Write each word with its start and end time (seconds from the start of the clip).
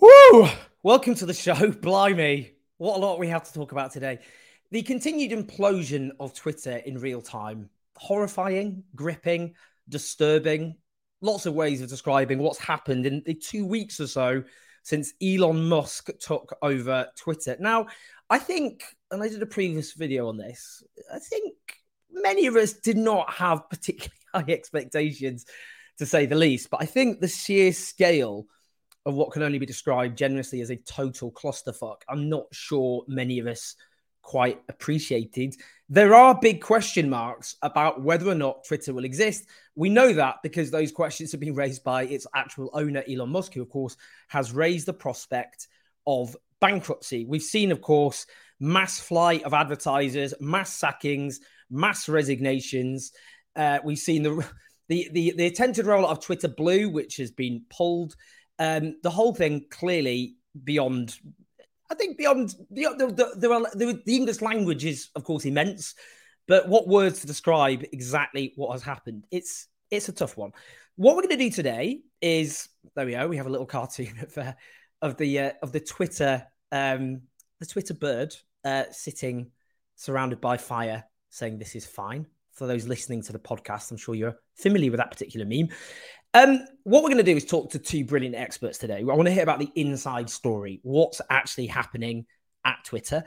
Woo! 0.00 0.48
Welcome 0.82 1.14
to 1.16 1.26
the 1.26 1.34
show. 1.34 1.72
Blimey. 1.82 2.52
What 2.78 2.96
a 2.96 3.00
lot 3.00 3.18
we 3.18 3.28
have 3.28 3.44
to 3.44 3.52
talk 3.52 3.72
about 3.72 3.92
today. 3.92 4.20
The 4.70 4.80
continued 4.80 5.30
implosion 5.30 6.12
of 6.18 6.32
Twitter 6.32 6.76
in 6.78 6.98
real 6.98 7.20
time. 7.20 7.68
Horrifying, 7.96 8.82
gripping, 8.96 9.54
disturbing. 9.90 10.76
Lots 11.20 11.44
of 11.44 11.52
ways 11.52 11.82
of 11.82 11.90
describing 11.90 12.38
what's 12.38 12.58
happened 12.58 13.04
in 13.04 13.22
the 13.26 13.34
two 13.34 13.66
weeks 13.66 14.00
or 14.00 14.06
so 14.06 14.42
since 14.84 15.12
Elon 15.22 15.68
Musk 15.68 16.08
took 16.18 16.56
over 16.62 17.06
Twitter. 17.18 17.58
Now, 17.60 17.88
I 18.30 18.38
think, 18.38 18.82
and 19.10 19.22
I 19.22 19.28
did 19.28 19.42
a 19.42 19.46
previous 19.46 19.92
video 19.92 20.28
on 20.28 20.38
this, 20.38 20.82
I 21.12 21.18
think 21.18 21.52
many 22.10 22.46
of 22.46 22.56
us 22.56 22.72
did 22.72 22.96
not 22.96 23.30
have 23.34 23.68
particularly 23.68 24.14
high 24.34 24.46
expectations, 24.48 25.44
to 25.98 26.06
say 26.06 26.24
the 26.24 26.36
least. 26.36 26.70
But 26.70 26.80
I 26.80 26.86
think 26.86 27.20
the 27.20 27.28
sheer 27.28 27.74
scale 27.74 28.46
of 29.06 29.14
what 29.14 29.32
can 29.32 29.42
only 29.42 29.58
be 29.58 29.66
described 29.66 30.16
generously 30.16 30.60
as 30.60 30.70
a 30.70 30.76
total 30.76 31.32
clusterfuck, 31.32 32.02
I'm 32.08 32.28
not 32.28 32.46
sure 32.52 33.04
many 33.08 33.38
of 33.38 33.46
us 33.46 33.76
quite 34.22 34.60
appreciated. 34.68 35.56
There 35.88 36.14
are 36.14 36.38
big 36.38 36.60
question 36.60 37.08
marks 37.08 37.56
about 37.62 38.02
whether 38.02 38.28
or 38.28 38.34
not 38.34 38.64
Twitter 38.64 38.92
will 38.92 39.04
exist. 39.04 39.46
We 39.74 39.88
know 39.88 40.12
that 40.12 40.36
because 40.42 40.70
those 40.70 40.92
questions 40.92 41.32
have 41.32 41.40
been 41.40 41.54
raised 41.54 41.82
by 41.82 42.04
its 42.04 42.26
actual 42.34 42.70
owner, 42.74 43.02
Elon 43.08 43.30
Musk, 43.30 43.54
who, 43.54 43.62
of 43.62 43.70
course, 43.70 43.96
has 44.28 44.52
raised 44.52 44.86
the 44.86 44.92
prospect 44.92 45.68
of 46.06 46.36
bankruptcy. 46.60 47.24
We've 47.24 47.42
seen, 47.42 47.72
of 47.72 47.80
course, 47.80 48.26
mass 48.60 49.00
flight 49.00 49.42
of 49.44 49.54
advertisers, 49.54 50.34
mass 50.40 50.72
sackings, 50.72 51.40
mass 51.70 52.08
resignations. 52.08 53.12
Uh, 53.56 53.78
we've 53.82 53.98
seen 53.98 54.22
the, 54.22 54.46
the 54.88 55.08
the 55.12 55.34
the 55.36 55.46
attempted 55.46 55.86
rollout 55.86 56.10
of 56.10 56.20
Twitter 56.20 56.48
Blue, 56.48 56.88
which 56.88 57.16
has 57.16 57.30
been 57.30 57.62
pulled. 57.70 58.14
Um, 58.60 58.96
the 59.02 59.10
whole 59.10 59.34
thing 59.34 59.64
clearly 59.70 60.36
beyond, 60.64 61.18
I 61.90 61.94
think 61.94 62.18
beyond 62.18 62.54
the 62.70 62.84
the, 63.34 64.02
the, 64.04 64.16
English 64.16 64.42
language 64.42 64.84
is 64.84 65.08
of 65.16 65.24
course 65.24 65.46
immense, 65.46 65.94
but 66.46 66.68
what 66.68 66.86
words 66.86 67.22
to 67.22 67.26
describe 67.26 67.84
exactly 67.92 68.52
what 68.56 68.72
has 68.72 68.82
happened? 68.82 69.24
It's 69.30 69.66
it's 69.90 70.08
a 70.08 70.12
tough 70.12 70.36
one. 70.36 70.52
What 70.96 71.16
we're 71.16 71.22
going 71.22 71.38
to 71.38 71.44
do 71.44 71.50
today 71.50 72.02
is 72.20 72.68
there 72.94 73.06
we 73.06 73.12
go. 73.12 73.26
We 73.26 73.38
have 73.38 73.46
a 73.46 73.50
little 73.50 73.66
cartoon 73.66 74.18
of 74.22 74.38
uh, 74.38 74.52
of 75.00 75.16
the 75.16 75.38
uh, 75.38 75.52
of 75.62 75.72
the 75.72 75.80
Twitter 75.80 76.46
um, 76.70 77.22
the 77.60 77.66
Twitter 77.66 77.94
bird 77.94 78.34
uh, 78.64 78.84
sitting 78.90 79.50
surrounded 79.96 80.40
by 80.40 80.56
fire, 80.56 81.04
saying 81.30 81.58
this 81.58 81.74
is 81.74 81.86
fine. 81.86 82.26
For 82.52 82.66
those 82.66 82.86
listening 82.86 83.22
to 83.22 83.32
the 83.32 83.38
podcast, 83.38 83.90
I'm 83.90 83.96
sure 83.96 84.14
you're 84.14 84.36
familiar 84.54 84.90
with 84.90 84.98
that 84.98 85.10
particular 85.10 85.46
meme. 85.46 85.68
Um, 86.32 86.64
what 86.84 87.02
we're 87.02 87.10
going 87.10 87.24
to 87.24 87.32
do 87.32 87.36
is 87.36 87.44
talk 87.44 87.70
to 87.70 87.78
two 87.78 88.04
brilliant 88.04 88.36
experts 88.36 88.78
today. 88.78 88.98
I 88.98 89.02
want 89.02 89.26
to 89.26 89.32
hear 89.34 89.42
about 89.42 89.58
the 89.58 89.70
inside 89.74 90.30
story, 90.30 90.78
what's 90.82 91.20
actually 91.28 91.66
happening 91.66 92.26
at 92.64 92.84
Twitter, 92.84 93.24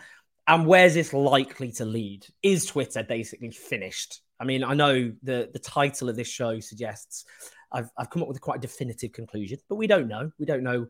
and 0.48 0.66
where's 0.66 0.94
this 0.94 1.14
likely 1.14 1.72
to 1.74 1.86
lead? 1.86 2.26
Is 2.42 2.66
Twitter 2.66 3.04
basically 3.04 3.52
finished? 3.52 4.22
I 4.40 4.46
mean, 4.46 4.64
I 4.64 4.74
know 4.74 5.14
the 5.22 5.50
the 5.52 5.60
title 5.60 6.10
of 6.10 6.16
this 6.16 6.28
show 6.28 6.60
suggests 6.60 7.26
I've 7.72 7.90
I've 7.98 8.10
come 8.10 8.22
up 8.22 8.28
with 8.28 8.38
a 8.38 8.42
quite 8.42 8.62
definitive 8.62 9.12
conclusion, 9.12 9.60
but 9.68 9.76
we 9.76 9.88
don't 9.88 10.08
know. 10.08 10.32
We 10.40 10.46
don't 10.46 10.64
know 10.64 10.88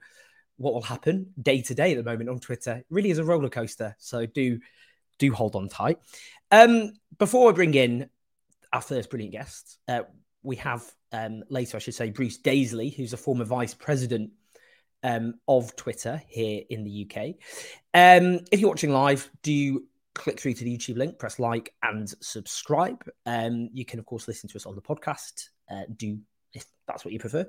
what 0.57 0.73
will 0.73 0.81
happen 0.81 1.33
day 1.41 1.61
to 1.61 1.73
day 1.73 1.91
at 1.91 1.97
the 1.97 2.09
moment 2.09 2.29
on 2.29 2.39
Twitter. 2.39 2.73
It 2.73 2.85
really 2.89 3.09
is 3.09 3.17
a 3.17 3.23
roller 3.23 3.49
coaster. 3.49 3.95
So 3.97 4.25
do 4.27 4.59
do 5.17 5.33
hold 5.33 5.55
on 5.55 5.67
tight. 5.67 5.99
Um, 6.51 6.93
before 7.17 7.49
I 7.49 7.53
bring 7.53 7.73
in 7.73 8.09
our 8.71 8.81
first 8.81 9.09
brilliant 9.09 9.33
guest, 9.33 9.79
uh, 9.87 10.01
we 10.43 10.57
have 10.57 10.83
um, 11.11 11.43
later, 11.49 11.77
I 11.77 11.79
should 11.79 11.95
say, 11.95 12.09
Bruce 12.09 12.37
Daisley, 12.37 12.95
who's 12.95 13.13
a 13.13 13.17
former 13.17 13.45
vice 13.45 13.73
president 13.73 14.31
um, 15.03 15.35
of 15.47 15.75
Twitter 15.75 16.21
here 16.27 16.63
in 16.69 16.83
the 16.83 17.07
UK. 17.09 17.35
Um, 17.93 18.39
if 18.51 18.59
you're 18.59 18.69
watching 18.69 18.91
live, 18.91 19.29
do 19.41 19.83
click 20.15 20.39
through 20.39 20.53
to 20.53 20.63
the 20.63 20.77
YouTube 20.77 20.97
link, 20.97 21.17
press 21.17 21.39
like 21.39 21.73
and 21.81 22.09
subscribe. 22.21 23.03
Um, 23.25 23.69
you 23.73 23.85
can, 23.85 23.99
of 23.99 24.05
course, 24.05 24.27
listen 24.27 24.49
to 24.49 24.55
us 24.57 24.65
on 24.65 24.75
the 24.75 24.81
podcast. 24.81 25.49
Uh, 25.69 25.83
do 25.95 26.19
if 26.53 26.65
that's 26.87 27.03
what 27.03 27.13
you 27.13 27.19
prefer. 27.19 27.47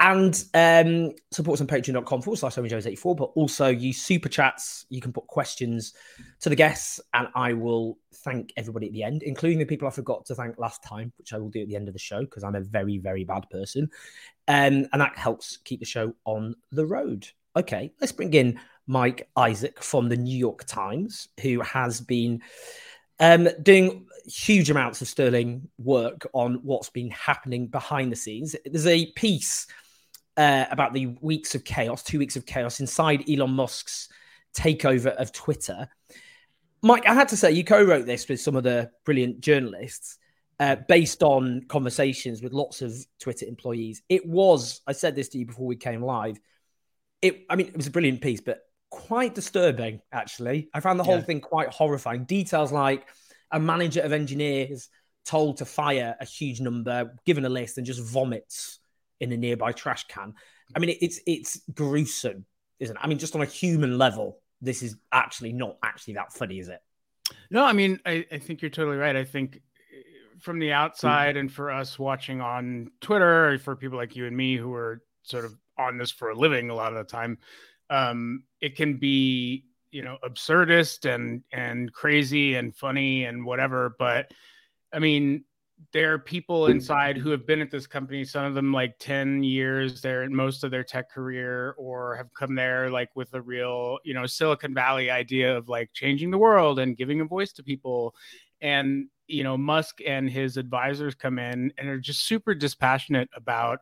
And 0.00 0.44
um, 0.54 1.12
support 1.30 1.56
us 1.56 1.60
on 1.60 1.66
patreon.com 1.66 2.22
forward 2.22 2.38
slash 2.38 2.58
84 2.58 3.16
but 3.16 3.30
also 3.34 3.68
use 3.68 4.00
super 4.00 4.28
chats. 4.28 4.86
You 4.88 5.00
can 5.00 5.12
put 5.12 5.26
questions 5.26 5.94
to 6.40 6.48
the 6.48 6.56
guests, 6.56 7.00
and 7.14 7.28
I 7.34 7.52
will 7.52 7.98
thank 8.16 8.52
everybody 8.56 8.86
at 8.86 8.92
the 8.92 9.02
end, 9.02 9.22
including 9.22 9.58
the 9.58 9.64
people 9.64 9.86
I 9.88 9.92
forgot 9.92 10.24
to 10.26 10.34
thank 10.34 10.58
last 10.58 10.82
time, 10.82 11.12
which 11.18 11.32
I 11.32 11.38
will 11.38 11.50
do 11.50 11.62
at 11.62 11.68
the 11.68 11.76
end 11.76 11.88
of 11.88 11.94
the 11.94 12.00
show 12.00 12.20
because 12.20 12.44
I'm 12.44 12.56
a 12.56 12.60
very, 12.60 12.98
very 12.98 13.24
bad 13.24 13.48
person. 13.50 13.88
Um, 14.48 14.86
and 14.92 15.00
that 15.00 15.16
helps 15.16 15.58
keep 15.58 15.80
the 15.80 15.86
show 15.86 16.14
on 16.24 16.54
the 16.70 16.86
road. 16.86 17.28
Okay, 17.54 17.92
let's 18.00 18.12
bring 18.12 18.32
in 18.34 18.58
Mike 18.86 19.28
Isaac 19.36 19.82
from 19.82 20.08
the 20.08 20.16
New 20.16 20.36
York 20.36 20.64
Times, 20.66 21.28
who 21.40 21.60
has 21.60 22.00
been 22.00 22.42
um, 23.20 23.48
doing 23.62 24.06
huge 24.26 24.70
amounts 24.70 25.00
of 25.02 25.08
sterling 25.08 25.68
work 25.78 26.26
on 26.32 26.60
what's 26.62 26.90
been 26.90 27.10
happening 27.10 27.66
behind 27.66 28.12
the 28.12 28.16
scenes. 28.16 28.56
There's 28.64 28.86
a 28.86 29.06
piece 29.12 29.66
uh, 30.36 30.66
about 30.70 30.94
the 30.94 31.06
weeks 31.20 31.54
of 31.54 31.64
chaos, 31.64 32.02
two 32.02 32.18
weeks 32.18 32.36
of 32.36 32.46
chaos 32.46 32.80
inside 32.80 33.28
Elon 33.28 33.52
Musk's 33.52 34.08
takeover 34.56 35.14
of 35.16 35.32
Twitter. 35.32 35.88
Mike, 36.82 37.06
I 37.06 37.14
had 37.14 37.28
to 37.28 37.36
say, 37.36 37.52
you 37.52 37.64
co 37.64 37.82
wrote 37.82 38.06
this 38.06 38.28
with 38.28 38.40
some 38.40 38.56
of 38.56 38.64
the 38.64 38.90
brilliant 39.04 39.40
journalists. 39.40 40.18
Uh, 40.60 40.76
based 40.86 41.24
on 41.24 41.62
conversations 41.66 42.40
with 42.40 42.52
lots 42.52 42.82
of 42.82 42.94
Twitter 43.18 43.46
employees, 43.46 44.02
it 44.08 44.24
was. 44.24 44.80
I 44.86 44.92
said 44.92 45.16
this 45.16 45.28
to 45.30 45.38
you 45.38 45.46
before 45.46 45.66
we 45.66 45.74
came 45.74 46.02
live. 46.02 46.38
It, 47.20 47.46
I 47.50 47.56
mean, 47.56 47.66
it 47.66 47.76
was 47.76 47.88
a 47.88 47.90
brilliant 47.90 48.20
piece, 48.20 48.40
but 48.40 48.60
quite 48.92 49.34
disturbing, 49.34 50.02
actually. 50.12 50.68
I 50.72 50.78
found 50.78 51.00
the 51.00 51.04
whole 51.04 51.16
yeah. 51.16 51.22
thing 51.22 51.40
quite 51.40 51.68
horrifying. 51.68 52.24
Details 52.24 52.70
like 52.70 53.08
a 53.52 53.60
manager 53.60 54.00
of 54.00 54.12
engineers 54.12 54.88
told 55.24 55.58
to 55.58 55.64
fire 55.64 56.16
a 56.20 56.24
huge 56.24 56.60
number, 56.60 57.14
given 57.24 57.44
a 57.44 57.48
list, 57.48 57.78
and 57.78 57.86
just 57.86 58.00
vomits 58.00 58.80
in 59.20 59.30
a 59.32 59.36
nearby 59.36 59.72
trash 59.72 60.06
can. 60.08 60.34
I 60.74 60.78
mean, 60.78 60.96
it's 61.00 61.20
it's 61.26 61.60
gruesome, 61.72 62.46
isn't 62.80 62.96
it? 62.96 63.00
I 63.02 63.06
mean, 63.06 63.18
just 63.18 63.34
on 63.34 63.42
a 63.42 63.46
human 63.46 63.98
level, 63.98 64.40
this 64.60 64.82
is 64.82 64.96
actually 65.12 65.52
not 65.52 65.76
actually 65.82 66.14
that 66.14 66.32
funny, 66.32 66.58
is 66.58 66.68
it? 66.68 66.80
No, 67.50 67.64
I 67.64 67.72
mean, 67.72 68.00
I, 68.04 68.26
I 68.32 68.38
think 68.38 68.62
you're 68.62 68.70
totally 68.70 68.96
right. 68.96 69.14
I 69.14 69.24
think 69.24 69.56
eh, 69.56 70.38
from 70.40 70.58
the 70.58 70.72
outside, 70.72 71.36
and 71.36 71.52
for 71.52 71.70
us 71.70 71.98
watching 71.98 72.40
on 72.40 72.90
Twitter, 73.00 73.50
or 73.50 73.58
for 73.58 73.76
people 73.76 73.98
like 73.98 74.16
you 74.16 74.26
and 74.26 74.36
me 74.36 74.56
who 74.56 74.72
are 74.74 75.02
sort 75.22 75.44
of 75.44 75.54
on 75.78 75.98
this 75.98 76.10
for 76.10 76.30
a 76.30 76.34
living 76.34 76.70
a 76.70 76.74
lot 76.74 76.92
of 76.92 76.98
the 76.98 77.10
time, 77.10 77.38
um, 77.90 78.44
it 78.60 78.76
can 78.76 78.96
be 78.96 79.66
you 79.92 80.02
know 80.02 80.18
absurdist 80.24 81.08
and 81.08 81.42
and 81.52 81.92
crazy 81.92 82.56
and 82.56 82.74
funny 82.74 83.24
and 83.24 83.44
whatever 83.44 83.94
but 83.98 84.32
i 84.92 84.98
mean 84.98 85.44
there 85.92 86.12
are 86.12 86.18
people 86.18 86.66
inside 86.66 87.16
who 87.16 87.30
have 87.30 87.46
been 87.46 87.60
at 87.60 87.70
this 87.70 87.86
company 87.86 88.24
some 88.24 88.44
of 88.44 88.54
them 88.54 88.72
like 88.72 88.94
10 88.98 89.42
years 89.42 90.00
they're 90.00 90.22
in 90.22 90.34
most 90.34 90.64
of 90.64 90.70
their 90.70 90.84
tech 90.84 91.10
career 91.10 91.74
or 91.76 92.16
have 92.16 92.32
come 92.34 92.54
there 92.54 92.90
like 92.90 93.10
with 93.16 93.32
a 93.34 93.40
real 93.40 93.98
you 94.04 94.14
know 94.14 94.26
silicon 94.26 94.74
valley 94.74 95.10
idea 95.10 95.56
of 95.56 95.68
like 95.68 95.90
changing 95.92 96.30
the 96.30 96.38
world 96.38 96.78
and 96.78 96.96
giving 96.96 97.20
a 97.20 97.24
voice 97.24 97.52
to 97.52 97.62
people. 97.62 98.14
And 98.60 99.08
you 99.26 99.42
know 99.42 99.56
musk 99.56 100.00
and 100.06 100.30
his 100.30 100.56
advisors 100.56 101.14
come 101.14 101.38
in 101.38 101.72
and 101.78 101.88
are 101.88 101.98
just 101.98 102.26
super 102.26 102.54
dispassionate 102.54 103.28
about 103.34 103.80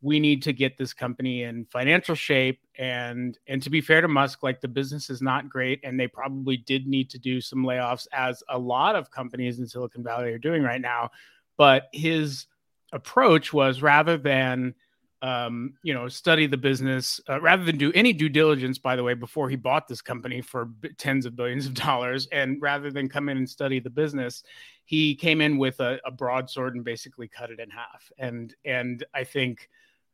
we 0.00 0.20
need 0.20 0.42
to 0.42 0.52
get 0.52 0.78
this 0.78 0.92
company 0.92 1.42
in 1.42 1.64
financial 1.66 2.14
shape 2.14 2.60
and 2.78 3.38
and 3.46 3.62
to 3.62 3.70
be 3.70 3.80
fair 3.80 4.00
to 4.00 4.08
musk 4.08 4.42
like 4.42 4.60
the 4.60 4.68
business 4.68 5.10
is 5.10 5.20
not 5.20 5.48
great 5.48 5.80
and 5.82 5.98
they 5.98 6.06
probably 6.06 6.56
did 6.56 6.86
need 6.86 7.10
to 7.10 7.18
do 7.18 7.40
some 7.40 7.64
layoffs 7.64 8.06
as 8.12 8.42
a 8.48 8.58
lot 8.58 8.94
of 8.94 9.10
companies 9.10 9.58
in 9.58 9.66
silicon 9.66 10.02
valley 10.02 10.32
are 10.32 10.38
doing 10.38 10.62
right 10.62 10.80
now 10.80 11.10
but 11.56 11.88
his 11.92 12.46
approach 12.92 13.52
was 13.52 13.82
rather 13.82 14.16
than 14.16 14.74
um, 15.20 15.74
you 15.82 15.94
know, 15.94 16.08
study 16.08 16.46
the 16.46 16.56
business 16.56 17.20
uh, 17.28 17.40
rather 17.40 17.64
than 17.64 17.76
do 17.76 17.92
any 17.92 18.12
due 18.12 18.28
diligence, 18.28 18.78
by 18.78 18.94
the 18.94 19.02
way, 19.02 19.14
before 19.14 19.50
he 19.50 19.56
bought 19.56 19.88
this 19.88 20.00
company 20.00 20.40
for 20.40 20.66
b- 20.66 20.90
tens 20.96 21.26
of 21.26 21.34
billions 21.34 21.66
of 21.66 21.74
dollars. 21.74 22.28
And 22.30 22.60
rather 22.62 22.90
than 22.90 23.08
come 23.08 23.28
in 23.28 23.36
and 23.36 23.48
study 23.48 23.80
the 23.80 23.90
business, 23.90 24.44
he 24.84 25.14
came 25.16 25.40
in 25.40 25.58
with 25.58 25.80
a, 25.80 25.98
a 26.04 26.10
broadsword 26.10 26.76
and 26.76 26.84
basically 26.84 27.26
cut 27.26 27.50
it 27.50 27.58
in 27.58 27.68
half. 27.70 28.12
And, 28.18 28.54
and 28.64 29.04
I 29.12 29.24
think 29.24 29.68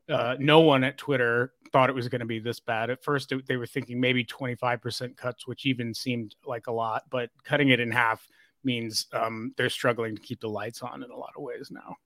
uh, 0.08 0.36
no 0.38 0.60
one 0.60 0.84
at 0.84 0.98
Twitter 0.98 1.52
thought 1.72 1.88
it 1.88 1.94
was 1.94 2.08
going 2.08 2.20
to 2.20 2.26
be 2.26 2.38
this 2.38 2.60
bad. 2.60 2.90
At 2.90 3.02
first, 3.02 3.32
it, 3.32 3.46
they 3.46 3.56
were 3.56 3.66
thinking 3.66 4.00
maybe 4.00 4.24
25% 4.24 5.16
cuts, 5.16 5.46
which 5.46 5.66
even 5.66 5.94
seemed 5.94 6.34
like 6.44 6.66
a 6.66 6.72
lot, 6.72 7.04
but 7.10 7.30
cutting 7.44 7.70
it 7.70 7.80
in 7.80 7.90
half 7.90 8.26
means 8.62 9.06
um, 9.12 9.52
they're 9.56 9.70
struggling 9.70 10.14
to 10.16 10.22
keep 10.22 10.40
the 10.40 10.48
lights 10.48 10.82
on 10.82 11.02
in 11.02 11.10
a 11.10 11.16
lot 11.16 11.32
of 11.36 11.42
ways 11.42 11.70
now. 11.70 11.96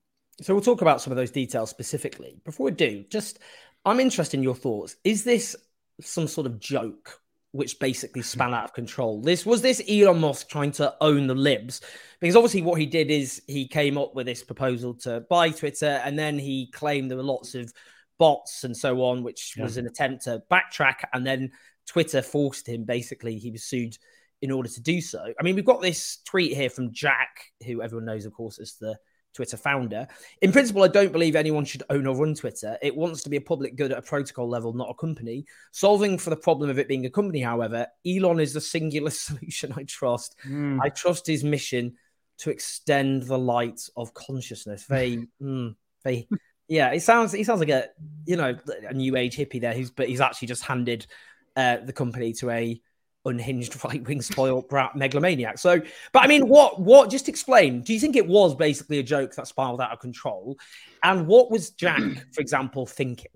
So 0.41 0.53
we'll 0.53 0.63
talk 0.63 0.81
about 0.81 1.01
some 1.01 1.11
of 1.11 1.17
those 1.17 1.31
details 1.31 1.69
specifically. 1.69 2.39
Before 2.45 2.65
we 2.65 2.71
do, 2.71 3.03
just 3.09 3.39
I'm 3.85 3.99
interested 3.99 4.37
in 4.37 4.43
your 4.43 4.55
thoughts. 4.55 4.95
Is 5.03 5.23
this 5.23 5.55
some 6.01 6.27
sort 6.27 6.47
of 6.47 6.59
joke 6.59 7.19
which 7.51 7.79
basically 7.79 8.21
span 8.21 8.53
out 8.53 8.65
of 8.65 8.73
control? 8.73 9.21
This 9.21 9.45
was 9.45 9.61
this 9.61 9.81
Elon 9.89 10.19
Musk 10.19 10.49
trying 10.49 10.71
to 10.73 10.93
own 11.01 11.27
the 11.27 11.35
libs? 11.35 11.81
Because 12.19 12.35
obviously 12.35 12.61
what 12.61 12.79
he 12.79 12.85
did 12.85 13.09
is 13.09 13.41
he 13.47 13.67
came 13.67 13.97
up 13.97 14.13
with 14.15 14.25
this 14.25 14.43
proposal 14.43 14.93
to 14.95 15.21
buy 15.29 15.49
Twitter 15.49 16.01
and 16.03 16.17
then 16.17 16.37
he 16.37 16.69
claimed 16.71 17.09
there 17.09 17.17
were 17.17 17.23
lots 17.23 17.55
of 17.55 17.73
bots 18.17 18.63
and 18.63 18.75
so 18.75 19.01
on, 19.03 19.23
which 19.23 19.53
yeah. 19.57 19.63
was 19.63 19.77
an 19.77 19.87
attempt 19.87 20.23
to 20.25 20.43
backtrack 20.51 20.95
and 21.13 21.25
then 21.25 21.51
Twitter 21.87 22.21
forced 22.21 22.67
him 22.67 22.83
basically 22.83 23.37
he 23.37 23.49
was 23.49 23.63
sued 23.63 23.97
in 24.41 24.51
order 24.51 24.69
to 24.69 24.81
do 24.81 25.01
so. 25.01 25.33
I 25.39 25.43
mean, 25.43 25.55
we've 25.55 25.65
got 25.65 25.81
this 25.81 26.19
tweet 26.25 26.55
here 26.55 26.69
from 26.69 26.93
Jack, 26.93 27.45
who 27.65 27.81
everyone 27.81 28.05
knows, 28.05 28.25
of 28.25 28.33
course, 28.33 28.59
is 28.59 28.75
the 28.79 28.97
Twitter 29.39 29.55
founder. 29.55 30.05
In 30.41 30.51
principle, 30.51 30.83
I 30.83 30.89
don't 30.89 31.13
believe 31.13 31.37
anyone 31.37 31.63
should 31.63 31.83
own 31.89 32.05
or 32.05 32.13
run 32.13 32.35
Twitter. 32.35 32.77
It 32.81 32.93
wants 32.93 33.23
to 33.23 33.29
be 33.29 33.37
a 33.37 33.41
public 33.41 33.77
good 33.77 33.93
at 33.93 33.97
a 33.97 34.01
protocol 34.01 34.49
level, 34.49 34.73
not 34.73 34.89
a 34.89 34.93
company. 34.93 35.45
Solving 35.71 36.17
for 36.17 36.29
the 36.29 36.35
problem 36.35 36.69
of 36.69 36.77
it 36.77 36.89
being 36.89 37.05
a 37.05 37.09
company, 37.09 37.39
however, 37.39 37.87
Elon 38.05 38.41
is 38.41 38.51
the 38.51 38.59
singular 38.59 39.09
solution 39.11 39.73
I 39.77 39.83
trust. 39.83 40.35
Mm. 40.45 40.79
I 40.83 40.89
trust 40.89 41.25
his 41.25 41.45
mission 41.45 41.95
to 42.39 42.49
extend 42.49 43.23
the 43.23 43.39
light 43.39 43.79
of 43.95 44.13
consciousness. 44.13 44.83
Very, 44.83 45.25
mm, 45.41 45.73
very, 46.03 46.27
yeah. 46.67 46.91
It 46.91 46.99
sounds, 46.99 47.31
he 47.31 47.45
sounds 47.45 47.61
like 47.61 47.69
a, 47.69 47.87
you 48.25 48.35
know, 48.35 48.57
a 48.89 48.93
new 48.93 49.15
age 49.15 49.37
hippie 49.37 49.61
there. 49.61 49.73
Who's, 49.73 49.89
but 49.89 50.09
he's 50.09 50.19
actually 50.19 50.49
just 50.49 50.65
handed 50.65 51.07
uh, 51.55 51.77
the 51.77 51.93
company 51.93 52.33
to 52.33 52.49
a 52.49 52.81
unhinged 53.29 53.83
right 53.83 54.05
wing 54.07 54.21
spoiled 54.21 54.67
brat 54.69 54.95
megalomaniac. 54.95 55.57
So, 55.57 55.81
but 56.11 56.23
I 56.23 56.27
mean, 56.27 56.47
what, 56.47 56.81
what, 56.81 57.09
just 57.09 57.29
explain, 57.29 57.81
do 57.81 57.93
you 57.93 57.99
think 57.99 58.15
it 58.15 58.27
was 58.27 58.55
basically 58.55 58.99
a 58.99 59.03
joke 59.03 59.35
that 59.35 59.47
spiraled 59.47 59.81
out 59.81 59.91
of 59.91 59.99
control? 59.99 60.57
And 61.03 61.27
what 61.27 61.49
was 61.49 61.71
Jack, 61.71 62.01
for 62.33 62.41
example, 62.41 62.85
thinking? 62.85 63.31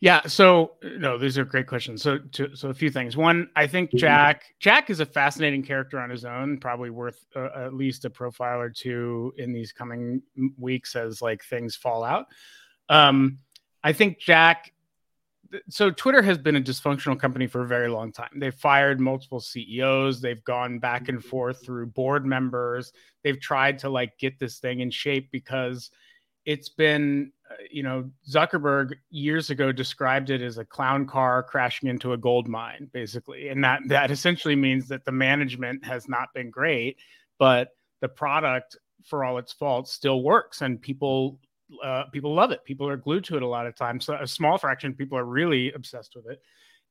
Yeah, 0.00 0.22
so 0.26 0.72
no, 0.82 1.18
these 1.18 1.36
are 1.36 1.44
great 1.44 1.66
questions. 1.66 2.02
So, 2.02 2.18
to, 2.18 2.54
so 2.54 2.68
a 2.68 2.74
few 2.74 2.90
things. 2.90 3.16
One, 3.16 3.48
I 3.56 3.66
think 3.66 3.90
mm-hmm. 3.90 3.98
Jack 3.98 4.44
Jack 4.60 4.88
is 4.88 5.00
a 5.00 5.06
fascinating 5.06 5.62
character 5.62 5.98
on 5.98 6.10
his 6.10 6.24
own, 6.24 6.58
probably 6.58 6.90
worth 6.90 7.24
uh, 7.34 7.48
at 7.56 7.74
least 7.74 8.04
a 8.04 8.10
profile 8.10 8.60
or 8.60 8.70
two 8.70 9.34
in 9.36 9.52
these 9.52 9.72
coming 9.72 10.22
weeks 10.58 10.94
as 10.94 11.20
like 11.20 11.42
things 11.44 11.74
fall 11.74 12.04
out. 12.04 12.26
Um, 12.88 13.38
I 13.82 13.92
think 13.92 14.18
Jack 14.18 14.72
so 15.68 15.90
Twitter 15.90 16.22
has 16.22 16.38
been 16.38 16.56
a 16.56 16.60
dysfunctional 16.60 17.18
company 17.18 17.46
for 17.46 17.62
a 17.62 17.66
very 17.66 17.88
long 17.88 18.12
time. 18.12 18.30
They've 18.36 18.54
fired 18.54 19.00
multiple 19.00 19.40
CEOs. 19.40 20.20
They've 20.20 20.42
gone 20.44 20.78
back 20.78 21.08
and 21.08 21.24
forth 21.24 21.64
through 21.64 21.86
board 21.86 22.26
members. 22.26 22.92
They've 23.22 23.40
tried 23.40 23.78
to 23.80 23.88
like 23.88 24.18
get 24.18 24.38
this 24.38 24.58
thing 24.58 24.80
in 24.80 24.90
shape 24.90 25.30
because 25.30 25.90
it's 26.44 26.68
been, 26.68 27.32
uh, 27.50 27.54
you 27.70 27.82
know, 27.82 28.10
Zuckerberg 28.28 28.94
years 29.10 29.50
ago 29.50 29.72
described 29.72 30.30
it 30.30 30.42
as 30.42 30.58
a 30.58 30.64
clown 30.64 31.06
car 31.06 31.42
crashing 31.42 31.88
into 31.88 32.12
a 32.12 32.18
gold 32.18 32.48
mine, 32.48 32.90
basically, 32.92 33.48
and 33.48 33.64
that 33.64 33.80
that 33.86 34.10
essentially 34.10 34.56
means 34.56 34.88
that 34.88 35.04
the 35.04 35.12
management 35.12 35.84
has 35.84 36.08
not 36.08 36.28
been 36.34 36.50
great, 36.50 36.98
but 37.38 37.70
the 38.00 38.08
product, 38.08 38.76
for 39.04 39.24
all 39.24 39.38
its 39.38 39.52
faults, 39.52 39.92
still 39.92 40.22
works, 40.22 40.62
and 40.62 40.80
people 40.80 41.38
uh, 41.82 42.04
people 42.12 42.34
love 42.34 42.50
it. 42.50 42.64
People 42.64 42.88
are 42.88 42.96
glued 42.96 43.24
to 43.24 43.36
it 43.36 43.42
a 43.42 43.46
lot 43.46 43.66
of 43.66 43.74
times. 43.74 44.04
So 44.04 44.14
a 44.14 44.26
small 44.26 44.58
fraction 44.58 44.90
of 44.90 44.98
people 44.98 45.18
are 45.18 45.24
really 45.24 45.72
obsessed 45.72 46.14
with 46.14 46.26
it. 46.26 46.40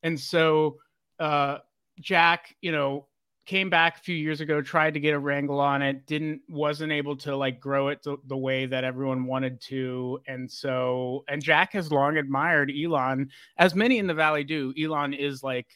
And 0.03 0.19
so 0.19 0.77
uh, 1.19 1.59
Jack, 1.99 2.55
you 2.61 2.71
know, 2.71 3.07
came 3.45 3.69
back 3.69 3.97
a 3.97 3.99
few 3.99 4.15
years 4.15 4.39
ago, 4.39 4.61
tried 4.61 4.93
to 4.93 4.99
get 4.99 5.13
a 5.13 5.19
wrangle 5.19 5.59
on 5.59 5.81
it, 5.81 6.05
didn't, 6.05 6.41
wasn't 6.47 6.91
able 6.91 7.15
to 7.17 7.35
like 7.35 7.59
grow 7.59 7.89
it 7.89 8.01
to, 8.03 8.19
the 8.27 8.37
way 8.37 8.65
that 8.65 8.85
everyone 8.85 9.25
wanted 9.25 9.59
to. 9.59 10.19
And 10.27 10.49
so, 10.49 11.25
and 11.27 11.43
Jack 11.43 11.73
has 11.73 11.91
long 11.91 12.17
admired 12.17 12.71
Elon, 12.71 13.29
as 13.57 13.75
many 13.75 13.97
in 13.97 14.07
the 14.07 14.13
Valley 14.13 14.45
do. 14.45 14.73
Elon 14.81 15.13
is 15.13 15.43
like 15.43 15.67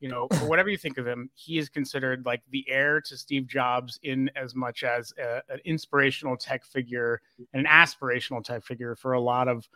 you 0.00 0.08
know, 0.08 0.26
for 0.32 0.46
whatever 0.46 0.70
you 0.70 0.78
think 0.78 0.98
of 0.98 1.06
him, 1.06 1.30
he 1.34 1.58
is 1.58 1.68
considered 1.68 2.24
like 2.24 2.42
the 2.50 2.64
heir 2.68 3.00
to 3.02 3.16
Steve 3.16 3.46
Jobs 3.46 4.00
in 4.02 4.30
as 4.34 4.54
much 4.54 4.82
as 4.82 5.12
a, 5.18 5.42
an 5.50 5.60
inspirational 5.64 6.36
tech 6.36 6.64
figure 6.64 7.20
and 7.52 7.66
an 7.66 7.70
aspirational 7.70 8.42
tech 8.42 8.64
figure 8.64 8.96
for 8.96 9.12
a 9.12 9.20
lot 9.20 9.46
of 9.46 9.68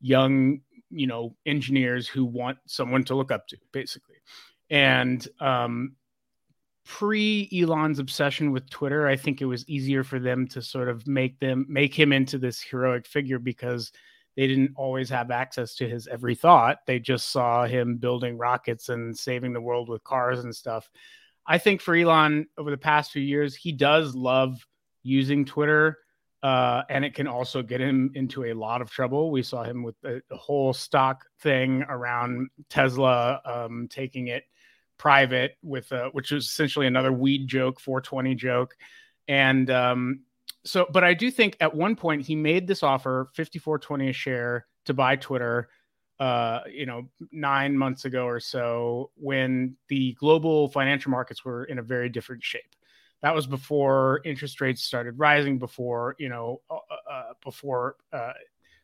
young, 0.00 0.60
you 0.90 1.08
know, 1.08 1.34
engineers 1.46 2.06
who 2.06 2.24
want 2.24 2.58
someone 2.66 3.02
to 3.04 3.16
look 3.16 3.32
up 3.32 3.48
to, 3.48 3.56
basically. 3.72 4.16
And 4.70 5.26
um, 5.40 5.96
pre 6.84 7.48
Elon's 7.52 7.98
obsession 7.98 8.52
with 8.52 8.70
Twitter, 8.70 9.08
I 9.08 9.16
think 9.16 9.40
it 9.40 9.46
was 9.46 9.68
easier 9.68 10.04
for 10.04 10.20
them 10.20 10.46
to 10.48 10.62
sort 10.62 10.88
of 10.88 11.06
make 11.08 11.40
them 11.40 11.66
make 11.68 11.94
him 11.94 12.12
into 12.12 12.38
this 12.38 12.60
heroic 12.60 13.06
figure 13.06 13.40
because 13.40 13.92
they 14.36 14.46
didn't 14.46 14.72
always 14.76 15.10
have 15.10 15.30
access 15.30 15.74
to 15.76 15.88
his 15.88 16.06
every 16.06 16.34
thought. 16.34 16.78
They 16.86 16.98
just 16.98 17.30
saw 17.30 17.66
him 17.66 17.96
building 17.96 18.38
rockets 18.38 18.88
and 18.88 19.16
saving 19.16 19.52
the 19.52 19.60
world 19.60 19.88
with 19.88 20.04
cars 20.04 20.40
and 20.40 20.54
stuff. 20.54 20.88
I 21.46 21.58
think 21.58 21.80
for 21.80 21.94
Elon 21.94 22.46
over 22.56 22.70
the 22.70 22.76
past 22.76 23.12
few 23.12 23.22
years, 23.22 23.54
he 23.54 23.72
does 23.72 24.14
love 24.14 24.64
using 25.02 25.44
Twitter. 25.44 25.98
Uh, 26.42 26.82
and 26.88 27.04
it 27.04 27.14
can 27.14 27.28
also 27.28 27.62
get 27.62 27.80
him 27.80 28.10
into 28.14 28.46
a 28.46 28.52
lot 28.52 28.82
of 28.82 28.90
trouble. 28.90 29.30
We 29.30 29.44
saw 29.44 29.62
him 29.62 29.84
with 29.84 29.94
the, 30.00 30.22
whole 30.32 30.72
stock 30.72 31.24
thing 31.40 31.84
around 31.88 32.48
Tesla 32.68 33.40
um, 33.44 33.86
taking 33.88 34.26
it 34.26 34.42
private 34.98 35.56
with, 35.62 35.92
a, 35.92 36.08
which 36.10 36.32
was 36.32 36.46
essentially 36.46 36.88
another 36.88 37.12
weed 37.12 37.46
joke, 37.46 37.78
420 37.78 38.34
joke, 38.34 38.74
and 39.28 39.70
um, 39.70 40.20
so, 40.64 40.86
but 40.92 41.02
I 41.02 41.14
do 41.14 41.30
think 41.30 41.56
at 41.60 41.74
one 41.74 41.96
point 41.96 42.22
he 42.22 42.36
made 42.36 42.66
this 42.66 42.82
offer, 42.82 43.28
54.20 43.36 44.10
a 44.10 44.12
share 44.12 44.66
to 44.84 44.94
buy 44.94 45.16
Twitter, 45.16 45.68
uh, 46.20 46.60
you 46.70 46.86
know, 46.86 47.08
nine 47.32 47.76
months 47.76 48.04
ago 48.04 48.26
or 48.26 48.38
so 48.38 49.10
when 49.16 49.76
the 49.88 50.12
global 50.14 50.68
financial 50.68 51.10
markets 51.10 51.44
were 51.44 51.64
in 51.64 51.78
a 51.78 51.82
very 51.82 52.08
different 52.08 52.44
shape. 52.44 52.62
That 53.22 53.34
was 53.34 53.46
before 53.46 54.20
interest 54.24 54.60
rates 54.60 54.82
started 54.82 55.18
rising, 55.18 55.58
before, 55.58 56.16
you 56.18 56.28
know, 56.28 56.60
uh, 56.70 56.74
uh, 56.74 57.12
uh 57.12 57.32
before 57.42 57.96
uh, 58.12 58.32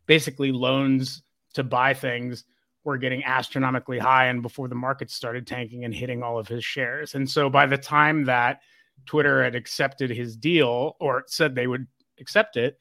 basically 0.06 0.52
loans 0.52 1.22
to 1.54 1.62
buy 1.62 1.94
things 1.94 2.44
were 2.84 2.98
getting 2.98 3.24
astronomically 3.24 3.98
high 3.98 4.26
and 4.26 4.42
before 4.42 4.68
the 4.68 4.74
markets 4.74 5.14
started 5.14 5.46
tanking 5.46 5.84
and 5.84 5.94
hitting 5.94 6.22
all 6.22 6.38
of 6.38 6.48
his 6.48 6.64
shares. 6.64 7.14
And 7.14 7.28
so 7.28 7.50
by 7.50 7.66
the 7.66 7.76
time 7.76 8.24
that 8.24 8.60
Twitter 9.06 9.42
had 9.42 9.54
accepted 9.54 10.10
his 10.10 10.36
deal 10.36 10.96
or 11.00 11.24
said 11.26 11.54
they 11.54 11.66
would 11.66 11.86
accept 12.20 12.56
it, 12.56 12.78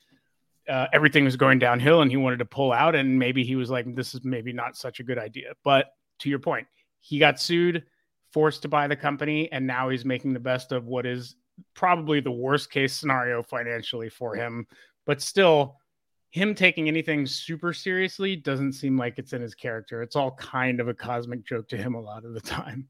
uh, 0.68 0.88
everything 0.94 1.24
was 1.24 1.38
going 1.38 1.60
downhill 1.60 2.02
and 2.02 2.12
he 2.12 2.18
wanted 2.18 2.40
to 2.40 2.46
pull 2.46 2.74
out. 2.74 2.96
And 2.96 3.18
maybe 3.18 3.44
he 3.44 3.56
was 3.56 3.70
like, 3.70 3.94
this 3.96 4.14
is 4.14 4.22
maybe 4.24 4.54
not 4.54 4.76
such 4.76 5.00
a 5.00 5.04
good 5.04 5.18
idea. 5.18 5.54
But 5.64 5.88
to 6.20 6.30
your 6.30 6.40
point, 6.40 6.68
he 7.00 7.20
got 7.20 7.40
sued, 7.40 7.84
forced 8.34 8.62
to 8.64 8.68
buy 8.68 8.88
the 8.88 8.96
company, 8.96 9.52
and 9.52 9.66
now 9.66 9.90
he's 9.90 10.06
making 10.06 10.34
the 10.34 10.40
best 10.40 10.72
of 10.72 10.86
what 10.86 11.06
is 11.06 11.36
probably 11.74 12.20
the 12.20 12.32
worst 12.32 12.70
case 12.70 12.94
scenario 12.94 13.42
financially 13.42 14.10
for 14.10 14.36
him. 14.36 14.68
But 15.06 15.22
still, 15.22 15.78
him 16.32 16.54
taking 16.54 16.88
anything 16.88 17.26
super 17.26 17.74
seriously 17.74 18.36
doesn't 18.36 18.74
seem 18.74 18.98
like 18.98 19.18
it's 19.18 19.34
in 19.34 19.42
his 19.42 19.56
character. 19.56 20.02
It's 20.02 20.16
all 20.16 20.32
kind 20.32 20.80
of 20.80 20.88
a 20.88 20.94
cosmic 20.94 21.46
joke 21.46 21.70
to 21.70 21.78
him 21.78 21.96
a 21.96 22.02
lot 22.02 22.26
of 22.26 22.34
the 22.34 22.42
time. 22.42 22.90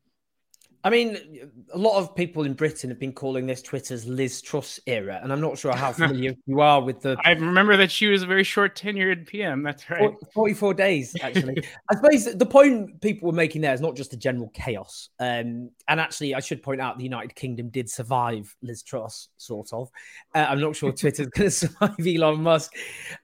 I 0.88 0.90
mean, 0.90 1.52
a 1.74 1.78
lot 1.78 1.98
of 1.98 2.16
people 2.16 2.44
in 2.44 2.54
Britain 2.54 2.90
have 2.90 2.98
been 2.98 3.12
calling 3.12 3.46
this 3.46 3.62
Twitter's 3.62 4.06
Liz 4.06 4.42
Truss 4.42 4.80
era, 4.88 5.20
and 5.22 5.34
I'm 5.34 5.42
not 5.42 5.58
sure 5.58 5.76
how 5.76 5.92
familiar 5.92 6.34
you 6.46 6.62
are 6.62 6.82
with 6.82 7.02
the. 7.02 7.18
I 7.26 7.32
remember 7.32 7.76
that 7.76 7.92
she 7.92 8.08
was 8.08 8.24
a 8.24 8.26
very 8.26 8.46
short 8.46 8.74
tenured 8.74 9.28
PM. 9.28 9.64
That's 9.64 9.90
right. 9.90 10.14
44 10.34 10.74
days, 10.76 11.14
actually. 11.22 11.58
I 11.92 11.96
suppose 11.96 12.34
the 12.38 12.46
point 12.46 13.02
people 13.02 13.28
were 13.28 13.36
making 13.36 13.60
there 13.60 13.74
is 13.74 13.82
not 13.82 13.98
just 13.98 14.12
the 14.12 14.16
general 14.16 14.50
chaos. 14.54 15.10
Um, 15.20 15.72
and 15.90 16.00
actually, 16.00 16.34
I 16.34 16.40
should 16.40 16.64
point 16.64 16.80
out 16.80 16.98
the 16.98 17.04
United 17.04 17.36
Kingdom 17.36 17.68
did 17.68 17.90
survive 17.90 18.56
Liz 18.62 18.82
Truss, 18.82 19.28
sort 19.36 19.74
of. 19.74 19.90
Uh, 20.34 20.46
I'm 20.48 20.62
not 20.62 20.78
sure 20.78 20.94
Twitter's 20.94 21.28
going 21.36 21.50
to 21.50 21.52
survive 21.52 22.00
Elon 22.00 22.42
Musk. 22.44 22.72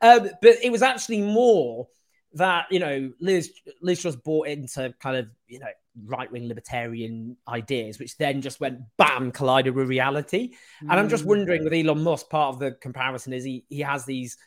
Um, 0.02 0.30
but 0.42 0.58
it 0.62 0.70
was 0.70 0.82
actually 0.82 1.22
more 1.22 1.88
that, 2.34 2.66
you 2.72 2.80
know, 2.80 3.14
Liz, 3.22 3.54
Liz 3.82 4.02
Truss 4.02 4.18
bought 4.18 4.48
into 4.48 4.94
kind 5.00 5.16
of, 5.16 5.28
you 5.48 5.60
know, 5.60 5.68
right 6.06 6.32
wing 6.32 6.48
libertarian 6.48 7.38
ideas, 7.48 8.00
which 8.00 8.18
then 8.18 8.42
just 8.42 8.60
went 8.60 8.80
bam, 8.98 9.32
collided 9.32 9.76
with 9.76 9.88
reality. 9.88 10.50
Mm. 10.84 10.92
And 10.92 11.00
I'm 11.00 11.10
just 11.10 11.24
hmm. 11.24 11.30
wondering 11.30 11.64
with 11.64 11.74
Elon 11.74 12.04
Musk, 12.04 12.30
part 12.30 12.54
of 12.54 12.60
the 12.60 12.72
comparison 12.74 13.34
is 13.34 13.44
he 13.44 13.66
he 13.70 13.80
has 13.80 14.06
these 14.06 14.38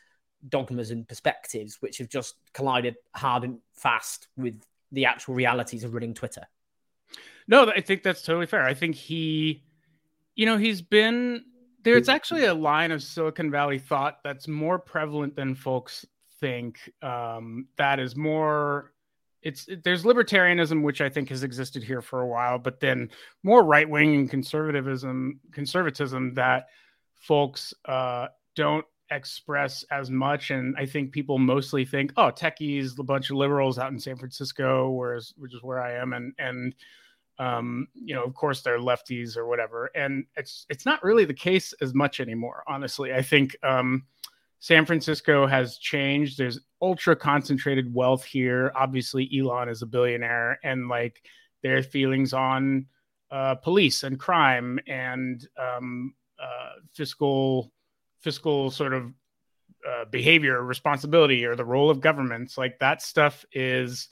dogmas 0.49 0.91
and 0.91 1.07
perspectives, 1.07 1.77
which 1.81 1.97
have 1.97 2.09
just 2.09 2.35
collided 2.53 2.95
hard 3.15 3.43
and 3.43 3.59
fast 3.73 4.27
with 4.37 4.61
the 4.91 5.05
actual 5.05 5.35
realities 5.35 5.83
of 5.83 5.93
running 5.93 6.13
Twitter. 6.13 6.43
No, 7.47 7.69
I 7.69 7.81
think 7.81 8.03
that's 8.03 8.21
totally 8.21 8.45
fair. 8.45 8.63
I 8.63 8.73
think 8.73 8.95
he, 8.95 9.63
you 10.35 10.45
know, 10.45 10.57
he's 10.57 10.81
been 10.81 11.43
there's 11.83 12.09
actually 12.09 12.45
a 12.45 12.53
line 12.53 12.91
of 12.91 13.01
Silicon 13.01 13.49
Valley 13.49 13.79
thought 13.79 14.19
that's 14.23 14.47
more 14.47 14.77
prevalent 14.77 15.35
than 15.35 15.55
folks 15.55 16.05
think. 16.39 16.91
Um, 17.01 17.67
that 17.77 17.99
is 17.99 18.15
more 18.15 18.91
it's 19.43 19.67
there's 19.83 20.03
libertarianism 20.03 20.81
which 20.81 20.99
i 20.99 21.09
think 21.09 21.29
has 21.29 21.43
existed 21.43 21.83
here 21.83 22.01
for 22.01 22.21
a 22.21 22.27
while 22.27 22.57
but 22.57 22.79
then 22.79 23.09
more 23.43 23.63
right-wing 23.63 24.15
and 24.15 24.29
conservatism 24.29 25.39
conservatism 25.51 26.33
that 26.33 26.67
folks 27.19 27.73
uh, 27.85 28.27
don't 28.55 28.85
express 29.09 29.83
as 29.91 30.09
much. 30.09 30.51
And 30.51 30.75
i 30.77 30.85
think 30.85 31.11
people 31.11 31.37
mostly 31.37 31.85
think 31.85 32.11
oh 32.17 32.31
techies 32.31 32.97
a 32.99 33.03
bunch 33.03 33.29
of 33.29 33.37
liberals 33.37 33.79
out 33.79 33.91
in 33.91 33.99
san 33.99 34.17
francisco 34.17 34.89
whereas 34.89 35.33
which 35.37 35.53
is 35.53 35.63
where 35.63 35.81
i 35.81 35.93
am. 35.93 36.13
And 36.13 36.33
and 36.39 36.75
um, 37.39 37.87
you 37.93 38.15
know 38.15 38.23
of 38.23 38.33
course 38.33 38.61
they're 38.61 38.79
lefties 38.79 39.37
or 39.37 39.47
whatever. 39.47 39.91
And 39.95 40.25
it's 40.35 40.65
it's 40.69 40.85
not 40.85 41.03
really 41.03 41.25
the 41.25 41.33
case 41.33 41.73
as 41.81 41.93
much 41.93 42.19
anymore 42.19 42.63
honestly. 42.67 43.13
I 43.13 43.21
think 43.21 43.55
um, 43.63 44.05
San 44.59 44.85
Francisco 44.85 45.45
has 45.45 45.77
changed. 45.77 46.37
There's 46.37 46.59
ultra 46.81 47.15
concentrated 47.15 47.93
wealth 47.93 48.23
here. 48.23 48.71
Obviously, 48.75 49.29
Elon 49.37 49.69
is 49.69 49.81
a 49.81 49.85
billionaire, 49.85 50.59
and 50.63 50.87
like 50.87 51.21
their 51.63 51.83
feelings 51.83 52.33
on 52.33 52.85
uh, 53.31 53.55
police 53.55 54.03
and 54.03 54.19
crime 54.19 54.79
and 54.87 55.47
um, 55.59 56.13
uh, 56.41 56.73
fiscal 56.93 57.71
fiscal 58.21 58.71
sort 58.71 58.93
of 58.93 59.13
uh, 59.87 60.05
behavior, 60.05 60.63
responsibility, 60.63 61.45
or 61.45 61.55
the 61.55 61.65
role 61.65 61.89
of 61.89 62.01
governments, 62.01 62.57
like 62.57 62.79
that 62.79 63.01
stuff 63.01 63.45
is 63.53 64.09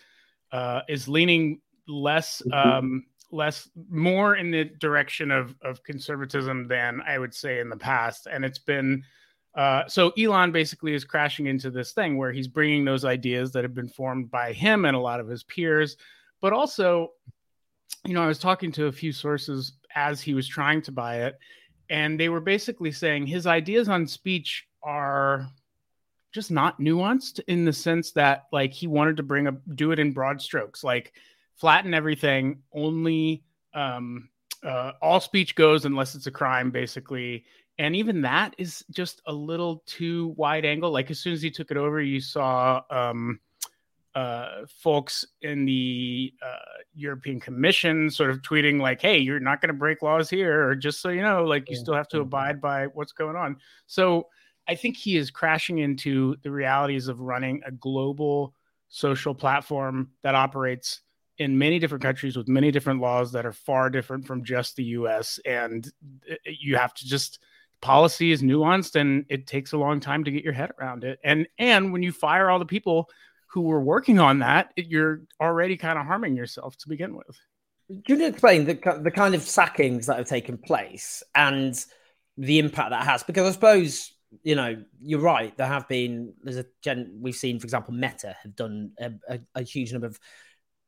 uh, 0.52 0.82
is 0.88 1.08
leaning 1.08 1.60
less 1.88 2.42
mm-hmm. 2.48 2.70
um, 2.70 3.06
less 3.32 3.70
more 3.90 4.36
in 4.36 4.52
the 4.52 4.66
direction 4.80 5.32
of 5.32 5.56
of 5.64 5.84
conservatism 5.84 6.68
than 6.68 7.02
I 7.06 7.18
would 7.18 7.34
say 7.34 7.60
in 7.60 7.70
the 7.70 7.78
past, 7.78 8.28
and 8.28 8.46
it's 8.46 8.60
been 8.60 9.04
uh, 9.56 9.88
so 9.88 10.12
Elon 10.12 10.52
basically 10.52 10.94
is 10.94 11.06
crashing 11.06 11.48
into 11.48 11.72
this 11.72 11.94
thing 11.94 12.18
where 12.18 12.32
he's 12.32 12.48
bringing 12.48 12.84
those 12.84 13.06
ideas 13.06 13.52
that 13.52 13.64
have 13.64 13.74
been 13.74 13.88
formed 13.88 14.30
by 14.30 14.52
him 14.52 14.86
and 14.86 14.96
a 14.96 15.00
lot 15.00 15.20
of 15.20 15.28
his 15.28 15.44
peers, 15.44 15.96
but 16.42 16.52
also, 16.52 17.12
you 18.06 18.14
know, 18.14 18.22
I 18.22 18.28
was 18.28 18.40
talking 18.40 18.72
to 18.74 18.88
a 18.88 18.92
few 18.92 19.14
sources 19.14 19.74
as 19.96 20.22
he 20.22 20.34
was 20.34 20.48
trying 20.48 20.82
to 20.84 20.92
buy 20.92 21.24
it, 21.24 21.40
and 21.90 22.20
they 22.20 22.28
were 22.28 22.42
basically 22.42 22.92
saying 22.92 23.28
his 23.28 23.48
ideas 23.48 23.88
on 23.88 24.08
speech 24.08 24.68
are 24.84 25.48
just 26.34 26.52
not 26.52 26.80
nuanced 26.82 27.40
in 27.48 27.64
the 27.64 27.72
sense 27.72 28.12
that 28.12 28.44
like 28.52 28.74
he 28.74 28.88
wanted 28.88 29.16
to 29.16 29.24
bring 29.24 29.48
a 29.48 29.54
do 29.76 29.92
it 29.94 30.00
in 30.00 30.12
broad 30.12 30.42
strokes, 30.42 30.84
like 30.84 31.14
flatten 31.56 31.94
everything, 31.94 32.62
only 32.74 33.42
um, 33.74 34.28
uh, 34.64 34.92
all 35.02 35.22
speech 35.22 35.56
goes 35.56 35.86
unless 35.86 36.14
it's 36.14 36.28
a 36.28 36.32
crime, 36.32 36.72
basically 36.72 37.46
and 37.78 37.96
even 37.96 38.22
that 38.22 38.56
is 38.58 38.86
just 38.92 39.22
a 39.26 39.34
little 39.34 39.84
too 39.86 40.34
wide 40.38 40.66
angle. 40.66 40.92
Like 40.92 41.12
as 41.12 41.20
soon 41.20 41.34
as 41.34 41.42
he 41.42 41.52
took 41.52 41.72
it 41.72 41.78
over, 41.78 42.02
you 42.02 42.22
saw 42.22 42.82
um, 42.90 43.40
uh, 44.16 44.66
folks 44.82 45.26
in 45.42 45.66
the 45.66 46.34
uh, 46.42 46.82
European 46.94 47.40
Commission 47.40 48.10
sort 48.10 48.30
of 48.30 48.42
tweeting 48.42 48.80
like, 48.80 49.02
"Hey, 49.02 49.18
you're 49.18 49.42
not 49.42 49.62
going 49.62 49.68
to 49.70 49.74
break 49.74 50.02
laws 50.02 50.30
here," 50.30 50.70
or 50.70 50.76
just 50.76 51.02
so 51.02 51.10
you 51.10 51.22
know, 51.22 51.44
like 51.44 51.70
you 51.70 51.76
still 51.76 51.96
have 51.96 52.08
to 52.10 52.22
abide 52.22 52.62
by 52.62 52.86
what's 52.88 53.12
going 53.12 53.36
on. 53.36 53.58
So 53.88 54.30
I 54.68 54.76
think 54.76 54.96
he 54.96 55.18
is 55.18 55.30
crashing 55.30 55.80
into 55.80 56.38
the 56.44 56.52
realities 56.52 57.08
of 57.08 57.20
running 57.20 57.62
a 57.66 57.72
global 57.72 58.54
social 58.88 59.36
platform 59.36 60.12
that 60.24 60.36
operates 60.36 61.02
in 61.38 61.58
many 61.58 61.80
different 61.80 62.02
countries 62.02 62.38
with 62.38 62.48
many 62.48 62.72
different 62.72 63.02
laws 63.02 63.34
that 63.34 63.46
are 63.46 63.52
far 63.52 63.90
different 63.90 64.26
from 64.26 64.44
just 64.44 64.76
the 64.76 64.84
US 64.84 65.40
and 65.46 65.92
uh, 66.32 66.36
you 66.46 66.78
have 66.78 66.94
to 66.94 67.06
just 67.06 67.40
policy 67.86 68.32
is 68.32 68.42
nuanced 68.42 69.00
and 69.00 69.26
it 69.30 69.46
takes 69.46 69.72
a 69.72 69.78
long 69.78 70.00
time 70.00 70.24
to 70.24 70.32
get 70.32 70.44
your 70.44 70.54
head 70.54 70.72
around 70.80 71.04
it. 71.04 71.20
And 71.24 71.48
and 71.60 71.94
when 71.94 72.02
you 72.02 72.12
fire 72.12 72.50
all 72.50 72.58
the 72.58 72.66
people 72.66 73.10
who 73.46 73.62
were 73.62 73.80
working 73.80 74.18
on 74.18 74.40
that, 74.40 74.72
you're 74.76 75.22
already 75.40 75.78
kind 75.78 76.00
of 76.00 76.06
harming 76.08 76.36
yourself 76.36 76.76
to 76.78 76.90
begin 76.90 77.16
with. 77.16 77.38
Can 78.06 78.20
you 78.20 78.28
explain 78.28 78.66
the 78.66 78.74
the 79.04 79.12
kind 79.12 79.36
of 79.36 79.42
sackings 79.42 80.08
that 80.08 80.18
have 80.18 80.28
taken 80.28 80.58
place 80.58 81.22
and 81.36 81.80
the 82.38 82.58
impact 82.58 82.90
that 82.90 83.06
has? 83.06 83.22
Because 83.22 83.48
I 83.48 83.52
suppose 83.52 84.12
you 84.42 84.56
know 84.56 84.84
you're 85.00 85.20
right. 85.20 85.56
There 85.56 85.68
have 85.68 85.88
been 85.88 86.34
there's 86.42 86.58
a 86.58 86.66
gen 86.82 87.20
we've 87.22 87.36
seen, 87.36 87.60
for 87.60 87.66
example, 87.66 87.94
Meta 87.94 88.36
have 88.42 88.56
done 88.56 88.94
a, 89.00 89.12
a, 89.30 89.40
a 89.54 89.62
huge 89.62 89.92
number 89.92 90.08
of 90.08 90.20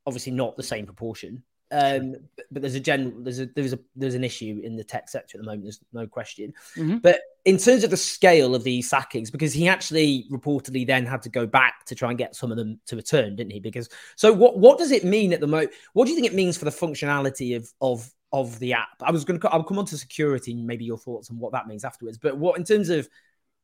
obviously 0.07 0.31
not 0.31 0.57
the 0.57 0.63
same 0.63 0.87
proportion, 0.87 1.43
um, 1.71 2.15
but 2.51 2.61
there's 2.61 2.75
a 2.75 2.79
general 2.79 3.13
there's 3.19 3.39
a 3.39 3.45
there's 3.47 3.73
a 3.73 3.79
there's 3.95 4.15
an 4.15 4.23
issue 4.23 4.61
in 4.63 4.75
the 4.75 4.83
tech 4.83 5.09
sector 5.09 5.37
at 5.37 5.41
the 5.41 5.45
moment. 5.45 5.63
There's 5.63 5.79
no 5.91 6.07
question. 6.07 6.53
Mm-hmm. 6.75 6.97
But 6.97 7.19
in 7.45 7.57
terms 7.57 7.83
of 7.83 7.89
the 7.89 7.97
scale 7.97 8.55
of 8.55 8.63
these 8.63 8.89
sackings, 8.89 9.31
because 9.31 9.53
he 9.53 9.67
actually 9.67 10.25
reportedly 10.31 10.87
then 10.87 11.05
had 11.05 11.21
to 11.23 11.29
go 11.29 11.45
back 11.45 11.85
to 11.85 11.95
try 11.95 12.09
and 12.09 12.17
get 12.17 12.35
some 12.35 12.51
of 12.51 12.57
them 12.57 12.79
to 12.87 12.95
return, 12.95 13.35
didn't 13.35 13.51
he? 13.51 13.59
Because 13.59 13.89
so 14.15 14.31
what 14.31 14.57
what 14.57 14.77
does 14.77 14.91
it 14.91 15.03
mean 15.03 15.33
at 15.33 15.41
the 15.41 15.47
moment? 15.47 15.71
What 15.93 16.05
do 16.05 16.11
you 16.11 16.15
think 16.15 16.27
it 16.27 16.35
means 16.35 16.57
for 16.57 16.65
the 16.65 16.71
functionality 16.71 17.55
of 17.55 17.71
of 17.81 18.09
of 18.31 18.57
the 18.59 18.73
app? 18.73 19.01
I 19.01 19.11
was 19.11 19.25
going 19.25 19.39
to 19.39 19.49
I'll 19.49 19.63
come 19.63 19.79
on 19.79 19.85
to 19.87 19.97
security 19.97 20.53
and 20.53 20.65
maybe 20.65 20.85
your 20.85 20.97
thoughts 20.97 21.29
on 21.29 21.37
what 21.37 21.51
that 21.51 21.67
means 21.67 21.83
afterwards. 21.83 22.17
But 22.17 22.37
what 22.37 22.57
in 22.57 22.63
terms 22.63 22.89
of 22.89 23.09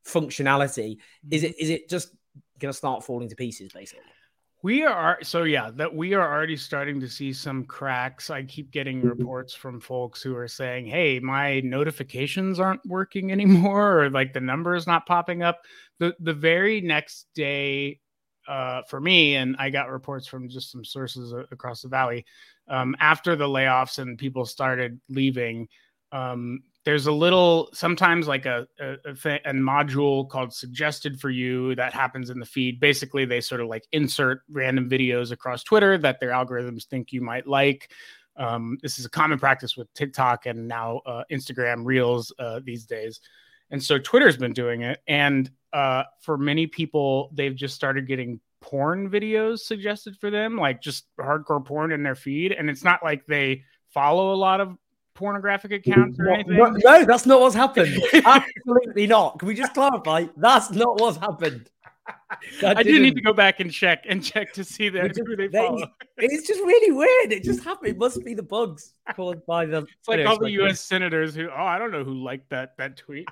functionality 0.06 0.98
is 1.32 1.44
it 1.44 1.56
is 1.58 1.70
it 1.70 1.90
just 1.90 2.10
going 2.60 2.72
to 2.72 2.78
start 2.78 3.06
falling 3.06 3.30
to 3.30 3.36
pieces 3.36 3.72
basically? 3.72 4.04
We 4.64 4.86
are 4.86 5.20
so 5.24 5.44
yeah 5.44 5.72
that 5.72 5.94
we 5.94 6.14
are 6.14 6.34
already 6.34 6.56
starting 6.56 7.02
to 7.02 7.10
see 7.10 7.34
some 7.34 7.66
cracks. 7.66 8.30
I 8.30 8.44
keep 8.44 8.72
getting 8.72 9.00
mm-hmm. 9.00 9.10
reports 9.10 9.54
from 9.54 9.82
folks 9.82 10.24
who 10.24 10.38
are 10.38 10.48
saying, 10.48 10.88
"Hey, 10.88 11.20
my 11.20 11.60
notifications 11.60 12.62
aren't 12.62 12.86
working 12.86 13.32
anymore," 13.34 14.04
or 14.06 14.10
like 14.10 14.32
the 14.32 14.40
number 14.40 14.74
is 14.74 14.88
not 14.88 15.06
popping 15.06 15.44
up. 15.44 15.62
the 16.00 16.16
The 16.22 16.34
very 16.34 16.80
next 16.80 17.28
day, 17.36 18.00
uh, 18.48 18.84
for 18.84 19.02
me, 19.02 19.36
and 19.36 19.58
I 19.60 19.70
got 19.70 19.90
reports 19.90 20.28
from 20.28 20.48
just 20.48 20.72
some 20.72 20.86
sources 20.86 21.34
across 21.52 21.82
the 21.82 21.90
valley 21.90 22.26
um, 22.70 22.96
after 23.02 23.36
the 23.36 23.48
layoffs 23.48 24.00
and 24.00 24.18
people 24.18 24.46
started 24.46 24.98
leaving. 25.10 25.68
Um, 26.14 26.64
there's 26.86 27.08
a 27.08 27.12
little 27.12 27.70
sometimes 27.74 28.28
like 28.28 28.46
a, 28.46 28.68
a, 28.80 28.96
a, 29.06 29.12
a, 29.46 29.54
module 29.54 30.28
called 30.28 30.54
suggested 30.54 31.20
for 31.20 31.30
you 31.30 31.76
that 31.76 31.94
happens 31.94 32.30
in 32.30 32.40
the 32.40 32.46
feed. 32.46 32.80
Basically 32.80 33.26
they 33.26 33.42
sort 33.42 33.62
of 33.62 33.68
like 33.68 33.88
insert 33.92 34.42
random 34.50 34.90
videos 34.90 35.32
across 35.32 35.64
twitter 35.64 35.98
that 35.98 36.20
their 36.20 36.32
algorithms 36.32 36.86
think 36.86 37.12
you 37.12 37.22
might 37.22 37.48
like. 37.48 37.92
Um, 38.36 38.78
this 38.82 38.98
is 38.98 39.06
a 39.06 39.10
common 39.10 39.40
practice 39.40 39.78
with 39.78 39.94
tiktok 39.94 40.46
and 40.46 40.68
now 40.68 41.02
uh, 41.06 41.24
instagram 41.32 41.86
reels 41.86 42.34
uh, 42.40 42.60
these 42.64 42.86
days. 42.86 43.20
And 43.70 43.82
so 43.82 43.98
twitter's 43.98 44.38
been 44.38 44.54
doing 44.54 44.82
it 44.82 45.00
and 45.08 45.50
uh, 45.72 46.04
for 46.22 46.38
many 46.38 46.68
people 46.68 47.32
they've 47.34 47.56
just 47.56 47.76
started 47.76 48.08
getting 48.08 48.40
porn 48.62 49.10
videos 49.10 49.60
suggested 49.60 50.16
for 50.20 50.30
them 50.30 50.58
like 50.58 50.82
just 50.82 51.06
hardcore 51.20 51.64
porn 51.64 51.92
in 51.92 52.04
their 52.04 52.16
feed. 52.16 52.52
And 52.52 52.70
it's 52.70 52.84
not 52.84 53.04
like 53.04 53.26
they 53.26 53.64
follow 53.94 54.34
a 54.34 54.36
lot 54.36 54.60
of 54.60 54.76
pornographic 55.14 55.72
accounts 55.72 56.20
or 56.20 56.30
anything? 56.30 56.58
No, 56.58 56.70
no 56.70 57.06
that's 57.06 57.26
not 57.26 57.40
what's 57.40 57.56
happened. 57.56 58.02
Absolutely 58.26 59.08
not. 59.08 59.40
Can 59.40 59.48
we 59.48 59.56
just 59.56 59.74
clarify? 59.74 60.26
That's 60.38 60.72
not 60.72 61.00
what's 61.00 61.18
happened. 61.18 61.70
That 62.62 62.78
I 62.78 62.84
didn't. 62.84 62.98
do 62.98 63.04
need 63.04 63.16
to 63.16 63.22
go 63.22 63.32
back 63.32 63.60
and 63.60 63.72
check 63.72 64.06
and 64.08 64.24
check 64.24 64.54
to 64.54 64.64
see 64.64 64.90
that 64.90 65.16
who 65.16 65.36
they 65.36 65.48
follow. 65.48 65.88
It's 66.18 66.48
just 66.48 66.60
really 66.62 66.92
weird. 66.92 67.32
It 67.32 67.44
just 67.44 67.64
happened. 67.64 67.90
It 67.90 67.98
must 67.98 68.24
be 68.24 68.34
the 68.34 68.44
bugs 68.44 68.94
caused 69.16 69.46
by 69.46 69.66
the. 69.66 69.80
It's 69.80 70.08
like 70.08 70.26
all 70.26 70.38
the 70.38 70.52
U.S. 70.52 70.80
senators 70.80 71.34
who, 71.34 71.50
oh, 71.50 71.64
I 71.64 71.80
don't 71.80 71.92
know 71.92 72.04
who 72.04 72.14
liked 72.14 72.50
that 72.52 72.78
that 72.78 72.98
tweet. 72.98 73.28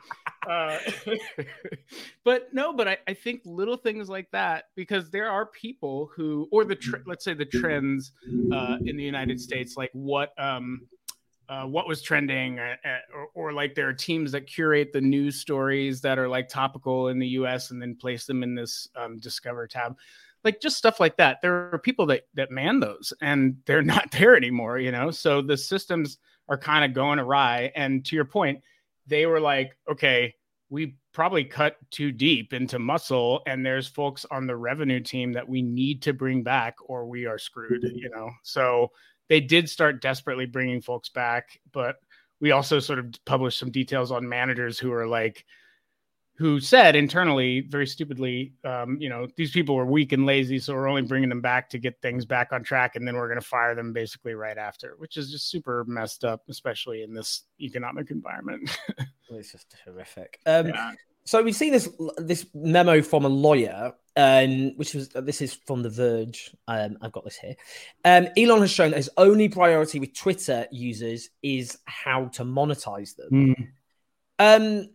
uh, 0.50 0.78
but 2.24 2.54
no, 2.54 2.74
but 2.74 2.88
I, 2.88 2.98
I 3.08 3.14
think 3.14 3.42
little 3.46 3.78
things 3.78 4.10
like 4.10 4.30
that 4.32 4.66
because 4.76 5.12
there 5.12 5.30
are 5.30 5.46
people 5.46 6.10
who, 6.16 6.48
or 6.52 6.66
the 6.66 6.76
tr- 6.76 6.98
let's 7.06 7.24
say 7.24 7.34
the 7.34 7.46
trends 7.46 8.14
uh, 8.52 8.78
in 8.86 8.98
the 8.98 9.04
United 9.04 9.40
States, 9.40 9.78
like 9.78 9.92
what 9.94 10.34
um 10.40 10.82
uh, 11.50 11.66
what 11.66 11.88
was 11.88 12.02
trending, 12.02 12.60
or, 12.60 12.78
uh, 12.86 12.88
uh, 12.88 12.98
or, 13.14 13.28
or, 13.34 13.54
like 13.54 13.76
there 13.76 13.90
are 13.90 13.94
teams 13.94 14.32
that 14.32 14.48
curate 14.48 14.94
the 14.94 15.02
news 15.02 15.36
stories 15.36 16.00
that 16.02 16.18
are 16.18 16.30
like 16.30 16.48
topical 16.48 17.10
in 17.10 17.20
the 17.20 17.28
U.S. 17.28 17.72
and 17.72 17.82
then 17.82 17.96
place 17.96 18.26
them 18.26 18.44
in 18.44 18.56
this 18.56 18.88
um, 18.96 19.20
Discover 19.20 19.68
tab, 19.68 19.98
like 20.44 20.62
just 20.62 20.78
stuff 20.78 21.00
like 21.00 21.18
that. 21.18 21.40
There 21.42 21.70
are 21.74 21.80
people 21.80 22.06
that 22.08 22.24
that 22.36 22.52
man 22.52 22.80
those, 22.80 23.14
and 23.22 23.58
they're 23.66 23.82
not 23.82 24.12
there 24.12 24.36
anymore. 24.36 24.80
You 24.80 24.92
know, 24.92 25.12
so 25.12 25.42
the 25.42 25.58
systems 25.58 26.18
are 26.48 26.58
kind 26.58 26.86
of 26.86 26.94
going 26.94 27.20
awry. 27.20 27.72
And 27.76 28.04
to 28.06 28.16
your 28.16 28.26
point, 28.26 28.62
they 29.08 29.26
were 29.26 29.40
like, 29.40 29.78
okay, 29.90 30.36
we 30.70 30.96
probably 31.14 31.44
cut 31.44 31.76
too 31.92 32.12
deep 32.12 32.54
into 32.54 32.80
muscle, 32.80 33.42
and 33.46 33.66
there's 33.66 33.88
folks 33.88 34.26
on 34.32 34.48
the 34.48 34.56
revenue 34.56 35.02
team 35.02 35.34
that 35.34 35.48
we 35.48 35.62
need 35.62 36.02
to 36.04 36.14
bring 36.14 36.44
back, 36.44 36.76
or 36.86 37.06
we 37.06 37.26
are 37.26 37.38
screwed. 37.38 37.84
You 37.84 38.10
know, 38.10 38.30
so 38.44 38.92
they 39.32 39.40
did 39.40 39.70
start 39.70 40.02
desperately 40.02 40.46
bringing 40.46 40.82
folks 40.82 41.08
back, 41.08 41.58
but 41.72 41.96
we 42.42 42.52
also 42.52 42.80
sort 42.80 43.00
of 43.00 43.16
published 43.24 43.58
some 43.58 43.72
details 43.72 44.12
on 44.12 44.28
managers 44.28 44.78
who 44.78 44.92
are 44.92 45.08
like, 45.08 45.46
who 46.36 46.60
said 46.60 46.98
internally, 46.98 47.62
very 47.62 47.88
stupidly, 47.88 48.52
um, 48.66 48.98
you 49.00 49.08
know, 49.08 49.28
these 49.38 49.52
people 49.52 49.74
were 49.74 49.86
weak 49.86 50.12
and 50.12 50.26
lazy, 50.26 50.60
so 50.60 50.74
we're 50.74 50.90
only 50.90 51.02
bringing 51.02 51.30
them 51.30 51.40
back 51.40 51.70
to 51.70 51.80
get 51.80 51.96
things 52.02 52.26
back 52.26 52.52
on 52.52 52.62
track, 52.62 52.98
and 52.98 53.08
then 53.08 53.16
we're 53.16 53.30
going 53.30 53.40
to 53.40 53.48
fire 53.48 53.74
them 53.74 53.94
basically 53.94 54.34
right 54.34 54.58
after, 54.58 54.96
which 54.98 55.16
is 55.16 55.32
just 55.32 55.50
super 55.50 55.86
messed 55.88 56.26
up, 56.26 56.42
especially 56.50 57.02
in 57.02 57.14
this 57.14 57.44
economic 57.62 58.12
environment. 58.12 58.78
it's 59.30 59.54
just 59.54 59.74
horrific. 59.86 60.42
Um, 60.46 60.68
yeah. 60.68 60.92
So 61.26 61.42
we've 61.44 61.56
seen 61.56 61.72
this 61.72 61.90
this 62.18 62.46
memo 62.54 63.02
from 63.02 63.26
a 63.26 63.30
lawyer, 63.30 63.94
um, 64.16 64.76
which 64.76 64.94
was 64.94 65.10
this 65.10 65.42
is 65.42 65.54
from 65.54 65.84
The 65.84 65.90
Verge. 65.90 66.52
Um, 66.68 66.98
I've 67.02 67.12
got 67.12 67.24
this 67.24 67.38
here. 67.38 67.56
Um, 68.04 68.28
Elon 68.38 68.62
has 68.62 68.72
shown 68.72 68.92
that 68.92 68.98
his 68.98 69.10
only 69.18 69.48
priority 69.48 70.00
with 70.00 70.14
Twitter 70.14 70.68
users 70.72 71.30
is 71.44 71.78
how 71.86 72.26
to 72.30 72.44
monetize 72.44 73.16
them. 73.16 73.30
Mm. 73.32 73.68
Um, 74.40 74.90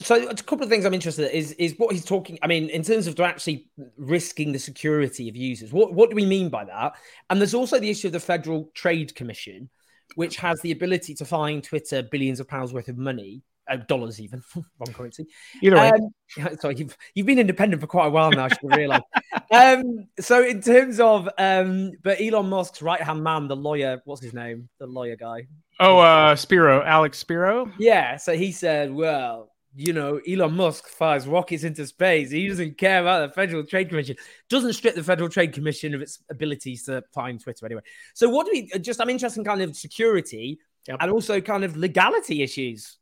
so 0.00 0.28
a 0.28 0.34
couple 0.34 0.62
of 0.62 0.68
things 0.68 0.84
I'm 0.84 0.94
interested 0.94 1.30
in 1.30 1.36
is 1.36 1.52
is 1.52 1.74
what 1.78 1.92
he's 1.92 2.04
talking. 2.04 2.38
I 2.42 2.46
mean, 2.46 2.68
in 2.68 2.82
terms 2.82 3.06
of 3.06 3.18
actually 3.20 3.70
risking 3.96 4.52
the 4.52 4.58
security 4.58 5.28
of 5.28 5.36
users, 5.36 5.72
what 5.72 5.94
what 5.94 6.10
do 6.10 6.16
we 6.16 6.26
mean 6.26 6.48
by 6.48 6.64
that? 6.64 6.94
And 7.30 7.40
there's 7.40 7.54
also 7.54 7.78
the 7.78 7.90
issue 7.90 8.08
of 8.08 8.12
the 8.12 8.20
Federal 8.20 8.70
Trade 8.74 9.14
Commission, 9.14 9.70
which 10.14 10.36
has 10.36 10.60
the 10.60 10.72
ability 10.72 11.14
to 11.14 11.24
fine 11.24 11.62
Twitter 11.62 12.02
billions 12.02 12.40
of 12.40 12.48
pounds 12.48 12.72
worth 12.72 12.88
of 12.88 12.98
money, 12.98 13.42
uh, 13.68 13.76
dollars 13.76 14.20
even, 14.20 14.42
wrong 14.54 14.92
currency. 14.92 15.26
Either 15.62 15.76
way, 15.76 15.90
um, 15.90 16.56
sorry, 16.60 16.76
you've 16.76 16.96
you've 17.14 17.26
been 17.26 17.38
independent 17.38 17.80
for 17.80 17.86
quite 17.86 18.06
a 18.06 18.10
while 18.10 18.30
now. 18.30 18.44
I 18.44 18.48
should 18.48 18.76
realize. 18.76 19.00
um, 19.50 20.08
so 20.18 20.44
in 20.44 20.60
terms 20.60 21.00
of, 21.00 21.28
um, 21.38 21.92
but 22.02 22.20
Elon 22.20 22.48
Musk's 22.48 22.82
right 22.82 23.00
hand 23.00 23.22
man, 23.22 23.48
the 23.48 23.56
lawyer, 23.56 24.00
what's 24.04 24.22
his 24.22 24.34
name? 24.34 24.68
The 24.78 24.86
lawyer 24.86 25.16
guy. 25.16 25.46
Oh, 25.78 25.98
uh, 25.98 26.36
Spiro, 26.36 26.82
Alex 26.82 27.18
Spiro. 27.18 27.70
Yeah. 27.78 28.16
So 28.16 28.34
he 28.36 28.52
said, 28.52 28.92
well 28.92 29.50
you 29.76 29.92
know, 29.92 30.20
Elon 30.26 30.54
Musk 30.54 30.88
fires 30.88 31.26
rockets 31.26 31.62
into 31.62 31.86
space. 31.86 32.30
He 32.30 32.48
doesn't 32.48 32.78
care 32.78 33.02
about 33.02 33.28
the 33.28 33.34
Federal 33.34 33.64
Trade 33.64 33.90
Commission. 33.90 34.16
Doesn't 34.48 34.72
strip 34.72 34.94
the 34.94 35.04
Federal 35.04 35.28
Trade 35.28 35.52
Commission 35.52 35.94
of 35.94 36.00
its 36.00 36.18
abilities 36.30 36.84
to 36.84 37.04
find 37.12 37.38
Twitter 37.38 37.66
anyway. 37.66 37.82
So, 38.14 38.28
what 38.28 38.46
do 38.46 38.52
we 38.54 38.80
just? 38.80 39.00
I'm 39.00 39.10
interested 39.10 39.40
in 39.40 39.44
kind 39.44 39.60
of 39.60 39.76
security 39.76 40.58
yep. 40.88 40.96
and 41.00 41.10
also 41.10 41.42
kind 41.42 41.62
of 41.62 41.76
legality 41.76 42.42
issues. 42.42 42.96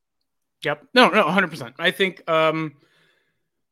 Yep. 0.64 0.86
No, 0.94 1.08
no, 1.08 1.24
100. 1.24 1.48
percent 1.50 1.74
I 1.78 1.90
think. 1.90 2.28
um 2.30 2.74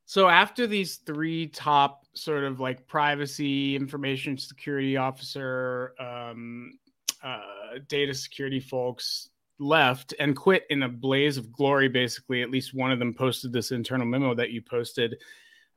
So 0.04 0.28
after 0.28 0.66
these 0.66 0.96
three 0.96 1.46
top 1.48 2.06
sort 2.14 2.44
of 2.44 2.60
like 2.60 2.86
privacy, 2.86 3.74
information 3.76 4.36
security 4.36 4.96
officer, 4.96 5.94
um, 5.98 6.78
uh, 7.22 7.78
data 7.88 8.12
security 8.12 8.60
folks 8.60 9.30
left 9.58 10.12
and 10.18 10.36
quit 10.36 10.64
in 10.70 10.82
a 10.82 10.88
blaze 10.88 11.38
of 11.38 11.52
glory. 11.52 11.88
Basically, 11.88 12.42
at 12.42 12.50
least 12.50 12.74
one 12.74 12.90
of 12.92 12.98
them 12.98 13.14
posted 13.14 13.52
this 13.52 13.70
internal 13.70 14.06
memo 14.06 14.34
that 14.34 14.50
you 14.50 14.60
posted. 14.60 15.16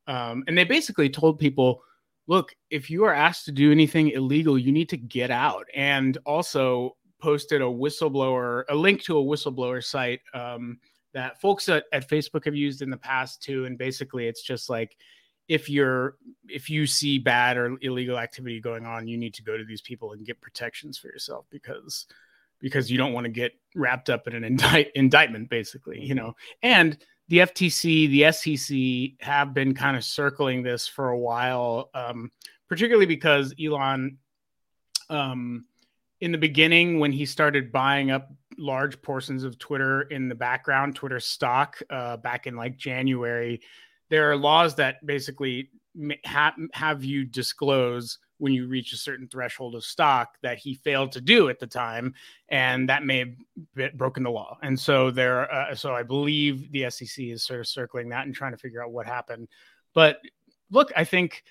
Um, 0.08 0.44
and 0.48 0.58
they 0.58 0.64
basically 0.64 1.10
told 1.10 1.40
people, 1.40 1.82
look, 2.28 2.54
if 2.70 2.90
you 2.90 3.06
are 3.06 3.14
asked 3.14 3.46
to 3.46 3.52
do 3.52 3.72
anything 3.72 4.10
illegal, 4.10 4.58
you 4.58 4.72
need 4.72 4.90
to 4.90 4.98
get 4.98 5.32
out. 5.32 5.66
And 5.76 6.18
also 6.26 6.98
posted 7.22 7.62
a 7.62 7.66
whistleblower, 7.66 8.64
a 8.70 8.76
link 8.76 9.02
to 9.04 9.18
a 9.18 9.24
whistleblower 9.24 9.84
site 9.84 10.22
um, 10.34 10.78
that 11.16 11.42
folks 11.42 11.68
at, 11.68 11.86
at 11.92 12.08
Facebook 12.08 12.46
have 12.46 12.56
used 12.56 12.84
in 12.84 12.92
the 12.92 12.98
past 12.98 13.42
too. 13.42 13.66
And 13.66 13.78
basically, 13.78 14.28
it's 14.28 14.44
just 14.44 14.70
like, 14.70 14.96
if 15.48 15.70
you're 15.70 16.16
if 16.48 16.70
you 16.70 16.88
see 16.88 17.20
bad 17.20 17.56
or 17.56 17.78
illegal 17.82 18.18
activity 18.18 18.60
going 18.60 18.84
on 18.84 19.08
you 19.08 19.16
need 19.16 19.32
to 19.32 19.44
go 19.44 19.56
to 19.56 19.64
these 19.64 19.80
people 19.80 20.14
and 20.14 20.26
get 20.26 20.42
protections 20.42 20.98
for 20.98 21.06
yourself 21.06 21.46
because 21.52 22.08
because 22.60 22.90
you 22.90 22.98
don't 22.98 23.14
want 23.14 23.26
to 23.26 23.32
get 23.32 23.54
wrapped 23.76 24.10
up 24.10 24.28
in 24.28 24.34
an 24.34 24.44
indict, 24.44 24.92
indictment, 24.96 25.50
basically, 25.50 26.02
you 26.02 26.16
know. 26.16 26.36
And 26.64 26.98
the 27.28 27.40
FTC, 27.40 28.10
the 28.10 28.32
SEC 28.32 29.28
have 29.28 29.54
been 29.54 29.74
kind 29.74 29.98
of 29.98 30.04
circling 30.04 30.64
this 30.64 30.88
for 30.88 31.10
a 31.10 31.18
while, 31.18 31.90
um, 31.94 32.32
particularly 32.68 33.06
because 33.06 33.54
Elon, 33.64 34.18
um, 35.10 35.66
in 36.22 36.32
the 36.32 36.38
beginning, 36.38 37.00
when 37.00 37.12
he 37.12 37.26
started 37.26 37.72
buying 37.72 38.12
up 38.12 38.32
large 38.58 39.02
portions 39.02 39.44
of 39.44 39.58
Twitter 39.58 40.04
in 40.04 40.30
the 40.30 40.36
background, 40.36 40.96
Twitter 40.96 41.20
stock, 41.20 41.82
uh, 41.90 42.18
back 42.18 42.48
in 42.48 42.56
like 42.56 42.78
January, 42.78 43.62
there 44.10 44.30
are 44.30 44.36
laws 44.36 44.76
that 44.76 45.06
basically 45.06 45.70
ha- 46.26 46.56
have 46.74 47.04
you 47.04 47.26
disclose 47.26 48.20
when 48.38 48.54
you 48.54 48.68
reach 48.68 48.92
a 48.92 48.98
certain 48.98 49.28
threshold 49.28 49.76
of 49.76 49.84
stock 49.84 50.38
that 50.42 50.58
he 50.58 50.74
failed 50.74 51.12
to 51.14 51.22
do 51.22 51.48
at 51.50 51.60
the 51.60 51.68
time, 51.68 52.14
and 52.50 52.90
that 52.90 53.06
may 53.06 53.20
have 53.78 53.98
broken 53.98 54.24
the 54.24 54.30
law. 54.30 54.58
And 54.62 54.78
so 54.78 55.10
there, 55.10 55.52
uh, 55.52 55.74
so 55.74 55.94
I 55.94 56.04
believe 56.04 56.72
the 56.72 56.90
SEC 56.90 57.26
is 57.26 57.44
sort 57.44 57.62
of 57.62 57.68
circling 57.68 58.10
that 58.10 58.26
and 58.26 58.36
trying 58.36 58.52
to 58.52 58.58
figure 58.58 58.84
out 58.84 58.92
what 58.92 59.06
happened. 59.06 59.48
But 59.94 60.20
look, 60.70 60.92
I 60.96 61.06
think 61.06 61.44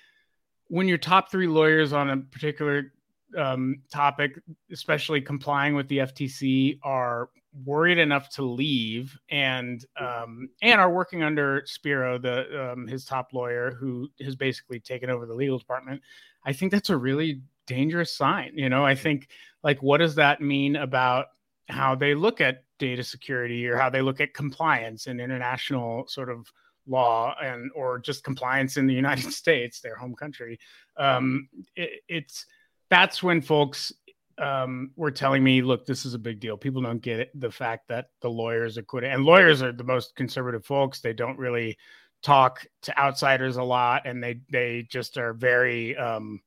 when 0.67 0.87
your 0.87 0.97
top 0.97 1.31
three 1.31 1.47
lawyers 1.47 1.91
on 1.93 2.09
a 2.09 2.17
particular 2.17 2.93
um, 3.37 3.81
topic, 3.91 4.39
especially 4.71 5.21
complying 5.21 5.75
with 5.75 5.87
the 5.87 5.99
FTC, 5.99 6.79
are 6.83 7.29
worried 7.63 7.97
enough 7.97 8.29
to 8.29 8.43
leave 8.43 9.17
and 9.29 9.85
um, 9.99 10.49
and 10.61 10.81
are 10.81 10.91
working 10.91 11.23
under 11.23 11.63
Spiro, 11.65 12.17
the 12.17 12.71
um, 12.71 12.87
his 12.87 13.05
top 13.05 13.33
lawyer, 13.33 13.71
who 13.71 14.09
has 14.21 14.35
basically 14.35 14.79
taken 14.79 15.09
over 15.09 15.25
the 15.25 15.33
legal 15.33 15.57
department. 15.57 16.01
I 16.45 16.53
think 16.53 16.71
that's 16.71 16.89
a 16.89 16.97
really 16.97 17.41
dangerous 17.67 18.11
sign. 18.15 18.51
You 18.55 18.69
know, 18.69 18.85
I 18.85 18.95
think 18.95 19.29
like 19.63 19.81
what 19.81 19.97
does 19.97 20.15
that 20.15 20.41
mean 20.41 20.75
about 20.75 21.27
how 21.69 21.95
they 21.95 22.13
look 22.13 22.41
at 22.41 22.63
data 22.77 23.03
security 23.03 23.67
or 23.67 23.77
how 23.77 23.89
they 23.89 24.01
look 24.01 24.21
at 24.21 24.33
compliance 24.33 25.07
and 25.07 25.19
international 25.19 26.07
sort 26.07 26.29
of 26.29 26.51
law 26.87 27.35
and 27.41 27.71
or 27.73 27.99
just 27.99 28.23
compliance 28.23 28.77
in 28.77 28.87
the 28.87 28.93
United 29.03 29.31
States, 29.31 29.79
their 29.79 29.95
home 29.95 30.15
country. 30.15 30.59
Um, 30.97 31.49
it, 31.75 32.01
it's 32.07 32.45
that's 32.89 33.23
when 33.23 33.41
folks 33.41 33.91
um, 34.37 34.91
were 34.95 35.11
telling 35.11 35.43
me, 35.43 35.61
look, 35.61 35.85
this 35.85 36.05
is 36.05 36.13
a 36.13 36.19
big 36.19 36.39
deal. 36.39 36.57
People 36.57 36.81
don't 36.81 37.01
get 37.01 37.19
it, 37.19 37.31
the 37.39 37.51
fact 37.51 37.87
that 37.87 38.07
the 38.21 38.29
lawyers 38.29 38.77
are 38.77 38.83
quitting, 38.83 39.11
and 39.11 39.23
lawyers 39.23 39.61
are 39.61 39.71
the 39.71 39.83
most 39.83 40.15
conservative 40.15 40.65
folks. 40.65 40.99
They 40.99 41.13
don't 41.13 41.37
really 41.37 41.77
talk 42.21 42.65
to 42.83 42.97
outsiders 42.97 43.57
a 43.57 43.63
lot, 43.63 44.05
and 44.05 44.21
they 44.21 44.41
they 44.49 44.87
just 44.89 45.17
are 45.17 45.33
very 45.33 45.95
um, 45.95 46.41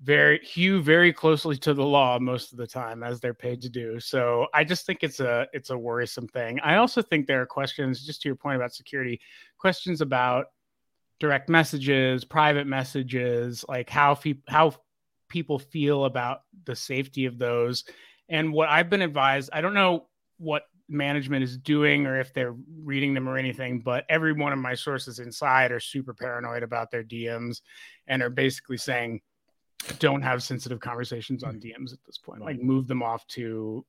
very 0.00 0.38
hew 0.44 0.80
very 0.80 1.12
closely 1.12 1.56
to 1.56 1.74
the 1.74 1.84
law 1.84 2.18
most 2.18 2.52
of 2.52 2.58
the 2.58 2.66
time 2.66 3.02
as 3.02 3.20
they're 3.20 3.34
paid 3.34 3.60
to 3.62 3.68
do. 3.68 3.98
So 3.98 4.46
I 4.54 4.64
just 4.64 4.86
think 4.86 5.00
it's 5.02 5.20
a 5.20 5.46
it's 5.52 5.70
a 5.70 5.78
worrisome 5.78 6.28
thing. 6.28 6.60
I 6.60 6.76
also 6.76 7.02
think 7.02 7.26
there 7.26 7.42
are 7.42 7.46
questions, 7.46 8.04
just 8.04 8.22
to 8.22 8.28
your 8.28 8.36
point 8.36 8.56
about 8.56 8.72
security, 8.72 9.20
questions 9.58 10.00
about 10.00 10.46
direct 11.18 11.48
messages, 11.48 12.24
private 12.24 12.66
messages, 12.66 13.64
like 13.68 13.90
how 13.90 14.14
fe- 14.14 14.40
how 14.46 14.74
people 15.28 15.58
feel 15.58 16.04
about 16.04 16.42
the 16.64 16.76
safety 16.76 17.26
of 17.26 17.38
those. 17.38 17.84
And 18.28 18.52
what 18.52 18.68
I've 18.68 18.90
been 18.90 19.02
advised, 19.02 19.50
I 19.52 19.60
don't 19.60 19.74
know 19.74 20.06
what 20.38 20.64
management 20.88 21.44
is 21.44 21.56
doing 21.56 22.06
or 22.06 22.18
if 22.18 22.32
they're 22.32 22.54
reading 22.82 23.14
them 23.14 23.28
or 23.28 23.36
anything, 23.36 23.80
but 23.80 24.04
every 24.08 24.32
one 24.32 24.52
of 24.52 24.58
my 24.58 24.74
sources 24.74 25.18
inside 25.18 25.70
are 25.70 25.80
super 25.80 26.14
paranoid 26.14 26.62
about 26.62 26.90
their 26.90 27.04
DMs 27.04 27.60
and 28.06 28.22
are 28.22 28.30
basically 28.30 28.78
saying, 28.78 29.20
don't 29.98 30.22
have 30.22 30.42
sensitive 30.42 30.80
conversations 30.80 31.44
on 31.44 31.60
DMs 31.60 31.92
at 31.92 32.04
this 32.04 32.18
point. 32.18 32.42
Like 32.42 32.60
move 32.60 32.86
them 32.86 33.02
off 33.02 33.26
to 33.28 33.84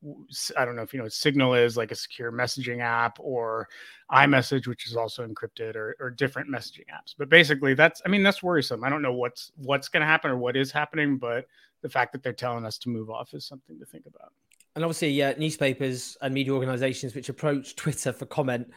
I 0.58 0.65
don't 0.65 0.75
know 0.75 0.82
if 0.82 0.93
you 0.93 0.99
know 0.99 1.06
what 1.06 1.13
Signal 1.13 1.56
is 1.56 1.78
like 1.78 1.91
a 1.91 1.95
secure 1.95 2.32
messaging 2.32 2.82
app 2.82 3.17
or 3.19 3.67
iMessage, 4.12 4.67
which 4.67 4.88
is 4.88 4.95
also 4.95 5.28
encrypted, 5.28 5.75
or, 5.75 5.95
or 5.99 6.10
different 6.12 6.49
messaging 6.49 6.86
apps. 6.93 7.15
But 7.17 7.30
basically, 7.30 7.73
that's 7.73 8.02
I 8.06 8.10
mean 8.10 8.23
that's 8.23 8.43
worrisome. 8.43 8.84
I 8.84 8.89
don't 8.89 9.02
know 9.02 9.13
what's 9.13 9.52
what's 9.58 9.89
going 9.89 10.02
to 10.02 10.08
happen 10.08 10.32
or 10.32 10.38
what 10.38 10.56
is 10.56 10.71
happening, 10.71 11.17
but 11.17 11.45
the 11.82 11.89
fact 11.89 12.12
that 12.13 12.23
they're 12.23 12.34
telling 12.34 12.65
us 12.65 12.78
to 12.80 12.89
move 12.89 13.10
off 13.10 13.34
is 13.34 13.45
something 13.45 13.80
to 13.80 13.86
think 13.86 14.06
about 14.06 14.32
and 14.75 14.84
obviously 14.84 15.23
uh, 15.23 15.34
newspapers 15.38 16.17
and 16.21 16.34
media 16.34 16.54
organizations 16.54 17.15
which 17.15 17.30
approach 17.30 17.75
Twitter 17.75 18.13
for 18.13 18.25
comment 18.25 18.67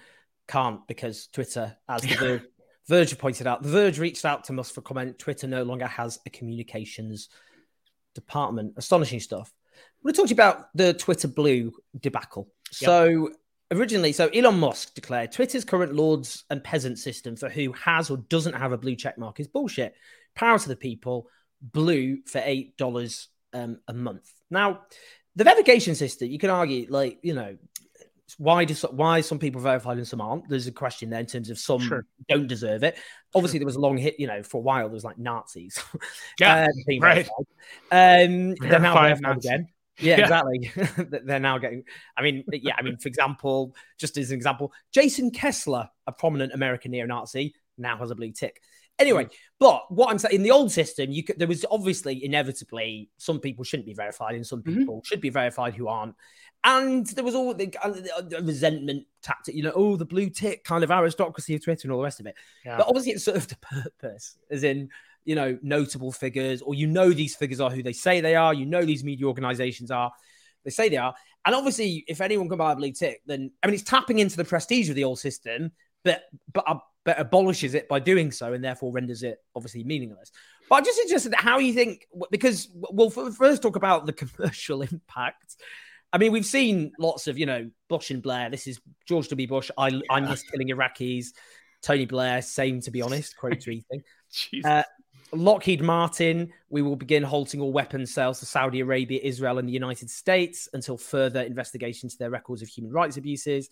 can't 0.49 0.87
because 0.87 1.29
Twitter, 1.29 1.77
as 1.89 2.03
the 2.03 2.43
Verge, 2.89 3.17
pointed 3.17 3.47
out, 3.47 3.63
the 3.63 3.69
Verge 3.69 3.99
reached 3.99 4.25
out 4.25 4.45
to 4.45 4.53
Musk 4.53 4.75
for 4.75 4.81
comment. 4.81 5.19
Twitter 5.19 5.47
no 5.47 5.63
longer 5.63 5.87
has 5.87 6.19
a 6.27 6.31
communications 6.31 7.29
department. 8.15 8.75
Astonishing 8.77 9.21
stuff. 9.21 9.53
We're 10.03 10.13
talking 10.13 10.33
about 10.33 10.69
the 10.75 10.93
Twitter 10.95 11.29
Blue 11.29 11.73
debacle. 11.99 12.49
Yep. 12.81 12.89
So 12.89 13.31
originally, 13.71 14.13
so 14.13 14.29
Elon 14.29 14.59
Musk 14.59 14.95
declared 14.95 15.33
Twitter's 15.33 15.65
current 15.65 15.95
lords 15.95 16.45
and 16.51 16.63
peasant 16.63 16.99
system 16.99 17.37
for 17.37 17.49
who 17.49 17.73
has 17.73 18.11
or 18.11 18.17
doesn't 18.17 18.55
have 18.55 18.73
a 18.73 18.79
blue 18.79 18.97
check 18.97 19.17
mark 19.17 19.39
is 19.41 19.49
bullshit. 19.49 19.95
Power 20.35 20.59
to 20.59 20.69
the 20.69 20.77
people, 20.77 21.29
blue 21.61 22.19
for 22.27 22.43
eight 22.45 22.77
dollars 22.77 23.29
um, 23.53 23.79
a 23.87 23.95
month. 23.95 24.31
Now, 24.51 24.81
the 25.37 25.45
verification 25.45 25.95
system, 25.95 26.31
you 26.31 26.39
can 26.39 26.51
argue, 26.51 26.87
like, 26.91 27.19
you 27.23 27.35
know, 27.35 27.57
why 28.39 28.65
do 28.65 28.75
why 28.91 29.21
some 29.21 29.39
people 29.39 29.61
verified 29.61 29.99
and 29.99 30.07
some 30.07 30.21
aren't? 30.21 30.49
There's 30.49 30.67
a 30.67 30.73
question 30.73 31.11
there 31.11 31.21
in 31.21 31.27
terms 31.27 31.51
of 31.51 31.59
some 31.59 31.81
sure. 31.81 32.07
don't 32.29 32.47
deserve 32.47 32.83
it. 32.83 32.97
Obviously, 33.35 33.59
sure. 33.59 33.61
there 33.61 33.67
was 33.67 33.77
a 33.77 33.81
long 33.81 33.97
hit, 33.97 34.19
you 34.19 34.27
know, 34.27 34.43
for 34.43 34.59
a 34.59 34.61
while. 34.61 34.87
There 34.87 34.95
was 34.95 35.05
like 35.05 35.19
Nazis, 35.19 35.79
yeah, 36.41 36.69
uh, 36.69 36.99
right. 37.01 37.29
Um, 37.91 38.55
they're 38.55 38.79
now 38.79 38.95
verified 38.95 39.39
again. 39.39 39.69
Yeah, 39.99 40.17
yeah. 40.17 40.23
exactly. 40.23 41.21
They're 41.25 41.39
now 41.39 41.59
getting. 41.59 41.85
I 42.17 42.23
mean, 42.23 42.45
yeah. 42.51 42.75
I 42.79 42.83
mean, 42.83 42.97
for 42.97 43.09
example, 43.09 43.77
just 43.99 44.17
as 44.17 44.31
an 44.31 44.37
example, 44.37 44.73
Jason 44.91 45.31
Kessler, 45.31 45.89
a 46.07 46.13
prominent 46.13 46.55
American 46.55 46.93
neo-Nazi, 46.93 47.55
now 47.79 47.99
has 47.99 48.11
a 48.11 48.15
blue 48.15 48.33
tick. 48.33 48.61
Anyway, 48.99 49.25
mm. 49.25 49.31
but 49.59 49.91
what 49.91 50.11
I'm 50.11 50.19
saying 50.19 50.35
in 50.35 50.43
the 50.43 50.51
old 50.51 50.71
system, 50.71 51.11
you 51.11 51.25
could, 51.25 51.39
there 51.39 51.49
was 51.49 51.65
obviously 51.71 52.25
inevitably 52.25 53.11
some 53.17 53.41
people 53.41 53.65
shouldn't 53.65 53.87
be 53.87 53.95
verified 53.95 54.35
and 54.35 54.47
some 54.47 54.63
mm-hmm. 54.63 54.79
people 54.79 54.97
mm-hmm. 54.97 55.07
should 55.07 55.21
be 55.21 55.31
verified 55.31 55.75
who 55.75 55.89
aren't. 55.89 56.15
And 56.65 57.07
there 57.07 57.25
was 57.25 57.35
all 57.35 57.53
the, 57.55 57.75
uh, 57.83 57.91
the, 58.21 58.41
resentment 58.43 59.07
tactic, 59.21 59.55
you 59.55 59.65
know, 59.65 59.73
oh, 59.75 59.97
the 59.97 60.05
blue 60.05 60.31
tick 60.31 60.63
kind 60.63 60.85
of 60.85 60.93
aristocracy 60.93 61.57
of 61.57 61.65
Twitter 61.65 61.87
and 61.87 61.93
all 61.93 61.99
the 61.99 62.05
rest 62.05 62.21
of 62.21 62.27
it. 62.27 62.37
Yeah. 62.65 62.77
But 62.77 62.87
obviously, 62.87 63.13
it 63.13 63.21
served 63.21 63.53
a 63.53 63.57
purpose, 63.57 64.39
as 64.49 64.63
in, 64.63 64.89
you 65.25 65.35
know, 65.35 65.59
notable 65.63 66.13
figures, 66.13 66.63
or 66.63 66.75
you 66.75 66.87
know, 66.87 67.11
these 67.11 67.35
figures 67.35 67.61
are 67.61 67.71
who 67.71 67.83
they 67.83 67.93
say 67.93 68.21
they 68.21 68.37
are, 68.37 68.55
you 68.55 68.67
know, 68.67 68.85
these 68.85 69.03
media 69.03 69.27
organizations 69.27 69.91
are, 69.91 70.13
they 70.65 70.71
say 70.71 70.89
they 70.89 70.97
are. 70.99 71.15
And 71.45 71.55
obviously, 71.55 72.05
if 72.07 72.21
anyone 72.21 72.49
can 72.49 72.59
buy 72.59 72.73
a 72.73 72.77
blue 72.77 72.93
tick, 72.93 73.23
then 73.27 73.51
I 73.63 73.67
mean, 73.67 73.75
it's 73.75 73.83
tapping 73.83 74.21
into 74.21 74.37
the 74.37 74.45
prestige 74.45 74.89
of 74.89 74.95
the 74.95 75.05
old 75.05 75.19
system, 75.19 75.73
but 76.05 76.23
but 76.53 76.65
uh, 76.67 76.79
but 77.05 77.19
abolishes 77.19 77.75
it 77.75 77.89
by 77.89 77.99
doing 77.99 78.31
so, 78.31 78.53
and 78.53 78.63
therefore 78.63 78.93
renders 78.93 79.25
it 79.25 79.39
obviously 79.57 79.83
meaningless. 79.83 80.31
But 80.69 80.77
I'm 80.77 80.85
just 80.85 81.01
interested 81.01 81.33
in 81.33 81.39
how 81.39 81.59
you 81.59 81.73
think 81.73 82.07
because 82.31 82.69
we'll 82.73 83.11
first 83.11 83.63
talk 83.63 83.77
about 83.77 84.07
the 84.07 84.13
commercial 84.13 84.83
impact. 84.83 85.57
I 86.13 86.19
mean, 86.19 86.33
we've 86.33 86.47
seen 86.47 86.93
lots 86.99 87.27
of, 87.27 87.39
you 87.39 87.47
know, 87.47 87.71
Bush 87.89 88.11
and 88.11 88.23
Blair. 88.23 88.51
This 88.51 88.67
is 88.67 88.81
George 89.09 89.29
W. 89.29 89.49
Bush. 89.49 89.71
I. 89.79 90.01
I 90.11 90.21
miss 90.21 90.43
killing 90.43 90.69
Iraqis. 90.69 91.29
Tony 91.83 92.07
Blair, 92.07 92.41
same 92.43 92.81
to 92.81 92.91
be 92.91 93.03
honest, 93.03 93.37
quote 93.37 93.55
tweeting. 93.59 94.03
uh, 94.65 94.85
Lockheed 95.33 95.83
Martin, 95.83 96.53
we 96.69 96.83
will 96.83 96.97
begin 96.97 97.23
halting 97.23 97.61
all 97.61 97.73
weapons 97.73 98.13
sales 98.13 98.39
to 98.41 98.47
Saudi 98.47 98.81
Arabia, 98.81 99.19
Israel, 99.23 99.59
and 99.59 99.69
the 99.69 99.73
United 99.73 100.11
States 100.11 100.69
until 100.75 100.97
further 100.97 101.41
investigation 101.41 102.09
to 102.09 102.19
their 102.19 102.31
records 102.31 102.63
of 102.63 102.69
human 102.69 102.93
rights 102.93 103.17
abuses. 103.17 103.69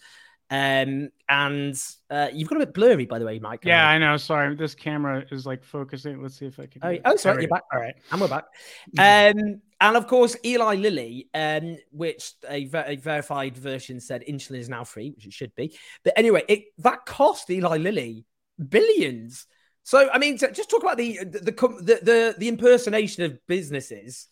Um, 0.50 1.10
and 1.28 1.80
uh, 2.10 2.28
you've 2.32 2.48
got 2.48 2.56
a 2.56 2.66
bit 2.66 2.74
blurry, 2.74 3.06
by 3.06 3.20
the 3.20 3.24
way, 3.24 3.38
Mike. 3.38 3.60
Yeah, 3.64 3.88
I 3.88 3.98
know. 3.98 4.16
Sorry, 4.16 4.56
this 4.56 4.74
camera 4.74 5.24
is 5.30 5.46
like 5.46 5.62
focusing. 5.62 6.20
Let's 6.20 6.36
see 6.38 6.46
if 6.46 6.58
I 6.58 6.66
can. 6.66 6.82
Oh, 6.82 6.98
oh 7.04 7.16
sorry, 7.16 7.42
you're 7.42 7.48
back. 7.48 7.62
All 7.72 7.80
right, 7.80 7.94
and 8.10 8.20
we're 8.20 8.28
back. 8.28 8.46
Um, 8.98 9.60
and 9.82 9.96
of 9.96 10.06
course, 10.08 10.36
Eli 10.44 10.74
Lilly, 10.74 11.28
um, 11.32 11.76
which 11.92 12.32
a, 12.48 12.66
ver- 12.66 12.84
a, 12.86 12.96
verified 12.96 13.56
version 13.56 13.98
said 13.98 14.24
insulin 14.28 14.58
is 14.58 14.68
now 14.68 14.84
free, 14.84 15.10
which 15.10 15.24
it 15.24 15.32
should 15.32 15.54
be. 15.54 15.74
But 16.04 16.14
anyway, 16.16 16.42
it 16.48 16.64
that 16.78 17.06
cost 17.06 17.48
Eli 17.48 17.78
Lilly 17.78 18.26
billions. 18.68 19.46
So 19.84 20.10
I 20.12 20.18
mean, 20.18 20.36
just 20.36 20.68
talk 20.68 20.82
about 20.82 20.98
the 20.98 21.18
the 21.22 21.40
the 21.40 22.00
the, 22.02 22.34
the 22.36 22.48
impersonation 22.48 23.22
of 23.22 23.38
businesses. 23.46 24.26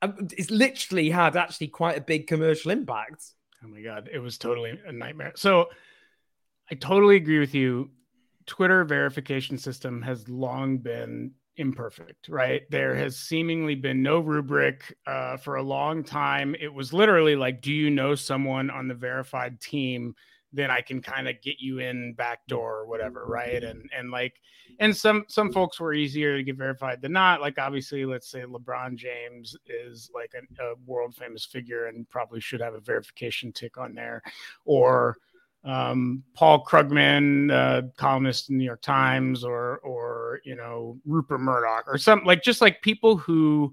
Um, 0.00 0.28
it's 0.36 0.50
literally 0.50 1.10
had 1.10 1.36
actually 1.36 1.68
quite 1.68 1.98
a 1.98 2.00
big 2.00 2.28
commercial 2.28 2.70
impact. 2.70 3.24
Oh 3.62 3.68
my 3.68 3.80
god, 3.80 4.08
it 4.12 4.18
was 4.20 4.38
totally 4.38 4.78
a 4.86 4.92
nightmare. 4.92 5.32
So 5.36 5.68
I 6.70 6.74
totally 6.74 7.16
agree 7.16 7.38
with 7.38 7.54
you. 7.54 7.90
Twitter 8.46 8.84
verification 8.84 9.58
system 9.58 10.02
has 10.02 10.28
long 10.28 10.78
been 10.78 11.32
imperfect, 11.56 12.28
right? 12.28 12.62
There 12.70 12.94
has 12.94 13.18
seemingly 13.18 13.74
been 13.74 14.02
no 14.02 14.20
rubric 14.20 14.96
uh, 15.06 15.36
for 15.36 15.56
a 15.56 15.62
long 15.62 16.04
time. 16.04 16.54
It 16.58 16.72
was 16.72 16.92
literally 16.92 17.36
like, 17.36 17.60
do 17.60 17.72
you 17.72 17.90
know 17.90 18.14
someone 18.14 18.70
on 18.70 18.88
the 18.88 18.94
verified 18.94 19.60
team? 19.60 20.14
Then 20.52 20.70
I 20.70 20.80
can 20.80 21.02
kind 21.02 21.28
of 21.28 21.40
get 21.42 21.56
you 21.58 21.78
in 21.78 22.14
backdoor 22.14 22.78
or 22.78 22.86
whatever, 22.86 23.26
right? 23.26 23.62
And 23.62 23.88
and 23.96 24.10
like, 24.10 24.40
and 24.80 24.96
some 24.96 25.24
some 25.28 25.52
folks 25.52 25.78
were 25.78 25.92
easier 25.92 26.36
to 26.36 26.42
get 26.42 26.56
verified 26.56 27.02
than 27.02 27.12
not. 27.12 27.40
Like 27.40 27.58
obviously, 27.58 28.04
let's 28.04 28.28
say 28.30 28.42
LeBron 28.42 28.96
James 28.96 29.56
is 29.66 30.10
like 30.14 30.32
a, 30.34 30.62
a 30.62 30.74
world 30.86 31.14
famous 31.14 31.44
figure 31.44 31.86
and 31.86 32.08
probably 32.08 32.40
should 32.40 32.60
have 32.60 32.74
a 32.74 32.80
verification 32.80 33.52
tick 33.52 33.76
on 33.76 33.94
there, 33.94 34.22
or 34.64 35.18
um, 35.64 36.22
Paul 36.34 36.64
Krugman, 36.64 37.52
uh, 37.52 37.88
columnist 37.96 38.48
in 38.48 38.56
the 38.56 38.58
New 38.60 38.64
York 38.64 38.80
Times, 38.80 39.44
or 39.44 39.78
or 39.78 40.40
you 40.44 40.56
know 40.56 40.98
Rupert 41.04 41.40
Murdoch, 41.40 41.84
or 41.86 41.98
some 41.98 42.24
like 42.24 42.42
just 42.42 42.60
like 42.60 42.80
people 42.80 43.16
who 43.16 43.72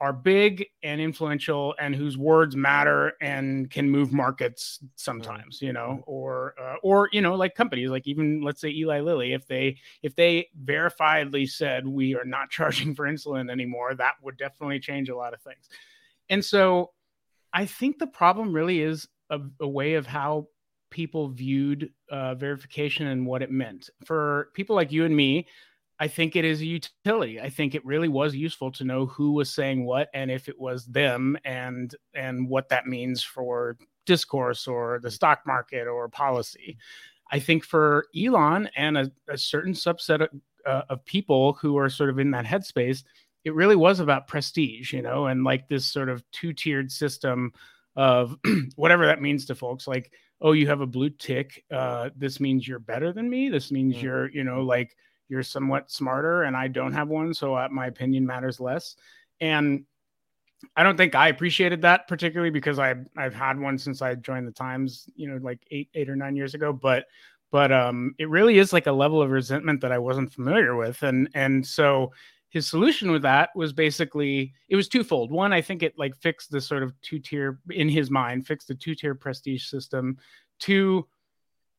are 0.00 0.12
big 0.12 0.66
and 0.82 1.00
influential 1.00 1.74
and 1.80 1.94
whose 1.94 2.16
words 2.16 2.54
matter 2.54 3.14
and 3.20 3.70
can 3.70 3.90
move 3.90 4.12
markets 4.12 4.78
sometimes 4.94 5.60
you 5.60 5.72
know 5.72 6.02
or 6.06 6.54
uh, 6.60 6.76
or 6.82 7.08
you 7.12 7.20
know 7.20 7.34
like 7.34 7.54
companies 7.54 7.90
like 7.90 8.06
even 8.06 8.40
let's 8.42 8.60
say 8.60 8.68
Eli 8.68 9.00
Lilly 9.00 9.32
if 9.32 9.46
they 9.46 9.76
if 10.02 10.14
they 10.14 10.48
verifiedly 10.64 11.48
said 11.48 11.86
we 11.86 12.14
are 12.14 12.24
not 12.24 12.50
charging 12.50 12.94
for 12.94 13.06
insulin 13.06 13.50
anymore 13.50 13.94
that 13.94 14.14
would 14.22 14.36
definitely 14.36 14.78
change 14.78 15.08
a 15.08 15.16
lot 15.16 15.34
of 15.34 15.40
things. 15.40 15.68
And 16.28 16.44
so 16.44 16.92
i 17.52 17.64
think 17.64 17.98
the 17.98 18.06
problem 18.06 18.52
really 18.52 18.80
is 18.82 19.08
a, 19.30 19.40
a 19.60 19.68
way 19.68 19.94
of 19.94 20.06
how 20.06 20.46
people 20.90 21.28
viewed 21.28 21.90
uh, 22.10 22.34
verification 22.34 23.08
and 23.08 23.26
what 23.26 23.42
it 23.42 23.50
meant. 23.50 23.90
For 24.04 24.48
people 24.54 24.76
like 24.76 24.92
you 24.92 25.04
and 25.04 25.14
me, 25.14 25.46
I 26.00 26.08
think 26.08 26.36
it 26.36 26.44
is 26.44 26.60
a 26.60 26.66
utility. 26.66 27.40
I 27.40 27.50
think 27.50 27.74
it 27.74 27.84
really 27.84 28.08
was 28.08 28.34
useful 28.34 28.70
to 28.72 28.84
know 28.84 29.06
who 29.06 29.32
was 29.32 29.50
saying 29.50 29.84
what 29.84 30.08
and 30.14 30.30
if 30.30 30.48
it 30.48 30.58
was 30.58 30.86
them 30.86 31.36
and 31.44 31.94
and 32.14 32.48
what 32.48 32.68
that 32.68 32.86
means 32.86 33.22
for 33.22 33.76
discourse 34.06 34.66
or 34.66 35.00
the 35.02 35.10
stock 35.10 35.40
market 35.46 35.86
or 35.86 36.08
policy. 36.08 36.78
I 37.30 37.40
think 37.40 37.64
for 37.64 38.06
Elon 38.16 38.70
and 38.76 38.96
a, 38.96 39.12
a 39.28 39.36
certain 39.36 39.74
subset 39.74 40.22
of, 40.22 40.28
uh, 40.64 40.82
of 40.88 41.04
people 41.04 41.54
who 41.54 41.76
are 41.76 41.90
sort 41.90 42.10
of 42.10 42.18
in 42.18 42.30
that 42.30 42.46
headspace, 42.46 43.04
it 43.44 43.54
really 43.54 43.76
was 43.76 44.00
about 44.00 44.28
prestige, 44.28 44.92
you 44.92 45.02
know, 45.02 45.26
and 45.26 45.44
like 45.44 45.68
this 45.68 45.84
sort 45.84 46.08
of 46.08 46.22
two 46.30 46.52
tiered 46.52 46.90
system 46.90 47.52
of 47.96 48.38
whatever 48.76 49.04
that 49.06 49.20
means 49.20 49.44
to 49.46 49.54
folks. 49.54 49.86
Like 49.86 50.12
oh 50.40 50.52
you 50.52 50.66
have 50.68 50.80
a 50.80 50.86
blue 50.86 51.10
tick 51.10 51.64
uh, 51.70 52.10
this 52.16 52.40
means 52.40 52.66
you're 52.66 52.78
better 52.78 53.12
than 53.12 53.28
me 53.28 53.48
this 53.48 53.70
means 53.70 53.96
mm-hmm. 53.96 54.04
you're 54.04 54.30
you 54.30 54.44
know 54.44 54.62
like 54.62 54.96
you're 55.28 55.42
somewhat 55.42 55.90
smarter 55.90 56.44
and 56.44 56.56
i 56.56 56.68
don't 56.68 56.92
have 56.92 57.08
one 57.08 57.32
so 57.32 57.54
uh, 57.54 57.68
my 57.70 57.86
opinion 57.86 58.26
matters 58.26 58.60
less 58.60 58.96
and 59.40 59.84
i 60.76 60.82
don't 60.82 60.96
think 60.96 61.14
i 61.14 61.28
appreciated 61.28 61.82
that 61.82 62.08
particularly 62.08 62.50
because 62.50 62.78
i 62.78 62.94
i've 63.16 63.34
had 63.34 63.58
one 63.58 63.78
since 63.78 64.02
i 64.02 64.14
joined 64.14 64.46
the 64.46 64.52
times 64.52 65.08
you 65.14 65.28
know 65.28 65.38
like 65.42 65.60
eight 65.70 65.88
eight 65.94 66.08
or 66.08 66.16
nine 66.16 66.36
years 66.36 66.54
ago 66.54 66.72
but 66.72 67.06
but 67.50 67.70
um 67.72 68.14
it 68.18 68.28
really 68.28 68.58
is 68.58 68.72
like 68.72 68.86
a 68.86 68.92
level 68.92 69.22
of 69.22 69.30
resentment 69.30 69.80
that 69.80 69.92
i 69.92 69.98
wasn't 69.98 70.32
familiar 70.32 70.76
with 70.76 71.02
and 71.02 71.28
and 71.34 71.66
so 71.66 72.10
his 72.50 72.66
solution 72.66 73.10
with 73.10 73.22
that 73.22 73.50
was 73.54 73.72
basically 73.72 74.54
it 74.68 74.76
was 74.76 74.88
twofold. 74.88 75.30
One, 75.30 75.52
I 75.52 75.60
think 75.60 75.82
it 75.82 75.98
like 75.98 76.16
fixed 76.16 76.50
the 76.50 76.60
sort 76.60 76.82
of 76.82 76.98
two 77.02 77.18
tier 77.18 77.58
in 77.70 77.88
his 77.88 78.10
mind, 78.10 78.46
fixed 78.46 78.68
the 78.68 78.74
two 78.74 78.94
tier 78.94 79.14
prestige 79.14 79.66
system. 79.66 80.16
Two, 80.58 81.06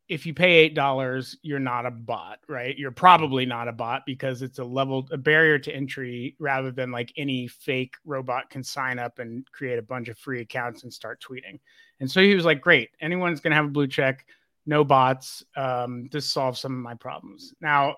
if 0.09 0.25
you 0.25 0.33
pay 0.33 0.53
eight 0.53 0.73
dollars, 0.73 1.37
you're 1.43 1.59
not 1.59 1.85
a 1.85 1.91
bot, 1.91 2.39
right? 2.47 2.75
You're 2.75 2.91
probably 2.91 3.45
not 3.45 3.67
a 3.67 3.71
bot 3.71 4.01
because 4.07 4.41
it's 4.41 4.57
a 4.57 4.63
level 4.63 5.07
a 5.11 5.17
barrier 5.17 5.59
to 5.59 5.73
entry 5.73 6.35
rather 6.39 6.71
than 6.71 6.91
like 6.91 7.13
any 7.15 7.47
fake 7.47 7.93
robot 8.03 8.49
can 8.49 8.63
sign 8.63 8.97
up 8.97 9.19
and 9.19 9.49
create 9.51 9.77
a 9.77 9.83
bunch 9.83 10.09
of 10.09 10.17
free 10.17 10.41
accounts 10.41 10.81
and 10.81 10.91
start 10.91 11.21
tweeting. 11.21 11.59
And 11.99 12.09
so 12.09 12.21
he 12.21 12.33
was 12.33 12.43
like, 12.43 12.59
great, 12.59 12.89
anyone's 12.99 13.39
gonna 13.39 13.55
have 13.55 13.65
a 13.65 13.69
blue 13.69 13.87
check, 13.87 14.25
no 14.65 14.83
bots. 14.83 15.43
Um, 15.55 16.09
this 16.11 16.29
solves 16.29 16.59
some 16.59 16.73
of 16.73 16.83
my 16.83 16.95
problems. 16.95 17.53
Now 17.61 17.97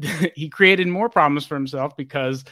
he 0.36 0.48
created 0.48 0.86
more 0.86 1.08
problems 1.08 1.46
for 1.46 1.56
himself 1.56 1.96
because 1.96 2.44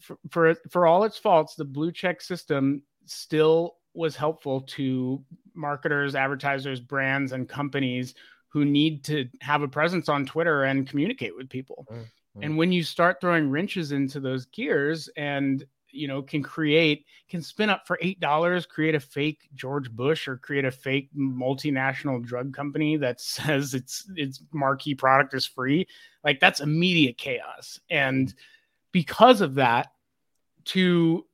for, 0.00 0.18
for, 0.30 0.54
for 0.68 0.86
all 0.86 1.04
its 1.04 1.16
faults, 1.16 1.54
the 1.54 1.64
blue 1.64 1.92
check 1.92 2.20
system 2.20 2.82
still 3.04 3.76
was 3.94 4.16
helpful 4.16 4.62
to 4.62 5.22
marketers, 5.56 6.14
advertisers, 6.14 6.80
brands, 6.80 7.32
and 7.32 7.48
companies 7.48 8.14
who 8.48 8.64
need 8.64 9.04
to 9.04 9.28
have 9.40 9.62
a 9.62 9.68
presence 9.68 10.08
on 10.08 10.24
Twitter 10.24 10.64
and 10.64 10.88
communicate 10.88 11.36
with 11.36 11.48
people. 11.48 11.86
Mm-hmm. 11.90 12.42
And 12.42 12.56
when 12.56 12.72
you 12.72 12.82
start 12.82 13.20
throwing 13.20 13.50
wrenches 13.50 13.92
into 13.92 14.20
those 14.20 14.46
gears 14.46 15.08
and 15.16 15.64
you 15.90 16.08
know 16.08 16.22
can 16.22 16.42
create 16.42 17.06
can 17.28 17.40
spin 17.40 17.70
up 17.70 17.86
for 17.86 17.98
eight 18.02 18.20
dollars 18.20 18.66
create 18.66 18.94
a 18.94 19.00
fake 19.00 19.48
george 19.54 19.90
bush 19.90 20.28
or 20.28 20.36
create 20.36 20.64
a 20.64 20.70
fake 20.70 21.08
multinational 21.16 22.22
drug 22.22 22.52
company 22.52 22.96
that 22.96 23.20
says 23.20 23.74
its 23.74 24.10
its 24.16 24.42
marquee 24.52 24.94
product 24.94 25.32
is 25.34 25.46
free 25.46 25.86
like 26.24 26.38
that's 26.38 26.60
immediate 26.60 27.16
chaos 27.16 27.80
and 27.88 28.34
because 28.92 29.40
of 29.40 29.54
that 29.54 29.92
to 30.64 31.25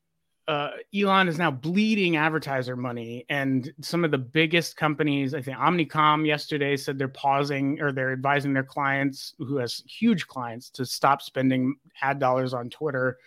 uh, 0.49 0.71
Elon 0.95 1.29
is 1.29 1.39
now 1.39 1.51
bleeding 1.51 2.17
advertiser 2.17 2.77
money, 2.77 3.25
and 3.29 3.73
some 3.81 4.05
of 4.05 4.11
the 4.11 4.19
biggest 4.19 4.77
companies, 4.77 5.35
I 5.35 5.43
think 5.43 5.57
Omnicom 5.57 6.27
yesterday 6.27 6.77
said 6.77 6.99
they're 6.99 7.09
pausing 7.09 7.81
or 7.81 7.93
they're 7.93 8.13
advising 8.13 8.53
their 8.53 8.65
clients, 8.65 9.35
who 9.39 9.57
has 9.59 9.83
huge 9.87 10.27
clients, 10.27 10.71
to 10.71 10.85
stop 10.85 11.23
spending 11.23 11.77
ad 12.01 12.19
dollars 12.19 12.55
on 12.55 12.71
Twitter 12.71 13.19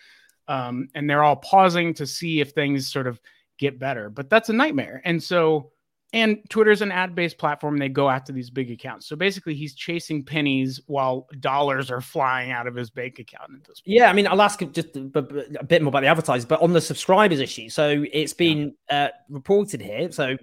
um, 0.48 0.88
and 0.94 1.08
they're 1.08 1.24
all 1.24 1.36
pausing 1.36 1.94
to 1.94 2.06
see 2.06 2.40
if 2.40 2.50
things 2.50 2.90
sort 2.90 3.06
of 3.06 3.20
get 3.58 3.78
better. 3.78 4.10
But 4.10 4.30
that's 4.30 4.48
a 4.48 4.52
nightmare. 4.52 5.02
And 5.04 5.22
so 5.22 5.72
and 6.12 6.38
Twitter's 6.48 6.82
an 6.82 6.92
ad-based 6.92 7.36
platform. 7.36 7.78
They 7.78 7.88
go 7.88 8.08
after 8.08 8.32
these 8.32 8.48
big 8.48 8.70
accounts. 8.70 9.06
So 9.06 9.16
basically, 9.16 9.54
he's 9.54 9.74
chasing 9.74 10.24
pennies 10.24 10.80
while 10.86 11.26
dollars 11.40 11.90
are 11.90 12.00
flying 12.00 12.52
out 12.52 12.66
of 12.66 12.74
his 12.74 12.90
bank 12.90 13.18
account. 13.18 13.50
At 13.54 13.64
this 13.64 13.80
point. 13.80 13.96
Yeah, 13.96 14.08
I 14.08 14.12
mean, 14.12 14.26
I'll 14.26 14.40
ask 14.40 14.60
just 14.72 14.96
a, 14.96 15.00
bit 15.00 15.82
more 15.82 15.88
about 15.88 16.00
the 16.00 16.06
advertisers, 16.06 16.44
but 16.44 16.62
on 16.62 16.72
the 16.72 16.80
subscribers 16.80 17.40
issue. 17.40 17.68
So 17.68 18.04
it's 18.12 18.32
been 18.32 18.74
yeah. 18.90 19.04
uh, 19.04 19.08
reported 19.28 19.80
here. 19.80 20.10
So 20.12 20.36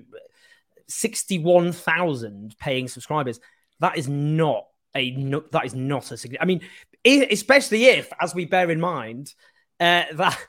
sixty-one 0.88 1.72
thousand 1.72 2.56
paying 2.60 2.88
subscribers. 2.88 3.40
That 3.80 3.98
is 3.98 4.10
not 4.10 4.68
a 4.96 5.12
no, 5.12 5.44
that 5.52 5.66
is 5.66 5.74
not 5.74 6.12
a 6.12 6.18
significant. 6.18 6.42
I 6.42 6.46
mean, 6.46 7.28
especially 7.32 7.86
if, 7.86 8.12
as 8.20 8.36
we 8.36 8.46
bear 8.46 8.70
in 8.70 8.80
mind, 8.80 9.34
uh, 9.80 10.04
that 10.14 10.40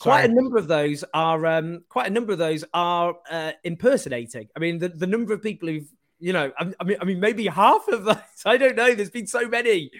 quite 0.00 0.24
a 0.24 0.32
number 0.32 0.56
of 0.56 0.68
those 0.68 1.04
are 1.14 1.44
um, 1.46 1.84
quite 1.88 2.06
a 2.06 2.10
number 2.10 2.32
of 2.32 2.38
those 2.38 2.64
are 2.74 3.14
uh, 3.30 3.52
impersonating. 3.64 4.48
I 4.56 4.60
mean, 4.60 4.78
the, 4.78 4.88
the 4.88 5.06
number 5.06 5.32
of 5.32 5.42
people 5.42 5.68
who've 5.68 5.88
you 6.20 6.32
know, 6.32 6.52
I, 6.58 6.84
mean, 6.84 6.96
I 7.00 7.04
mean, 7.04 7.20
maybe 7.20 7.46
half 7.46 7.86
of 7.88 8.04
those. 8.04 8.16
I 8.44 8.56
don't 8.56 8.76
know. 8.76 8.94
There's 8.94 9.10
been 9.10 9.26
so 9.26 9.48
many. 9.48 9.90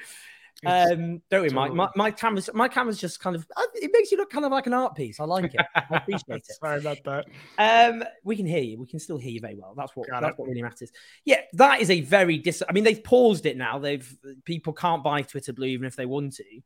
Um, 0.66 1.22
don't 1.30 1.42
we, 1.42 1.50
Mike? 1.50 1.72
My, 1.72 1.88
my 1.94 2.10
camera's 2.10 2.50
my 2.52 2.66
camera's 2.66 2.98
just 2.98 3.20
kind 3.20 3.36
of 3.36 3.46
uh, 3.56 3.62
it 3.74 3.92
makes 3.92 4.10
you 4.10 4.18
look 4.18 4.28
kind 4.28 4.44
of 4.44 4.50
like 4.50 4.66
an 4.66 4.74
art 4.74 4.96
piece. 4.96 5.20
I 5.20 5.24
like 5.24 5.54
it. 5.54 5.60
I 5.76 5.84
appreciate 5.98 6.38
it. 6.48 6.56
Sorry 6.60 6.80
about 6.80 6.98
that. 7.04 7.26
Um, 7.58 8.02
we 8.24 8.34
can 8.34 8.44
hear 8.44 8.62
you. 8.62 8.76
We 8.76 8.88
can 8.88 8.98
still 8.98 9.18
hear 9.18 9.30
you 9.30 9.40
very 9.40 9.54
well. 9.54 9.74
That's 9.76 9.94
what 9.94 10.08
Got 10.08 10.22
that's 10.22 10.32
it. 10.32 10.38
what 10.40 10.48
really 10.48 10.62
matters. 10.62 10.90
Yeah, 11.24 11.42
that 11.52 11.80
is 11.80 11.90
a 11.90 12.00
very 12.00 12.38
dis. 12.38 12.64
I 12.68 12.72
mean, 12.72 12.82
they've 12.82 13.02
paused 13.02 13.46
it 13.46 13.56
now. 13.56 13.78
They've 13.78 14.12
people 14.44 14.72
can't 14.72 15.04
buy 15.04 15.22
Twitter 15.22 15.52
Blue 15.52 15.68
even 15.68 15.86
if 15.86 15.94
they 15.94 16.06
want 16.06 16.34
to. 16.36 16.60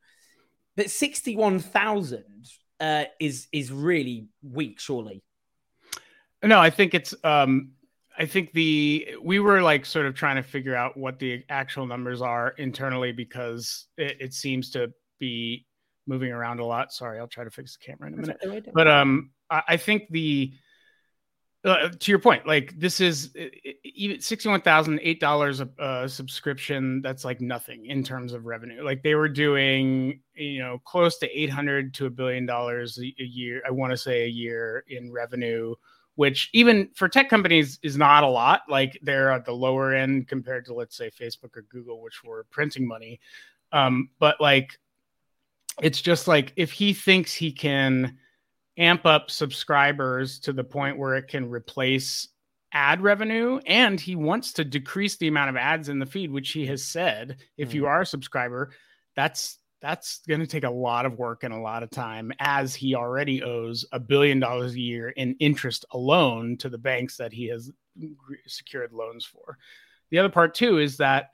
But 0.75 0.89
sixty 0.89 1.35
one 1.35 1.59
thousand 1.59 2.47
uh, 2.83 3.05
is 3.19 3.47
is 3.53 3.71
really 3.71 4.27
weak, 4.41 4.79
surely. 4.79 5.23
No, 6.43 6.59
I 6.59 6.69
think 6.69 6.93
it's. 6.93 7.15
Um, 7.23 7.71
I 8.17 8.25
think 8.25 8.51
the 8.51 9.15
we 9.23 9.39
were 9.39 9.61
like 9.61 9.85
sort 9.85 10.05
of 10.05 10.15
trying 10.15 10.35
to 10.35 10.43
figure 10.43 10.75
out 10.75 10.97
what 10.97 11.17
the 11.17 11.43
actual 11.49 11.87
numbers 11.87 12.21
are 12.21 12.49
internally 12.57 13.11
because 13.13 13.87
it, 13.97 14.17
it 14.19 14.33
seems 14.33 14.69
to 14.71 14.91
be 15.17 15.65
moving 16.05 16.31
around 16.31 16.59
a 16.59 16.65
lot. 16.65 16.91
Sorry, 16.91 17.19
I'll 17.19 17.27
try 17.27 17.45
to 17.45 17.49
fix 17.49 17.77
the 17.77 17.85
camera 17.85 18.09
in 18.09 18.13
a 18.15 18.17
minute. 18.17 18.69
But 18.73 18.87
um, 18.87 19.31
I, 19.49 19.63
I 19.69 19.77
think 19.77 20.03
the 20.09 20.53
uh, 21.65 21.89
to 21.97 22.11
your 22.11 22.19
point, 22.19 22.45
like 22.45 22.77
this 22.77 22.99
is 22.99 23.31
even 23.83 24.19
sixty-one 24.19 24.61
thousand 24.61 24.99
eight 25.01 25.19
dollars 25.19 25.61
a 25.61 26.09
subscription. 26.09 27.01
That's 27.01 27.23
like 27.23 27.39
nothing 27.39 27.85
in 27.85 28.03
terms 28.03 28.33
of 28.33 28.45
revenue. 28.45 28.83
Like 28.83 29.01
they 29.01 29.15
were 29.15 29.29
doing, 29.29 30.19
you 30.35 30.59
know, 30.59 30.79
close 30.85 31.17
to 31.19 31.29
eight 31.29 31.49
hundred 31.49 31.93
to 31.95 32.07
a 32.07 32.09
billion 32.09 32.45
dollars 32.45 32.99
a 32.99 33.23
year. 33.23 33.61
I 33.65 33.71
want 33.71 33.91
to 33.91 33.97
say 33.97 34.23
a 34.23 34.27
year 34.27 34.83
in 34.89 35.11
revenue, 35.11 35.73
which 36.15 36.49
even 36.53 36.89
for 36.95 37.07
tech 37.07 37.29
companies 37.29 37.79
is 37.81 37.97
not 37.97 38.23
a 38.23 38.27
lot. 38.27 38.63
Like 38.67 38.99
they're 39.01 39.31
at 39.31 39.45
the 39.45 39.53
lower 39.53 39.93
end 39.93 40.27
compared 40.27 40.65
to 40.65 40.73
let's 40.73 40.97
say 40.97 41.11
Facebook 41.11 41.55
or 41.55 41.61
Google, 41.69 42.01
which 42.01 42.23
were 42.25 42.45
printing 42.51 42.85
money. 42.85 43.21
Um, 43.71 44.09
but 44.19 44.39
like, 44.41 44.77
it's 45.81 46.01
just 46.01 46.27
like 46.27 46.51
if 46.57 46.71
he 46.73 46.93
thinks 46.93 47.33
he 47.33 47.51
can 47.51 48.17
amp 48.77 49.05
up 49.05 49.29
subscribers 49.29 50.39
to 50.39 50.53
the 50.53 50.63
point 50.63 50.97
where 50.97 51.15
it 51.15 51.27
can 51.27 51.49
replace 51.49 52.27
ad 52.73 53.01
revenue 53.01 53.59
and 53.67 53.99
he 53.99 54.15
wants 54.15 54.53
to 54.53 54.63
decrease 54.63 55.15
the 55.17 55.27
amount 55.27 55.49
of 55.49 55.55
ads 55.55 55.89
in 55.89 55.99
the 55.99 56.05
feed 56.05 56.31
which 56.31 56.51
he 56.51 56.65
has 56.65 56.83
said 56.83 57.37
if 57.55 57.69
mm. 57.69 57.73
you 57.75 57.85
are 57.85 58.01
a 58.01 58.05
subscriber 58.05 58.71
that's 59.15 59.59
that's 59.79 60.21
going 60.27 60.39
to 60.39 60.47
take 60.47 60.63
a 60.63 60.69
lot 60.69 61.05
of 61.05 61.19
work 61.19 61.43
and 61.43 61.53
a 61.53 61.59
lot 61.59 61.83
of 61.83 61.91
time 61.91 62.31
as 62.39 62.73
he 62.73 62.95
already 62.95 63.43
owes 63.43 63.85
a 63.91 63.99
billion 63.99 64.39
dollars 64.39 64.73
a 64.73 64.79
year 64.79 65.09
in 65.09 65.35
interest 65.39 65.85
alone 65.91 66.57
to 66.57 66.67
the 66.67 66.77
banks 66.77 67.17
that 67.17 67.33
he 67.33 67.47
has 67.47 67.69
secured 68.47 68.91
loans 68.91 69.23
for 69.23 69.57
the 70.09 70.17
other 70.17 70.29
part 70.29 70.55
too 70.55 70.79
is 70.79 70.97
that 70.97 71.29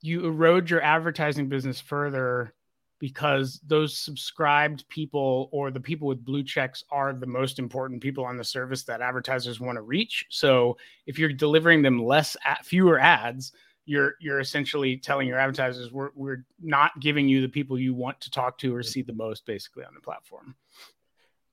you 0.00 0.24
erode 0.24 0.70
your 0.70 0.80
advertising 0.80 1.48
business 1.48 1.80
further 1.80 2.54
because 2.98 3.60
those 3.66 3.96
subscribed 3.96 4.88
people 4.88 5.48
or 5.52 5.70
the 5.70 5.80
people 5.80 6.08
with 6.08 6.24
blue 6.24 6.42
checks 6.42 6.82
are 6.90 7.12
the 7.12 7.26
most 7.26 7.58
important 7.58 8.02
people 8.02 8.24
on 8.24 8.36
the 8.36 8.44
service 8.44 8.82
that 8.84 9.00
advertisers 9.00 9.60
want 9.60 9.76
to 9.76 9.82
reach. 9.82 10.26
So 10.30 10.76
if 11.06 11.18
you're 11.18 11.32
delivering 11.32 11.82
them 11.82 12.02
less 12.02 12.36
fewer 12.62 12.98
ads, 12.98 13.52
you're 13.84 14.14
you're 14.20 14.40
essentially 14.40 14.98
telling 14.98 15.26
your 15.26 15.38
advertisers 15.38 15.90
we're 15.90 16.10
we're 16.14 16.44
not 16.60 16.98
giving 17.00 17.26
you 17.26 17.40
the 17.40 17.48
people 17.48 17.78
you 17.78 17.94
want 17.94 18.20
to 18.20 18.30
talk 18.30 18.58
to 18.58 18.74
or 18.74 18.82
see 18.82 19.00
the 19.00 19.14
most 19.14 19.46
basically 19.46 19.84
on 19.84 19.94
the 19.94 20.00
platform. 20.00 20.54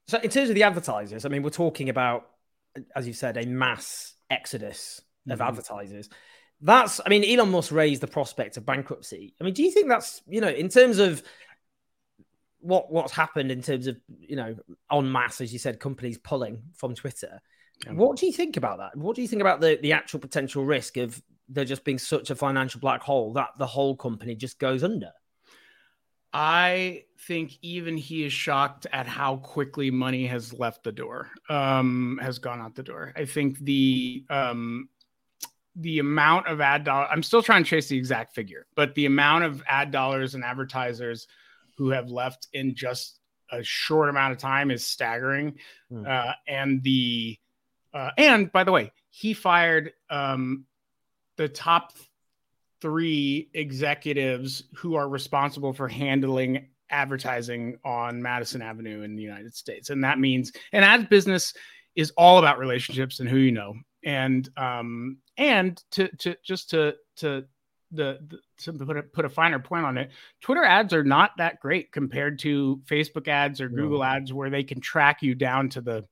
So 0.08 0.19
in 0.19 0.29
terms 0.29 0.49
of 0.49 0.55
the 0.55 0.63
advertisers, 0.63 1.25
I 1.25 1.29
mean 1.29 1.43
we're 1.43 1.49
talking 1.49 1.89
about 1.89 2.27
as 2.95 3.08
you 3.08 3.13
said 3.13 3.38
a 3.38 3.45
mass 3.45 4.15
exodus 4.29 5.01
of 5.29 5.39
mm-hmm. 5.39 5.47
advertisers 5.47 6.10
that's 6.61 7.01
i 7.05 7.09
mean 7.09 7.23
elon 7.23 7.49
musk 7.49 7.71
raised 7.71 8.01
the 8.01 8.07
prospect 8.07 8.57
of 8.57 8.65
bankruptcy 8.65 9.33
i 9.39 9.43
mean 9.43 9.53
do 9.53 9.63
you 9.63 9.71
think 9.71 9.87
that's 9.87 10.21
you 10.27 10.41
know 10.41 10.47
in 10.47 10.69
terms 10.69 10.99
of 10.99 11.21
what 12.59 12.91
what's 12.91 13.11
happened 13.11 13.51
in 13.51 13.61
terms 13.61 13.87
of 13.87 13.97
you 14.19 14.35
know 14.35 14.55
en 14.91 15.11
masse 15.11 15.41
as 15.41 15.51
you 15.51 15.59
said 15.59 15.79
companies 15.79 16.17
pulling 16.17 16.61
from 16.73 16.95
twitter 16.95 17.41
yeah. 17.85 17.91
what 17.91 18.17
do 18.17 18.25
you 18.25 18.33
think 18.33 18.57
about 18.57 18.77
that 18.77 18.95
what 18.95 19.15
do 19.15 19.21
you 19.21 19.27
think 19.27 19.41
about 19.41 19.59
the 19.59 19.77
the 19.81 19.93
actual 19.93 20.19
potential 20.19 20.65
risk 20.65 20.97
of 20.97 21.21
there 21.47 21.65
just 21.65 21.83
being 21.83 21.99
such 21.99 22.29
a 22.29 22.35
financial 22.35 22.79
black 22.79 23.01
hole 23.01 23.33
that 23.33 23.49
the 23.59 23.67
whole 23.67 23.95
company 23.95 24.33
just 24.33 24.57
goes 24.57 24.83
under 24.83 25.11
I 26.37 27.05
think 27.17 27.57
even 27.61 27.95
he 27.95 28.25
is 28.25 28.33
shocked 28.33 28.87
at 28.91 29.07
how 29.07 29.37
quickly 29.37 29.89
money 29.89 30.27
has 30.27 30.51
left 30.51 30.83
the 30.83 30.91
door, 30.91 31.29
um, 31.47 32.19
has 32.21 32.39
gone 32.39 32.59
out 32.59 32.75
the 32.75 32.83
door. 32.83 33.13
I 33.15 33.23
think 33.23 33.57
the 33.59 34.25
um, 34.29 34.89
the 35.75 35.99
amount 35.99 36.47
of 36.47 36.61
ad 36.61 36.83
dollars, 36.83 37.09
I'm 37.11 37.23
still 37.23 37.43
trying 37.43 37.63
to 37.63 37.69
chase 37.69 37.88
the 37.88 37.97
exact 37.97 38.33
figure, 38.33 38.65
but 38.75 38.95
the 38.95 39.05
amount 39.05 39.43
of 39.43 39.61
ad 39.67 39.91
dollars 39.91 40.35
and 40.35 40.43
advertisers 40.43 41.27
who 41.77 41.89
have 41.89 42.09
left 42.09 42.47
in 42.53 42.75
just 42.75 43.19
a 43.51 43.63
short 43.63 44.09
amount 44.09 44.31
of 44.31 44.38
time 44.38 44.71
is 44.71 44.85
staggering. 44.85 45.55
Mm. 45.91 46.07
Uh, 46.07 46.33
and 46.47 46.81
the, 46.83 47.38
uh, 47.93 48.11
and 48.17 48.51
by 48.51 48.63
the 48.63 48.71
way, 48.71 48.91
he 49.09 49.33
fired 49.33 49.93
um, 50.09 50.65
the 51.38 51.49
top 51.49 51.93
three 52.81 53.49
executives 53.53 54.63
who 54.75 54.95
are 54.95 55.09
responsible 55.09 55.73
for 55.73 55.88
handling 55.88 56.67
advertising 56.89 57.77
on 57.83 58.21
Madison 58.21 58.61
Avenue 58.61 59.01
in 59.01 59.15
the 59.15 59.23
United 59.23 59.55
States. 59.55 59.89
And 59.89 60.03
that 60.03 60.19
means 60.19 60.51
an 60.71 60.83
ad 60.83 61.09
business 61.09 61.53
is 61.95 62.11
all 62.11 62.38
about 62.38 62.59
relationships 62.59 63.19
and 63.19 63.29
who 63.29 63.38
you 63.38 63.51
know 63.51 63.73
and 64.05 64.47
um, 64.55 65.17
and 65.37 65.83
to 65.91 66.07
to 66.17 66.37
just 66.43 66.69
to 66.69 66.95
to 67.17 67.45
the, 67.91 68.19
the, 68.27 68.39
to 68.71 68.85
put 68.85 68.97
a, 68.97 69.03
put 69.03 69.25
a 69.25 69.29
finer 69.29 69.59
point 69.59 69.85
on 69.85 69.97
it, 69.97 70.11
Twitter 70.41 70.63
ads 70.63 70.93
are 70.93 71.03
not 71.03 71.31
that 71.37 71.59
great 71.59 71.91
compared 71.91 72.39
to 72.39 72.81
Facebook 72.85 73.27
ads 73.27 73.61
or 73.61 73.69
Google 73.69 74.03
ads, 74.03 74.33
where 74.33 74.49
they 74.49 74.63
can 74.63 74.79
track 74.79 75.21
you 75.21 75.35
down 75.35 75.69
to 75.69 75.81
the 75.81 76.05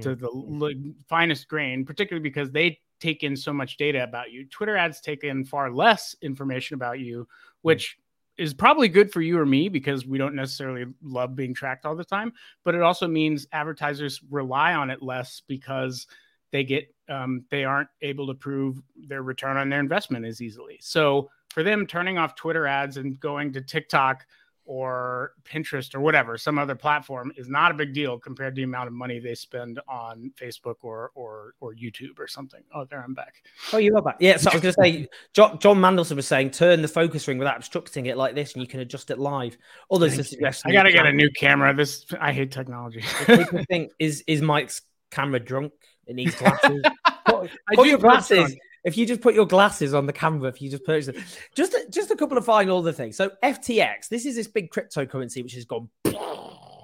to 0.00 0.14
the 0.14 0.26
l- 0.26 0.92
finest 1.08 1.48
grain, 1.48 1.84
particularly 1.84 2.22
because 2.22 2.50
they 2.50 2.80
take 2.98 3.22
in 3.24 3.36
so 3.36 3.52
much 3.52 3.76
data 3.76 4.02
about 4.02 4.30
you. 4.30 4.46
Twitter 4.46 4.76
ads 4.76 5.00
take 5.00 5.24
in 5.24 5.44
far 5.44 5.70
less 5.70 6.14
information 6.22 6.74
about 6.74 7.00
you, 7.00 7.26
which 7.62 7.98
is 8.38 8.54
probably 8.54 8.88
good 8.88 9.12
for 9.12 9.20
you 9.20 9.38
or 9.38 9.44
me 9.44 9.68
because 9.68 10.06
we 10.06 10.16
don't 10.16 10.34
necessarily 10.34 10.86
love 11.02 11.36
being 11.36 11.52
tracked 11.52 11.84
all 11.84 11.94
the 11.94 12.04
time. 12.04 12.32
But 12.64 12.74
it 12.74 12.80
also 12.80 13.06
means 13.06 13.46
advertisers 13.52 14.20
rely 14.30 14.74
on 14.74 14.90
it 14.90 15.02
less 15.02 15.42
because 15.46 16.06
they 16.52 16.64
get 16.64 16.91
um, 17.12 17.44
they 17.50 17.64
aren't 17.64 17.88
able 18.00 18.26
to 18.26 18.34
prove 18.34 18.80
their 18.96 19.22
return 19.22 19.56
on 19.56 19.68
their 19.68 19.80
investment 19.80 20.24
as 20.24 20.40
easily. 20.40 20.78
So 20.80 21.30
for 21.50 21.62
them, 21.62 21.86
turning 21.86 22.18
off 22.18 22.34
Twitter 22.34 22.66
ads 22.66 22.96
and 22.96 23.20
going 23.20 23.52
to 23.52 23.60
TikTok 23.60 24.24
or 24.64 25.32
Pinterest 25.44 25.94
or 25.94 26.00
whatever, 26.00 26.38
some 26.38 26.56
other 26.58 26.74
platform 26.74 27.32
is 27.36 27.48
not 27.48 27.72
a 27.72 27.74
big 27.74 27.92
deal 27.92 28.18
compared 28.18 28.54
to 28.54 28.60
the 28.60 28.62
amount 28.62 28.86
of 28.86 28.94
money 28.94 29.18
they 29.18 29.34
spend 29.34 29.80
on 29.88 30.32
Facebook 30.40 30.76
or 30.82 31.10
or 31.14 31.54
or 31.60 31.74
YouTube 31.74 32.18
or 32.18 32.28
something. 32.28 32.62
Oh, 32.74 32.84
there 32.84 33.02
I'm 33.02 33.12
back. 33.12 33.42
Oh, 33.72 33.78
you 33.78 33.94
are 33.96 34.02
back. 34.02 34.16
Yeah, 34.20 34.36
so 34.36 34.50
I 34.50 34.54
was 34.54 34.62
going 34.62 34.74
to 34.74 34.82
say, 34.82 35.08
John, 35.34 35.58
John 35.58 35.78
Mandelson 35.78 36.16
was 36.16 36.28
saying, 36.28 36.52
turn 36.52 36.80
the 36.80 36.88
focus 36.88 37.26
ring 37.28 37.38
without 37.38 37.56
obstructing 37.56 38.06
it 38.06 38.16
like 38.16 38.34
this, 38.34 38.54
and 38.54 38.62
you 38.62 38.68
can 38.68 38.80
adjust 38.80 39.10
it 39.10 39.18
live. 39.18 39.58
Others 39.90 40.18
are 40.18 40.24
suggesting. 40.24 40.70
I 40.70 40.74
got 40.74 40.84
to 40.84 40.92
get 40.92 41.06
a 41.06 41.12
new 41.12 41.30
camera. 41.32 41.74
This 41.74 42.06
I 42.20 42.32
hate 42.32 42.52
technology. 42.52 43.02
people 43.26 43.64
think 43.68 43.90
is 43.98 44.22
is 44.26 44.40
Mike's 44.40 44.80
camera 45.10 45.40
drunk? 45.40 45.72
It 46.06 46.14
needs 46.14 46.34
glasses. 46.34 46.82
put, 47.26 47.50
put 47.74 47.88
your 47.88 47.98
glasses. 47.98 48.56
If 48.84 48.96
you 48.96 49.06
just 49.06 49.20
put 49.20 49.34
your 49.34 49.46
glasses 49.46 49.94
on 49.94 50.06
the 50.06 50.12
camera, 50.12 50.48
if 50.48 50.60
you 50.60 50.68
just 50.68 50.84
purchase 50.84 51.08
it, 51.08 51.16
just 51.54 51.72
a, 51.72 51.86
just 51.88 52.10
a 52.10 52.16
couple 52.16 52.36
of 52.36 52.44
final 52.44 52.78
other 52.78 52.92
things. 52.92 53.16
So 53.16 53.30
FTX, 53.42 54.08
this 54.08 54.26
is 54.26 54.34
this 54.34 54.48
big 54.48 54.70
cryptocurrency 54.70 55.42
which 55.42 55.54
has 55.54 55.64
gone. 55.64 55.88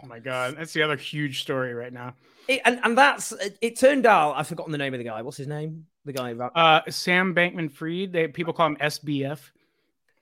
Oh 0.00 0.06
my 0.06 0.20
god, 0.20 0.54
that's 0.56 0.72
the 0.72 0.82
other 0.82 0.96
huge 0.96 1.42
story 1.42 1.74
right 1.74 1.92
now. 1.92 2.14
It, 2.46 2.62
and 2.64 2.80
and 2.82 2.96
that's 2.96 3.32
it, 3.32 3.58
it, 3.60 3.78
Turned 3.78 4.06
out 4.06 4.36
I've 4.36 4.46
forgotten 4.46 4.72
the 4.72 4.78
name 4.78 4.94
of 4.94 4.98
the 4.98 5.04
guy. 5.04 5.20
What's 5.20 5.36
his 5.36 5.48
name? 5.48 5.86
The 6.06 6.12
guy. 6.14 6.32
Uh, 6.32 6.80
Sam 6.88 7.34
Bankman-Fried. 7.34 8.12
They 8.12 8.28
people 8.28 8.54
call 8.54 8.68
him 8.68 8.76
SBF. 8.76 9.38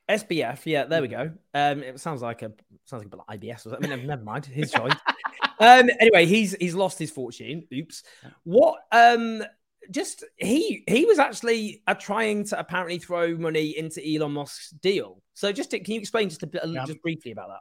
SBF, 0.09 0.61
yeah, 0.65 0.85
there 0.85 1.03
we 1.03 1.09
go. 1.09 1.31
Um, 1.53 1.83
it 1.83 2.01
sounds 2.01 2.23
like 2.23 2.43
a 2.43 2.53
sounds 2.85 3.05
like 3.05 3.13
a 3.13 3.39
IBS. 3.39 3.73
I 3.73 3.87
mean, 3.87 4.07
never 4.07 4.25
mind. 4.25 4.47
His 4.47 4.73
choice. 4.73 4.93
um, 5.61 5.91
anyway, 6.01 6.27
he's 6.27 6.55
he's 6.61 6.75
lost 6.75 6.99
his 6.99 7.11
fortune. 7.11 7.65
Oops. 7.73 8.03
What 8.45 8.81
um 8.93 9.43
just 9.91 10.25
he 10.37 10.85
he 10.87 11.05
was 11.05 11.19
actually 11.19 11.83
uh, 11.87 11.95
trying 11.95 12.45
to 12.45 12.59
apparently 12.59 12.99
throw 12.99 13.37
money 13.37 13.77
into 13.77 14.03
Elon 14.07 14.33
Musk's 14.33 14.71
deal. 14.71 15.23
So 15.35 15.53
just 15.53 15.71
to, 15.71 15.81
can 15.81 15.95
you 15.95 16.01
explain 16.01 16.29
just 16.29 16.43
a 16.43 16.47
bit, 16.47 16.63
yeah. 16.67 16.85
just 16.87 17.03
briefly 17.03 17.33
about 17.33 17.49
that? 17.49 17.61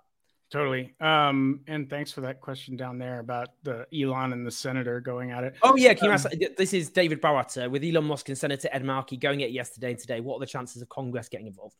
Totally. 0.52 0.94
Um, 1.02 1.62
and 1.68 1.90
thanks 1.90 2.12
for 2.12 2.22
that 2.22 2.40
question 2.40 2.78
down 2.78 3.00
there 3.00 3.20
about 3.20 3.50
the 3.64 3.86
Elon 3.94 4.32
and 4.32 4.46
the 4.46 4.52
senator 4.52 5.02
going 5.02 5.32
at 5.32 5.44
it. 5.44 5.56
Oh 5.64 5.76
yeah, 5.76 5.94
can 5.94 6.06
you 6.06 6.12
um, 6.12 6.16
ask? 6.16 6.30
This 6.58 6.74
is 6.74 6.90
David 6.90 7.20
Bowater 7.20 7.70
with 7.70 7.84
Elon 7.84 8.06
Musk 8.06 8.30
and 8.30 8.38
Senator 8.38 8.70
Ed 8.72 8.86
Markey 8.86 9.18
going 9.18 9.44
at 9.44 9.50
it 9.50 9.54
yesterday 9.54 9.92
and 9.92 10.00
today. 10.00 10.20
What 10.20 10.38
are 10.38 10.40
the 10.40 10.46
chances 10.46 10.82
of 10.82 10.90
Congress 10.90 11.30
getting 11.30 11.48
involved? 11.48 11.76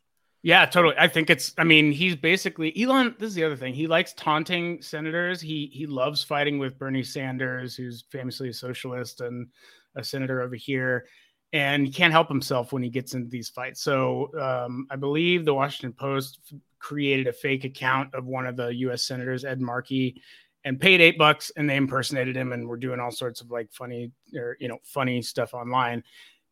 Yeah, 0.46 0.64
totally. 0.64 0.94
I 0.96 1.08
think 1.08 1.28
it's. 1.28 1.52
I 1.58 1.64
mean, 1.64 1.90
he's 1.90 2.14
basically 2.14 2.72
Elon. 2.80 3.16
This 3.18 3.30
is 3.30 3.34
the 3.34 3.42
other 3.42 3.56
thing. 3.56 3.74
He 3.74 3.88
likes 3.88 4.12
taunting 4.12 4.80
senators. 4.80 5.40
He 5.40 5.68
he 5.72 5.86
loves 5.86 6.22
fighting 6.22 6.60
with 6.60 6.78
Bernie 6.78 7.02
Sanders, 7.02 7.74
who's 7.74 8.04
famously 8.12 8.50
a 8.50 8.52
socialist 8.52 9.22
and 9.22 9.48
a 9.96 10.04
senator 10.04 10.42
over 10.42 10.54
here, 10.54 11.06
and 11.52 11.84
he 11.84 11.92
can't 11.92 12.12
help 12.12 12.28
himself 12.28 12.72
when 12.72 12.84
he 12.84 12.90
gets 12.90 13.12
into 13.12 13.28
these 13.28 13.48
fights. 13.48 13.82
So 13.82 14.30
um, 14.40 14.86
I 14.88 14.94
believe 14.94 15.44
the 15.44 15.52
Washington 15.52 15.92
Post 15.92 16.38
created 16.78 17.26
a 17.26 17.32
fake 17.32 17.64
account 17.64 18.14
of 18.14 18.26
one 18.26 18.46
of 18.46 18.54
the 18.54 18.68
U.S. 18.68 19.02
senators, 19.02 19.44
Ed 19.44 19.60
Markey, 19.60 20.22
and 20.64 20.78
paid 20.78 21.00
eight 21.00 21.18
bucks, 21.18 21.50
and 21.56 21.68
they 21.68 21.74
impersonated 21.74 22.36
him, 22.36 22.52
and 22.52 22.68
were 22.68 22.76
doing 22.76 23.00
all 23.00 23.10
sorts 23.10 23.40
of 23.40 23.50
like 23.50 23.72
funny 23.72 24.12
or 24.36 24.56
you 24.60 24.68
know 24.68 24.78
funny 24.84 25.22
stuff 25.22 25.54
online, 25.54 26.04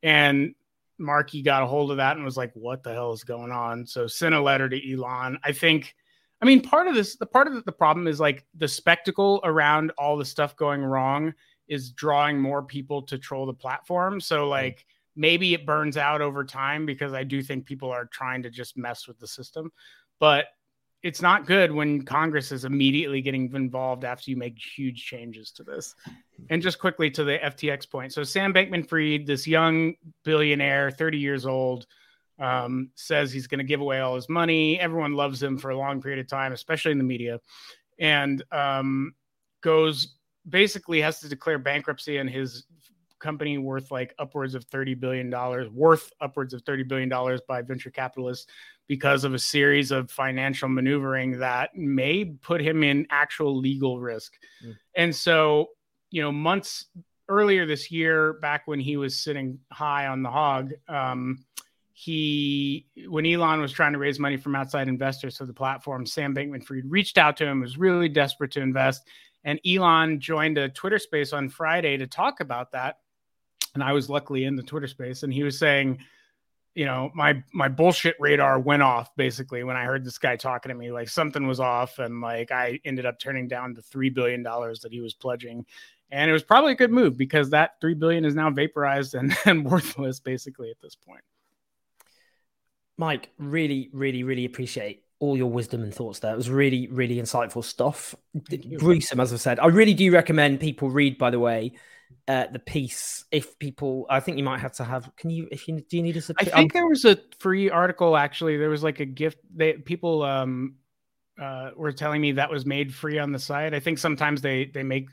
and 0.03 0.53
Markey 0.99 1.43
got 1.43 1.63
a 1.63 1.67
hold 1.67 1.91
of 1.91 1.97
that 1.99 2.17
and 2.17 2.25
was 2.25 2.37
like, 2.37 2.53
"What 2.55 2.83
the 2.83 2.93
hell 2.93 3.13
is 3.13 3.25
going 3.25 3.51
on?" 3.53 3.87
So 3.87 4.07
sent 4.07 4.35
a 4.35 4.41
letter 4.41 4.69
to 4.69 4.93
Elon. 4.93 5.39
I 5.45 5.53
think, 5.53 5.95
I 6.41 6.47
mean, 6.47 6.61
part 6.61 6.89
of 6.89 6.95
this, 6.95 7.17
the 7.17 7.27
part 7.27 7.47
of 7.49 7.65
the 7.65 7.73
problem 7.73 8.07
is 8.07 8.21
like 8.21 8.45
the 8.55 8.69
spectacle 8.69 9.41
around 9.45 9.93
all 9.99 10.17
the 10.17 10.25
stuff 10.25 10.57
going 10.57 10.83
wrong 10.83 11.35
is 11.69 11.93
drawing 11.93 12.41
more 12.41 12.63
people 12.63 13.03
to 13.03 13.19
troll 13.19 13.47
the 13.47 13.55
platform. 13.55 14.21
So 14.21 14.41
mm-hmm. 14.41 14.51
like 14.51 14.87
maybe 15.17 15.55
it 15.55 15.67
burns 15.67 15.97
out 15.97 16.21
over 16.21 16.45
time 16.45 16.87
because 16.87 17.13
I 17.13 17.25
do 17.25 17.43
think 17.43 17.67
people 17.67 17.91
are 17.91 18.07
trying 18.07 18.43
to 18.43 18.51
just 18.51 18.77
mess 18.77 19.07
with 19.07 19.19
the 19.19 19.29
system. 19.29 19.73
But 20.19 20.47
it's 21.05 21.21
not 21.21 21.45
good 21.45 21.71
when 21.71 22.03
Congress 22.03 22.51
is 22.51 22.65
immediately 22.65 23.21
getting 23.21 23.55
involved 23.55 24.05
after 24.05 24.31
you 24.31 24.39
make 24.39 24.59
huge 24.59 25.05
changes 25.05 25.51
to 25.51 25.63
this. 25.63 25.95
And 26.49 26.63
just 26.63 26.79
quickly 26.79 27.11
to 27.11 27.25
the 27.25 27.39
FTX 27.39 27.89
point. 27.91 28.15
So 28.15 28.25
Sam 28.25 28.55
Bankman-Fried, 28.55 29.27
this 29.27 29.47
young 29.47 29.97
billionaire, 30.25 30.91
30 30.91 31.19
years 31.19 31.45
old, 31.45 31.87
um, 32.39 32.89
says 32.95 33.31
he's 33.31 33.47
going 33.47 33.59
to 33.59 33.65
give 33.65 33.83
away 33.83 34.01
all 34.01 34.15
his 34.15 34.31
money. 34.31 34.81
Everyone 34.81 35.13
loves 35.13 35.43
him 35.43 35.59
for 35.59 35.71
a 35.71 35.77
long 35.77 36.01
period 36.01 36.21
of 36.21 36.27
time, 36.27 36.53
especially 36.53 36.93
in 36.93 36.99
the 36.99 37.05
media, 37.05 37.39
and 37.99 38.43
um, 38.51 39.15
goes 39.61 40.17
basically 40.49 41.03
has 41.03 41.21
to 41.21 41.29
declare 41.29 41.59
bankruptcy 41.59 42.17
and 42.17 42.31
his 42.31 42.65
company 43.19 43.57
worth 43.57 43.91
like 43.91 44.15
upwards 44.19 44.55
of 44.55 44.65
30 44.65 44.95
billion 44.95 45.31
dollars 45.31 45.71
worth 45.71 46.13
upwards 46.21 46.53
of 46.53 46.61
30 46.63 46.83
billion 46.83 47.09
dollars 47.09 47.41
by 47.49 47.63
venture 47.63 47.91
capitalists 47.91 48.47
because 48.87 49.25
of 49.25 49.35
a 49.35 49.39
series 49.39 49.91
of 49.91 50.11
financial 50.11 50.69
maneuvering 50.69 51.39
that 51.39 51.75
may 51.77 52.25
put 52.25 52.61
him 52.61 52.83
in 52.83 53.07
actual 53.11 53.57
legal 53.57 54.01
risk 54.01 54.35
mm. 54.65 54.75
and 54.97 55.15
so 55.15 55.69
you 56.11 56.23
know 56.23 56.33
months 56.33 56.87
earlier 57.29 57.67
this 57.67 57.91
year 57.91 58.35
back 58.35 58.63
when 58.67 58.81
he 58.81 58.97
was 58.97 59.19
sitting 59.19 59.59
high 59.73 60.07
on 60.07 60.23
the 60.23 60.31
hog 60.31 60.73
um, 60.89 61.45
he 61.93 62.87
when 63.09 63.25
elon 63.25 63.61
was 63.61 63.73
trying 63.73 63.93
to 63.93 63.99
raise 63.99 64.19
money 64.19 64.37
from 64.37 64.55
outside 64.55 64.89
investors 64.89 65.37
for 65.37 65.47
the 65.47 65.53
platform 65.53 66.05
sam 66.05 66.35
bankman-fried 66.35 66.91
reached 66.91 67.19
out 67.19 67.37
to 67.37 67.47
him 67.47 67.61
was 67.61 67.79
really 67.79 68.09
desperate 68.09 68.51
to 68.51 68.61
invest 68.61 69.09
and 69.45 69.61
Elon 69.67 70.21
joined 70.21 70.59
a 70.59 70.71
Twitter 70.71 70.99
space 70.99 71.33
on 71.33 71.49
Friday 71.49 71.97
to 71.99 72.07
talk 72.07 72.41
about 72.41 72.73
that. 72.73 72.99
And 73.75 73.83
I 73.83 73.93
was 73.93 74.09
luckily 74.09 74.45
in 74.45 74.57
the 74.57 74.63
Twitter 74.63 74.87
space, 74.87 75.23
and 75.23 75.33
he 75.33 75.43
was 75.43 75.59
saying, 75.59 75.99
you 76.75 76.85
know, 76.85 77.11
my 77.15 77.43
my 77.53 77.69
bullshit 77.69 78.17
radar 78.19 78.59
went 78.59 78.83
off 78.83 79.15
basically 79.17 79.63
when 79.63 79.77
I 79.77 79.85
heard 79.85 80.05
this 80.05 80.19
guy 80.19 80.37
talking 80.37 80.71
to 80.71 80.75
me. 80.75 80.91
Like 80.91 81.09
something 81.09 81.47
was 81.47 81.61
off, 81.61 81.99
and 81.99 82.21
like 82.21 82.51
I 82.51 82.81
ended 82.85 83.07
up 83.07 83.19
turning 83.19 83.49
down 83.49 83.75
the 83.75 83.83
three 83.83 84.11
billion 84.11 84.43
dollars 84.43 84.81
that 84.81 84.93
he 84.93 85.01
was 85.01 85.15
pledging. 85.15 85.65
And 86.11 86.29
it 86.29 86.33
was 86.33 86.43
probably 86.43 86.73
a 86.73 86.77
good 86.77 86.93
move 86.93 87.17
because 87.17 87.51
that 87.51 87.81
three 87.81 87.95
billion 87.95 88.25
is 88.25 88.35
now 88.35 88.51
vaporized 88.51 89.15
and, 89.15 89.35
and 89.47 89.65
worthless 89.65 90.21
basically 90.21 90.71
at 90.71 90.81
this 90.81 90.95
point. 90.95 91.23
Mike, 92.97 93.31
really, 93.39 93.91
really, 93.93 94.23
really 94.23 94.45
appreciate 94.45 95.03
all 95.19 95.37
your 95.37 95.51
wisdom 95.51 95.83
and 95.83 95.93
thoughts 95.95 96.21
there. 96.21 96.33
It 96.33 96.37
was 96.37 96.51
really, 96.51 96.87
really 96.89 97.17
insightful 97.17 97.65
stuff. 97.65 98.15
Gruesome, 98.77 99.21
as 99.21 99.33
I 99.33 99.37
said. 99.37 99.59
I 99.59 99.67
really 99.67 99.95
do 99.95 100.13
recommend 100.13 100.61
people 100.61 100.91
read, 100.91 101.19
by 101.19 101.31
the 101.31 101.41
way, 101.41 101.73
uh, 102.29 102.47
the 102.53 102.59
piece. 102.59 103.25
If 103.31 103.59
people, 103.59 104.07
I 104.09 104.21
think 104.21 104.39
you 104.39 104.45
might 104.45 104.61
have 104.61 104.73
to 104.75 104.85
have. 104.85 105.11
Can 105.17 105.31
you? 105.31 105.49
If 105.51 105.69
you 105.69 105.81
do, 105.81 105.97
you 105.97 106.03
need 106.03 106.17
a. 106.17 106.23
I 106.39 106.45
think 106.45 106.55
um, 106.55 106.69
there 106.73 106.87
was 106.87 107.05
a 107.05 107.19
free 107.39 107.71
article 107.71 108.17
actually. 108.17 108.57
There 108.57 108.71
was 108.71 108.83
like 108.83 109.01
a 109.01 109.07
gift. 109.07 109.39
They 109.55 109.75
people 109.75 110.23
um 110.23 110.77
uh 111.41 111.71
were 111.77 111.93
telling 111.93 112.21
me 112.21 112.33
that 112.33 112.51
was 112.51 112.65
made 112.65 112.95
free 112.95 113.19
on 113.19 113.33
the 113.33 113.39
site. 113.39 113.75
I 113.75 113.81
think 113.81 113.99
sometimes 113.99 114.41
they 114.41 114.67
they 114.67 114.83
make 114.83 115.09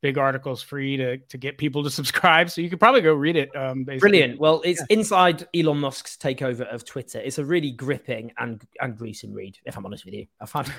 big 0.00 0.16
articles 0.16 0.62
free 0.62 0.96
to 0.96 1.18
to 1.18 1.38
get 1.38 1.58
people 1.58 1.82
to 1.84 1.90
subscribe. 2.00 2.50
So 2.50 2.60
you 2.60 2.70
could 2.70 2.80
probably 2.80 3.00
go 3.00 3.14
read 3.14 3.36
it. 3.36 3.54
Um, 3.54 3.84
Brilliant. 3.84 4.38
Well, 4.40 4.62
it's 4.64 4.80
yeah. 4.80 4.96
inside 4.96 5.46
Elon 5.54 5.78
Musk's 5.78 6.16
takeover 6.16 6.72
of 6.72 6.84
Twitter. 6.84 7.18
It's 7.18 7.38
a 7.38 7.44
really 7.44 7.70
gripping 7.70 8.32
and 8.38 8.62
and 8.80 8.96
gruesome 8.96 9.32
read. 9.32 9.58
If 9.64 9.76
I'm 9.76 9.86
honest 9.86 10.04
with 10.04 10.14
you, 10.14 10.26
I 10.40 10.46
found 10.46 10.72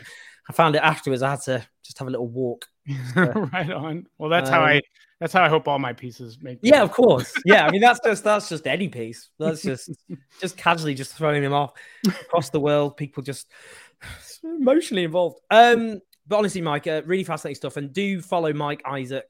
I 0.49 0.53
found 0.53 0.75
it 0.75 0.81
afterwards. 0.83 1.21
I 1.21 1.31
had 1.31 1.41
to 1.41 1.65
just 1.83 1.97
have 1.99 2.07
a 2.07 2.11
little 2.11 2.27
walk. 2.27 2.67
right 3.15 3.71
on. 3.71 4.07
Well, 4.17 4.29
that's 4.29 4.49
um, 4.49 4.55
how 4.55 4.61
I. 4.61 4.81
That's 5.21 5.33
how 5.33 5.43
I 5.43 5.49
hope 5.49 5.67
all 5.67 5.77
my 5.77 5.93
pieces 5.93 6.39
make. 6.41 6.57
Yeah, 6.63 6.81
of 6.81 6.91
course. 6.91 7.31
Yeah, 7.45 7.67
I 7.67 7.71
mean 7.71 7.79
that's 7.79 7.99
just 8.03 8.23
that's 8.23 8.49
just 8.49 8.65
any 8.65 8.89
piece. 8.89 9.29
That's 9.37 9.61
just 9.61 9.91
just 10.41 10.57
casually 10.57 10.95
just 10.95 11.13
throwing 11.13 11.43
him 11.43 11.53
off 11.53 11.73
across 12.07 12.49
the 12.49 12.59
world. 12.59 12.97
People 12.97 13.21
just 13.21 13.47
emotionally 14.43 15.03
involved. 15.03 15.39
Um, 15.51 16.01
but 16.25 16.37
honestly, 16.37 16.61
Mike, 16.61 16.87
uh, 16.87 17.03
really 17.05 17.23
fascinating 17.23 17.55
stuff. 17.55 17.77
And 17.77 17.93
do 17.93 18.19
follow 18.19 18.51
Mike 18.51 18.81
Isaac 18.83 19.25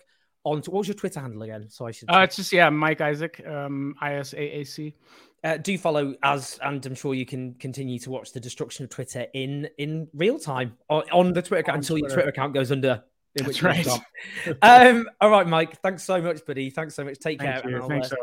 on. 0.45 0.59
What 0.59 0.71
was 0.71 0.87
your 0.87 0.95
Twitter 0.95 1.19
handle 1.19 1.41
again? 1.41 1.69
So 1.69 1.85
I 1.85 1.91
should. 1.91 2.09
Uh, 2.09 2.19
it's 2.19 2.37
just 2.37 2.53
yeah, 2.53 2.69
Mike 2.69 3.01
Isaac, 3.01 3.45
um, 3.45 3.93
I 3.99 4.13
S 4.13 4.33
A 4.33 4.59
A 4.59 4.63
C. 4.63 4.95
Uh, 5.43 5.57
do 5.57 5.77
follow 5.77 6.15
as, 6.23 6.57
and 6.63 6.85
I'm 6.85 6.95
sure 6.95 7.15
you 7.15 7.25
can 7.25 7.55
continue 7.55 7.99
to 7.99 8.11
watch 8.11 8.31
the 8.31 8.39
destruction 8.39 8.85
of 8.85 8.91
Twitter 8.91 9.25
in 9.33 9.67
in 9.77 10.07
real 10.13 10.39
time 10.39 10.77
on, 10.89 11.03
on 11.11 11.33
the 11.33 11.41
Twitter 11.41 11.63
account 11.63 11.79
until 11.79 11.97
Twitter. 11.97 12.07
your 12.07 12.15
Twitter 12.15 12.29
account 12.29 12.53
goes 12.53 12.71
under. 12.71 13.03
That's 13.35 13.63
right. 13.63 13.87
um, 14.61 15.07
all 15.21 15.29
right, 15.29 15.47
Mike. 15.47 15.79
Thanks 15.81 16.03
so 16.03 16.21
much, 16.21 16.45
buddy. 16.45 16.69
Thanks 16.69 16.95
so 16.95 17.05
much. 17.05 17.17
Take 17.19 17.39
Thank 17.39 17.63
care. 17.63 17.81
Thanks, 17.87 18.11
uh. 18.11 18.15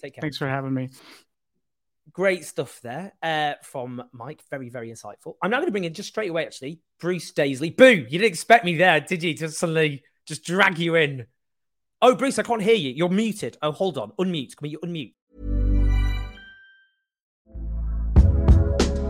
Take 0.00 0.14
care. 0.14 0.22
Thanks 0.22 0.38
for 0.38 0.48
having 0.48 0.72
me 0.72 0.88
great 2.12 2.44
stuff 2.44 2.80
there 2.82 3.12
uh, 3.22 3.54
from 3.62 4.02
Mike. 4.12 4.42
Very, 4.50 4.68
very 4.70 4.90
insightful. 4.90 5.34
I'm 5.42 5.50
now 5.50 5.58
going 5.58 5.66
to 5.66 5.72
bring 5.72 5.84
in 5.84 5.94
just 5.94 6.08
straight 6.08 6.30
away, 6.30 6.46
actually, 6.46 6.80
Bruce 7.00 7.32
Daisley. 7.32 7.76
Boo! 7.76 7.90
You 7.90 8.04
didn't 8.04 8.26
expect 8.26 8.64
me 8.64 8.76
there, 8.76 9.00
did 9.00 9.22
you? 9.22 9.34
To 9.34 9.50
suddenly 9.50 10.02
just 10.26 10.44
drag 10.44 10.78
you 10.78 10.94
in. 10.94 11.26
Oh, 12.00 12.14
Bruce, 12.14 12.38
I 12.38 12.42
can't 12.42 12.62
hear 12.62 12.74
you. 12.74 12.90
You're 12.90 13.08
muted. 13.08 13.56
Oh, 13.62 13.72
hold 13.72 13.98
on. 13.98 14.12
Unmute. 14.18 14.56
Can 14.56 14.70
you 14.70 14.78
unmute? 14.84 15.14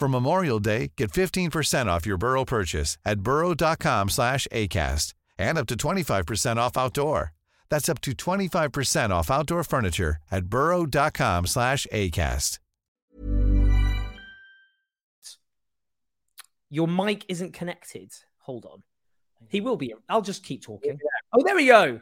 For 0.00 0.08
Memorial 0.08 0.60
Day, 0.60 0.92
get 0.96 1.12
15% 1.12 1.86
off 1.86 2.06
your 2.06 2.16
Burrow 2.16 2.46
purchase 2.46 2.96
at 3.04 3.20
burrow.com 3.20 4.08
slash 4.08 4.48
ACAST 4.50 5.12
and 5.36 5.58
up 5.58 5.66
to 5.66 5.74
25% 5.74 6.56
off 6.56 6.78
outdoor. 6.78 7.34
That's 7.68 7.86
up 7.90 8.00
to 8.00 8.12
25% 8.12 9.10
off 9.10 9.30
outdoor 9.30 9.62
furniture 9.62 10.16
at 10.30 10.46
burrow.com 10.46 11.46
slash 11.46 11.86
ACAST. 11.92 12.60
Your 16.70 16.88
mic 16.88 17.26
isn't 17.28 17.52
connected. 17.52 18.10
Hold 18.38 18.64
on. 18.64 18.82
He 19.48 19.60
will 19.60 19.76
be. 19.76 19.92
I'll 20.08 20.22
just 20.22 20.44
keep 20.44 20.62
talking. 20.62 20.98
Oh, 21.34 21.42
there 21.44 21.56
we 21.56 21.66
go. 21.66 22.00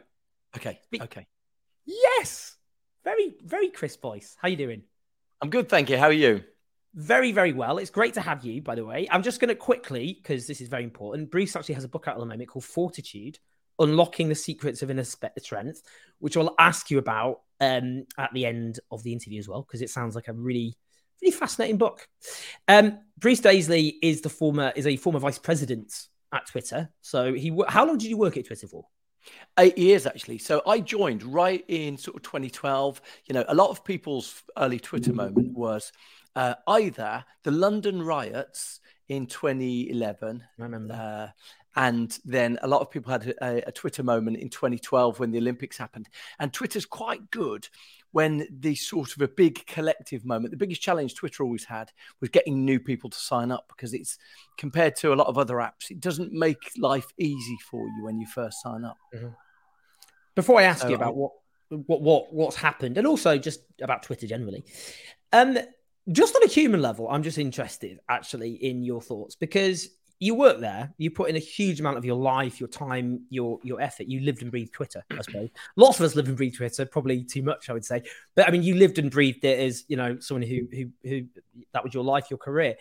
Okay. 0.55 0.79
Okay. 1.01 1.27
Yes. 1.85 2.55
Very, 3.03 3.35
very 3.43 3.69
crisp 3.69 4.01
voice. 4.01 4.37
How 4.41 4.47
you 4.47 4.55
doing? 4.55 4.83
I'm 5.41 5.49
good, 5.49 5.67
thank 5.67 5.89
you. 5.89 5.97
How 5.97 6.05
are 6.05 6.13
you? 6.13 6.45
Very, 6.95 7.31
very 7.31 7.53
well. 7.53 7.77
It's 7.77 7.91
great 7.91 8.15
to 8.15 8.21
have 8.21 8.43
you, 8.43 8.61
by 8.61 8.75
the 8.75 8.85
way. 8.85 9.07
I'm 9.11 9.21
just 9.21 9.39
going 9.39 9.49
to 9.49 9.55
quickly, 9.55 10.17
because 10.21 10.47
this 10.47 10.59
is 10.59 10.67
very 10.67 10.83
important. 10.83 11.29
Bruce 11.29 11.55
actually 11.55 11.75
has 11.75 11.83
a 11.83 11.89
book 11.89 12.07
out 12.07 12.15
at 12.15 12.19
the 12.19 12.25
moment 12.25 12.49
called 12.49 12.65
Fortitude 12.65 13.37
Unlocking 13.77 14.27
the 14.27 14.35
Secrets 14.35 14.81
of 14.81 14.89
Inner 14.89 15.03
Strength, 15.03 15.83
which 16.19 16.35
I'll 16.35 16.55
ask 16.59 16.89
you 16.89 16.97
about 16.97 17.41
um, 17.61 18.05
at 18.17 18.33
the 18.33 18.45
end 18.45 18.79
of 18.91 19.03
the 19.03 19.13
interview 19.13 19.39
as 19.39 19.47
well, 19.47 19.61
because 19.61 19.81
it 19.81 19.89
sounds 19.89 20.15
like 20.15 20.27
a 20.27 20.33
really, 20.33 20.75
really 21.21 21.31
fascinating 21.31 21.77
book. 21.77 22.07
Um, 22.67 22.99
Bruce 23.17 23.41
Daisley 23.41 23.93
is 24.01 24.21
the 24.21 24.29
former 24.29 24.73
is 24.75 24.87
a 24.87 24.97
former 24.97 25.19
vice 25.19 25.39
president 25.39 25.93
at 26.33 26.47
Twitter. 26.47 26.89
So 27.01 27.33
he, 27.33 27.57
how 27.67 27.85
long 27.85 27.97
did 27.97 28.09
you 28.09 28.17
work 28.17 28.35
at 28.37 28.47
Twitter 28.47 28.67
for? 28.67 28.85
Eight 29.57 29.77
years 29.77 30.05
actually. 30.05 30.39
So 30.39 30.61
I 30.65 30.79
joined 30.79 31.23
right 31.23 31.63
in 31.67 31.97
sort 31.97 32.17
of 32.17 32.23
2012. 32.23 33.01
You 33.27 33.33
know, 33.33 33.45
a 33.47 33.55
lot 33.55 33.69
of 33.69 33.83
people's 33.83 34.41
early 34.57 34.79
Twitter 34.79 35.13
moment 35.13 35.53
was 35.53 35.91
uh, 36.35 36.55
either 36.67 37.25
the 37.43 37.51
London 37.51 38.01
riots 38.01 38.79
in 39.07 39.25
2011. 39.25 40.43
I 40.43 40.61
remember. 40.61 40.93
Uh, 40.93 41.31
and 41.75 42.17
then 42.25 42.57
a 42.61 42.67
lot 42.67 42.81
of 42.81 42.89
people 42.89 43.11
had 43.11 43.27
a, 43.41 43.67
a, 43.67 43.71
Twitter 43.71 44.03
moment 44.03 44.37
in 44.37 44.49
2012 44.49 45.19
when 45.19 45.31
the 45.31 45.37
Olympics 45.37 45.77
happened. 45.77 46.09
And 46.39 46.51
Twitter's 46.51 46.85
quite 46.85 47.29
good 47.31 47.69
when 48.11 48.47
the 48.49 48.75
sort 48.75 49.15
of 49.15 49.21
a 49.21 49.27
big 49.27 49.65
collective 49.67 50.25
moment. 50.25 50.51
The 50.51 50.57
biggest 50.57 50.81
challenge 50.81 51.15
Twitter 51.15 51.43
always 51.43 51.65
had 51.65 51.91
was 52.21 52.29
getting 52.29 52.65
new 52.65 52.79
people 52.79 53.09
to 53.09 53.17
sign 53.17 53.51
up 53.51 53.65
because 53.69 53.93
it's 53.93 54.17
compared 54.57 54.95
to 54.97 55.13
a 55.13 55.15
lot 55.15 55.27
of 55.27 55.37
other 55.37 55.55
apps, 55.55 55.91
it 55.91 55.99
doesn't 55.99 56.33
make 56.33 56.71
life 56.77 57.07
easy 57.17 57.57
for 57.69 57.85
you 57.85 58.03
when 58.03 58.19
you 58.19 58.25
first 58.27 58.61
sign 58.61 58.83
up. 58.83 58.97
Mm-hmm. 59.13 59.29
Before 60.35 60.59
I 60.59 60.63
ask 60.63 60.81
so, 60.81 60.89
you 60.89 60.95
about 60.95 61.15
what 61.15 61.31
what 61.69 62.01
what 62.01 62.33
what's 62.33 62.55
happened, 62.55 62.97
and 62.97 63.05
also 63.05 63.37
just 63.37 63.61
about 63.81 64.03
Twitter 64.03 64.25
generally, 64.25 64.63
um, 65.33 65.57
just 66.11 66.35
on 66.35 66.43
a 66.43 66.47
human 66.47 66.81
level, 66.81 67.07
I'm 67.09 67.23
just 67.23 67.37
interested 67.37 67.99
actually 68.09 68.53
in 68.53 68.83
your 68.83 69.01
thoughts 69.01 69.35
because 69.35 69.89
you 70.19 70.35
work 70.35 70.59
there, 70.59 70.93
you 70.97 71.11
put 71.11 71.29
in 71.29 71.37
a 71.37 71.39
huge 71.39 71.79
amount 71.79 71.97
of 71.97 72.03
your 72.03 72.17
life, 72.17 72.59
your 72.59 72.67
time, 72.67 73.21
your 73.29 73.59
your 73.63 73.79
effort. 73.79 74.07
You 74.07 74.19
lived 74.19 74.41
and 74.41 74.51
breathed 74.51 74.73
Twitter, 74.73 75.03
I 75.11 75.21
suppose. 75.21 75.49
Lots 75.77 75.99
of 75.99 76.05
us 76.05 76.15
live 76.15 76.27
and 76.27 76.35
breathe 76.35 76.55
Twitter, 76.55 76.85
probably 76.85 77.23
too 77.23 77.41
much, 77.41 77.69
I 77.69 77.73
would 77.73 77.85
say. 77.85 78.03
But 78.35 78.47
I 78.47 78.51
mean, 78.51 78.63
you 78.63 78.75
lived 78.75 78.99
and 78.99 79.09
breathed 79.09 79.45
it 79.45 79.59
as 79.59 79.85
you 79.87 79.95
know 79.95 80.19
someone 80.19 80.41
who 80.41 80.67
who 80.71 80.89
who 81.07 81.21
that 81.73 81.83
was 81.83 81.93
your 81.93 82.03
life, 82.03 82.27
your 82.29 82.37
career. 82.37 82.75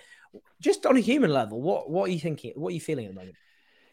Just 0.61 0.85
on 0.85 0.97
a 0.97 1.01
human 1.01 1.33
level, 1.33 1.63
what 1.63 1.89
what 1.89 2.09
are 2.09 2.13
you 2.13 2.19
thinking? 2.21 2.53
What 2.57 2.71
are 2.71 2.75
you 2.75 2.81
feeling 2.81 3.07
at 3.07 3.13
the 3.13 3.21
moment? 3.21 3.37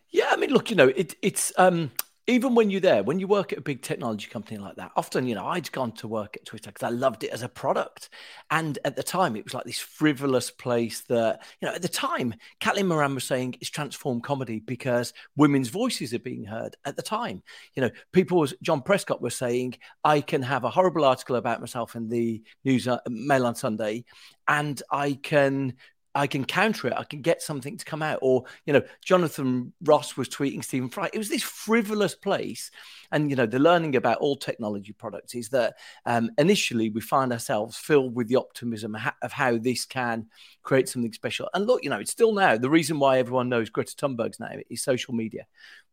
Yeah, 0.10 0.30
I 0.32 0.38
mean, 0.38 0.52
look, 0.52 0.70
you 0.70 0.76
know, 0.76 0.88
it, 0.88 1.16
it's 1.22 1.52
um, 1.58 1.92
even 2.28 2.56
when 2.56 2.72
you're 2.72 2.82
there, 2.82 3.04
when 3.04 3.20
you 3.20 3.28
work 3.28 3.52
at 3.54 3.60
a 3.60 3.62
big 3.62 3.84
technology 3.84 4.28
company 4.28 4.58
like 4.58 4.76
that, 4.78 4.92
often, 4.96 5.28
you 5.28 5.36
know, 5.36 5.46
I'd 5.46 5.72
gone 5.72 5.92
to 5.94 6.08
work 6.08 6.36
at 6.36 6.46
Twitter 6.46 6.72
because 6.72 6.86
I 6.86 6.90
loved 6.90 7.24
it 7.24 7.30
as 7.30 7.44
a 7.44 7.50
product. 7.50 8.10
And 8.50 8.80
at 8.84 8.96
the 8.96 9.04
time, 9.04 9.36
it 9.36 9.44
was 9.44 9.54
like 9.54 9.66
this 9.66 9.80
frivolous 9.80 10.50
place 10.50 11.02
that, 11.02 11.44
you 11.62 11.68
know, 11.68 11.76
at 11.76 11.84
the 11.84 11.88
time, 11.88 12.34
Caitlin 12.60 12.88
Moran 12.88 13.14
was 13.14 13.26
saying 13.26 13.58
it's 13.62 13.70
transformed 13.70 14.24
comedy 14.24 14.60
because 14.60 15.14
women's 15.36 15.70
voices 15.70 16.16
are 16.16 16.20
being 16.20 16.46
heard 16.46 16.76
at 16.86 16.96
the 16.96 17.04
time. 17.04 17.44
You 17.76 17.84
know, 17.84 17.92
people, 18.12 18.40
was, 18.40 18.56
John 18.64 18.82
Prescott 18.82 19.22
was 19.22 19.36
saying, 19.36 19.76
I 20.04 20.22
can 20.22 20.42
have 20.42 20.64
a 20.64 20.70
horrible 20.72 21.06
article 21.06 21.36
about 21.36 21.60
myself 21.60 21.96
in 21.96 22.10
the 22.10 22.42
news 22.64 22.88
uh, 22.88 23.00
mail 23.08 23.46
on 23.46 23.54
Sunday 23.54 24.04
and 24.48 24.82
I 24.92 25.14
can 25.22 25.74
I 26.16 26.28
can 26.28 26.46
counter 26.46 26.88
it. 26.88 26.94
I 26.96 27.04
can 27.04 27.22
get 27.22 27.42
something 27.42 27.78
to 27.78 27.86
come 27.86 28.02
out. 28.02 28.20
Or, 28.22 28.46
you 28.66 28.74
know, 28.74 28.82
Jonathan 29.04 29.74
Ross 29.84 30.16
was 30.16 30.30
tweeting 30.30 30.64
Stephen 30.64 30.90
Fry. 30.90 31.10
It 31.14 31.18
was 31.18 31.30
this 31.30 31.44
frivolous 31.44 32.16
place. 32.16 32.72
And, 33.12 33.30
you 33.30 33.36
know, 33.36 33.46
the 33.46 33.60
learning 33.60 33.98
about 33.98 34.20
all 34.20 34.38
technology 34.38 34.94
products 34.94 35.36
is 35.36 35.50
that 35.50 35.76
um, 36.06 36.32
initially 36.38 36.90
we 36.90 37.02
find 37.02 37.34
ourselves 37.34 37.78
filled 37.78 38.16
with 38.16 38.30
the 38.30 38.38
optimism 38.38 38.98
of 39.22 39.32
how 39.34 39.58
this 39.58 39.86
can 39.86 40.28
create 40.64 40.88
something 40.88 41.14
special. 41.14 41.50
And 41.54 41.68
look, 41.68 41.84
you 41.84 41.90
know, 41.90 42.00
it's 42.00 42.12
still 42.12 42.34
now 42.34 42.58
the 42.58 42.70
reason 42.70 42.98
why 42.98 43.20
everyone 43.20 43.50
knows 43.50 43.70
Greta 43.70 43.94
Thunberg's 43.96 44.40
name 44.40 44.62
is 44.70 44.82
social 44.82 45.14
media. 45.14 45.46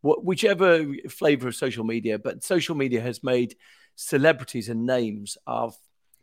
whichever 0.03 0.85
flavor 1.09 1.49
of 1.49 1.55
social 1.55 1.85
media, 1.85 2.19
but 2.19 2.45
social 2.45 2.75
media 2.75 3.01
has 3.01 3.23
made 3.23 3.57
celebrities 3.95 4.69
and 4.69 4.87
names 4.87 5.37
of 5.47 5.77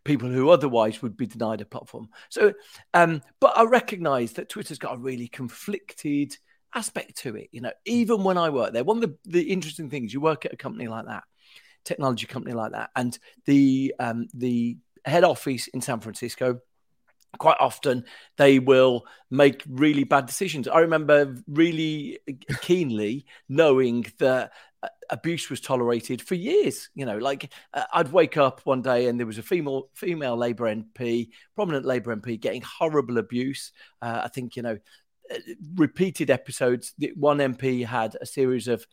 people 0.09 0.27
who 0.27 0.49
otherwise 0.49 1.03
would 1.03 1.15
be 1.15 1.27
denied 1.27 1.61
a 1.61 1.65
platform. 1.65 2.09
So, 2.29 2.55
um, 2.95 3.21
but 3.39 3.55
I 3.55 3.65
recognise 3.65 4.33
that 4.33 4.49
Twitter's 4.49 4.79
got 4.79 4.95
a 4.95 4.97
really 4.97 5.27
conflicted 5.27 6.35
aspect 6.73 7.17
to 7.17 7.35
it. 7.35 7.49
You 7.51 7.61
know, 7.61 7.73
even 7.85 8.23
when 8.23 8.35
I 8.35 8.49
work 8.49 8.73
there, 8.73 8.83
one 8.83 9.03
of 9.03 9.03
the, 9.03 9.15
the 9.25 9.51
interesting 9.51 9.87
things 9.91 10.11
you 10.11 10.19
work 10.19 10.47
at 10.47 10.53
a 10.53 10.57
company 10.57 10.87
like 10.87 11.05
that, 11.05 11.25
technology 11.85 12.25
company 12.25 12.55
like 12.55 12.71
that, 12.71 12.89
and 12.95 13.19
the 13.45 13.93
um, 13.99 14.27
the 14.33 14.79
head 15.05 15.23
office 15.23 15.67
in 15.67 15.81
San 15.81 15.99
Francisco. 15.99 16.59
Quite 17.37 17.57
often, 17.59 18.05
they 18.37 18.57
will 18.57 19.05
make 19.29 19.61
really 19.69 20.03
bad 20.03 20.25
decisions. 20.25 20.67
I 20.67 20.79
remember 20.79 21.35
really 21.45 22.17
keenly 22.61 23.27
knowing 23.47 24.07
that 24.17 24.53
abuse 25.09 25.49
was 25.49 25.61
tolerated 25.61 26.21
for 26.21 26.35
years. 26.35 26.89
You 26.95 27.05
know, 27.05 27.17
like 27.17 27.51
uh, 27.73 27.83
I'd 27.93 28.11
wake 28.11 28.37
up 28.37 28.61
one 28.63 28.81
day 28.81 29.07
and 29.07 29.19
there 29.19 29.27
was 29.27 29.37
a 29.37 29.43
female 29.43 29.89
female 29.93 30.37
Labour 30.37 30.73
MP, 30.73 31.29
prominent 31.55 31.85
Labour 31.85 32.15
MP, 32.15 32.39
getting 32.39 32.61
horrible 32.61 33.17
abuse. 33.17 33.71
Uh, 34.01 34.21
I 34.23 34.27
think 34.27 34.55
you 34.55 34.61
know, 34.61 34.77
uh, 35.31 35.37
repeated 35.75 36.29
episodes. 36.29 36.93
One 37.15 37.37
MP 37.37 37.85
had 37.85 38.15
a 38.19 38.25
series 38.25 38.67
of 38.67 38.85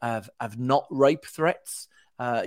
of, 0.00 0.28
of 0.40 0.58
not 0.58 0.86
rape 0.90 1.26
threats. 1.26 1.88
Uh, 2.18 2.44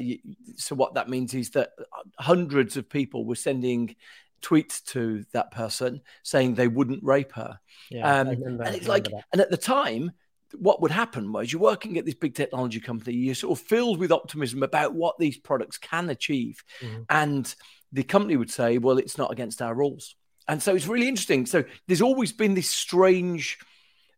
so 0.55 0.75
what 0.75 0.93
that 0.93 1.09
means 1.09 1.33
is 1.33 1.51
that 1.51 1.71
hundreds 2.19 2.77
of 2.77 2.89
people 2.89 3.25
were 3.25 3.35
sending 3.35 3.95
tweets 4.41 4.83
to 4.83 5.25
that 5.33 5.51
person 5.51 6.01
saying 6.23 6.53
they 6.55 6.67
wouldn't 6.67 7.03
rape 7.03 7.33
her. 7.33 7.59
Yeah, 7.89 8.19
um, 8.19 8.27
and 8.27 8.75
it's 8.75 8.87
like, 8.87 9.05
that. 9.05 9.23
and 9.33 9.41
at 9.41 9.49
the 9.49 9.57
time, 9.57 10.11
what 10.53 10.81
would 10.81 10.91
happen 10.91 11.31
was 11.31 11.51
you're 11.51 11.61
working 11.61 11.97
at 11.97 12.05
this 12.05 12.13
big 12.13 12.35
technology 12.35 12.79
company, 12.79 13.15
you're 13.15 13.35
sort 13.35 13.59
of 13.59 13.65
filled 13.65 13.99
with 13.99 14.11
optimism 14.11 14.63
about 14.63 14.93
what 14.93 15.17
these 15.17 15.37
products 15.37 15.77
can 15.77 16.09
achieve. 16.09 16.63
Mm-hmm. 16.81 17.03
And 17.09 17.55
the 17.91 18.03
company 18.03 18.37
would 18.37 18.51
say, 18.51 18.77
well, 18.77 18.97
it's 18.97 19.17
not 19.17 19.31
against 19.31 19.61
our 19.61 19.73
rules. 19.73 20.15
And 20.47 20.61
so 20.61 20.75
it's 20.75 20.87
really 20.87 21.07
interesting. 21.07 21.45
So 21.45 21.63
there's 21.87 22.01
always 22.01 22.31
been 22.31 22.53
this 22.53 22.69
strange, 22.69 23.57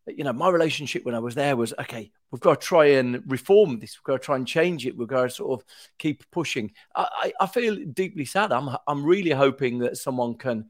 you 0.08 0.24
know, 0.24 0.34
my 0.34 0.50
relationship 0.50 1.06
when 1.06 1.16
I 1.16 1.20
was 1.20 1.36
there 1.36 1.56
was 1.56 1.74
okay, 1.80 2.12
we've 2.32 2.42
got 2.42 2.60
to 2.60 2.68
try 2.68 2.86
and 2.86 3.24
reform 3.28 3.80
this, 3.80 3.98
we've 3.98 4.14
got 4.14 4.22
to 4.22 4.26
try 4.26 4.36
and 4.36 4.48
change 4.48 4.86
it, 4.86 4.98
we've 4.98 5.08
got 5.08 5.24
to 5.24 5.30
sort 5.30 5.60
of 5.60 5.68
keep 5.98 6.30
pushing. 6.32 6.72
I, 6.96 7.32
I 7.40 7.48
feel 7.48 7.78
deeply 7.94 8.26
sad. 8.26 8.52
I'm 8.52 8.76
I'm 8.88 9.06
really 9.06 9.32
hoping 9.32 9.80
that 9.80 9.98
someone 9.98 10.36
can 10.36 10.70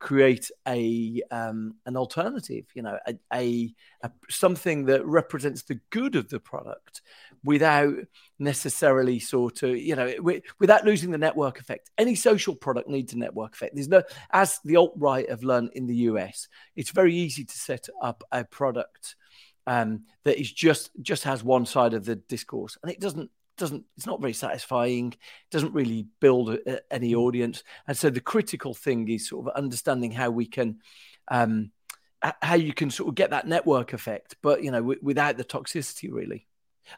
create 0.00 0.50
a 0.66 1.22
um, 1.30 1.74
an 1.86 1.96
alternative, 1.96 2.64
you 2.74 2.82
know, 2.82 2.98
a, 3.06 3.14
a, 3.32 3.74
a, 4.02 4.10
something 4.28 4.86
that 4.86 5.04
represents 5.06 5.62
the 5.62 5.78
good 5.90 6.16
of 6.16 6.28
the 6.30 6.40
product 6.40 7.02
without 7.44 7.94
necessarily 8.38 9.18
sort 9.18 9.62
of, 9.62 9.76
you 9.76 9.94
know, 9.94 10.12
without 10.58 10.84
losing 10.84 11.10
the 11.10 11.18
network 11.18 11.60
effect. 11.60 11.90
Any 11.98 12.14
social 12.14 12.56
product 12.56 12.88
needs 12.88 13.12
a 13.12 13.18
network 13.18 13.54
effect. 13.54 13.74
There's 13.74 13.88
no, 13.88 14.02
as 14.32 14.58
the 14.64 14.76
alt 14.76 14.94
right 14.96 15.28
have 15.28 15.44
learned 15.44 15.70
in 15.74 15.86
the 15.86 15.96
US, 15.96 16.48
it's 16.74 16.90
very 16.90 17.14
easy 17.14 17.44
to 17.44 17.58
set 17.58 17.88
up 18.02 18.24
a 18.32 18.44
product 18.44 19.16
um, 19.66 20.04
that 20.24 20.40
is 20.40 20.50
just 20.50 20.90
just 21.02 21.24
has 21.24 21.44
one 21.44 21.66
side 21.66 21.94
of 21.94 22.04
the 22.04 22.16
discourse, 22.16 22.78
and 22.82 22.90
it 22.90 23.00
doesn't 23.00 23.30
doesn't 23.60 23.84
it's 23.96 24.06
not 24.06 24.20
very 24.20 24.32
satisfying 24.32 25.12
it 25.12 25.50
doesn't 25.50 25.74
really 25.74 26.06
build 26.20 26.50
a, 26.50 26.80
any 26.92 27.12
mm. 27.12 27.18
audience 27.18 27.62
and 27.86 27.96
so 27.96 28.10
the 28.10 28.20
critical 28.20 28.74
thing 28.74 29.06
is 29.08 29.28
sort 29.28 29.46
of 29.46 29.54
understanding 29.54 30.10
how 30.10 30.30
we 30.30 30.46
can 30.46 30.78
um 31.28 31.70
how 32.42 32.54
you 32.54 32.74
can 32.74 32.90
sort 32.90 33.08
of 33.08 33.14
get 33.14 33.30
that 33.30 33.46
network 33.46 33.92
effect 33.92 34.36
but 34.42 34.64
you 34.64 34.70
know 34.70 34.80
w- 34.80 34.98
without 35.02 35.36
the 35.36 35.44
toxicity 35.44 36.10
really 36.10 36.46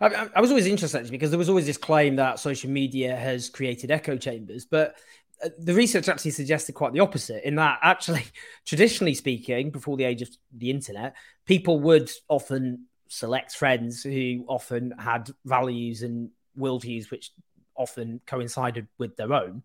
I, 0.01 0.29
I 0.35 0.41
was 0.41 0.51
always 0.51 0.67
interested 0.67 1.11
because 1.11 1.31
there 1.31 1.39
was 1.39 1.51
always 1.51 1.67
this 1.67 1.77
claim 1.77 2.17
that 2.17 2.39
social 2.39 2.71
media 2.71 3.15
has 3.15 3.51
created 3.51 3.91
echo 3.91 4.17
chambers 4.17 4.65
but 4.65 4.97
uh, 5.45 5.49
the 5.59 5.75
research 5.75 6.09
actually 6.09 6.31
suggested 6.31 6.73
quite 6.73 6.93
the 6.93 7.01
opposite 7.01 7.47
in 7.47 7.57
that 7.57 7.79
actually 7.83 8.25
traditionally 8.67 9.15
speaking 9.15 9.71
before 9.71 9.97
the 9.97 10.05
age 10.05 10.23
of 10.23 10.31
the 10.57 10.71
internet 10.71 11.15
people 11.45 11.79
would 11.81 12.11
often 12.29 12.87
select 13.13 13.53
friends 13.53 14.03
who 14.03 14.45
often 14.49 14.93
had 14.99 15.31
values 15.45 16.03
and 16.03 16.31
worldviews 16.59 17.11
which 17.11 17.31
often 17.77 18.21
coincided 18.27 18.87
with 18.99 19.17
their 19.17 19.33
own. 19.33 19.63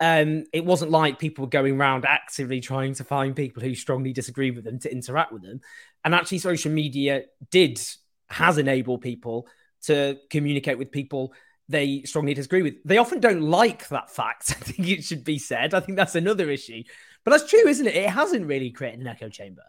Um, 0.00 0.44
it 0.52 0.64
wasn't 0.64 0.92
like 0.92 1.18
people 1.18 1.44
were 1.44 1.50
going 1.50 1.76
around 1.80 2.04
actively 2.04 2.60
trying 2.60 2.94
to 2.94 3.04
find 3.04 3.34
people 3.34 3.62
who 3.62 3.74
strongly 3.74 4.12
disagree 4.12 4.50
with 4.52 4.64
them 4.64 4.78
to 4.80 4.92
interact 4.92 5.32
with 5.32 5.42
them. 5.42 5.60
And 6.04 6.14
actually, 6.14 6.38
social 6.38 6.70
media 6.70 7.24
did 7.50 7.80
has 8.28 8.58
enabled 8.58 9.00
people 9.00 9.48
to 9.82 10.18
communicate 10.30 10.78
with 10.78 10.92
people 10.92 11.32
they 11.68 12.02
strongly 12.02 12.34
disagree 12.34 12.62
with. 12.62 12.76
They 12.84 12.98
often 12.98 13.20
don't 13.20 13.42
like 13.42 13.88
that 13.88 14.10
fact. 14.10 14.50
I 14.60 14.64
think 14.64 14.88
it 14.88 15.04
should 15.04 15.24
be 15.24 15.38
said. 15.38 15.74
I 15.74 15.80
think 15.80 15.96
that's 15.96 16.14
another 16.14 16.48
issue. 16.50 16.82
But 17.24 17.32
that's 17.32 17.50
true, 17.50 17.66
isn't 17.66 17.86
it? 17.86 17.94
It 17.94 18.08
hasn't 18.08 18.46
really 18.46 18.70
created 18.70 19.00
an 19.00 19.06
echo 19.06 19.28
chamber. 19.28 19.62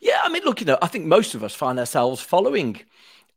Yeah, 0.00 0.18
I 0.22 0.28
mean, 0.28 0.42
look, 0.42 0.60
you 0.60 0.66
know, 0.66 0.78
I 0.82 0.88
think 0.88 1.06
most 1.06 1.34
of 1.34 1.44
us 1.44 1.54
find 1.54 1.78
ourselves 1.78 2.20
following 2.20 2.80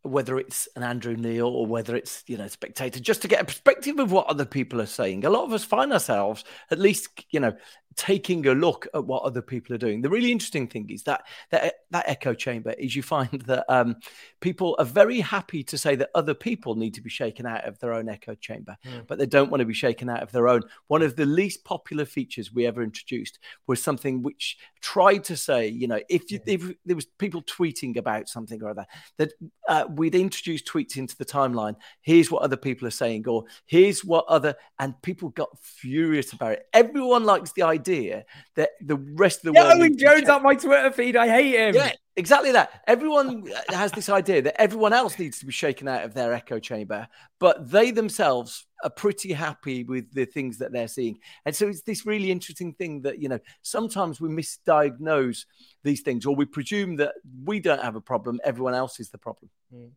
whether 0.03 0.37
it's 0.39 0.67
an 0.75 0.83
Andrew 0.83 1.15
Neil 1.15 1.47
or 1.47 1.65
whether 1.65 1.95
it's 1.95 2.23
you 2.27 2.37
know 2.37 2.47
spectator, 2.47 2.99
just 2.99 3.21
to 3.21 3.27
get 3.27 3.41
a 3.41 3.45
perspective 3.45 3.99
of 3.99 4.11
what 4.11 4.27
other 4.27 4.45
people 4.45 4.81
are 4.81 4.85
saying. 4.85 5.25
A 5.25 5.29
lot 5.29 5.45
of 5.45 5.53
us 5.53 5.63
find 5.63 5.93
ourselves, 5.93 6.43
at 6.69 6.79
least 6.79 7.25
you 7.29 7.39
know, 7.39 7.53
taking 7.95 8.47
a 8.47 8.53
look 8.53 8.87
at 8.93 9.05
what 9.05 9.23
other 9.23 9.41
people 9.41 9.75
are 9.75 9.79
doing. 9.79 10.01
The 10.01 10.09
really 10.09 10.31
interesting 10.31 10.67
thing 10.67 10.89
is 10.89 11.03
that 11.03 11.25
that, 11.49 11.75
that 11.91 12.07
echo 12.07 12.33
chamber 12.33 12.71
is 12.71 12.95
you 12.95 13.03
find 13.03 13.29
that 13.47 13.65
um, 13.69 13.97
people 14.39 14.75
are 14.79 14.85
very 14.85 15.19
happy 15.19 15.63
to 15.63 15.77
say 15.77 15.95
that 15.95 16.09
other 16.15 16.33
people 16.33 16.75
need 16.75 16.93
to 16.93 17.01
be 17.01 17.09
shaken 17.09 17.45
out 17.45 17.65
of 17.65 17.79
their 17.79 17.93
own 17.93 18.09
echo 18.09 18.35
chamber, 18.35 18.77
mm. 18.85 19.05
but 19.07 19.17
they 19.17 19.25
don't 19.25 19.51
want 19.51 19.59
to 19.59 19.65
be 19.65 19.73
shaken 19.73 20.09
out 20.09 20.23
of 20.23 20.31
their 20.31 20.47
own. 20.47 20.61
One 20.87 21.01
of 21.01 21.15
the 21.15 21.25
least 21.25 21.63
popular 21.63 22.05
features 22.05 22.53
we 22.53 22.65
ever 22.65 22.81
introduced 22.81 23.39
was 23.67 23.83
something 23.83 24.21
which 24.21 24.57
tried 24.81 25.23
to 25.25 25.35
say, 25.35 25.67
you 25.67 25.87
know, 25.87 25.99
if, 26.09 26.31
you, 26.31 26.39
if 26.45 26.73
there 26.85 26.95
was 26.95 27.05
people 27.05 27.41
tweeting 27.43 27.97
about 27.97 28.29
something 28.29 28.61
or 28.63 28.69
other, 28.69 28.85
that 29.17 29.33
uh, 29.67 29.85
we'd 29.89 30.15
introduce 30.15 30.61
tweets 30.63 30.97
into 30.97 31.15
the 31.17 31.25
timeline. 31.25 31.75
Here's 32.01 32.31
what 32.31 32.41
other 32.41 32.57
people 32.57 32.87
are 32.87 32.91
saying, 32.91 33.27
or 33.27 33.43
here's 33.65 34.03
what 34.03 34.25
other, 34.27 34.55
and 34.79 34.99
people 35.01 35.29
got 35.29 35.49
furious 35.61 36.33
about 36.33 36.53
it. 36.53 36.67
Everyone 36.73 37.25
likes 37.25 37.51
the 37.51 37.63
idea 37.63 37.80
idea 37.81 38.25
that 38.55 38.69
the 38.81 38.95
rest 38.95 39.39
of 39.39 39.53
the 39.53 39.59
yeah, 39.59 39.67
world. 39.67 39.81
Owen 39.81 39.97
Jones 39.97 40.29
up 40.29 40.41
my 40.41 40.55
Twitter 40.55 40.91
feed. 40.91 41.15
I 41.15 41.27
hate 41.27 41.55
him. 41.55 41.75
Yeah, 41.75 41.91
exactly 42.15 42.51
that. 42.51 42.81
Everyone 42.87 43.45
has 43.69 43.91
this 43.91 44.09
idea 44.09 44.41
that 44.43 44.61
everyone 44.61 44.93
else 44.93 45.17
needs 45.17 45.39
to 45.39 45.45
be 45.45 45.51
shaken 45.51 45.87
out 45.87 46.03
of 46.03 46.13
their 46.13 46.33
echo 46.33 46.59
chamber, 46.59 47.07
but 47.39 47.69
they 47.69 47.91
themselves 47.91 48.67
are 48.83 48.89
pretty 48.89 49.33
happy 49.33 49.83
with 49.83 50.11
the 50.13 50.25
things 50.25 50.57
that 50.59 50.71
they're 50.71 50.87
seeing. 50.87 51.19
And 51.45 51.55
so 51.55 51.67
it's 51.67 51.81
this 51.81 52.05
really 52.05 52.31
interesting 52.31 52.73
thing 52.73 53.01
that, 53.01 53.19
you 53.19 53.29
know, 53.29 53.39
sometimes 53.61 54.21
we 54.21 54.29
misdiagnose 54.29 55.45
these 55.83 56.01
things 56.01 56.25
or 56.25 56.35
we 56.35 56.45
presume 56.45 56.97
that 56.97 57.13
we 57.43 57.59
don't 57.59 57.81
have 57.81 57.95
a 57.95 58.01
problem, 58.01 58.39
everyone 58.43 58.73
else 58.73 58.99
is 58.99 59.09
the 59.09 59.17
problem. 59.17 59.49
Mm. 59.73 59.91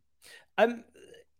Um, 0.57 0.85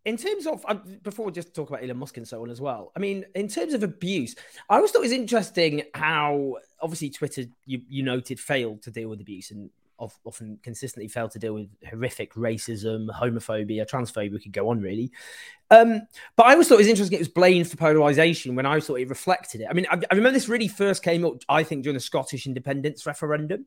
in 0.05 0.17
terms 0.17 0.45
of 0.45 0.63
uh, 0.67 0.75
before 1.03 1.25
we 1.25 1.31
just 1.31 1.53
talk 1.53 1.69
about 1.69 1.83
Elon 1.83 1.97
Musk 1.97 2.17
and 2.17 2.27
so 2.27 2.41
on 2.43 2.49
as 2.49 2.61
well. 2.61 2.91
I 2.95 2.99
mean, 2.99 3.25
in 3.33 3.47
terms 3.47 3.73
of 3.73 3.83
abuse, 3.83 4.35
I 4.69 4.75
always 4.75 4.91
thought 4.91 4.99
it 4.99 5.01
was 5.01 5.11
interesting 5.11 5.83
how 5.93 6.57
obviously 6.79 7.09
Twitter 7.09 7.45
you, 7.65 7.81
you 7.89 8.03
noted 8.03 8.39
failed 8.39 8.83
to 8.83 8.91
deal 8.91 9.09
with 9.09 9.19
abuse 9.19 9.51
and 9.51 9.69
often 9.97 10.59
consistently 10.61 11.07
failed 11.07 11.31
to 11.31 11.39
deal 11.39 11.53
with 11.53 11.69
horrific 11.89 12.33
racism, 12.33 13.07
homophobia, 13.09 13.89
transphobia. 13.89 14.31
We 14.31 14.39
could 14.39 14.51
go 14.51 14.69
on 14.69 14.81
really, 14.81 15.11
um, 15.71 16.01
but 16.35 16.45
I 16.45 16.51
always 16.51 16.67
thought 16.67 16.75
it 16.75 16.79
was 16.79 16.87
interesting. 16.87 17.15
It 17.15 17.21
was 17.21 17.27
blamed 17.29 17.69
for 17.69 17.77
polarization 17.77 18.55
when 18.55 18.65
I 18.65 18.79
thought 18.79 18.99
it 18.99 19.09
reflected 19.09 19.61
it. 19.61 19.67
I 19.69 19.73
mean, 19.73 19.87
I, 19.89 19.95
I 19.95 20.15
remember 20.15 20.33
this 20.33 20.49
really 20.49 20.67
first 20.67 21.01
came 21.01 21.25
up. 21.25 21.37
I 21.49 21.63
think 21.63 21.83
during 21.83 21.95
the 21.95 22.01
Scottish 22.01 22.45
independence 22.45 23.05
referendum, 23.05 23.65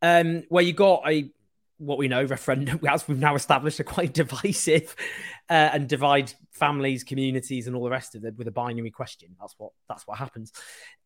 um, 0.00 0.44
where 0.48 0.62
you 0.62 0.72
got 0.72 1.02
a 1.06 1.30
what 1.78 1.98
we 1.98 2.08
know, 2.08 2.24
referendum, 2.24 2.80
as 2.88 3.06
we've 3.06 3.18
now 3.18 3.34
established, 3.34 3.80
are 3.80 3.84
quite 3.84 4.12
divisive 4.14 4.94
uh, 5.48 5.70
and 5.72 5.88
divide 5.88 6.32
families, 6.52 7.04
communities, 7.04 7.66
and 7.66 7.76
all 7.76 7.84
the 7.84 7.90
rest 7.90 8.14
of 8.14 8.24
it 8.24 8.36
with 8.36 8.48
a 8.48 8.52
binary 8.52 8.90
question. 8.90 9.36
That's 9.40 9.54
what 9.58 9.72
that's 9.88 10.06
what 10.06 10.18
happens. 10.18 10.52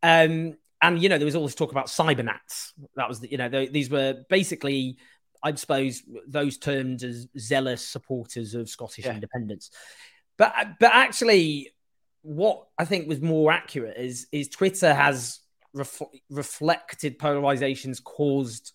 Um, 0.03 0.57
and 0.83 1.03
you 1.03 1.09
know, 1.09 1.19
there 1.19 1.27
was 1.27 1.37
all 1.37 1.45
this 1.45 1.55
talk 1.55 1.73
about 1.73 1.87
cybernats. 1.87 2.73
That 2.97 3.09
was, 3.09 3.21
the, 3.21 3.31
you 3.31 3.37
know, 3.37 3.49
the, 3.49 3.69
these 3.69 3.91
were 3.91 4.25
basically, 4.29 4.97
I 5.43 5.55
suppose, 5.55 6.03
those 6.27 6.57
termed 6.57 7.03
as 7.03 7.29
zealous 7.39 7.87
supporters 7.87 8.55
of 8.55 8.69
Scottish 8.69 9.05
yeah. 9.05 9.15
independence. 9.15 9.71
But 10.39 10.55
but 10.79 10.91
actually, 10.95 11.73
what 12.23 12.67
I 12.79 12.85
think 12.85 13.09
was 13.09 13.21
more 13.21 13.53
accurate 13.53 13.99
is 13.99 14.27
is 14.33 14.49
Twitter 14.49 14.95
has 14.95 15.41
ref- 15.75 16.03
reflected 16.31 17.19
polarizations 17.19 18.03
caused 18.03 18.73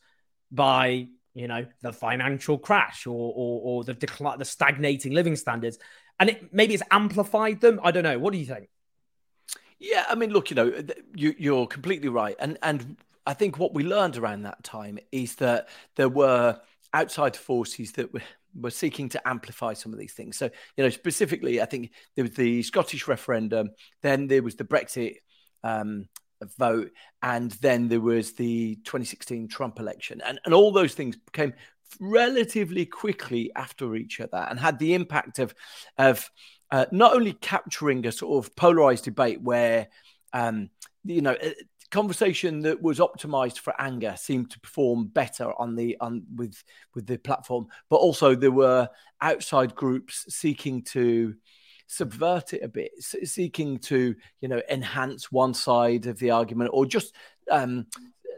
by 0.52 1.08
you 1.36 1.48
know, 1.48 1.66
the 1.82 1.94
financial 1.94 2.58
crash 2.58 3.06
or 3.06 3.34
or, 3.36 3.62
or 3.64 3.84
the 3.84 3.94
decline, 3.94 4.40
the 4.40 4.46
stagnating 4.46 5.14
living 5.14 5.36
standards, 5.36 5.78
and 6.20 6.30
it 6.32 6.54
maybe 6.54 6.74
it's 6.74 6.84
amplified 6.90 7.62
them. 7.62 7.80
I 7.84 7.92
don't 7.92 8.04
know. 8.04 8.18
What 8.18 8.34
do 8.34 8.40
you 8.40 8.46
think? 8.46 8.70
Yeah, 9.78 10.06
I 10.10 10.16
mean, 10.16 10.32
look, 10.32 10.50
you 10.50 10.56
know, 10.56 10.82
you, 11.14 11.36
you're 11.38 11.68
completely 11.68 12.10
right, 12.10 12.36
and 12.40 12.58
and 12.64 12.98
I 13.28 13.34
think 13.34 13.60
what 13.60 13.74
we 13.74 13.84
learned 13.84 14.18
around 14.18 14.44
that 14.44 14.64
time 14.64 14.98
is 15.12 15.36
that 15.36 15.68
there 15.96 16.10
were 16.10 16.60
outside 16.94 17.36
forces 17.36 17.92
that 17.94 18.14
were, 18.14 18.22
were 18.56 18.72
seeking 18.72 19.10
to 19.10 19.28
amplify 19.28 19.74
some 19.74 19.92
of 19.92 20.00
these 20.00 20.14
things. 20.14 20.38
So, 20.38 20.50
you 20.78 20.84
know, 20.84 20.90
specifically, 20.90 21.62
I 21.62 21.66
think 21.66 21.92
there 22.16 22.24
was 22.24 22.36
the 22.36 22.64
Scottish 22.64 23.08
referendum, 23.08 23.72
then 24.02 24.28
there 24.28 24.44
was 24.44 24.56
the 24.56 24.64
Brexit 24.64 25.18
um, 25.64 26.08
vote. 26.58 26.92
And 27.22 27.52
then 27.52 27.88
there 27.88 28.02
was 28.02 28.34
the 28.34 28.76
2016 28.84 29.48
Trump 29.48 29.80
election. 29.80 30.22
And, 30.26 30.40
and 30.46 30.54
all 30.54 30.72
those 30.72 30.94
things 30.94 31.18
came 31.34 31.54
relatively 32.00 32.86
quickly 32.86 33.52
after 33.56 33.96
each 33.96 34.20
other 34.20 34.46
and 34.50 34.60
had 34.60 34.80
the 34.80 34.94
impact 34.94 35.40
of, 35.40 35.54
of 35.98 36.30
uh, 36.72 36.86
not 36.92 37.14
only 37.14 37.34
capturing 37.34 38.06
a 38.06 38.12
sort 38.12 38.46
of 38.46 38.56
polarized 38.56 39.06
debate 39.06 39.42
where, 39.42 39.88
um, 40.34 40.70
you 41.04 41.22
know, 41.22 41.36
conversation 41.92 42.62
that 42.62 42.82
was 42.82 43.00
optimized 43.00 43.60
for 43.60 43.74
anger 43.80 44.16
seemed 44.18 44.52
to 44.52 44.60
perform 44.60 45.06
better 45.06 45.54
on 45.60 45.76
the 45.76 45.96
on 46.02 46.24
with 46.36 46.62
with 46.94 47.06
the 47.06 47.18
platform 47.18 47.68
but 47.90 47.98
also 47.98 48.36
there 48.36 48.52
were 48.52 48.90
outside 49.22 49.76
groups 49.76 50.26
seeking 50.28 50.82
to 50.82 51.34
subvert 51.88 52.54
it 52.54 52.64
a 52.64 52.68
bit, 52.68 52.92
seeking 53.00 53.80
to 53.80 54.16
you 54.42 54.48
know 54.48 54.62
enhance 54.70 55.32
one 55.32 55.54
side 55.54 56.06
of 56.08 56.20
the 56.20 56.32
argument 56.32 56.72
or 56.74 56.86
just 56.86 57.14
um, 57.52 57.88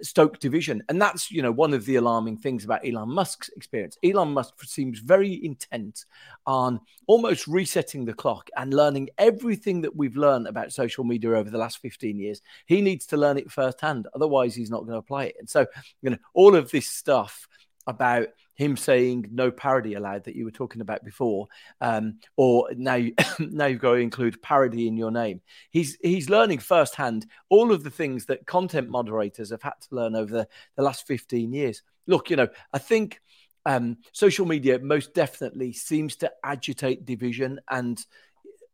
stoke 0.01 0.39
division. 0.39 0.83
And 0.89 1.01
that's 1.01 1.31
you 1.31 1.41
know 1.41 1.51
one 1.51 1.73
of 1.73 1.85
the 1.85 1.95
alarming 1.95 2.37
things 2.37 2.65
about 2.65 2.87
Elon 2.87 3.09
Musk's 3.09 3.49
experience. 3.49 3.97
Elon 4.03 4.33
Musk 4.33 4.63
seems 4.63 4.99
very 4.99 5.43
intent 5.43 6.05
on 6.45 6.79
almost 7.07 7.47
resetting 7.47 8.05
the 8.05 8.13
clock 8.13 8.49
and 8.57 8.73
learning 8.73 9.09
everything 9.17 9.81
that 9.81 9.95
we've 9.95 10.17
learned 10.17 10.47
about 10.47 10.73
social 10.73 11.03
media 11.03 11.31
over 11.31 11.49
the 11.49 11.57
last 11.57 11.79
15 11.79 12.19
years. 12.19 12.41
He 12.65 12.81
needs 12.81 13.05
to 13.07 13.17
learn 13.17 13.37
it 13.37 13.51
firsthand, 13.51 14.07
otherwise 14.13 14.55
he's 14.55 14.71
not 14.71 14.81
going 14.81 14.93
to 14.93 14.97
apply 14.97 15.25
it. 15.25 15.35
And 15.39 15.49
so 15.49 15.65
you 16.01 16.09
know 16.09 16.17
all 16.33 16.55
of 16.55 16.71
this 16.71 16.87
stuff 16.87 17.47
about 17.85 18.27
him 18.57 18.75
saying 18.75 19.29
no 19.31 19.51
parody 19.51 19.93
allowed 19.93 20.25
that 20.25 20.35
you 20.35 20.43
were 20.43 20.51
talking 20.51 20.81
about 20.81 21.05
before, 21.05 21.47
um, 21.79 22.19
or 22.35 22.69
now 22.75 22.95
you, 22.95 23.13
now 23.39 23.67
you've 23.67 23.79
got 23.79 23.93
to 23.93 23.99
include 23.99 24.41
parody 24.41 24.87
in 24.87 24.97
your 24.97 25.11
name. 25.11 25.41
He's 25.69 25.97
he's 26.01 26.29
learning 26.29 26.59
firsthand 26.59 27.27
all 27.49 27.71
of 27.71 27.83
the 27.83 27.91
things 27.91 28.25
that 28.25 28.45
content 28.45 28.89
moderators 28.89 29.51
have 29.51 29.61
had 29.61 29.79
to 29.81 29.95
learn 29.95 30.15
over 30.15 30.31
the, 30.31 30.47
the 30.75 30.83
last 30.83 31.07
15 31.07 31.53
years. 31.53 31.83
Look, 32.07 32.29
you 32.29 32.35
know, 32.35 32.47
I 32.73 32.79
think 32.79 33.21
um, 33.65 33.97
social 34.11 34.45
media 34.45 34.79
most 34.79 35.13
definitely 35.13 35.73
seems 35.73 36.15
to 36.17 36.31
agitate 36.43 37.05
division 37.05 37.59
and 37.69 38.03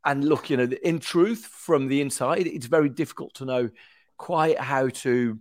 and 0.06 0.22
look, 0.22 0.50
you 0.50 0.56
know, 0.58 0.68
in 0.82 0.98
truth, 0.98 1.46
from 1.46 1.88
the 1.88 2.02
inside, 2.02 2.46
it's 2.46 2.66
very 2.66 2.90
difficult 2.90 3.34
to 3.34 3.46
know 3.46 3.70
quite 4.18 4.58
how 4.58 4.88
to 4.88 5.38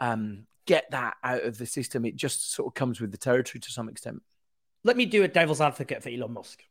um, 0.00 0.46
get 0.72 0.90
that 0.90 1.16
out 1.22 1.42
of 1.42 1.58
the 1.58 1.66
system. 1.66 2.06
It 2.06 2.16
just 2.16 2.54
sort 2.54 2.66
of 2.66 2.74
comes 2.74 2.98
with 2.98 3.10
the 3.10 3.18
territory 3.18 3.60
to 3.60 3.70
some 3.70 3.90
extent. 3.90 4.22
Let 4.84 4.96
me 4.96 5.04
do 5.04 5.22
a 5.22 5.28
devil's 5.28 5.60
advocate 5.60 6.02
for 6.02 6.08
Elon 6.08 6.32
Musk. 6.32 6.62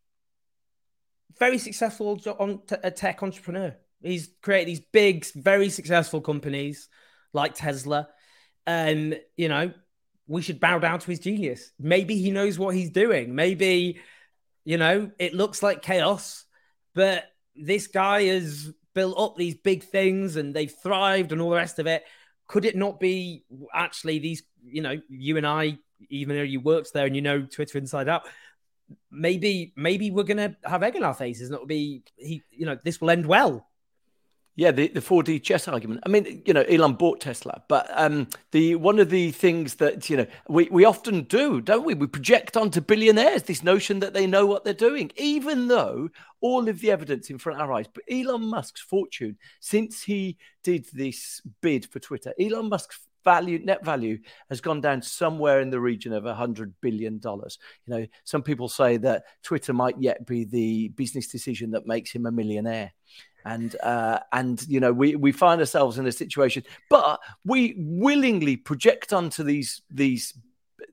Very 1.37 1.59
successful 1.59 2.19
on 2.39 2.61
a 2.83 2.89
tech 2.89 3.21
entrepreneur. 3.21 3.75
He's 4.01 4.31
created 4.41 4.69
these 4.69 4.79
big, 4.91 5.23
very 5.35 5.69
successful 5.69 6.19
companies 6.19 6.89
like 7.31 7.53
Tesla. 7.53 8.07
And, 8.65 9.19
you 9.37 9.49
know, 9.49 9.71
we 10.25 10.41
should 10.41 10.59
bow 10.59 10.79
down 10.79 10.97
to 10.97 11.07
his 11.11 11.19
genius. 11.19 11.71
Maybe 11.77 12.17
he 12.17 12.31
knows 12.31 12.57
what 12.57 12.73
he's 12.73 12.89
doing. 12.89 13.35
Maybe, 13.35 13.99
you 14.65 14.79
know, 14.79 15.11
it 15.19 15.35
looks 15.35 15.61
like 15.61 15.83
chaos, 15.83 16.43
but 16.95 17.25
this 17.55 17.85
guy 17.85 18.23
has 18.23 18.73
built 18.95 19.19
up 19.19 19.35
these 19.35 19.55
big 19.55 19.83
things 19.83 20.37
and 20.37 20.55
they've 20.55 20.73
thrived 20.73 21.31
and 21.31 21.39
all 21.39 21.51
the 21.51 21.55
rest 21.55 21.77
of 21.77 21.85
it 21.85 22.03
could 22.51 22.65
it 22.65 22.75
not 22.75 22.99
be 22.99 23.45
actually 23.73 24.19
these, 24.19 24.43
you 24.61 24.81
know, 24.81 24.99
you 25.07 25.37
and 25.37 25.47
I, 25.47 25.77
even 26.09 26.35
though 26.35 26.43
you 26.43 26.59
worked 26.59 26.91
there 26.93 27.05
and 27.05 27.15
you 27.15 27.21
know 27.21 27.43
Twitter 27.43 27.77
inside 27.77 28.09
out, 28.09 28.23
maybe 29.09 29.71
maybe 29.77 30.11
we're 30.11 30.23
gonna 30.25 30.57
have 30.65 30.83
egg 30.83 30.97
in 30.97 31.03
our 31.03 31.13
faces 31.13 31.47
and 31.47 31.55
it'll 31.55 31.65
be 31.65 32.03
he, 32.17 32.43
you 32.51 32.65
know, 32.65 32.77
this 32.83 32.99
will 32.99 33.09
end 33.09 33.25
well. 33.25 33.65
Yeah, 34.55 34.71
the, 34.71 34.89
the 34.89 34.99
4D 34.99 35.41
chess 35.43 35.67
argument. 35.69 36.01
I 36.05 36.09
mean, 36.09 36.41
you 36.45 36.53
know, 36.53 36.63
Elon 36.63 36.95
bought 36.95 37.21
Tesla, 37.21 37.63
but 37.69 37.89
um, 37.93 38.27
the 38.51 38.75
one 38.75 38.99
of 38.99 39.09
the 39.09 39.31
things 39.31 39.75
that 39.75 40.09
you 40.09 40.17
know 40.17 40.25
we, 40.49 40.67
we 40.69 40.83
often 40.83 41.23
do, 41.23 41.61
don't 41.61 41.85
we? 41.85 41.93
We 41.93 42.07
project 42.07 42.57
onto 42.57 42.81
billionaires 42.81 43.43
this 43.43 43.63
notion 43.63 44.01
that 44.01 44.13
they 44.13 44.27
know 44.27 44.45
what 44.45 44.65
they're 44.65 44.73
doing, 44.73 45.11
even 45.15 45.69
though 45.69 46.09
all 46.41 46.67
of 46.67 46.81
the 46.81 46.91
evidence 46.91 47.29
in 47.29 47.37
front 47.37 47.61
of 47.61 47.69
our 47.69 47.73
eyes. 47.75 47.87
But 47.93 48.03
Elon 48.11 48.49
Musk's 48.49 48.81
fortune 48.81 49.37
since 49.61 50.03
he 50.03 50.37
did 50.63 50.85
this 50.91 51.41
bid 51.61 51.85
for 51.85 51.99
Twitter, 51.99 52.33
Elon 52.37 52.67
Musk's 52.67 52.99
value 53.23 53.59
net 53.63 53.85
value 53.85 54.17
has 54.49 54.61
gone 54.61 54.81
down 54.81 55.01
somewhere 55.01 55.61
in 55.61 55.69
the 55.69 55.79
region 55.79 56.11
of 56.11 56.25
a 56.25 56.33
hundred 56.33 56.73
billion 56.81 57.19
dollars 57.19 57.59
you 57.85 57.93
know 57.93 58.05
some 58.23 58.41
people 58.41 58.67
say 58.67 58.97
that 58.97 59.23
twitter 59.43 59.73
might 59.73 59.95
yet 59.99 60.25
be 60.25 60.43
the 60.43 60.87
business 60.89 61.27
decision 61.27 61.71
that 61.71 61.85
makes 61.85 62.11
him 62.11 62.25
a 62.25 62.31
millionaire 62.31 62.91
and 63.45 63.75
uh, 63.81 64.19
and 64.31 64.65
you 64.67 64.79
know 64.79 64.93
we 64.93 65.15
we 65.15 65.31
find 65.31 65.59
ourselves 65.59 65.97
in 65.97 66.05
a 66.07 66.11
situation, 66.11 66.63
but 66.89 67.19
we 67.45 67.75
willingly 67.77 68.57
project 68.57 69.13
onto 69.13 69.43
these 69.43 69.81
these 69.89 70.33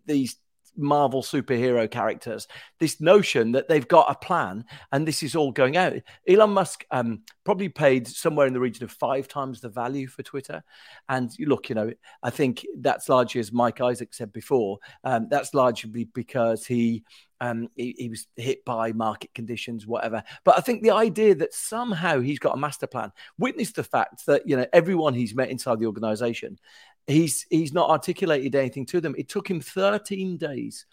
these 0.06 0.36
Marvel 0.78 1.22
superhero 1.22 1.90
characters, 1.90 2.46
this 2.78 3.00
notion 3.00 3.52
that 3.52 3.68
they've 3.68 3.88
got 3.88 4.10
a 4.10 4.14
plan 4.14 4.64
and 4.92 5.06
this 5.06 5.22
is 5.22 5.34
all 5.34 5.50
going 5.50 5.76
out. 5.76 5.94
Elon 6.26 6.50
Musk 6.50 6.84
um, 6.90 7.22
probably 7.44 7.68
paid 7.68 8.06
somewhere 8.06 8.46
in 8.46 8.52
the 8.52 8.60
region 8.60 8.84
of 8.84 8.92
five 8.92 9.28
times 9.28 9.60
the 9.60 9.68
value 9.68 10.06
for 10.06 10.22
Twitter. 10.22 10.62
And 11.08 11.30
look, 11.40 11.68
you 11.68 11.74
know, 11.74 11.92
I 12.22 12.30
think 12.30 12.64
that's 12.78 13.08
largely, 13.08 13.40
as 13.40 13.52
Mike 13.52 13.80
Isaac 13.80 14.14
said 14.14 14.32
before, 14.32 14.78
um, 15.04 15.26
that's 15.28 15.52
largely 15.52 16.04
because 16.04 16.64
he 16.64 17.02
um, 17.40 17.68
he, 17.76 17.94
he, 17.98 18.08
was 18.08 18.26
hit 18.36 18.64
by 18.64 18.92
market 18.92 19.32
conditions, 19.34 19.86
whatever. 19.86 20.22
But 20.44 20.58
I 20.58 20.60
think 20.60 20.82
the 20.82 20.90
idea 20.90 21.34
that 21.36 21.54
somehow 21.54 22.20
he's 22.20 22.38
got 22.38 22.54
a 22.54 22.60
master 22.60 22.86
plan, 22.86 23.12
witness 23.38 23.72
the 23.72 23.84
fact 23.84 24.26
that 24.26 24.48
you 24.48 24.56
know 24.56 24.66
everyone 24.72 25.14
he's 25.14 25.34
met 25.34 25.50
inside 25.50 25.78
the 25.78 25.86
organization 25.86 26.58
he's 27.08 27.46
he's 27.50 27.72
not 27.72 27.90
articulated 27.90 28.54
anything 28.54 28.86
to 28.86 29.00
them. 29.00 29.14
It 29.18 29.28
took 29.28 29.50
him 29.50 29.60
13 29.60 30.36
days. 30.36 30.86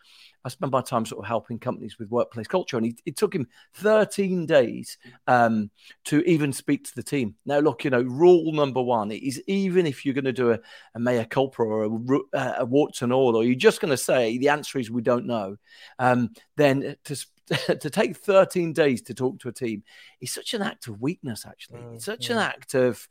I 0.44 0.50
spend 0.50 0.72
my 0.72 0.82
time 0.82 1.08
sort 1.08 1.24
of 1.24 1.28
helping 1.28 1.58
companies 1.58 1.98
with 1.98 2.12
workplace 2.12 2.48
culture, 2.48 2.78
and 2.78 2.86
he, 2.86 2.96
it 3.06 3.18
took 3.18 3.34
him 3.34 3.48
13 3.76 4.46
days 4.46 5.00
um, 5.26 5.72
to 6.06 6.22
even 6.22 6.54
speak 6.54 6.84
to 6.86 6.96
the 6.96 7.02
team. 7.02 7.34
Now, 7.48 7.60
look, 7.60 7.84
you 7.84 7.90
know, 7.90 8.04
rule 8.04 8.52
number 8.54 8.82
one 8.82 9.12
is 9.12 9.42
even 9.48 9.88
if 9.88 10.06
you're 10.06 10.14
going 10.14 10.26
to 10.26 10.32
do 10.32 10.52
a, 10.52 10.60
a 10.94 11.00
mea 11.00 11.26
culpa 11.26 11.64
or 11.64 11.86
a, 12.34 12.54
a 12.60 12.66
warts 12.66 13.02
and 13.02 13.12
all, 13.12 13.36
or 13.36 13.44
you're 13.44 13.56
just 13.56 13.82
going 13.82 13.90
to 13.90 13.98
say 13.98 14.38
the 14.38 14.50
answer 14.50 14.78
is 14.78 14.92
we 14.92 15.02
don't 15.02 15.26
know, 15.26 15.58
um, 15.98 16.30
then 16.58 16.96
to 17.06 17.26
to 17.80 17.90
take 17.90 18.16
13 18.16 18.72
days 18.74 19.02
to 19.04 19.14
talk 19.14 19.40
to 19.40 19.50
a 19.50 19.54
team 19.54 19.84
is 20.22 20.32
such 20.32 20.54
an 20.54 20.62
act 20.62 20.88
of 20.88 21.02
weakness. 21.02 21.46
Actually, 21.46 21.80
mm, 21.80 21.96
it's 21.96 22.06
such 22.06 22.30
an 22.30 22.38
act 22.38 22.76
of 22.76 23.08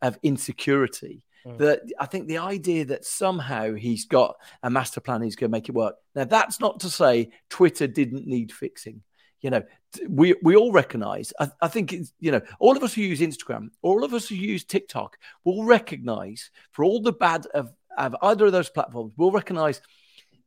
of 0.00 0.16
insecurity 0.22 1.24
Mm. 1.46 1.58
That 1.58 1.80
I 2.00 2.06
think 2.06 2.26
the 2.26 2.38
idea 2.38 2.84
that 2.86 3.04
somehow 3.04 3.74
he's 3.74 4.06
got 4.06 4.36
a 4.62 4.70
master 4.70 5.00
plan, 5.00 5.22
he's 5.22 5.36
going 5.36 5.50
to 5.50 5.56
make 5.56 5.68
it 5.68 5.74
work. 5.74 5.96
Now, 6.14 6.24
that's 6.24 6.60
not 6.60 6.80
to 6.80 6.90
say 6.90 7.30
Twitter 7.48 7.86
didn't 7.86 8.26
need 8.26 8.52
fixing. 8.52 9.02
You 9.40 9.50
know, 9.50 9.62
we 10.08 10.34
we 10.42 10.56
all 10.56 10.72
recognize. 10.72 11.32
I, 11.38 11.50
I 11.60 11.68
think 11.68 11.92
it's 11.92 12.12
you 12.18 12.32
know, 12.32 12.40
all 12.58 12.76
of 12.76 12.82
us 12.82 12.94
who 12.94 13.02
use 13.02 13.20
Instagram, 13.20 13.68
all 13.82 14.02
of 14.02 14.14
us 14.14 14.28
who 14.28 14.34
use 14.34 14.64
TikTok, 14.64 15.16
will 15.44 15.64
recognize 15.64 16.50
for 16.72 16.84
all 16.84 17.00
the 17.00 17.12
bad 17.12 17.46
of, 17.54 17.72
of 17.96 18.16
either 18.22 18.46
of 18.46 18.52
those 18.52 18.68
platforms, 18.68 19.12
we'll 19.16 19.30
recognize 19.30 19.80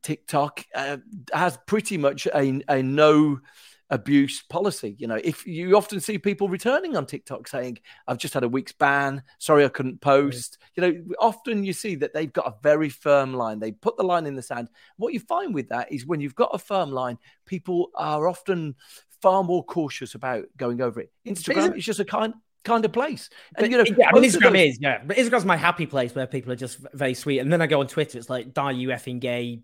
TikTok 0.02 0.64
uh, 0.74 0.98
has 1.32 1.58
pretty 1.66 1.96
much 1.96 2.26
a, 2.26 2.60
a 2.68 2.82
no 2.82 3.40
abuse 3.92 4.42
policy. 4.42 4.96
You 4.98 5.06
know, 5.06 5.20
if 5.22 5.46
you 5.46 5.76
often 5.76 6.00
see 6.00 6.18
people 6.18 6.48
returning 6.48 6.96
on 6.96 7.06
TikTok 7.06 7.46
saying, 7.46 7.78
I've 8.08 8.18
just 8.18 8.34
had 8.34 8.42
a 8.42 8.48
week's 8.48 8.72
ban, 8.72 9.22
sorry 9.38 9.64
I 9.64 9.68
couldn't 9.68 10.00
mm. 10.00 10.00
post. 10.00 10.58
You 10.74 10.82
know, 10.82 11.04
often 11.20 11.62
you 11.62 11.74
see 11.74 11.94
that 11.96 12.14
they've 12.14 12.32
got 12.32 12.46
a 12.46 12.54
very 12.62 12.88
firm 12.88 13.34
line. 13.34 13.60
They 13.60 13.70
put 13.70 13.96
the 13.96 14.02
line 14.02 14.26
in 14.26 14.34
the 14.34 14.42
sand. 14.42 14.68
What 14.96 15.12
you 15.12 15.20
find 15.20 15.54
with 15.54 15.68
that 15.68 15.92
is 15.92 16.06
when 16.06 16.20
you've 16.20 16.34
got 16.34 16.54
a 16.54 16.58
firm 16.58 16.90
line, 16.90 17.18
people 17.44 17.90
are 17.94 18.26
often 18.26 18.74
far 19.20 19.44
more 19.44 19.62
cautious 19.62 20.14
about 20.14 20.46
going 20.56 20.80
over 20.80 20.98
it. 21.00 21.12
Instagram 21.26 21.76
is 21.76 21.84
just 21.84 22.00
a 22.00 22.04
kind 22.04 22.34
kind 22.64 22.84
of 22.84 22.92
place. 22.92 23.28
And 23.56 23.64
but, 23.64 23.70
you 23.70 23.76
know, 23.76 23.84
yeah, 23.98 24.08
I 24.08 24.12
mean, 24.14 24.24
Instagram 24.24 24.52
those... 24.52 24.74
is, 24.74 24.78
yeah. 24.80 25.02
But 25.04 25.18
Instagram's 25.18 25.44
my 25.44 25.56
happy 25.56 25.84
place 25.84 26.14
where 26.14 26.26
people 26.26 26.50
are 26.52 26.56
just 26.56 26.78
very 26.94 27.14
sweet. 27.14 27.40
And 27.40 27.52
then 27.52 27.60
I 27.60 27.66
go 27.66 27.80
on 27.80 27.88
Twitter, 27.88 28.16
it's 28.16 28.30
like 28.30 28.54
die 28.54 28.70
you 28.70 28.88
effing 28.88 29.20
gay, 29.20 29.60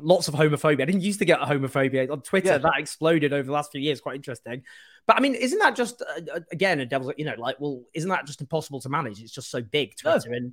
lots 0.00 0.28
of 0.28 0.34
homophobia. 0.34 0.82
I 0.82 0.86
didn't 0.86 1.02
used 1.02 1.18
to 1.20 1.24
get 1.24 1.40
homophobia 1.40 2.10
on 2.10 2.22
Twitter. 2.22 2.48
Yeah. 2.48 2.58
That 2.58 2.74
exploded 2.78 3.32
over 3.32 3.44
the 3.44 3.52
last 3.52 3.72
few 3.72 3.80
years. 3.80 4.00
Quite 4.00 4.16
interesting. 4.16 4.62
But 5.06 5.16
I 5.16 5.20
mean, 5.20 5.34
isn't 5.34 5.58
that 5.58 5.76
just 5.76 6.02
uh, 6.02 6.20
uh 6.34 6.40
again 6.52 6.80
a 6.80 6.86
devil's? 6.86 7.12
You 7.16 7.24
know, 7.26 7.34
like, 7.38 7.56
well, 7.60 7.82
isn't 7.94 8.10
that 8.10 8.26
just 8.26 8.40
impossible 8.40 8.80
to 8.80 8.88
manage? 8.88 9.20
It's 9.20 9.32
just 9.32 9.50
so 9.50 9.62
big, 9.62 9.96
Twitter, 9.96 10.30
no. 10.30 10.36
and 10.36 10.52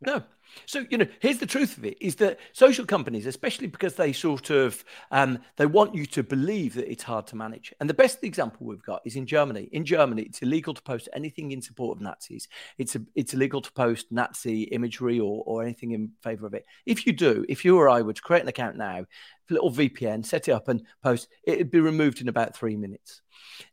no. 0.00 0.22
So 0.66 0.84
you 0.90 0.98
know, 0.98 1.06
here's 1.20 1.38
the 1.38 1.46
truth 1.46 1.76
of 1.78 1.84
it: 1.84 1.96
is 2.00 2.16
that 2.16 2.38
social 2.52 2.84
companies, 2.84 3.26
especially 3.26 3.66
because 3.66 3.94
they 3.94 4.12
sort 4.12 4.50
of 4.50 4.84
um, 5.10 5.38
they 5.56 5.66
want 5.66 5.94
you 5.94 6.06
to 6.06 6.22
believe 6.22 6.74
that 6.74 6.90
it's 6.90 7.02
hard 7.02 7.26
to 7.28 7.36
manage. 7.36 7.72
And 7.80 7.88
the 7.88 7.94
best 7.94 8.24
example 8.24 8.66
we've 8.66 8.82
got 8.82 9.02
is 9.04 9.16
in 9.16 9.26
Germany. 9.26 9.68
In 9.72 9.84
Germany, 9.84 10.22
it's 10.22 10.42
illegal 10.42 10.74
to 10.74 10.82
post 10.82 11.08
anything 11.12 11.52
in 11.52 11.62
support 11.62 11.98
of 11.98 12.02
Nazis. 12.02 12.48
It's 12.78 12.96
a, 12.96 13.02
it's 13.14 13.34
illegal 13.34 13.60
to 13.60 13.72
post 13.72 14.06
Nazi 14.10 14.62
imagery 14.64 15.20
or 15.20 15.42
or 15.46 15.62
anything 15.62 15.92
in 15.92 16.12
favour 16.22 16.46
of 16.46 16.54
it. 16.54 16.64
If 16.86 17.06
you 17.06 17.12
do, 17.12 17.44
if 17.48 17.64
you 17.64 17.78
or 17.78 17.88
I 17.88 18.02
were 18.02 18.12
to 18.12 18.22
create 18.22 18.42
an 18.42 18.48
account 18.48 18.76
now, 18.76 19.06
little 19.50 19.70
VPN, 19.70 20.24
set 20.24 20.48
it 20.48 20.52
up 20.52 20.68
and 20.68 20.82
post, 21.02 21.28
it'd 21.44 21.70
be 21.70 21.80
removed 21.80 22.20
in 22.20 22.28
about 22.28 22.56
three 22.56 22.76
minutes. 22.76 23.22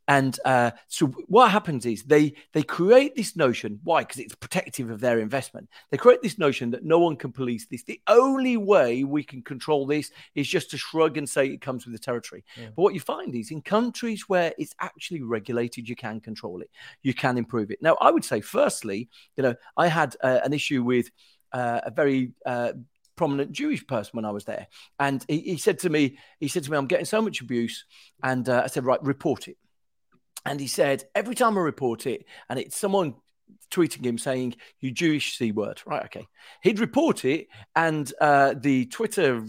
And 0.07 0.39
uh, 0.45 0.71
so 0.87 1.07
what 1.27 1.51
happens 1.51 1.85
is 1.85 2.03
they 2.03 2.33
they 2.53 2.63
create 2.63 3.15
this 3.15 3.35
notion. 3.35 3.79
Why? 3.83 4.01
Because 4.01 4.19
it's 4.19 4.35
protective 4.35 4.89
of 4.89 5.01
their 5.01 5.19
investment. 5.19 5.69
They 5.91 5.97
create 5.97 6.21
this 6.21 6.37
notion 6.37 6.71
that 6.71 6.85
no 6.85 6.99
one 6.99 7.17
can 7.17 7.31
police 7.31 7.67
this. 7.67 7.83
The 7.83 8.01
only 8.07 8.57
way 8.57 9.03
we 9.03 9.23
can 9.23 9.41
control 9.41 9.85
this 9.85 10.11
is 10.35 10.47
just 10.47 10.71
to 10.71 10.77
shrug 10.77 11.17
and 11.17 11.29
say 11.29 11.47
it 11.47 11.61
comes 11.61 11.85
with 11.85 11.93
the 11.93 11.99
territory. 11.99 12.45
Yeah. 12.57 12.67
But 12.75 12.81
what 12.83 12.93
you 12.93 12.99
find 12.99 13.35
is 13.35 13.51
in 13.51 13.61
countries 13.61 14.29
where 14.29 14.53
it's 14.57 14.75
actually 14.79 15.23
regulated, 15.23 15.89
you 15.89 15.95
can 15.95 16.21
control 16.21 16.61
it. 16.61 16.69
You 17.03 17.13
can 17.13 17.37
improve 17.37 17.71
it. 17.71 17.81
Now, 17.81 17.97
I 17.99 18.11
would 18.11 18.25
say, 18.25 18.41
firstly, 18.41 19.09
you 19.35 19.43
know, 19.43 19.55
I 19.75 19.87
had 19.87 20.15
uh, 20.23 20.39
an 20.43 20.53
issue 20.53 20.83
with. 20.83 21.09
Uh, 21.53 21.79
a 21.85 21.91
very 21.91 22.33
uh, 22.45 22.73
prominent 23.17 23.51
Jewish 23.51 23.85
person 23.85 24.11
when 24.13 24.25
I 24.25 24.31
was 24.31 24.45
there, 24.45 24.67
and 24.99 25.25
he, 25.27 25.39
he, 25.39 25.57
said 25.57 25.79
to 25.79 25.89
me, 25.89 26.17
he 26.39 26.47
said 26.47 26.63
to 26.63 26.71
me, 26.71 26.77
"I'm 26.77 26.87
getting 26.87 27.05
so 27.05 27.21
much 27.21 27.41
abuse," 27.41 27.85
and 28.23 28.47
uh, 28.47 28.61
I 28.63 28.67
said, 28.67 28.85
"Right, 28.85 29.01
report 29.03 29.49
it." 29.49 29.57
And 30.45 30.59
he 30.59 30.67
said, 30.67 31.03
"Every 31.13 31.35
time 31.35 31.57
I 31.57 31.61
report 31.61 32.07
it, 32.07 32.25
and 32.49 32.59
it's 32.59 32.77
someone." 32.77 33.15
Tweeting 33.71 34.05
him 34.05 34.17
saying, 34.17 34.55
You 34.79 34.91
Jewish 34.91 35.37
C 35.37 35.51
word. 35.51 35.81
Right. 35.85 36.03
Okay. 36.05 36.25
He'd 36.63 36.79
report 36.79 37.25
it, 37.25 37.47
and 37.75 38.11
uh, 38.19 38.53
the 38.57 38.85
Twitter 38.85 39.43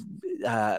uh, 0.44 0.78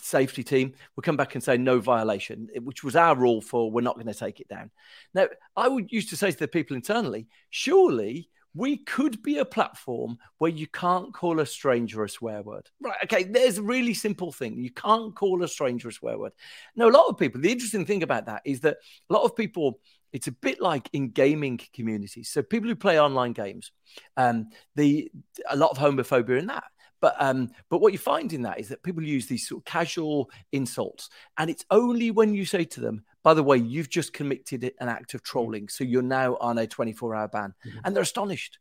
safety 0.00 0.42
team 0.42 0.74
would 0.96 1.04
come 1.04 1.16
back 1.16 1.34
and 1.34 1.44
say 1.44 1.56
no 1.56 1.80
violation, 1.80 2.48
which 2.62 2.84
was 2.84 2.96
our 2.96 3.14
rule 3.14 3.40
for 3.40 3.70
we're 3.70 3.80
not 3.80 3.94
going 3.94 4.06
to 4.06 4.14
take 4.14 4.40
it 4.40 4.48
down. 4.48 4.70
Now, 5.14 5.28
I 5.56 5.68
would 5.68 5.92
used 5.92 6.10
to 6.10 6.16
say 6.16 6.30
to 6.30 6.38
the 6.38 6.48
people 6.48 6.76
internally, 6.76 7.26
surely 7.50 8.28
we 8.54 8.78
could 8.78 9.22
be 9.22 9.38
a 9.38 9.44
platform 9.44 10.18
where 10.38 10.50
you 10.50 10.66
can't 10.66 11.12
call 11.12 11.40
a 11.40 11.46
stranger 11.46 12.02
a 12.04 12.08
swear 12.08 12.42
word. 12.42 12.68
Right. 12.80 12.96
Okay. 13.04 13.24
There's 13.24 13.58
a 13.58 13.62
really 13.62 13.94
simple 13.94 14.32
thing. 14.32 14.58
You 14.58 14.70
can't 14.70 15.14
call 15.14 15.42
a 15.42 15.48
stranger 15.48 15.88
a 15.88 15.92
swear 15.92 16.18
word. 16.18 16.32
Now, 16.74 16.88
a 16.88 16.90
lot 16.90 17.06
of 17.06 17.18
people, 17.18 17.40
the 17.40 17.52
interesting 17.52 17.86
thing 17.86 18.02
about 18.02 18.26
that 18.26 18.42
is 18.44 18.60
that 18.60 18.78
a 19.08 19.12
lot 19.12 19.22
of 19.22 19.36
people, 19.36 19.80
it's 20.12 20.26
a 20.26 20.32
bit 20.32 20.60
like 20.60 20.88
in 20.92 21.10
gaming 21.10 21.60
communities. 21.74 22.30
So 22.30 22.42
people 22.42 22.68
who 22.68 22.76
play 22.76 23.00
online 23.00 23.32
games, 23.32 23.72
um, 24.16 24.48
the 24.74 25.10
a 25.48 25.56
lot 25.56 25.70
of 25.70 25.78
homophobia 25.78 26.38
in 26.38 26.46
that. 26.46 26.64
But 27.00 27.14
um, 27.18 27.50
but 27.70 27.80
what 27.80 27.92
you 27.92 27.98
find 27.98 28.32
in 28.32 28.42
that 28.42 28.58
is 28.58 28.68
that 28.68 28.82
people 28.82 29.02
use 29.02 29.26
these 29.26 29.46
sort 29.46 29.60
of 29.60 29.64
casual 29.64 30.30
insults, 30.50 31.10
and 31.36 31.48
it's 31.48 31.64
only 31.70 32.10
when 32.10 32.34
you 32.34 32.44
say 32.44 32.64
to 32.64 32.80
them, 32.80 33.04
"By 33.28 33.34
the 33.34 33.42
way, 33.42 33.58
you've 33.58 33.90
just 33.90 34.14
committed 34.14 34.64
an 34.80 34.88
act 34.88 35.12
of 35.12 35.22
trolling, 35.22 35.68
so 35.68 35.84
you're 35.84 36.00
now 36.00 36.38
on 36.40 36.56
a 36.56 36.66
24-hour 36.66 37.28
ban," 37.28 37.52
mm-hmm. 37.66 37.78
and 37.84 37.94
they're 37.94 38.02
astonished. 38.02 38.58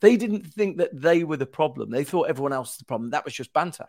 They 0.00 0.16
didn't 0.16 0.44
think 0.44 0.78
that 0.78 0.90
they 0.92 1.22
were 1.22 1.36
the 1.36 1.46
problem. 1.46 1.90
They 1.90 2.02
thought 2.02 2.28
everyone 2.28 2.52
else 2.52 2.70
was 2.70 2.78
the 2.78 2.84
problem. 2.84 3.10
That 3.10 3.24
was 3.24 3.32
just 3.32 3.52
banter. 3.52 3.86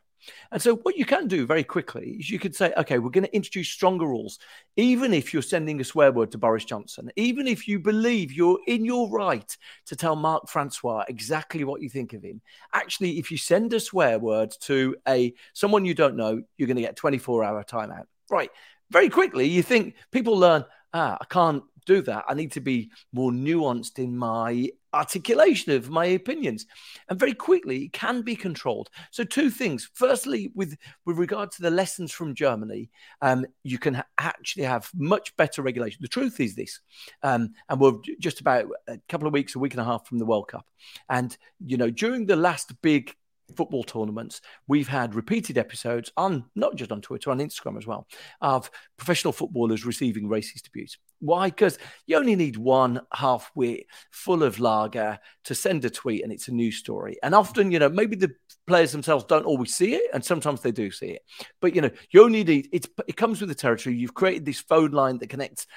And 0.52 0.62
so, 0.62 0.76
what 0.76 0.98
you 0.98 1.04
can 1.04 1.28
do 1.28 1.48
very 1.48 1.64
quickly 1.64 2.18
is 2.20 2.30
you 2.30 2.38
could 2.38 2.56
say, 2.56 2.72
okay, 2.78 3.00
we're 3.00 3.10
going 3.10 3.24
to 3.24 3.36
introduce 3.36 3.70
stronger 3.70 4.06
rules. 4.06 4.38
Even 4.76 5.16
if 5.16 5.34
you're 5.34 5.42
sending 5.42 5.82
a 5.82 5.84
swear 5.84 6.12
word 6.12 6.30
to 6.34 6.38
Boris 6.38 6.64
Johnson, 6.64 7.10
even 7.16 7.48
if 7.48 7.68
you 7.68 7.80
believe 7.80 8.32
you're 8.32 8.60
in 8.68 8.86
your 8.86 9.10
right 9.10 9.58
to 9.88 9.96
tell 9.96 10.16
Mark 10.16 10.48
Francois 10.48 11.06
exactly 11.08 11.64
what 11.64 11.82
you 11.82 11.90
think 11.90 12.14
of 12.14 12.22
him, 12.22 12.40
actually, 12.72 13.18
if 13.18 13.32
you 13.32 13.38
send 13.40 13.74
a 13.74 13.80
swear 13.80 14.20
word 14.20 14.54
to 14.62 14.96
a 15.08 15.34
someone 15.54 15.86
you 15.86 15.96
don't 15.96 16.16
know, 16.16 16.44
you're 16.56 16.68
going 16.68 16.76
to 16.76 16.84
get 16.84 16.96
24 16.96 17.44
hour 17.44 17.64
timeout. 17.64 18.06
Right. 18.30 18.52
Very 18.92 19.10
quickly, 19.10 19.48
you 19.48 19.64
think 19.64 19.96
people 20.12 20.38
learn, 20.38 20.66
ah, 20.94 21.18
I 21.20 21.26
can't 21.26 21.64
do 21.86 22.02
that. 22.04 22.26
I 22.28 22.34
need 22.34 22.52
to 22.54 22.62
be 22.62 22.92
more 23.14 23.32
nuanced 23.32 23.98
in 23.98 24.16
my 24.16 24.70
articulation 24.94 25.72
of 25.72 25.90
my 25.90 26.06
opinions. 26.06 26.66
And 27.10 27.20
very 27.20 27.34
quickly 27.34 27.86
it 27.86 27.94
can 27.94 28.22
be 28.22 28.36
controlled. 28.36 28.90
So 29.12 29.24
two 29.24 29.50
things. 29.50 29.90
Firstly 29.94 30.52
with 30.56 30.78
with 31.06 31.18
regard 31.18 31.52
to 31.52 31.62
the 31.62 31.72
lessons 31.72 32.12
from 32.12 32.36
germany 32.36 32.90
um, 33.22 33.46
you 33.64 33.78
can 33.78 33.96
ha- 33.96 34.06
actually 34.18 34.64
have 34.64 34.90
much 34.96 35.36
better 35.38 35.62
regulation. 35.62 36.00
The 36.02 36.08
truth 36.08 36.40
is 36.40 36.56
this 36.56 36.80
um, 37.24 37.54
and 37.70 37.80
we're 37.80 37.94
just 38.20 38.40
about 38.40 38.66
a 38.88 38.98
couple 39.10 39.28
of 39.28 39.34
weeks 39.34 39.56
a 39.56 39.60
week 39.60 39.74
and 39.74 39.82
a 39.82 39.86
half 39.86 40.08
from 40.08 40.20
the 40.20 40.26
world 40.26 40.48
cup. 40.48 40.66
And 41.10 41.36
you 41.66 41.78
know 41.78 41.90
during 41.90 42.26
the 42.26 42.36
last 42.36 42.74
big 42.82 43.16
football 43.56 43.84
tournaments, 43.84 44.42
we've 44.68 44.88
had 44.88 45.16
repeated 45.16 45.58
episodes 45.58 46.12
on 46.18 46.46
not 46.56 46.76
just 46.76 46.92
on 46.92 47.02
Twitter, 47.02 47.32
on 47.32 47.40
Instagram 47.40 47.78
as 47.78 47.88
well, 47.88 48.08
of 48.42 48.70
professional 48.98 49.34
footballers 49.34 49.86
receiving 49.86 50.28
racist 50.28 50.68
abuse. 50.68 50.98
Why? 51.20 51.50
Because 51.50 51.78
you 52.08 52.18
only 52.18 52.36
need 52.36 52.58
one 52.58 53.02
half 53.14 53.52
wit 53.54 53.86
full 54.12 54.44
of 54.44 54.60
lager 54.60 55.20
to 55.46 55.56
send 55.56 55.84
a 55.86 55.90
tweet 55.90 56.24
and 56.24 56.32
it's 56.32 56.48
a 56.48 56.54
news 56.54 56.78
story. 56.78 57.18
And 57.22 57.36
often, 57.36 57.72
you 57.72 57.80
know, 57.80 57.90
maybe 57.90 58.16
the 58.16 58.32
players 58.68 58.92
themselves 58.92 59.26
don't 59.26 59.46
always 59.46 59.76
see 59.76 59.96
it, 59.96 60.10
and 60.14 60.24
sometimes 60.24 60.62
they 60.62 60.72
do 60.72 60.92
see 60.92 61.08
it. 61.08 61.24
But 61.60 61.76
you 61.76 61.82
know, 61.82 61.90
you 62.12 62.24
only 62.24 62.44
need 62.44 62.70
it's 62.72 62.88
it 63.08 63.18
comes 63.18 63.42
with 63.42 63.50
the 63.50 63.56
territory. 63.56 63.96
You've 63.96 64.14
created 64.14 64.46
this 64.46 64.62
phone 64.62 64.92
line 64.92 65.18
that 65.18 65.30
connects 65.30 65.68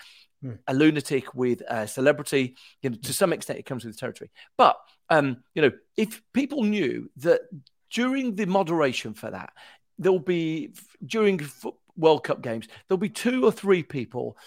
hmm. 0.41 0.53
a 0.69 0.75
lunatic 0.75 1.35
with 1.35 1.63
a 1.69 1.89
celebrity. 1.89 2.55
You 2.83 2.91
know, 2.91 2.97
to 3.03 3.13
some 3.13 3.33
extent, 3.33 3.59
it 3.59 3.67
comes 3.67 3.85
with 3.85 3.95
the 3.95 4.01
territory. 4.01 4.31
But 4.57 4.77
um, 5.13 5.37
you 5.55 5.63
know, 5.63 5.73
if 5.97 6.23
people 6.33 6.65
knew 6.65 7.11
that 7.17 7.43
during 7.91 8.35
the 8.35 8.47
moderation 8.47 9.13
for 9.13 9.31
that, 9.31 9.53
there'll 9.99 10.19
be 10.19 10.73
during 11.05 11.41
World 11.97 12.25
Cup 12.25 12.41
games, 12.41 12.67
there'll 12.89 12.99
be 12.99 13.11
two 13.11 13.45
or 13.45 13.53
three 13.53 13.83
people 13.83 14.39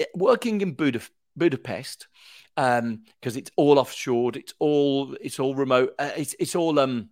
eh, 0.00 0.06
working 0.14 0.60
in 0.62 0.72
Budapest. 0.72 1.12
Budapest 1.38 2.08
because 2.54 2.80
um, 2.80 3.02
it's 3.22 3.50
all 3.56 3.78
offshore, 3.78 4.32
it's 4.34 4.54
all 4.58 5.14
it's 5.20 5.38
all 5.38 5.54
remote, 5.54 5.94
uh, 5.98 6.12
it's 6.16 6.34
it's 6.38 6.56
all 6.56 6.78
um, 6.78 7.10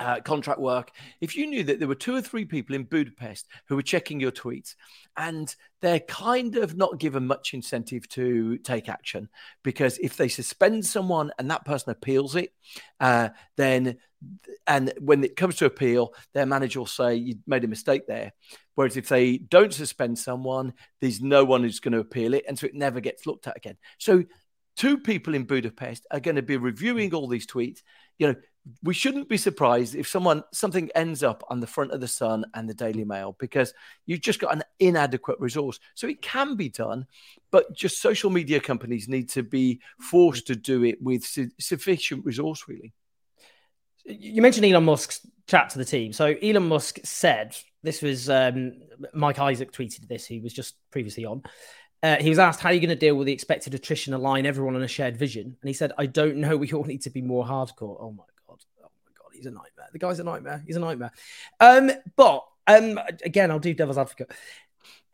uh, 0.00 0.20
contract 0.20 0.60
work, 0.60 0.90
if 1.20 1.36
you 1.36 1.46
knew 1.46 1.64
that 1.64 1.78
there 1.78 1.88
were 1.88 1.94
two 1.94 2.14
or 2.14 2.22
three 2.22 2.44
people 2.44 2.74
in 2.74 2.84
Budapest 2.84 3.48
who 3.66 3.76
were 3.76 3.82
checking 3.82 4.20
your 4.20 4.30
tweets 4.30 4.74
and 5.16 5.54
they're 5.80 6.00
kind 6.00 6.56
of 6.56 6.76
not 6.76 6.98
given 6.98 7.26
much 7.26 7.54
incentive 7.54 8.08
to 8.08 8.58
take 8.58 8.88
action 8.88 9.28
because 9.62 9.98
if 9.98 10.16
they 10.16 10.28
suspend 10.28 10.86
someone 10.86 11.30
and 11.38 11.50
that 11.50 11.64
person 11.64 11.90
appeals 11.90 12.36
it, 12.36 12.52
uh, 13.00 13.28
then 13.56 13.98
and 14.66 14.92
when 15.00 15.22
it 15.24 15.36
comes 15.36 15.56
to 15.56 15.66
appeal, 15.66 16.12
their 16.34 16.46
manager 16.46 16.80
will 16.80 16.86
say 16.86 17.14
you 17.14 17.36
made 17.46 17.64
a 17.64 17.68
mistake 17.68 18.06
there. 18.06 18.32
Whereas 18.74 18.96
if 18.96 19.08
they 19.08 19.38
don't 19.38 19.72
suspend 19.72 20.18
someone, 20.18 20.74
there's 21.00 21.20
no 21.20 21.44
one 21.44 21.62
who's 21.62 21.80
going 21.80 21.92
to 21.92 22.00
appeal 22.00 22.34
it, 22.34 22.44
and 22.48 22.58
so 22.58 22.66
it 22.66 22.74
never 22.74 23.00
gets 23.00 23.26
looked 23.26 23.46
at 23.46 23.56
again. 23.56 23.76
So 23.98 24.24
two 24.76 24.98
people 24.98 25.34
in 25.34 25.44
Budapest 25.44 26.06
are 26.10 26.20
going 26.20 26.36
to 26.36 26.42
be 26.42 26.56
reviewing 26.56 27.14
all 27.14 27.28
these 27.28 27.46
tweets. 27.46 27.82
You 28.18 28.28
know, 28.28 28.34
we 28.82 28.94
shouldn't 28.94 29.28
be 29.28 29.36
surprised 29.36 29.94
if 29.94 30.08
someone 30.08 30.42
something 30.52 30.90
ends 30.94 31.22
up 31.22 31.44
on 31.48 31.60
the 31.60 31.66
front 31.66 31.92
of 31.92 32.00
the 32.00 32.08
Sun 32.08 32.44
and 32.54 32.68
the 32.68 32.74
Daily 32.74 33.04
Mail 33.04 33.36
because 33.38 33.72
you've 34.06 34.20
just 34.20 34.40
got 34.40 34.54
an 34.54 34.62
inadequate 34.78 35.38
resource. 35.40 35.78
So 35.94 36.08
it 36.08 36.22
can 36.22 36.56
be 36.56 36.68
done, 36.68 37.06
but 37.50 37.74
just 37.74 38.02
social 38.02 38.30
media 38.30 38.60
companies 38.60 39.08
need 39.08 39.28
to 39.30 39.42
be 39.42 39.80
forced 40.00 40.46
to 40.48 40.56
do 40.56 40.84
it 40.84 41.00
with 41.02 41.24
su- 41.24 41.50
sufficient 41.58 42.24
resource, 42.24 42.64
really. 42.68 42.92
You 44.04 44.42
mentioned 44.42 44.66
Elon 44.66 44.84
Musk's 44.84 45.26
chat 45.46 45.70
to 45.70 45.78
the 45.78 45.84
team. 45.84 46.12
So 46.12 46.34
Elon 46.42 46.68
Musk 46.68 46.98
said 47.04 47.56
this 47.82 48.02
was 48.02 48.28
um, 48.30 48.72
Mike 49.12 49.38
Isaac 49.38 49.72
tweeted 49.72 50.08
this. 50.08 50.26
He 50.26 50.40
was 50.40 50.52
just 50.52 50.76
previously 50.90 51.24
on. 51.24 51.42
Uh, 52.02 52.16
he 52.16 52.28
was 52.28 52.38
asked, 52.38 52.60
How 52.60 52.68
are 52.68 52.72
you 52.72 52.80
going 52.80 52.90
to 52.90 52.96
deal 52.96 53.16
with 53.16 53.26
the 53.26 53.32
expected 53.32 53.74
attrition, 53.74 54.14
align 54.14 54.46
everyone 54.46 54.76
on 54.76 54.82
a 54.82 54.88
shared 54.88 55.16
vision? 55.16 55.56
And 55.60 55.68
he 55.68 55.72
said, 55.72 55.92
I 55.98 56.06
don't 56.06 56.36
know. 56.36 56.56
We 56.56 56.72
all 56.72 56.84
need 56.84 57.02
to 57.02 57.10
be 57.10 57.22
more 57.22 57.44
hardcore. 57.44 57.96
Oh 58.00 58.14
my 58.16 58.24
he's 59.38 59.46
a 59.46 59.50
nightmare. 59.50 59.88
The 59.92 59.98
guy's 59.98 60.20
a 60.20 60.24
nightmare. 60.24 60.62
He's 60.66 60.76
a 60.76 60.80
nightmare. 60.80 61.12
Um, 61.60 61.90
but 62.16 62.44
um, 62.66 63.00
again, 63.24 63.50
I'll 63.50 63.58
do 63.58 63.72
devil's 63.72 63.98
advocate. 63.98 64.32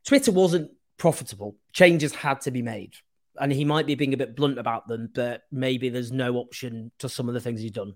Twitter 0.06 0.32
wasn't 0.32 0.72
profitable. 0.98 1.56
Changes 1.72 2.14
had 2.14 2.40
to 2.42 2.50
be 2.50 2.62
made. 2.62 2.94
And 3.38 3.52
he 3.52 3.64
might 3.64 3.86
be 3.86 3.94
being 3.94 4.14
a 4.14 4.16
bit 4.16 4.36
blunt 4.36 4.58
about 4.58 4.86
them, 4.86 5.10
but 5.12 5.42
maybe 5.50 5.88
there's 5.88 6.12
no 6.12 6.36
option 6.36 6.92
to 7.00 7.08
some 7.08 7.28
of 7.28 7.34
the 7.34 7.40
things 7.40 7.60
he's 7.60 7.72
done. 7.72 7.94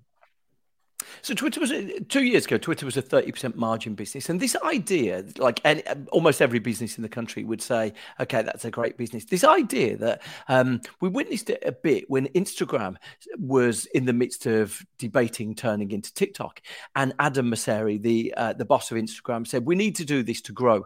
So 1.22 1.34
Twitter 1.34 1.60
was 1.60 1.72
two 2.08 2.24
years 2.24 2.46
ago. 2.46 2.58
Twitter 2.58 2.86
was 2.86 2.96
a 2.96 3.02
thirty 3.02 3.32
percent 3.32 3.56
margin 3.56 3.94
business, 3.94 4.28
and 4.28 4.40
this 4.40 4.56
idea, 4.64 5.24
like 5.38 5.60
any, 5.64 5.82
almost 6.10 6.40
every 6.42 6.58
business 6.58 6.96
in 6.96 7.02
the 7.02 7.08
country 7.08 7.44
would 7.44 7.62
say, 7.62 7.92
"Okay, 8.20 8.42
that's 8.42 8.64
a 8.64 8.70
great 8.70 8.96
business." 8.96 9.24
This 9.24 9.44
idea 9.44 9.96
that 9.98 10.22
um, 10.48 10.80
we 11.00 11.08
witnessed 11.08 11.50
it 11.50 11.62
a 11.64 11.72
bit 11.72 12.04
when 12.08 12.26
Instagram 12.28 12.96
was 13.38 13.86
in 13.86 14.04
the 14.04 14.12
midst 14.12 14.46
of 14.46 14.84
debating 14.98 15.54
turning 15.54 15.90
into 15.90 16.12
TikTok, 16.14 16.60
and 16.96 17.14
Adam 17.18 17.50
Mosseri, 17.50 18.00
the 18.00 18.34
uh, 18.36 18.52
the 18.52 18.64
boss 18.64 18.90
of 18.90 18.96
Instagram, 18.96 19.46
said, 19.46 19.66
"We 19.66 19.74
need 19.74 19.96
to 19.96 20.04
do 20.04 20.22
this 20.22 20.40
to 20.42 20.52
grow." 20.52 20.84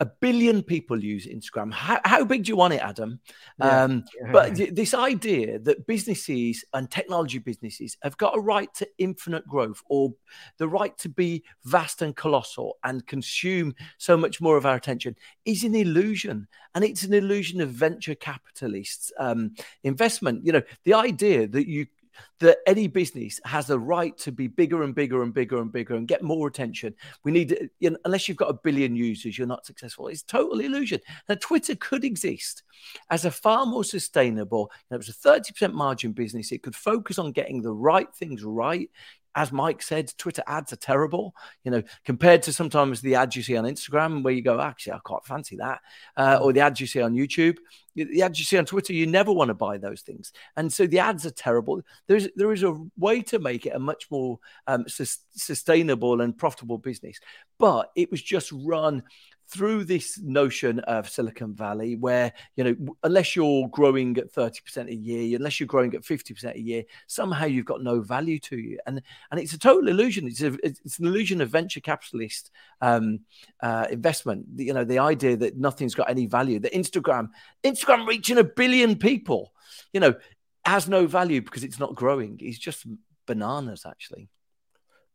A 0.00 0.06
billion 0.06 0.62
people 0.62 1.02
use 1.02 1.26
Instagram. 1.26 1.72
How, 1.72 2.00
how 2.04 2.24
big 2.24 2.44
do 2.44 2.50
you 2.50 2.56
want 2.56 2.74
it, 2.74 2.82
Adam? 2.82 3.20
Yeah. 3.58 3.84
Um, 3.84 4.04
but 4.32 4.54
this 4.54 4.92
idea 4.92 5.58
that 5.60 5.86
businesses 5.86 6.64
and 6.74 6.90
technology 6.90 7.38
businesses 7.38 7.96
have 8.02 8.16
got 8.18 8.36
a 8.36 8.40
right 8.40 8.72
to 8.74 8.88
infinite 8.98 9.46
growth 9.46 9.82
or 9.88 10.12
the 10.58 10.68
right 10.68 10.96
to 10.98 11.08
be 11.08 11.44
vast 11.64 12.02
and 12.02 12.14
colossal 12.14 12.76
and 12.84 13.06
consume 13.06 13.74
so 13.96 14.16
much 14.16 14.40
more 14.40 14.56
of 14.56 14.66
our 14.66 14.76
attention 14.76 15.16
is 15.44 15.64
an 15.64 15.74
illusion. 15.74 16.46
And 16.74 16.84
it's 16.84 17.04
an 17.04 17.14
illusion 17.14 17.62
of 17.62 17.70
venture 17.70 18.14
capitalists' 18.14 19.10
um, 19.18 19.54
investment. 19.82 20.44
You 20.44 20.52
know, 20.52 20.62
the 20.84 20.92
idea 20.92 21.46
that 21.48 21.66
you 21.66 21.86
that 22.40 22.58
any 22.66 22.86
business 22.86 23.40
has 23.44 23.70
a 23.70 23.78
right 23.78 24.16
to 24.18 24.32
be 24.32 24.46
bigger 24.46 24.82
and 24.82 24.94
bigger 24.94 25.22
and 25.22 25.32
bigger 25.32 25.60
and 25.60 25.72
bigger 25.72 25.94
and 25.94 26.08
get 26.08 26.22
more 26.22 26.48
attention. 26.48 26.94
We 27.24 27.32
need, 27.32 27.70
you 27.80 27.90
know, 27.90 27.96
unless 28.04 28.28
you've 28.28 28.36
got 28.36 28.50
a 28.50 28.58
billion 28.62 28.94
users, 28.94 29.38
you're 29.38 29.46
not 29.46 29.66
successful. 29.66 30.08
It's 30.08 30.22
total 30.22 30.60
illusion. 30.60 31.00
Now, 31.28 31.36
Twitter 31.40 31.74
could 31.76 32.04
exist 32.04 32.62
as 33.10 33.24
a 33.24 33.30
far 33.30 33.66
more 33.66 33.84
sustainable, 33.84 34.70
you 34.72 34.86
know, 34.90 34.96
it 34.96 35.06
was 35.06 35.08
a 35.08 35.12
30% 35.12 35.72
margin 35.72 36.12
business. 36.12 36.52
It 36.52 36.62
could 36.62 36.76
focus 36.76 37.18
on 37.18 37.32
getting 37.32 37.62
the 37.62 37.72
right 37.72 38.12
things 38.14 38.44
right 38.44 38.90
as 39.36 39.52
Mike 39.52 39.82
said, 39.82 40.12
Twitter 40.16 40.42
ads 40.46 40.72
are 40.72 40.76
terrible. 40.76 41.34
You 41.62 41.70
know, 41.70 41.82
compared 42.04 42.42
to 42.44 42.52
sometimes 42.52 43.02
the 43.02 43.14
ads 43.14 43.36
you 43.36 43.42
see 43.42 43.56
on 43.56 43.64
Instagram, 43.64 44.24
where 44.24 44.32
you 44.32 44.42
go, 44.42 44.60
actually, 44.60 44.94
I 44.94 44.98
quite 44.98 45.24
fancy 45.24 45.56
that, 45.56 45.80
uh, 46.16 46.38
or 46.42 46.52
the 46.54 46.60
ads 46.60 46.80
you 46.80 46.86
see 46.86 47.02
on 47.02 47.14
YouTube. 47.14 47.58
The 47.94 48.22
ads 48.22 48.38
you 48.38 48.44
see 48.44 48.58
on 48.58 48.64
Twitter, 48.64 48.92
you 48.92 49.06
never 49.06 49.32
want 49.32 49.48
to 49.48 49.54
buy 49.54 49.78
those 49.78 50.00
things, 50.02 50.32
and 50.56 50.72
so 50.72 50.86
the 50.86 50.98
ads 50.98 51.24
are 51.24 51.30
terrible. 51.30 51.80
There's 52.06 52.28
there 52.36 52.52
is 52.52 52.62
a 52.62 52.76
way 52.98 53.22
to 53.22 53.38
make 53.38 53.64
it 53.64 53.74
a 53.74 53.78
much 53.78 54.10
more 54.10 54.38
um, 54.66 54.84
sustainable 54.88 56.20
and 56.20 56.36
profitable 56.36 56.78
business, 56.78 57.18
but 57.58 57.90
it 57.96 58.10
was 58.10 58.22
just 58.22 58.52
run 58.52 59.02
through 59.48 59.84
this 59.84 60.18
notion 60.18 60.80
of 60.80 61.08
Silicon 61.08 61.54
Valley, 61.54 61.96
where 61.96 62.32
you 62.56 62.64
know, 62.64 62.96
unless 63.02 63.36
you're 63.36 63.68
growing 63.68 64.16
at 64.18 64.30
thirty 64.30 64.60
percent 64.64 64.88
a 64.88 64.94
year, 64.94 65.36
unless 65.36 65.60
you're 65.60 65.66
growing 65.66 65.94
at 65.94 66.04
fifty 66.04 66.34
percent 66.34 66.56
a 66.56 66.60
year, 66.60 66.84
somehow 67.06 67.46
you've 67.46 67.64
got 67.64 67.82
no 67.82 68.00
value 68.00 68.38
to 68.40 68.58
you, 68.58 68.78
and 68.86 69.00
and 69.30 69.40
it's 69.40 69.52
a 69.52 69.58
total 69.58 69.88
illusion. 69.88 70.26
It's 70.26 70.42
a, 70.42 70.56
it's 70.64 70.98
an 70.98 71.06
illusion 71.06 71.40
of 71.40 71.48
venture 71.48 71.80
capitalist 71.80 72.50
um, 72.80 73.20
uh, 73.62 73.86
investment. 73.90 74.46
You 74.56 74.74
know, 74.74 74.84
the 74.84 74.98
idea 74.98 75.36
that 75.36 75.56
nothing's 75.56 75.94
got 75.94 76.10
any 76.10 76.26
value. 76.26 76.58
That 76.58 76.72
Instagram, 76.72 77.30
Instagram 77.64 78.06
reaching 78.06 78.38
a 78.38 78.44
billion 78.44 78.96
people, 78.96 79.52
you 79.92 80.00
know, 80.00 80.14
has 80.64 80.88
no 80.88 81.06
value 81.06 81.40
because 81.40 81.64
it's 81.64 81.78
not 81.78 81.94
growing. 81.94 82.38
It's 82.40 82.58
just 82.58 82.84
bananas, 83.26 83.86
actually. 83.86 84.28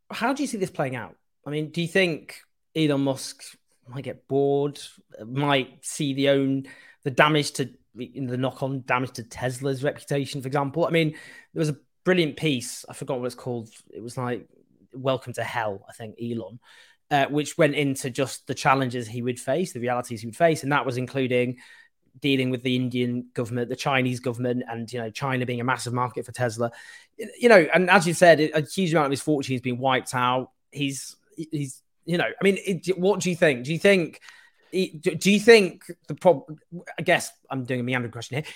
How 0.10 0.34
do 0.34 0.44
you 0.44 0.48
see 0.48 0.58
this 0.58 0.72
playing 0.72 0.96
out? 0.96 1.16
I 1.46 1.50
mean, 1.50 1.72
do 1.72 1.82
you 1.82 1.88
think 1.88 2.42
Elon 2.76 3.02
Musk 3.02 3.44
might 3.88 4.04
get 4.04 4.28
bored, 4.28 4.80
might 5.26 5.84
see 5.86 6.14
the 6.14 6.30
own 6.30 6.66
the 7.04 7.12
damage 7.12 7.52
to 7.52 7.70
the 7.96 8.38
knock 8.38 8.64
on 8.64 8.84
damage 8.86 9.12
to 9.12 9.24
Tesla's 9.24 9.84
reputation, 9.84 10.42
for 10.42 10.48
example. 10.48 10.86
I 10.86 10.92
mean, 10.92 11.12
there 11.54 11.60
was 11.60 11.70
a 11.70 11.78
brilliant 12.04 12.38
piece. 12.38 12.86
I 12.88 12.94
forgot 12.94 13.20
what 13.20 13.26
it's 13.26 13.36
called. 13.36 13.70
It 13.90 14.02
was 14.02 14.18
like 14.18 14.48
"Welcome 14.94 15.34
to 15.34 15.44
Hell," 15.44 15.86
I 15.90 15.94
think 15.94 16.16
Elon, 16.22 16.60
uh, 17.10 17.26
which 17.28 17.58
went 17.58 17.76
into 17.76 18.10
just 18.10 18.48
the 18.48 18.54
challenges 18.54 19.08
he 19.08 19.22
would 19.22 19.40
face, 19.40 19.74
the 19.74 19.80
realities 19.80 20.22
he 20.22 20.28
would 20.28 20.38
face, 20.38 20.64
and 20.64 20.72
that 20.72 20.86
was 20.86 20.98
including 20.98 21.58
dealing 22.20 22.50
with 22.50 22.62
the 22.62 22.76
Indian 22.76 23.30
government, 23.34 23.70
the 23.70 23.76
Chinese 23.76 24.20
government, 24.20 24.64
and 24.70 24.92
you 24.92 25.00
know 25.00 25.10
China 25.10 25.46
being 25.46 25.62
a 25.62 25.66
massive 25.66 25.94
market 25.94 26.26
for 26.26 26.32
Tesla. 26.32 26.72
You 27.18 27.50
know, 27.50 27.68
and 27.74 27.90
as 27.90 28.08
you 28.08 28.14
said, 28.14 28.40
a 28.40 28.62
huge 28.62 28.94
amount 28.94 29.06
of 29.06 29.12
his 29.12 29.22
fortune 29.22 29.54
has 29.54 29.62
been 29.62 29.78
wiped 29.78 30.14
out. 30.14 30.52
He's 30.72 31.16
he's 31.36 31.82
you 32.06 32.18
know, 32.18 32.26
I 32.26 32.44
mean, 32.44 32.58
it, 32.66 32.98
what 32.98 33.20
do 33.20 33.30
you 33.30 33.36
think? 33.36 33.66
Do 33.66 33.74
you 33.74 33.80
think? 33.80 34.20
Do 34.72 35.32
you 35.32 35.40
think 35.40 35.84
the 36.08 36.16
problem? 36.16 36.58
I 36.98 37.02
guess 37.02 37.30
I'm 37.50 37.66
doing 37.66 37.82
a 37.82 37.84
meandering 37.84 38.12
question 38.12 38.38
here. 38.38 38.54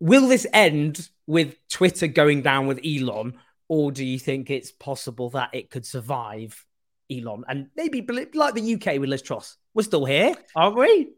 Will 0.00 0.28
this 0.28 0.46
end 0.52 1.08
with 1.26 1.56
Twitter 1.68 2.06
going 2.06 2.42
down 2.42 2.68
with 2.68 2.80
Elon, 2.84 3.34
or 3.66 3.90
do 3.90 4.04
you 4.04 4.18
think 4.18 4.50
it's 4.50 4.70
possible 4.70 5.30
that 5.30 5.50
it 5.52 5.70
could 5.70 5.84
survive 5.84 6.64
Elon 7.10 7.44
and 7.48 7.68
maybe 7.76 8.06
like 8.34 8.54
the 8.54 8.74
UK 8.74 9.00
with 9.00 9.10
Liz 9.10 9.22
Truss? 9.22 9.56
We're 9.74 9.82
still 9.82 10.04
here, 10.04 10.34
aren't 10.54 10.76
we? 10.76 11.08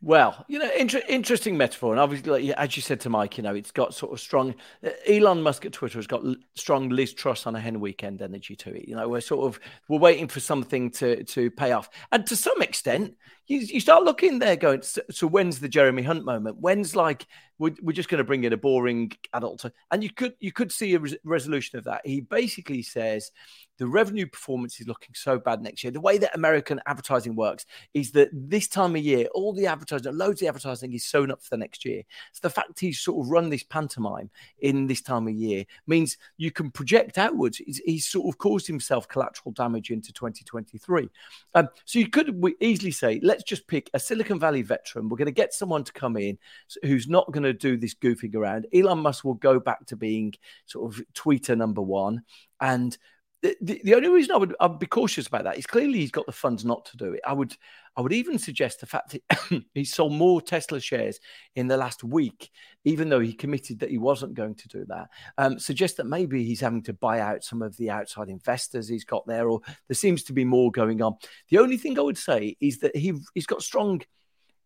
Well, 0.00 0.44
you 0.46 0.60
know, 0.60 0.70
inter- 0.78 1.02
interesting 1.08 1.56
metaphor, 1.56 1.92
and 1.92 1.98
obviously, 1.98 2.30
like, 2.30 2.56
as 2.56 2.76
you 2.76 2.82
said 2.82 3.00
to 3.00 3.10
Mike, 3.10 3.36
you 3.36 3.42
know, 3.42 3.54
it's 3.56 3.72
got 3.72 3.94
sort 3.94 4.12
of 4.12 4.20
strong. 4.20 4.54
Uh, 4.84 4.90
Elon 5.08 5.42
Musk 5.42 5.66
at 5.66 5.72
Twitter 5.72 5.98
has 5.98 6.06
got 6.06 6.24
l- 6.24 6.36
strong 6.54 6.88
Liz 6.88 7.12
Truss 7.12 7.48
on 7.48 7.56
a 7.56 7.60
hen 7.60 7.80
weekend 7.80 8.22
energy 8.22 8.54
to 8.56 8.72
it. 8.72 8.86
You 8.86 8.94
know, 8.94 9.08
we're 9.08 9.20
sort 9.20 9.46
of 9.46 9.60
we're 9.88 9.98
waiting 9.98 10.28
for 10.28 10.38
something 10.38 10.92
to 10.92 11.24
to 11.24 11.50
pay 11.50 11.72
off, 11.72 11.90
and 12.12 12.24
to 12.28 12.36
some 12.36 12.62
extent, 12.62 13.16
you, 13.48 13.58
you 13.58 13.80
start 13.80 14.04
looking 14.04 14.38
there, 14.38 14.54
going, 14.54 14.82
so, 14.82 15.02
so 15.10 15.26
when's 15.26 15.58
the 15.58 15.68
Jeremy 15.68 16.02
Hunt 16.02 16.24
moment? 16.24 16.58
When's 16.60 16.94
like 16.94 17.26
we're, 17.58 17.74
we're 17.82 17.92
just 17.92 18.08
going 18.08 18.18
to 18.18 18.24
bring 18.24 18.44
in 18.44 18.52
a 18.52 18.56
boring 18.56 19.12
adult, 19.32 19.64
and 19.90 20.02
you 20.02 20.10
could 20.10 20.34
you 20.40 20.52
could 20.52 20.72
see 20.72 20.94
a 20.94 20.98
res- 20.98 21.16
resolution 21.24 21.78
of 21.78 21.84
that. 21.84 22.02
He 22.04 22.20
basically 22.20 22.82
says 22.82 23.30
the 23.78 23.86
revenue 23.86 24.26
performance 24.26 24.80
is 24.80 24.88
looking 24.88 25.14
so 25.14 25.38
bad 25.38 25.62
next 25.62 25.82
year. 25.82 25.92
The 25.92 26.00
way 26.00 26.18
that 26.18 26.34
American 26.34 26.80
advertising 26.86 27.36
works 27.36 27.64
is 27.94 28.10
that 28.12 28.28
this 28.32 28.68
time 28.68 28.96
of 28.96 29.02
year, 29.02 29.26
all 29.34 29.52
the 29.52 29.66
advertising, 29.66 30.16
loads 30.16 30.42
of 30.42 30.48
advertising 30.48 30.92
is 30.92 31.04
sewn 31.04 31.30
up 31.30 31.42
for 31.42 31.50
the 31.50 31.56
next 31.56 31.84
year. 31.84 32.02
So 32.32 32.40
the 32.42 32.50
fact 32.50 32.80
he's 32.80 33.00
sort 33.00 33.24
of 33.24 33.30
run 33.30 33.48
this 33.48 33.62
pantomime 33.62 34.30
in 34.58 34.88
this 34.88 35.00
time 35.00 35.28
of 35.28 35.34
year 35.34 35.64
means 35.86 36.18
you 36.36 36.50
can 36.50 36.70
project 36.70 37.18
outwards. 37.18 37.58
He's, 37.58 37.80
he's 37.84 38.06
sort 38.06 38.28
of 38.28 38.38
caused 38.38 38.66
himself 38.66 39.08
collateral 39.08 39.52
damage 39.52 39.90
into 39.90 40.12
2023. 40.12 41.08
Um, 41.54 41.68
so 41.84 41.98
you 42.00 42.08
could 42.08 42.42
easily 42.60 42.90
say, 42.90 43.20
let's 43.22 43.44
just 43.44 43.66
pick 43.68 43.90
a 43.94 44.00
Silicon 44.00 44.40
Valley 44.40 44.62
veteran. 44.62 45.08
We're 45.08 45.16
going 45.16 45.26
to 45.26 45.32
get 45.32 45.54
someone 45.54 45.84
to 45.84 45.92
come 45.92 46.16
in 46.16 46.36
who's 46.82 47.06
not 47.08 47.30
going 47.30 47.44
to 47.44 47.47
do 47.52 47.76
this 47.76 47.94
goofing 47.94 48.34
around. 48.34 48.66
Elon 48.74 48.98
Musk 48.98 49.24
will 49.24 49.34
go 49.34 49.60
back 49.60 49.86
to 49.86 49.96
being 49.96 50.34
sort 50.66 50.92
of 50.92 51.02
tweeter 51.14 51.56
number 51.56 51.82
one 51.82 52.22
and 52.60 52.96
the, 53.42 53.80
the 53.84 53.94
only 53.94 54.08
reason 54.08 54.32
I 54.32 54.38
would 54.38 54.54
I'd 54.58 54.78
be 54.78 54.86
cautious 54.86 55.28
about 55.28 55.44
that 55.44 55.58
is 55.58 55.66
clearly 55.66 56.00
he's 56.00 56.10
got 56.10 56.26
the 56.26 56.32
funds 56.32 56.64
not 56.64 56.84
to 56.86 56.96
do 56.96 57.12
it. 57.12 57.20
I 57.24 57.32
would 57.32 57.54
I 57.96 58.00
would 58.00 58.12
even 58.12 58.38
suggest 58.38 58.80
the 58.80 58.86
fact 58.86 59.12
that 59.12 59.62
he 59.74 59.84
sold 59.84 60.12
more 60.12 60.42
Tesla 60.42 60.80
shares 60.80 61.20
in 61.54 61.68
the 61.68 61.76
last 61.76 62.02
week, 62.02 62.50
even 62.84 63.08
though 63.08 63.20
he 63.20 63.32
committed 63.32 63.78
that 63.78 63.90
he 63.90 63.98
wasn't 63.98 64.34
going 64.34 64.56
to 64.56 64.68
do 64.68 64.84
that, 64.88 65.08
um, 65.36 65.58
suggests 65.58 65.96
that 65.98 66.06
maybe 66.06 66.44
he's 66.44 66.60
having 66.60 66.82
to 66.82 66.92
buy 66.92 67.20
out 67.20 67.44
some 67.44 67.62
of 67.62 67.76
the 67.76 67.90
outside 67.90 68.28
investors 68.28 68.88
he's 68.88 69.04
got 69.04 69.26
there, 69.26 69.48
or 69.48 69.60
there 69.88 69.94
seems 69.94 70.24
to 70.24 70.32
be 70.32 70.44
more 70.44 70.72
going 70.72 71.00
on. 71.00 71.14
The 71.48 71.58
only 71.58 71.76
thing 71.76 71.96
I 71.98 72.02
would 72.02 72.18
say 72.18 72.56
is 72.60 72.78
that 72.80 72.96
he 72.96 73.12
he's 73.34 73.46
got 73.46 73.62
strong 73.62 74.02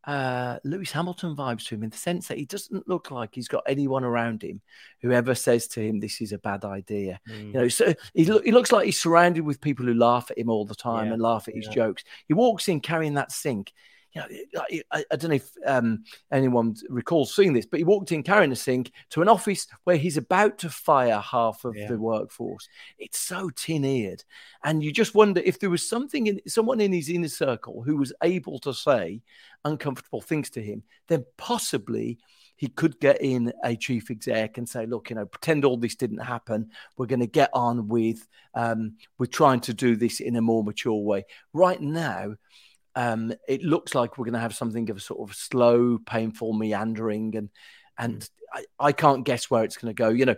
uh, 0.05 0.59
Lewis 0.65 0.91
Hamilton 0.91 1.37
vibes 1.37 1.67
to 1.67 1.75
him 1.75 1.85
in 1.85 1.91
the 1.91 1.97
sense 1.97 2.29
that 2.29 2.39
he 2.39 2.45
doesn't 2.45 2.89
look 2.89 3.11
like 3.11 3.35
he's 3.35 3.49
got 3.49 3.63
anyone 3.67 4.03
around 4.05 4.43
him 4.43 4.61
who 5.01 5.13
ever 5.13 5.35
says 5.35 5.69
to 5.69 5.81
him, 5.81 6.01
"This 6.01 6.21
is 6.21 6.33
a 6.33 6.39
bad 6.39 6.65
idea." 6.65 7.21
Mm. 7.29 7.47
You 7.47 7.53
know, 7.53 7.69
so 7.69 7.95
he, 8.15 8.25
lo- 8.25 8.43
he 8.45 8.53
looks 8.53 8.73
like 8.73 8.87
he's 8.87 9.01
surrounded 9.01 9.43
with 9.43 9.61
people 9.61 9.87
who 9.87 9.95
laugh 9.95 10.31
at 10.31 10.39
him 10.39 10.51
all 10.51 10.65
the 10.65 10.75
time 10.75 11.07
yeah. 11.07 11.13
and 11.13 11.23
laugh 11.23 11.49
at 11.49 11.55
his 11.55 11.67
yeah. 11.67 11.75
jokes. 11.75 12.05
He 12.27 12.35
walks 12.35 12.69
in 12.69 12.81
carrying 12.81 13.15
that 13.15 13.33
sink 13.33 13.73
you 14.15 14.21
know, 14.21 14.63
I, 14.91 15.05
I, 15.11 15.17
don't 15.17 15.31
know 15.31 15.37
if 15.37 15.51
um, 15.67 16.05
anyone 16.31 16.77
recalls 16.89 17.35
seeing 17.35 17.53
this, 17.53 17.67
but 17.67 17.79
he 17.79 17.85
walked 17.85 18.13
in 18.13 18.23
carrying 18.23 18.53
a 18.53 18.57
sink 18.57 18.93
to 19.11 19.23
an 19.23 19.29
office 19.29 19.67
where 19.85 19.97
he's 19.97 20.17
about 20.17 20.59
to 20.59 20.71
fire 20.71 21.19
half 21.19 21.65
of 21.65 21.77
yeah. 21.77 21.89
the 21.89 21.99
workforce. 21.99 22.69
It's 22.99 23.19
so 23.19 23.51
tin-eared, 23.51 24.23
and 24.65 24.83
you 24.83 24.93
just 24.93 25.15
wonder 25.15 25.41
if 25.45 25.59
there 25.59 25.71
was 25.71 25.89
something 25.89 26.27
in 26.27 26.41
someone 26.47 26.81
in 26.81 26.93
his 26.93 27.09
inner 27.09 27.29
circle 27.29 27.83
who 27.83 27.97
was 27.97 28.13
able 28.23 28.59
to 28.61 28.75
say 28.75 29.23
uncomfortable 29.65 30.21
things 30.21 30.51
to 30.51 30.63
him, 30.63 30.83
then 31.09 31.25
possibly 31.37 32.19
he 32.57 32.69
could 32.69 33.01
get 33.01 33.21
in 33.21 33.53
a 33.65 33.75
chief 33.75 34.09
exec 34.09 34.57
and 34.57 34.69
say, 34.69 34.87
look, 34.87 35.11
you 35.11 35.17
know, 35.17 35.27
pretend 35.27 35.65
all 35.65 35.77
this 35.77 35.97
didn't 35.97 36.19
happen. 36.19 36.71
We're 36.97 37.07
going 37.07 37.19
to 37.19 37.27
get 37.27 37.51
on 37.53 37.89
with 37.89 38.29
um, 38.55 38.97
with 39.19 39.33
trying 39.33 39.61
to 39.63 39.75
do 39.75 39.97
this 39.97 40.21
in 40.21 40.37
a 40.37 40.41
more 40.41 40.63
mature 40.63 41.03
way. 41.03 41.25
Right 41.53 41.81
now, 41.81 42.37
um, 42.95 43.33
it 43.49 43.63
looks 43.63 43.95
like 43.95 44.19
we're 44.19 44.25
going 44.25 44.35
to 44.35 44.41
have 44.41 44.55
something 44.55 44.91
of 44.91 44.97
a 44.97 45.01
sort 45.01 45.29
of 45.29 45.37
slow, 45.37 45.99
painful 45.99 46.53
meandering, 46.53 47.37
and 47.37 47.51
and 47.99 48.21
mm. 48.21 48.29
I, 48.53 48.65
I 48.79 48.93
can't 48.93 49.25
guess 49.25 49.51
where 49.51 49.65
it's 49.65 49.77
going 49.77 49.95
to 49.95 49.99
go. 50.01 50.11
You 50.11 50.27
know, 50.27 50.37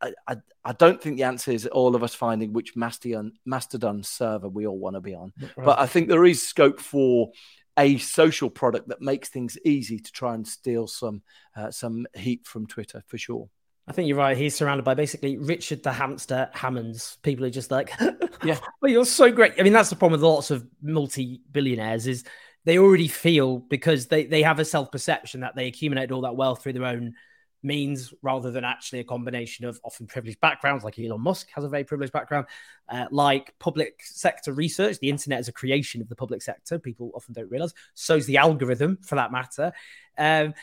I, 0.00 0.12
I, 0.26 0.36
I 0.64 0.72
don't 0.72 1.02
think 1.02 1.16
the 1.16 1.24
answer 1.24 1.50
is 1.50 1.66
all 1.66 1.96
of 1.96 2.02
us 2.02 2.14
finding 2.14 2.52
which 2.52 2.76
Mastodon 2.76 3.32
Mastodon 3.44 4.02
server 4.02 4.48
we 4.48 4.66
all 4.66 4.78
want 4.78 4.96
to 4.96 5.00
be 5.00 5.14
on, 5.14 5.32
right. 5.40 5.52
but 5.56 5.78
I 5.78 5.86
think 5.86 6.08
there 6.08 6.24
is 6.24 6.46
scope 6.46 6.80
for 6.80 7.30
a 7.78 7.96
social 7.98 8.50
product 8.50 8.88
that 8.88 9.00
makes 9.00 9.28
things 9.28 9.56
easy 9.64 10.00
to 10.00 10.12
try 10.12 10.34
and 10.34 10.46
steal 10.46 10.86
some 10.86 11.22
uh, 11.56 11.70
some 11.70 12.06
heat 12.14 12.46
from 12.46 12.66
Twitter 12.66 13.02
for 13.06 13.18
sure. 13.18 13.48
I 13.88 13.92
think 13.92 14.06
you're 14.06 14.18
right. 14.18 14.36
He's 14.36 14.54
surrounded 14.54 14.84
by 14.84 14.92
basically 14.92 15.38
Richard 15.38 15.82
the 15.82 15.92
hamster 15.92 16.50
Hammonds. 16.52 17.16
People 17.22 17.46
are 17.46 17.50
just 17.50 17.70
like, 17.70 17.90
yeah, 18.44 18.58
well, 18.82 18.92
you're 18.92 19.06
so 19.06 19.32
great. 19.32 19.54
I 19.58 19.62
mean, 19.62 19.72
that's 19.72 19.88
the 19.88 19.96
problem 19.96 20.20
with 20.20 20.28
lots 20.28 20.50
of 20.50 20.66
multi-billionaires 20.82 22.06
is 22.06 22.24
they 22.66 22.78
already 22.78 23.08
feel 23.08 23.58
because 23.58 24.08
they, 24.08 24.26
they 24.26 24.42
have 24.42 24.58
a 24.58 24.64
self-perception 24.64 25.40
that 25.40 25.56
they 25.56 25.68
accumulated 25.68 26.12
all 26.12 26.20
that 26.20 26.36
wealth 26.36 26.62
through 26.62 26.74
their 26.74 26.84
own 26.84 27.14
means 27.62 28.12
rather 28.22 28.50
than 28.50 28.62
actually 28.62 29.00
a 29.00 29.04
combination 29.04 29.64
of 29.64 29.80
often 29.84 30.06
privileged 30.06 30.40
backgrounds 30.40 30.84
like 30.84 30.98
Elon 30.98 31.20
Musk 31.20 31.48
has 31.54 31.64
a 31.64 31.68
very 31.68 31.82
privileged 31.82 32.12
background 32.12 32.46
uh, 32.88 33.06
like 33.10 33.52
public 33.58 34.00
sector 34.04 34.52
research 34.52 34.98
the 35.00 35.08
internet 35.08 35.40
is 35.40 35.48
a 35.48 35.52
creation 35.52 36.00
of 36.00 36.08
the 36.08 36.14
public 36.14 36.40
sector 36.40 36.78
people 36.78 37.10
often 37.14 37.34
don't 37.34 37.50
realize 37.50 37.74
so 37.94 38.14
is 38.14 38.26
the 38.26 38.36
algorithm 38.36 38.96
for 39.02 39.16
that 39.16 39.32
matter 39.32 39.72
um, 40.18 40.54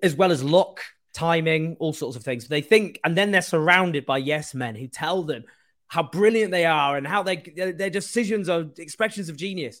as 0.00 0.14
well 0.14 0.30
as 0.30 0.44
luck 0.44 0.80
timing, 1.12 1.76
all 1.78 1.92
sorts 1.92 2.16
of 2.16 2.22
things. 2.22 2.48
They 2.48 2.60
think, 2.60 3.00
and 3.04 3.16
then 3.16 3.30
they're 3.30 3.42
surrounded 3.42 4.06
by 4.06 4.18
yes 4.18 4.54
men 4.54 4.74
who 4.74 4.88
tell 4.88 5.22
them 5.22 5.44
how 5.88 6.02
brilliant 6.02 6.50
they 6.50 6.66
are 6.66 6.96
and 6.96 7.06
how 7.06 7.22
they 7.22 7.36
their 7.36 7.90
decisions 7.90 8.48
are 8.48 8.66
expressions 8.78 9.28
of 9.28 9.36
genius. 9.36 9.80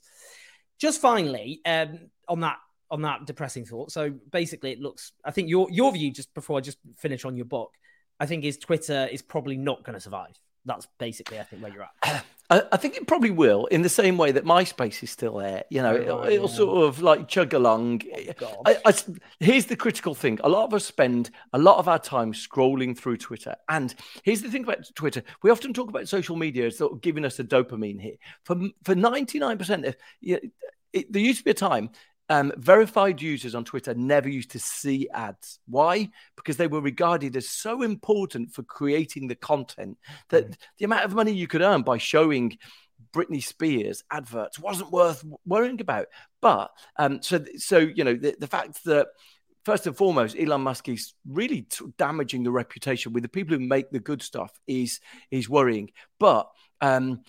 Just 0.78 1.00
finally, 1.00 1.60
um, 1.64 2.10
on 2.28 2.40
that 2.40 2.56
on 2.90 3.02
that 3.02 3.26
depressing 3.26 3.64
thought. 3.64 3.92
So 3.92 4.10
basically, 4.30 4.72
it 4.72 4.80
looks. 4.80 5.12
I 5.24 5.30
think 5.30 5.48
your 5.48 5.68
your 5.70 5.92
view, 5.92 6.10
just 6.12 6.32
before 6.34 6.58
I 6.58 6.60
just 6.60 6.78
finish 6.96 7.24
on 7.24 7.36
your 7.36 7.46
book, 7.46 7.72
I 8.18 8.26
think 8.26 8.44
is 8.44 8.58
Twitter 8.58 9.08
is 9.10 9.22
probably 9.22 9.56
not 9.56 9.84
going 9.84 9.94
to 9.94 10.00
survive. 10.00 10.38
That's 10.64 10.86
basically, 10.98 11.38
I 11.38 11.44
think, 11.44 11.62
where 11.62 11.72
you're 11.72 11.88
at. 12.04 12.24
I, 12.50 12.62
I, 12.72 12.76
think 12.78 12.96
it 12.96 13.06
probably 13.06 13.30
will, 13.30 13.66
in 13.66 13.82
the 13.82 13.88
same 13.88 14.16
way 14.16 14.32
that 14.32 14.44
MySpace 14.44 15.02
is 15.02 15.10
still 15.10 15.36
there. 15.36 15.64
You 15.70 15.82
know, 15.82 15.94
oh, 15.94 16.00
it'll, 16.00 16.24
it'll 16.24 16.48
sort 16.48 16.88
of 16.88 17.02
like 17.02 17.28
chug 17.28 17.52
along. 17.52 18.02
Oh, 18.40 18.62
I, 18.64 18.78
I, 18.86 18.94
here's 19.38 19.66
the 19.66 19.76
critical 19.76 20.14
thing: 20.14 20.38
a 20.42 20.48
lot 20.48 20.64
of 20.64 20.72
us 20.72 20.84
spend 20.84 21.30
a 21.52 21.58
lot 21.58 21.78
of 21.78 21.88
our 21.88 21.98
time 21.98 22.32
scrolling 22.32 22.96
through 22.96 23.18
Twitter, 23.18 23.54
and 23.68 23.94
here's 24.22 24.40
the 24.40 24.50
thing 24.50 24.64
about 24.64 24.78
Twitter: 24.94 25.22
we 25.42 25.50
often 25.50 25.74
talk 25.74 25.88
about 25.90 26.08
social 26.08 26.36
media 26.36 26.66
as 26.66 26.78
sort 26.78 26.92
of 26.92 27.00
giving 27.02 27.24
us 27.24 27.38
a 27.38 27.44
dopamine 27.44 28.00
hit. 28.00 28.18
For 28.44 28.56
for 28.82 28.94
ninety 28.94 29.38
nine 29.38 29.58
percent, 29.58 29.82
there 30.22 31.22
used 31.22 31.38
to 31.38 31.44
be 31.44 31.50
a 31.50 31.54
time 31.54 31.90
um, 32.28 32.52
verified 32.56 33.22
users 33.22 33.54
on 33.54 33.64
Twitter 33.64 33.94
never 33.94 34.28
used 34.28 34.50
to 34.50 34.58
see 34.58 35.08
ads. 35.12 35.60
Why? 35.66 36.10
Because 36.36 36.56
they 36.56 36.66
were 36.66 36.80
regarded 36.80 37.36
as 37.36 37.48
so 37.48 37.82
important 37.82 38.52
for 38.52 38.62
creating 38.62 39.28
the 39.28 39.34
content 39.34 39.98
that 40.28 40.50
mm. 40.50 40.56
the 40.78 40.84
amount 40.84 41.04
of 41.04 41.14
money 41.14 41.32
you 41.32 41.46
could 41.46 41.62
earn 41.62 41.82
by 41.82 41.98
showing 41.98 42.58
Britney 43.12 43.42
Spears 43.42 44.04
adverts 44.10 44.58
wasn't 44.58 44.92
worth 44.92 45.24
worrying 45.46 45.80
about. 45.80 46.06
But 46.40 46.70
um, 46.96 47.22
so, 47.22 47.44
so 47.56 47.78
you 47.78 48.04
know, 48.04 48.14
the, 48.14 48.36
the 48.38 48.46
fact 48.46 48.84
that 48.84 49.08
first 49.64 49.86
and 49.86 49.96
foremost, 49.96 50.36
Elon 50.38 50.62
Musk 50.62 50.88
is 50.88 51.14
really 51.26 51.62
t- 51.62 51.86
damaging 51.96 52.42
the 52.42 52.50
reputation 52.50 53.12
with 53.12 53.22
the 53.22 53.28
people 53.28 53.56
who 53.56 53.64
make 53.64 53.90
the 53.90 54.00
good 54.00 54.22
stuff 54.22 54.52
is 54.66 55.00
is 55.30 55.48
worrying. 55.48 55.90
But 56.20 56.48
um, 56.80 57.22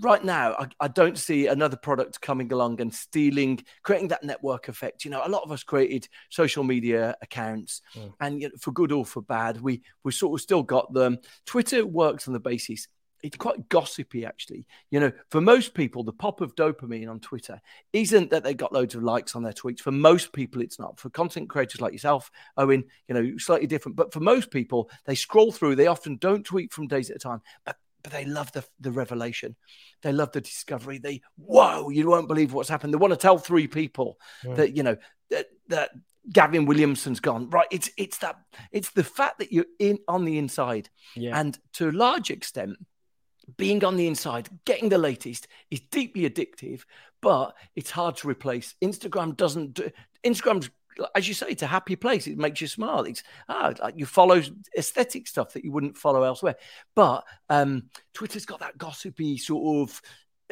right 0.00 0.24
now, 0.24 0.54
I, 0.58 0.66
I, 0.80 0.88
don't 0.88 1.18
see 1.18 1.46
another 1.46 1.76
product 1.76 2.20
coming 2.20 2.52
along 2.52 2.80
and 2.80 2.92
stealing, 2.92 3.64
creating 3.82 4.08
that 4.08 4.24
network 4.24 4.68
effect. 4.68 5.04
You 5.04 5.10
know, 5.10 5.22
a 5.24 5.28
lot 5.28 5.42
of 5.42 5.52
us 5.52 5.62
created 5.62 6.08
social 6.30 6.64
media 6.64 7.16
accounts, 7.22 7.82
mm. 7.94 8.12
and 8.20 8.40
you 8.40 8.48
know, 8.48 8.54
for 8.60 8.72
good 8.72 8.92
or 8.92 9.04
for 9.04 9.22
bad, 9.22 9.60
we 9.60 9.82
we 10.02 10.12
sort 10.12 10.38
of 10.38 10.42
still 10.42 10.62
got 10.62 10.92
them. 10.92 11.18
Twitter 11.44 11.86
works 11.86 12.26
on 12.26 12.34
the 12.34 12.40
basis. 12.40 12.88
It's 13.22 13.36
quite 13.36 13.68
gossipy, 13.70 14.24
actually. 14.24 14.66
You 14.90 15.00
know, 15.00 15.12
for 15.30 15.40
most 15.40 15.74
people, 15.74 16.04
the 16.04 16.12
pop 16.12 16.40
of 16.42 16.54
dopamine 16.54 17.10
on 17.10 17.18
Twitter 17.18 17.60
isn't 17.92 18.30
that 18.30 18.44
they 18.44 18.54
got 18.54 18.72
loads 18.72 18.94
of 18.94 19.02
likes 19.02 19.34
on 19.34 19.42
their 19.42 19.54
tweets. 19.54 19.80
For 19.80 19.90
most 19.90 20.32
people, 20.32 20.60
it's 20.60 20.78
not. 20.78 21.00
For 21.00 21.10
content 21.10 21.48
creators 21.48 21.80
like 21.80 21.92
yourself, 21.92 22.30
Owen, 22.56 22.84
you 23.08 23.14
know, 23.14 23.36
slightly 23.38 23.66
different. 23.66 23.96
But 23.96 24.12
for 24.12 24.20
most 24.20 24.50
people, 24.50 24.90
they 25.06 25.14
scroll 25.14 25.50
through. 25.50 25.76
They 25.76 25.86
often 25.86 26.18
don't 26.18 26.44
tweet 26.44 26.72
from 26.72 26.88
days 26.88 27.10
at 27.10 27.16
a 27.16 27.18
time, 27.18 27.40
but 27.64 27.76
but 28.06 28.12
they 28.12 28.24
love 28.24 28.52
the, 28.52 28.64
the 28.78 28.92
revelation. 28.92 29.56
They 30.02 30.12
love 30.12 30.30
the 30.30 30.40
discovery. 30.40 30.98
They, 30.98 31.22
whoa, 31.36 31.88
you 31.90 32.08
won't 32.08 32.28
believe 32.28 32.52
what's 32.52 32.68
happened. 32.68 32.94
They 32.94 32.98
want 32.98 33.12
to 33.12 33.16
tell 33.16 33.36
three 33.36 33.66
people 33.66 34.20
yeah. 34.44 34.54
that, 34.54 34.76
you 34.76 34.84
know, 34.84 34.96
that, 35.30 35.46
that 35.66 35.90
Gavin 36.32 36.66
Williamson's 36.66 37.18
gone. 37.18 37.50
Right. 37.50 37.66
It's, 37.72 37.90
it's 37.98 38.18
that, 38.18 38.36
it's 38.70 38.90
the 38.92 39.02
fact 39.02 39.40
that 39.40 39.50
you're 39.50 39.64
in 39.80 39.98
on 40.06 40.24
the 40.24 40.38
inside. 40.38 40.88
Yeah. 41.16 41.36
And 41.36 41.58
to 41.72 41.88
a 41.88 41.90
large 41.90 42.30
extent, 42.30 42.76
being 43.56 43.84
on 43.84 43.96
the 43.96 44.06
inside, 44.06 44.50
getting 44.64 44.88
the 44.88 44.98
latest 44.98 45.48
is 45.72 45.80
deeply 45.80 46.30
addictive, 46.30 46.82
but 47.20 47.56
it's 47.74 47.90
hard 47.90 48.16
to 48.18 48.28
replace. 48.28 48.76
Instagram 48.80 49.36
doesn't 49.36 49.74
do, 49.74 49.90
Instagram's 50.24 50.70
as 51.14 51.28
you 51.28 51.34
say, 51.34 51.46
it's 51.48 51.62
a 51.62 51.66
happy 51.66 51.96
place. 51.96 52.26
It 52.26 52.38
makes 52.38 52.60
you 52.60 52.66
smile. 52.66 53.02
It's 53.02 53.22
ah, 53.48 53.72
like 53.80 53.94
you 53.96 54.06
follow 54.06 54.42
aesthetic 54.76 55.26
stuff 55.26 55.52
that 55.52 55.64
you 55.64 55.72
wouldn't 55.72 55.96
follow 55.96 56.22
elsewhere. 56.22 56.56
But 56.94 57.24
um, 57.48 57.84
Twitter's 58.14 58.46
got 58.46 58.60
that 58.60 58.78
gossipy 58.78 59.38
sort 59.38 59.90
of 59.90 60.02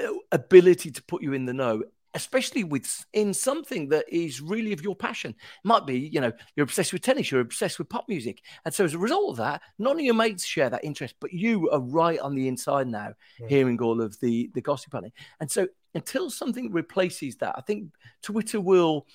uh, 0.03 0.13
ability 0.33 0.91
to 0.91 1.03
put 1.05 1.23
you 1.23 1.33
in 1.33 1.47
the 1.47 1.55
know, 1.55 1.83
especially 2.15 2.65
with 2.65 3.05
in 3.13 3.35
something 3.35 3.89
that 3.89 4.05
is 4.09 4.41
really 4.41 4.73
of 4.73 4.83
your 4.83 4.97
passion. 4.97 5.31
It 5.33 5.67
might 5.69 5.87
be, 5.87 5.99
you 5.99 6.21
know, 6.21 6.33
you're 6.57 6.65
obsessed 6.65 6.93
with 6.93 7.03
tennis, 7.03 7.31
you're 7.31 7.41
obsessed 7.41 7.79
with 7.79 7.89
pop 7.89 8.09
music, 8.09 8.43
and 8.65 8.75
so 8.75 8.85
as 8.85 8.95
a 8.95 8.99
result 8.99 9.31
of 9.31 9.37
that, 9.39 9.63
none 9.79 9.97
of 9.97 10.05
your 10.05 10.15
mates 10.15 10.45
share 10.45 10.71
that 10.71 10.85
interest, 10.85 11.15
but 11.21 11.33
you 11.33 11.71
are 11.71 11.81
right 11.81 12.19
on 12.19 12.35
the 12.35 12.49
inside 12.49 12.89
now, 12.89 13.15
yeah. 13.41 13.49
hearing 13.49 13.81
all 13.81 14.01
of 14.01 14.19
the 14.21 14.51
the 14.55 14.61
gossip 14.61 14.95
on 14.95 15.05
it. 15.05 15.13
And 15.41 15.51
so 15.51 15.69
until 15.95 16.29
something 16.29 16.73
replaces 16.73 17.37
that, 17.37 17.55
I 17.57 17.61
think 17.61 17.93
Twitter 18.23 18.61
will 18.61 19.07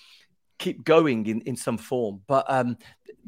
keep 0.60 0.84
going 0.84 1.26
in, 1.26 1.42
in 1.42 1.56
some 1.56 1.78
form. 1.78 2.22
But 2.28 2.46
um, 2.48 2.78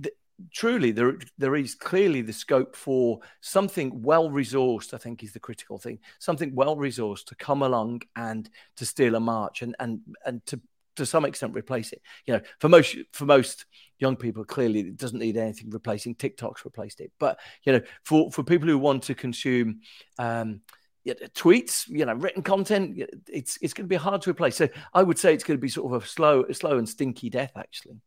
th- 0.02 0.16
truly, 0.54 0.92
there 0.92 1.18
there 1.38 1.56
is 1.56 1.74
clearly 1.74 2.22
the 2.22 2.34
scope 2.34 2.76
for 2.76 3.20
something 3.40 4.02
well 4.02 4.30
resourced. 4.30 4.94
I 4.94 4.98
think 4.98 5.24
is 5.24 5.34
the 5.34 5.40
critical 5.40 5.80
thing. 5.80 6.00
Something 6.20 6.54
well 6.54 6.76
resourced 6.76 7.26
to 7.26 7.36
come 7.36 7.64
along 7.64 8.04
and 8.16 8.50
to 8.76 8.86
steal 8.86 9.16
a 9.16 9.20
march 9.20 9.62
and 9.64 9.76
and 9.80 10.02
and 10.26 10.46
to 10.48 10.62
to 10.98 11.06
some 11.06 11.26
extent 11.26 11.56
replace 11.56 11.94
it. 11.94 12.02
You 12.26 12.36
know, 12.36 12.42
for 12.60 12.70
most 12.70 12.96
for 13.14 13.26
most 13.26 13.66
young 14.00 14.16
people, 14.16 14.44
clearly 14.44 14.82
it 14.82 14.98
doesn't 14.98 15.20
need 15.20 15.38
anything 15.38 15.70
replacing. 15.70 16.16
TikTok's 16.16 16.66
replaced 16.66 17.00
it, 17.02 17.12
but 17.20 17.40
you 17.64 17.74
know, 17.74 17.82
for 18.04 18.32
for 18.32 18.44
people 18.44 18.68
who 18.68 18.78
want 18.78 19.04
to 19.04 19.16
consume. 19.16 19.82
Um, 20.20 20.62
tweets, 21.08 21.88
you 21.88 22.06
know, 22.06 22.14
written 22.14 22.44
content, 22.44 23.02
it's 23.28 23.58
it's 23.62 23.74
going 23.74 23.86
to 23.86 23.90
be 23.90 23.96
hard 23.96 24.22
to 24.24 24.30
replace. 24.30 24.56
So 24.56 24.70
I 24.94 25.04
would 25.04 25.18
say 25.18 25.34
it's 25.34 25.44
going 25.44 25.58
to 25.58 25.62
be 25.62 25.70
sort 25.70 25.94
of 25.94 26.04
a 26.04 26.08
slow, 26.08 26.44
a 26.44 26.54
slow 26.54 26.78
and 26.78 26.88
stinky 26.88 27.30
death, 27.30 27.54
actually. 27.56 28.02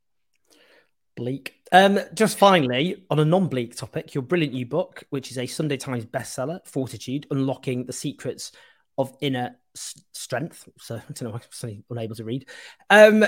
Bleak. 1.16 1.54
Um, 1.70 2.00
just 2.12 2.38
finally, 2.38 3.04
on 3.10 3.20
a 3.20 3.24
non-bleak 3.24 3.76
topic, 3.76 4.14
your 4.14 4.22
brilliant 4.22 4.54
new 4.54 4.66
book, 4.66 5.04
which 5.10 5.30
is 5.30 5.38
a 5.38 5.46
Sunday 5.46 5.76
Times 5.76 6.04
bestseller, 6.04 6.60
Fortitude: 6.66 7.26
Unlocking 7.30 7.86
the 7.86 7.92
Secrets 7.92 8.52
of 8.98 9.12
Inner 9.20 9.56
S- 9.76 10.00
Strength. 10.12 10.68
So 10.78 10.96
I 11.08 11.12
don't 11.12 11.22
know, 11.22 11.40
I'm 11.62 11.84
unable 11.90 12.16
to 12.16 12.24
read. 12.24 12.48
Um, 12.90 13.24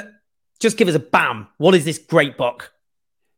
just 0.61 0.77
give 0.77 0.89
us 0.89 0.95
a 0.95 1.01
bam. 1.01 1.49
What 1.59 1.75
is 1.75 1.85
this 1.85 1.99
great 1.99 2.37
book? 2.37 2.73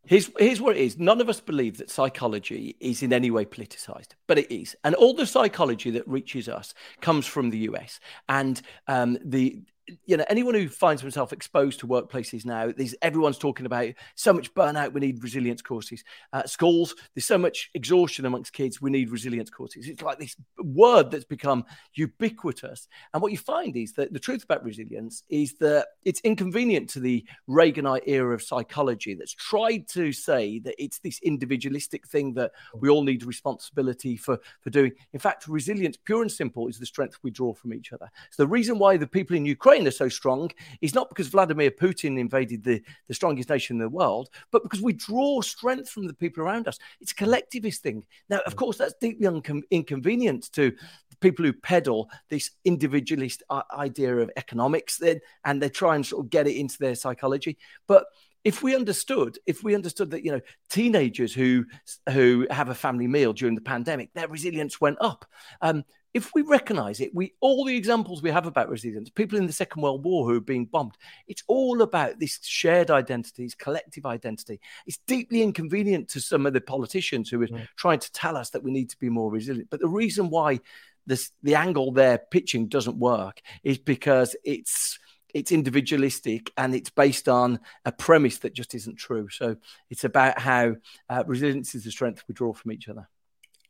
Here's, 0.09 0.31
here's 0.39 0.61
what 0.61 0.75
it 0.75 0.81
is. 0.81 0.99
None 0.99 1.21
of 1.21 1.29
us 1.29 1.39
believe 1.39 1.77
that 1.77 1.91
psychology 1.91 2.77
is 2.81 3.03
in 3.03 3.13
any 3.13 3.31
way 3.31 3.45
politicized, 3.45 4.13
but 4.27 4.39
it 4.39 4.51
is. 4.51 4.75
And 4.83 4.95
all 4.95 5.13
the 5.13 5.27
psychology 5.27 5.91
that 5.91 6.09
reaches 6.09 6.49
us 6.49 6.73
comes 7.03 7.27
from 7.27 7.51
the 7.51 7.59
US. 7.71 8.01
And 8.27 8.63
um, 8.87 9.19
the 9.23 9.61
you 10.07 10.17
know 10.17 10.25
anyone 10.29 10.55
who 10.55 10.69
finds 10.69 11.03
himself 11.03 11.33
exposed 11.33 11.81
to 11.81 11.87
workplaces 11.87 12.45
now 12.45 12.73
there's 12.77 12.95
everyone's 13.03 13.39
talking 13.39 13.67
about 13.67 13.93
so 14.15 14.33
much 14.33 14.53
burnout 14.55 14.93
we 14.93 15.01
need 15.01 15.23
resilience 15.23 15.63
courses. 15.63 16.05
Uh, 16.33 16.45
schools 16.45 16.95
there's 17.15 17.25
so 17.25 17.39
much 17.39 17.71
exhaustion 17.75 18.27
amongst 18.27 18.53
kids 18.53 18.81
we 18.81 18.91
need 18.91 19.11
resilience 19.11 19.51
courses. 19.51 19.89
It's 19.89 20.03
like 20.03 20.19
this 20.19 20.37
word 20.59 21.11
that's 21.11 21.25
become 21.25 21.65
ubiquitous. 21.95 22.89
And 23.13 23.23
what 23.23 23.33
you 23.33 23.39
find 23.39 23.77
is 23.77 23.93
that 23.95 24.13
the 24.13 24.19
truth 24.19 24.45
about 24.45 24.65
resilience 24.65 25.23
is 25.29 25.55
that 25.59 25.89
it's 26.05 26.21
inconvenient 26.21 26.91
to 26.91 27.01
the 27.01 27.25
reaganite 27.49 28.07
era 28.07 28.35
of 28.35 28.43
psychology 28.43 29.15
that's 29.15 29.35
tried 29.35 29.89
to 29.89 30.13
say 30.13 30.59
that 30.61 30.75
it's 30.83 30.99
this 30.99 31.21
individualistic 31.23 32.07
thing 32.07 32.35
that 32.35 32.53
we 32.75 32.89
all 32.89 33.03
need 33.03 33.25
responsibility 33.25 34.17
for 34.17 34.39
for 34.61 34.71
doing. 34.71 34.93
In 35.13 35.21
fact 35.21 35.49
resilience 35.49 35.97
pure 35.97 36.23
and 36.23 36.33
simple 36.33 36.69
is 36.69 36.79
the 36.79 36.87
strength 36.87 37.19
we 37.23 37.31
draw 37.31 37.55
from 37.55 37.73
each 37.73 37.93
other. 37.93 38.09
So 38.31 38.43
the 38.43 38.49
reason 38.49 38.79
why 38.79 38.97
the 38.97 39.07
people 39.07 39.37
in 39.37 39.47
ukraine 39.47 39.78
Ukraine 39.79 39.89
are 39.89 39.97
so 39.97 40.09
strong 40.09 40.51
is 40.81 40.95
not 40.95 41.09
because 41.09 41.29
Vladimir 41.29 41.71
Putin 41.71 42.19
invaded 42.19 42.65
the, 42.65 42.83
the 43.07 43.15
strongest 43.15 43.49
nation 43.49 43.77
in 43.77 43.81
the 43.81 43.89
world, 43.89 44.29
but 44.51 44.63
because 44.63 44.83
we 44.83 44.93
draw 44.93 45.41
strength 45.41 45.89
from 45.89 46.07
the 46.07 46.15
people 46.15 46.43
around 46.43 46.67
us. 46.67 46.79
It's 47.01 47.13
a 47.13 47.15
collectivist 47.15 47.83
thing. 47.83 48.05
Now, 48.29 48.41
of 48.47 48.57
course, 48.57 48.79
that's 48.79 48.95
deeply 49.01 49.29
inconvenient 49.71 50.53
to 50.53 50.73
people 51.21 51.45
who 51.45 51.53
peddle 51.53 52.11
this 52.29 52.51
individualist 52.65 53.43
uh, 53.51 53.63
idea 53.73 54.17
of 54.17 54.31
economics 54.37 54.99
then, 54.99 55.21
and 55.45 55.63
they 55.63 55.69
try 55.69 55.95
and 55.95 56.05
sort 56.05 56.25
of 56.25 56.31
get 56.31 56.47
it 56.47 56.57
into 56.57 56.79
their 56.79 56.95
psychology. 56.95 57.57
But 57.87 58.07
if 58.45 58.63
we 58.63 58.75
understood 58.75 59.37
if 59.47 59.65
we 59.65 59.75
understood 59.75 60.13
that 60.13 60.25
you 60.25 60.31
know 60.31 60.41
teenagers 60.71 61.35
who 61.35 61.65
who 62.13 62.47
have 62.51 62.69
a 62.69 62.75
family 62.75 63.09
meal 63.09 63.33
during 63.33 63.57
the 63.57 63.61
pandemic 63.61 64.11
their 64.15 64.29
resilience 64.29 64.81
went 64.81 64.97
up 65.01 65.27
um, 65.61 65.85
if 66.15 66.35
we 66.35 66.43
recognize 66.43 67.01
it, 67.01 67.15
we 67.15 67.35
all 67.41 67.65
the 67.65 67.77
examples 67.77 68.23
we 68.23 68.31
have 68.31 68.47
about 68.47 68.71
resilience, 68.71 69.11
people 69.11 69.39
in 69.39 69.47
the 69.47 69.53
Second 69.53 69.83
World 69.83 70.05
War 70.05 70.27
who 70.27 70.37
are 70.37 70.41
being 70.41 70.65
bombed, 70.65 70.97
it's 71.27 71.43
all 71.47 71.83
about 71.83 72.19
this 72.19 72.41
shared 72.43 72.91
identity, 72.91 73.45
this 73.45 73.55
collective 73.55 74.07
identity. 74.07 74.61
It's 74.87 74.99
deeply 75.07 75.43
inconvenient 75.43 76.09
to 76.11 76.21
some 76.21 76.47
of 76.47 76.55
the 76.55 76.61
politicians 76.61 77.29
who 77.29 77.43
are 77.43 77.49
mm. 77.49 77.67
trying 77.77 78.01
to 78.01 78.13
tell 78.13 78.37
us 78.37 78.51
that 78.51 78.63
we 78.63 78.71
need 78.71 78.91
to 78.91 78.99
be 78.99 79.11
more 79.11 79.31
resilient. 79.31 79.69
But 79.71 79.81
the 79.81 79.89
reason 79.89 80.31
why 80.31 80.61
this 81.07 81.31
the 81.43 81.55
angle 81.55 81.93
they're 81.93 82.19
pitching 82.19 82.69
doesn't 82.69 82.99
work 82.99 83.41
is 83.63 83.79
because 83.79 84.37
it's 84.45 84.99
it's 85.35 85.53
individualistic 85.53 86.53
and 86.57 86.75
it's 86.75 86.91
based 86.91 87.29
on 87.29 87.61
a 87.85 87.93
premise 87.93 88.39
that 88.39 88.55
just 88.55 88.75
isn't 88.75 88.97
true. 88.97 89.29
So 89.29 89.57
it's 89.91 90.05
about 90.05 90.39
how 90.39 90.77
uh, 91.11 91.25
resilience 91.27 91.75
is 91.75 91.85
the 91.85 91.91
strength 91.91 92.25
we 92.29 92.35
draw 92.35 92.55
from 92.55 92.73
each 92.73 92.89
other. 92.89 93.09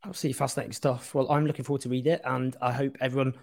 Absolutely 0.04 0.38
fascinating 0.38 0.72
stuff. 0.72 1.14
Well, 1.14 1.30
I'm 1.30 1.46
looking 1.46 1.64
forward 1.64 1.82
to 1.82 1.88
read 1.88 2.06
it, 2.06 2.20
and 2.24 2.56
I 2.60 2.72
hope 2.72 2.96
everyone 3.00 3.34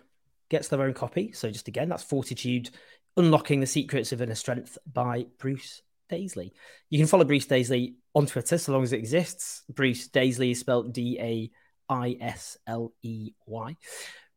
gets 0.49 0.67
their 0.67 0.81
own 0.81 0.93
copy. 0.93 1.31
So, 1.33 1.49
just 1.51 1.67
again, 1.67 1.89
that's 1.89 2.03
Fortitude 2.03 2.69
Unlocking 3.17 3.59
the 3.59 3.67
Secrets 3.67 4.11
of 4.11 4.21
Inner 4.21 4.35
Strength 4.35 4.77
by 4.91 5.25
Bruce 5.37 5.81
Daisley. 6.09 6.51
You 6.89 6.99
can 6.99 7.07
follow 7.07 7.25
Bruce 7.25 7.45
Daisley 7.45 7.95
on 8.13 8.25
Twitter 8.25 8.57
so 8.57 8.71
long 8.71 8.83
as 8.83 8.93
it 8.93 8.99
exists. 8.99 9.63
Bruce 9.69 10.07
Daisley 10.07 10.51
is 10.51 10.59
spelled 10.59 10.93
D 10.93 11.17
A 11.19 11.51
I 11.89 12.17
S 12.21 12.57
L 12.67 12.93
E 13.03 13.31
Y. 13.45 13.75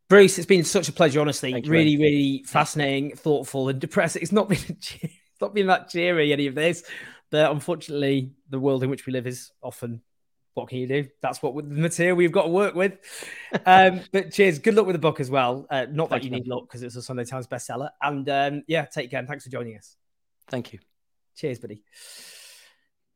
Bruce, 0.08 0.38
it's 0.38 0.46
been 0.46 0.64
such 0.64 0.88
a 0.88 0.92
pleasure, 0.92 1.20
honestly. 1.20 1.52
Really, 1.66 1.96
really 1.98 2.44
fascinating, 2.46 3.14
thoughtful, 3.14 3.68
and 3.68 3.78
depressing. 3.78 4.22
It's 4.22 4.32
not 4.32 4.48
been 4.48 4.58
it's 4.68 5.40
not 5.40 5.54
been 5.54 5.66
that 5.66 5.90
cheery, 5.90 6.32
any 6.32 6.46
of 6.46 6.54
this. 6.54 6.82
But 7.30 7.50
unfortunately, 7.50 8.32
the 8.48 8.58
world 8.58 8.82
in 8.82 8.90
which 8.90 9.06
we 9.06 9.12
live 9.12 9.26
is 9.26 9.52
often 9.62 10.00
what 10.54 10.68
can 10.68 10.78
you 10.78 10.88
do? 10.88 11.06
That's 11.22 11.42
what 11.42 11.54
the 11.56 11.62
material 11.62 12.16
we've 12.16 12.32
got 12.32 12.44
to 12.44 12.48
work 12.48 12.74
with. 12.74 12.98
Um, 13.64 14.00
but 14.12 14.32
cheers. 14.32 14.58
Good 14.58 14.74
luck 14.74 14.86
with 14.86 14.94
the 14.94 15.00
book 15.00 15.20
as 15.20 15.30
well. 15.30 15.66
Uh, 15.70 15.86
not 15.90 16.10
that 16.10 16.24
you 16.24 16.30
need 16.30 16.46
luck 16.46 16.64
because 16.64 16.82
it's 16.82 16.96
a 16.96 17.02
Sunday 17.02 17.24
Times 17.24 17.46
bestseller. 17.46 17.90
And 18.02 18.28
um, 18.28 18.62
yeah, 18.66 18.84
take 18.86 19.10
care. 19.10 19.18
And 19.18 19.28
thanks 19.28 19.44
for 19.44 19.50
joining 19.50 19.76
us. 19.76 19.96
Thank 20.48 20.72
you. 20.72 20.80
Cheers, 21.36 21.58
buddy. 21.60 21.82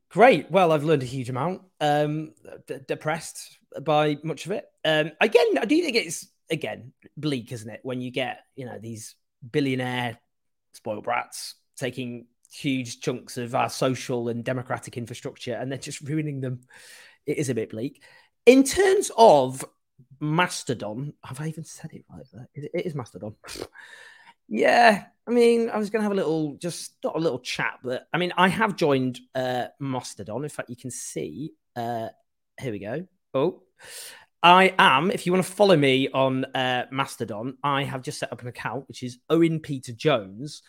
Great. 0.09 0.51
Well, 0.51 0.71
I've 0.71 0.83
learned 0.83 1.03
a 1.03 1.07
huge 1.07 1.29
amount. 1.29 1.63
Um, 1.81 2.33
d- 2.67 2.77
depressed 2.87 3.57
by 3.81 4.17
much 4.23 4.45
of 4.45 4.51
it. 4.51 4.65
Um, 4.85 5.11
again, 5.19 5.57
I 5.59 5.65
do 5.65 5.81
think 5.81 5.95
it's 5.95 6.27
again 6.49 6.93
bleak, 7.17 7.51
isn't 7.51 7.69
it? 7.69 7.79
When 7.83 7.99
you 7.99 8.11
get 8.11 8.41
you 8.55 8.65
know 8.65 8.77
these 8.79 9.15
billionaire 9.51 10.19
spoiled 10.73 11.03
brats 11.03 11.55
taking 11.75 12.27
huge 12.51 12.99
chunks 12.99 13.37
of 13.37 13.55
our 13.55 13.69
social 13.69 14.29
and 14.29 14.43
democratic 14.43 14.95
infrastructure 14.95 15.55
and 15.55 15.71
they're 15.71 15.79
just 15.79 16.01
ruining 16.01 16.39
them 16.39 16.61
it 17.25 17.37
is 17.37 17.49
a 17.49 17.55
bit 17.55 17.69
bleak. 17.69 18.01
In 18.45 18.63
terms 18.63 19.11
of 19.17 19.63
Mastodon, 20.19 21.13
have 21.23 21.39
I 21.39 21.47
even 21.47 21.63
said 21.63 21.91
it 21.93 22.05
right 22.09 22.25
there? 22.31 22.49
It 22.53 22.85
is 22.85 22.95
Mastodon. 22.95 23.35
yeah, 24.47 25.05
I 25.27 25.31
mean, 25.31 25.69
I 25.69 25.77
was 25.77 25.89
going 25.89 26.01
to 26.01 26.03
have 26.03 26.11
a 26.11 26.15
little, 26.15 26.55
just 26.55 26.95
not 27.03 27.15
a 27.15 27.19
little 27.19 27.39
chat, 27.39 27.79
but 27.83 28.07
I 28.13 28.17
mean, 28.17 28.33
I 28.37 28.49
have 28.49 28.75
joined 28.75 29.19
uh, 29.35 29.67
Mastodon. 29.79 30.43
In 30.43 30.49
fact, 30.49 30.69
you 30.69 30.75
can 30.75 30.91
see. 30.91 31.53
Uh, 31.75 32.09
here 32.59 32.71
we 32.71 32.79
go. 32.79 33.07
Oh, 33.33 33.63
I 34.41 34.73
am. 34.77 35.09
If 35.09 35.25
you 35.25 35.31
want 35.31 35.45
to 35.45 35.51
follow 35.51 35.77
me 35.77 36.09
on 36.09 36.45
uh, 36.45 36.85
Mastodon, 36.91 37.57
I 37.63 37.83
have 37.83 38.01
just 38.01 38.19
set 38.19 38.31
up 38.31 38.41
an 38.41 38.49
account, 38.49 38.87
which 38.87 39.01
is 39.01 39.19
Owen 39.29 39.61
Peter 39.61 39.93
Jones 39.93 40.61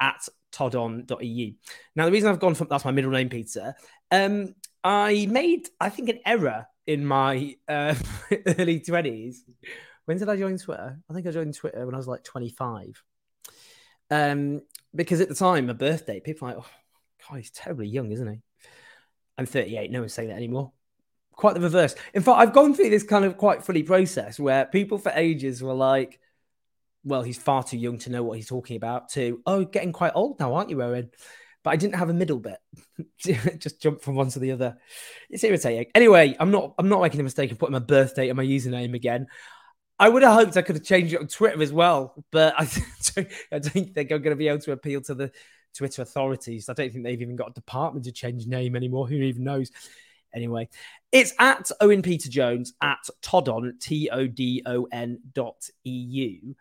at 0.00 0.28
todon.eu. 0.52 1.52
Now, 1.94 2.04
the 2.04 2.12
reason 2.12 2.28
I've 2.28 2.40
gone 2.40 2.54
from 2.54 2.66
that's 2.68 2.84
my 2.84 2.90
middle 2.90 3.12
name, 3.12 3.28
Peter. 3.28 3.74
Um, 4.10 4.54
I 4.84 5.26
made, 5.30 5.68
I 5.80 5.88
think, 5.88 6.08
an 6.08 6.20
error 6.26 6.66
in 6.86 7.06
my 7.06 7.56
uh, 7.68 7.94
early 8.58 8.80
20s. 8.80 9.36
When 10.04 10.18
did 10.18 10.28
I 10.28 10.36
join 10.36 10.58
Twitter? 10.58 10.98
I 11.08 11.14
think 11.14 11.26
I 11.26 11.30
joined 11.30 11.54
Twitter 11.54 11.84
when 11.86 11.94
I 11.94 11.98
was 11.98 12.08
like 12.08 12.24
25. 12.24 13.02
Um, 14.10 14.62
because 14.94 15.20
at 15.20 15.28
the 15.28 15.34
time, 15.34 15.66
my 15.66 15.72
birthday, 15.72 16.20
people 16.20 16.48
like, 16.48 16.56
oh, 16.58 16.66
God, 17.28 17.36
he's 17.36 17.50
terribly 17.50 17.86
young, 17.86 18.10
isn't 18.10 18.28
he? 18.28 18.40
I'm 19.38 19.46
38. 19.46 19.90
No 19.90 20.00
one's 20.00 20.12
saying 20.12 20.28
that 20.28 20.36
anymore. 20.36 20.72
Quite 21.32 21.54
the 21.54 21.60
reverse. 21.60 21.94
In 22.12 22.22
fact, 22.22 22.38
I've 22.38 22.52
gone 22.52 22.74
through 22.74 22.90
this 22.90 23.04
kind 23.04 23.24
of 23.24 23.38
quite 23.38 23.64
fully 23.64 23.82
process 23.82 24.38
where 24.38 24.66
people 24.66 24.98
for 24.98 25.12
ages 25.14 25.62
were 25.62 25.72
like, 25.72 26.20
well, 27.04 27.22
he's 27.22 27.38
far 27.38 27.62
too 27.62 27.78
young 27.78 27.98
to 27.98 28.10
know 28.10 28.22
what 28.22 28.36
he's 28.36 28.48
talking 28.48 28.76
about, 28.76 29.08
to, 29.10 29.40
oh, 29.46 29.64
getting 29.64 29.92
quite 29.92 30.12
old 30.14 30.38
now, 30.38 30.54
aren't 30.54 30.70
you, 30.70 30.82
Owen? 30.82 31.10
But 31.64 31.70
I 31.70 31.76
didn't 31.76 31.96
have 31.96 32.10
a 32.10 32.14
middle 32.14 32.40
bit. 32.40 32.58
Just 33.58 33.80
jump 33.80 34.02
from 34.02 34.16
one 34.16 34.28
to 34.30 34.38
the 34.38 34.52
other. 34.52 34.76
It's 35.30 35.44
irritating. 35.44 35.86
Anyway, 35.94 36.36
I'm 36.38 36.50
not 36.50 36.74
I'm 36.78 36.88
not 36.88 37.00
making 37.00 37.20
a 37.20 37.24
mistake 37.24 37.52
of 37.52 37.58
putting 37.58 37.72
my 37.72 37.78
birth 37.78 38.14
date 38.16 38.28
and 38.28 38.36
my 38.36 38.44
username 38.44 38.94
again. 38.94 39.26
I 39.98 40.08
would 40.08 40.22
have 40.24 40.34
hoped 40.34 40.56
I 40.56 40.62
could 40.62 40.76
have 40.76 40.84
changed 40.84 41.14
it 41.14 41.20
on 41.20 41.28
Twitter 41.28 41.62
as 41.62 41.72
well, 41.72 42.24
but 42.32 42.54
I 42.58 42.62
I 43.52 43.58
don't 43.58 43.94
think 43.94 44.10
I'm 44.10 44.22
going 44.22 44.30
to 44.30 44.36
be 44.36 44.48
able 44.48 44.60
to 44.60 44.72
appeal 44.72 45.00
to 45.02 45.14
the 45.14 45.30
Twitter 45.74 46.02
authorities. 46.02 46.68
I 46.68 46.74
don't 46.74 46.92
think 46.92 47.04
they've 47.04 47.22
even 47.22 47.36
got 47.36 47.50
a 47.50 47.54
department 47.54 48.04
to 48.06 48.12
change 48.12 48.46
name 48.46 48.76
anymore. 48.76 49.06
Who 49.06 49.14
even 49.14 49.44
knows? 49.44 49.70
Anyway, 50.34 50.68
it's 51.10 51.34
at 51.38 51.70
Owen 51.80 52.02
Peter 52.02 52.30
Jones 52.30 52.72
at 52.82 53.06
Todon, 53.22 53.78
T 53.80 54.08
O 54.10 54.26
D 54.26 54.62
O 54.66 54.88
N 54.90 55.20
dot 55.34 55.68
EU. 55.84 56.54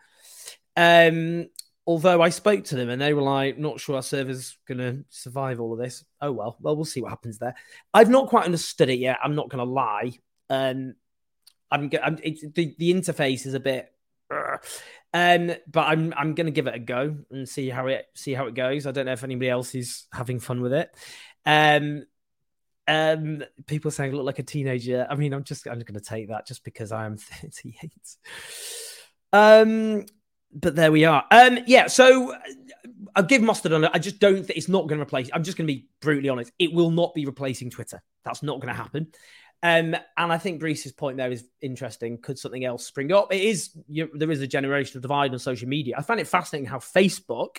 Um, 0.75 1.47
although 1.88 2.21
I 2.21 2.29
spoke 2.29 2.65
to 2.65 2.75
them 2.75 2.89
and 2.89 3.01
they 3.01 3.13
were 3.13 3.21
like, 3.21 3.57
not 3.57 3.79
sure 3.79 3.95
our 3.95 4.03
server's 4.03 4.57
going 4.67 4.77
to 4.77 5.03
survive 5.09 5.59
all 5.59 5.73
of 5.73 5.79
this. 5.79 6.03
Oh, 6.21 6.32
well, 6.32 6.57
well, 6.61 6.75
we'll 6.75 6.86
see 6.86 7.01
what 7.01 7.09
happens 7.09 7.39
there. 7.39 7.55
I've 7.93 8.09
not 8.09 8.27
quite 8.27 8.45
understood 8.45 8.89
it 8.89 8.99
yet. 8.99 9.17
I'm 9.23 9.36
not 9.36 9.49
going 9.49 9.65
to 9.65 9.71
lie. 9.71 10.11
Um, 10.49 10.95
I'm, 11.71 11.89
I'm 12.03 12.15
the, 12.17 12.75
the 12.77 12.93
interface 12.93 13.45
is 13.45 13.53
a 13.53 13.59
bit, 13.59 13.91
um, 15.13 15.51
but 15.71 15.88
I'm, 15.88 16.13
I'm 16.15 16.36
going 16.36 16.45
to 16.45 16.51
give 16.51 16.67
it 16.67 16.75
a 16.75 16.79
go 16.79 17.17
and 17.32 17.47
see 17.47 17.69
how 17.69 17.88
it, 17.88 18.05
see 18.13 18.34
how 18.34 18.47
it 18.47 18.53
goes. 18.53 18.86
I 18.86 18.91
don't 18.91 19.05
know 19.05 19.13
if 19.13 19.23
anybody 19.23 19.49
else 19.49 19.73
is 19.73 20.07
having 20.11 20.39
fun 20.39 20.61
with 20.61 20.73
it. 20.73 20.93
Um, 21.45 22.03
um, 22.88 23.43
people 23.67 23.89
saying 23.89 24.11
look 24.11 24.25
like 24.25 24.39
a 24.39 24.43
teenager. 24.43 25.07
I 25.09 25.15
mean, 25.15 25.34
I'm 25.34 25.45
just, 25.45 25.65
I'm 25.65 25.79
going 25.79 25.99
to 25.99 26.01
take 26.01 26.27
that 26.27 26.45
just 26.45 26.63
because 26.63 26.91
I 26.91 27.05
am 27.05 27.17
38. 27.17 27.91
Um, 29.34 30.05
but 30.53 30.75
there 30.75 30.91
we 30.91 31.05
are. 31.05 31.23
Um, 31.31 31.59
yeah, 31.67 31.87
so 31.87 32.33
uh, 32.33 32.39
I'll 33.15 33.23
give 33.23 33.41
Mastodon 33.41 33.83
it. 33.83 33.91
I 33.93 33.99
just 33.99 34.19
don't 34.19 34.45
think 34.45 34.57
it's 34.57 34.69
not 34.69 34.87
going 34.87 34.99
to 34.99 35.03
replace. 35.03 35.29
I'm 35.33 35.43
just 35.43 35.57
going 35.57 35.67
to 35.67 35.73
be 35.73 35.87
brutally 36.01 36.29
honest. 36.29 36.51
It 36.59 36.73
will 36.73 36.91
not 36.91 37.13
be 37.13 37.25
replacing 37.25 37.69
Twitter. 37.69 38.01
That's 38.23 38.43
not 38.43 38.59
going 38.59 38.73
to 38.73 38.79
happen. 38.79 39.07
Um, 39.63 39.95
and 40.17 40.33
I 40.33 40.37
think 40.37 40.59
Bruce's 40.59 40.91
point 40.91 41.17
there 41.17 41.31
is 41.31 41.45
interesting. 41.61 42.17
Could 42.17 42.39
something 42.39 42.65
else 42.65 42.85
spring 42.85 43.11
up? 43.11 43.31
It 43.31 43.41
is. 43.41 43.71
You, 43.87 44.09
there 44.13 44.31
is 44.31 44.41
a 44.41 44.47
generational 44.47 45.01
divide 45.01 45.33
on 45.33 45.39
social 45.39 45.67
media. 45.67 45.95
I 45.97 46.01
find 46.01 46.19
it 46.19 46.27
fascinating 46.27 46.67
how 46.67 46.79
Facebook 46.79 47.57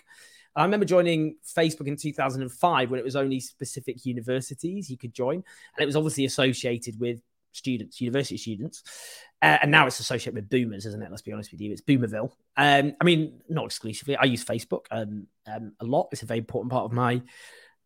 I 0.55 0.65
remember 0.65 0.85
joining 0.85 1.37
Facebook 1.47 1.87
in 1.87 1.97
2005 1.97 2.91
when 2.91 3.01
it 3.01 3.05
was 3.05 3.17
only 3.17 3.41
specific 3.41 4.05
universities 4.05 4.91
you 4.91 4.99
could 4.99 5.15
join, 5.15 5.37
and 5.37 5.83
it 5.83 5.87
was 5.87 5.97
obviously 5.97 6.27
associated 6.27 7.01
with 7.01 7.23
students, 7.53 8.01
university 8.01 8.37
students. 8.37 8.83
Uh, 9.41 9.59
and 9.63 9.71
now 9.71 9.87
it's 9.87 10.01
associated 10.01 10.35
with 10.35 10.49
boomers, 10.49 10.87
isn't 10.87 11.03
it? 11.03 11.11
Let's 11.11 11.23
be 11.23 11.33
honest 11.33 11.53
with 11.53 11.61
you. 11.61 11.73
It's 11.73 11.81
Boomerville. 11.81 12.33
Um, 12.57 12.95
I 13.01 13.05
mean, 13.05 13.41
not 13.49 13.67
exclusively. 13.67 14.17
I 14.17 14.25
use 14.25 14.45
Facebook 14.45 14.87
um, 14.91 15.27
um, 15.47 15.73
a 15.81 15.85
lot. 15.85 16.09
It's 16.13 16.23
a 16.23 16.27
very 16.27 16.39
important 16.39 16.71
part 16.71 16.85
of 16.85 16.93
my 16.93 17.23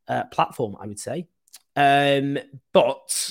uh, 0.08 0.24
platform, 0.24 0.76
I 0.80 0.86
would 0.86 1.00
say. 1.00 1.26
Um, 1.74 2.38
but 2.72 3.30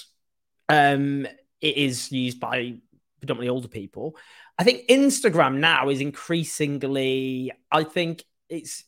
um, 0.70 1.28
it 1.62 1.78
is 1.78 2.12
used 2.12 2.40
by 2.40 2.76
predominantly 3.20 3.50
older 3.50 3.68
people. 3.68 4.16
I 4.58 4.64
think 4.64 4.88
Instagram 4.88 5.58
now 5.58 5.90
is 5.90 6.02
increasingly, 6.02 7.52
I 7.72 7.84
think 7.84 8.24
it's, 8.50 8.86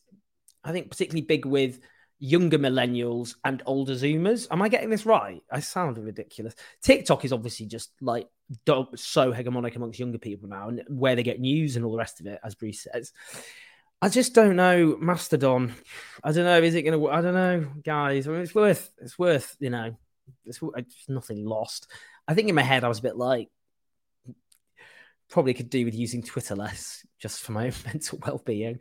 I 0.64 0.72
think 0.72 0.90
particularly 0.90 1.26
big 1.26 1.44
with 1.44 1.78
younger 2.18 2.58
millennials 2.58 3.36
and 3.44 3.62
older 3.66 3.94
zoomers. 3.94 4.46
Am 4.50 4.62
I 4.62 4.68
getting 4.68 4.90
this 4.90 5.06
right? 5.06 5.42
I 5.50 5.60
sound 5.60 5.98
ridiculous. 5.98 6.54
TikTok 6.82 7.24
is 7.24 7.32
obviously 7.32 7.66
just 7.66 7.92
like 8.00 8.28
so 8.96 9.32
hegemonic 9.32 9.76
amongst 9.76 9.98
younger 9.98 10.18
people 10.18 10.48
now 10.48 10.68
and 10.68 10.82
where 10.88 11.14
they 11.14 11.22
get 11.22 11.40
news 11.40 11.76
and 11.76 11.84
all 11.84 11.92
the 11.92 11.98
rest 11.98 12.20
of 12.20 12.26
it, 12.26 12.40
as 12.42 12.54
Bruce 12.54 12.82
says. 12.82 13.12
I 14.00 14.08
just 14.08 14.34
don't 14.34 14.56
know. 14.56 14.96
Mastodon. 15.00 15.74
I 16.22 16.32
don't 16.32 16.44
know. 16.44 16.60
Is 16.60 16.74
it 16.74 16.82
going 16.82 16.98
to? 16.98 17.08
I 17.08 17.20
don't 17.20 17.34
know, 17.34 17.66
guys. 17.84 18.28
I 18.28 18.30
mean, 18.30 18.40
it's 18.42 18.54
worth. 18.54 18.90
It's 19.00 19.18
worth. 19.18 19.56
You 19.58 19.70
know, 19.70 19.96
it's, 20.46 20.60
it's 20.76 21.08
nothing 21.08 21.44
lost. 21.44 21.88
I 22.26 22.34
think 22.34 22.48
in 22.48 22.54
my 22.54 22.62
head 22.62 22.84
I 22.84 22.88
was 22.88 23.00
a 23.00 23.02
bit 23.02 23.16
like, 23.16 23.48
probably 25.28 25.54
could 25.54 25.70
do 25.70 25.84
with 25.84 25.94
using 25.94 26.22
Twitter 26.22 26.54
less, 26.54 27.04
just 27.18 27.40
for 27.42 27.52
my 27.52 27.66
own 27.66 27.72
mental 27.86 28.18
well-being 28.24 28.78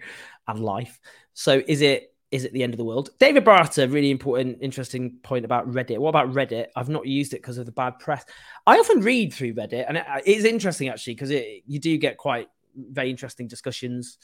and 0.48 0.60
life. 0.60 1.00
So, 1.34 1.62
is 1.68 1.82
it? 1.82 2.14
Is 2.30 2.44
it 2.44 2.52
the 2.54 2.64
end 2.64 2.74
of 2.74 2.78
the 2.78 2.84
world? 2.84 3.12
David 3.20 3.46
Barata, 3.46 3.92
really 3.92 4.12
important, 4.12 4.58
interesting 4.62 5.18
point 5.24 5.46
about 5.46 5.70
Reddit. 5.72 5.98
What 5.98 6.10
about 6.10 6.34
Reddit? 6.34 6.68
I've 6.76 6.90
not 6.90 7.08
used 7.08 7.34
it 7.34 7.42
because 7.42 7.58
of 7.58 7.66
the 7.66 7.72
bad 7.72 8.00
press. 8.00 8.26
I 8.66 8.78
often 8.78 9.00
read 9.00 9.34
through 9.34 9.54
Reddit, 9.54 9.86
and 9.88 9.98
it 9.98 10.06
is 10.26 10.44
interesting 10.44 10.90
actually 10.90 11.16
because 11.16 11.32
you 11.32 11.80
do 11.80 11.98
get 11.98 12.18
quite 12.18 12.50
very 12.76 13.10
interesting 13.10 13.48
discussions 13.48 14.18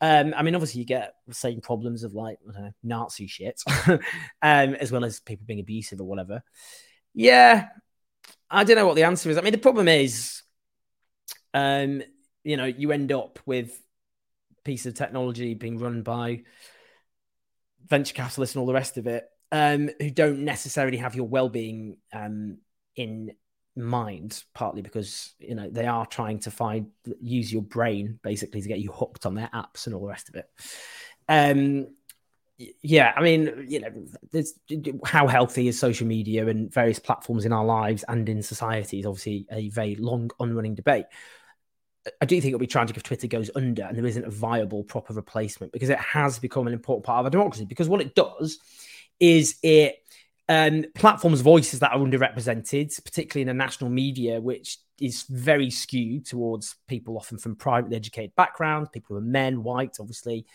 um, 0.00 0.32
I 0.36 0.42
mean, 0.42 0.54
obviously, 0.54 0.80
you 0.80 0.86
get 0.86 1.14
the 1.26 1.34
same 1.34 1.60
problems 1.60 2.04
of 2.04 2.14
like 2.14 2.38
know, 2.46 2.70
Nazi 2.84 3.26
shit, 3.26 3.60
um, 3.86 4.00
as 4.42 4.92
well 4.92 5.04
as 5.04 5.20
people 5.20 5.44
being 5.46 5.60
abusive 5.60 6.00
or 6.00 6.04
whatever. 6.04 6.42
Yeah, 7.14 7.66
I 8.48 8.64
don't 8.64 8.76
know 8.76 8.86
what 8.86 8.94
the 8.94 9.04
answer 9.04 9.28
is. 9.30 9.38
I 9.38 9.40
mean, 9.40 9.52
the 9.52 9.58
problem 9.58 9.88
is, 9.88 10.42
um, 11.52 12.02
you 12.44 12.56
know, 12.56 12.66
you 12.66 12.92
end 12.92 13.10
up 13.10 13.40
with 13.44 13.80
piece 14.64 14.86
of 14.86 14.94
technology 14.94 15.54
being 15.54 15.78
run 15.78 16.02
by 16.02 16.42
venture 17.86 18.14
capitalists 18.14 18.54
and 18.54 18.60
all 18.60 18.66
the 18.66 18.74
rest 18.74 18.96
of 18.98 19.06
it, 19.06 19.28
um, 19.52 19.90
who 20.00 20.10
don't 20.10 20.44
necessarily 20.44 20.98
have 20.98 21.14
your 21.14 21.26
well-being 21.26 21.98
um, 22.12 22.58
in 22.96 23.32
mind 23.76 24.42
partly 24.54 24.82
because 24.82 25.34
you 25.38 25.54
know 25.54 25.70
they 25.70 25.86
are 25.86 26.04
trying 26.04 26.40
to 26.40 26.50
find 26.50 26.88
use 27.22 27.52
your 27.52 27.62
brain 27.62 28.18
basically 28.22 28.60
to 28.60 28.66
get 28.66 28.80
you 28.80 28.90
hooked 28.90 29.24
on 29.24 29.36
their 29.36 29.48
apps 29.54 29.86
and 29.86 29.94
all 29.94 30.02
the 30.02 30.08
rest 30.08 30.28
of 30.28 30.34
it. 30.34 30.50
Um 31.28 31.86
yeah 32.82 33.12
i 33.16 33.22
mean 33.22 33.66
you 33.68 33.78
know 33.78 35.00
how 35.04 35.28
healthy 35.28 35.68
is 35.68 35.78
social 35.78 36.08
media 36.08 36.46
and 36.48 36.72
various 36.72 36.98
platforms 36.98 37.44
in 37.44 37.52
our 37.52 37.64
lives 37.64 38.04
and 38.08 38.28
in 38.28 38.42
society 38.42 38.98
is 38.98 39.06
obviously 39.06 39.46
a 39.52 39.68
very 39.68 39.94
long 39.94 40.28
unrunning 40.40 40.74
debate 40.74 41.04
I 42.20 42.26
do 42.26 42.40
think 42.40 42.50
it'll 42.50 42.58
be 42.58 42.66
tragic 42.66 42.96
if 42.96 43.02
Twitter 43.02 43.26
goes 43.26 43.50
under 43.54 43.82
and 43.82 43.96
there 43.96 44.06
isn't 44.06 44.24
a 44.24 44.30
viable, 44.30 44.84
proper 44.84 45.12
replacement 45.12 45.72
because 45.72 45.88
it 45.88 45.98
has 45.98 46.38
become 46.38 46.66
an 46.66 46.72
important 46.72 47.04
part 47.04 47.20
of 47.20 47.26
our 47.26 47.30
democracy. 47.30 47.64
Because 47.64 47.88
what 47.88 48.00
it 48.00 48.14
does 48.14 48.58
is 49.20 49.56
it 49.62 50.02
um, 50.48 50.84
platforms' 50.94 51.40
voices 51.40 51.80
that 51.80 51.92
are 51.92 51.98
underrepresented, 51.98 53.04
particularly 53.04 53.42
in 53.42 53.48
the 53.48 53.54
national 53.54 53.90
media, 53.90 54.40
which 54.40 54.78
is 55.00 55.24
very 55.24 55.70
skewed 55.70 56.26
towards 56.26 56.76
people 56.88 57.16
often 57.16 57.38
from 57.38 57.54
privately 57.54 57.96
educated 57.96 58.34
backgrounds, 58.34 58.88
people 58.90 59.14
who 59.14 59.18
are 59.18 59.26
men, 59.26 59.62
white, 59.62 59.96
obviously. 60.00 60.46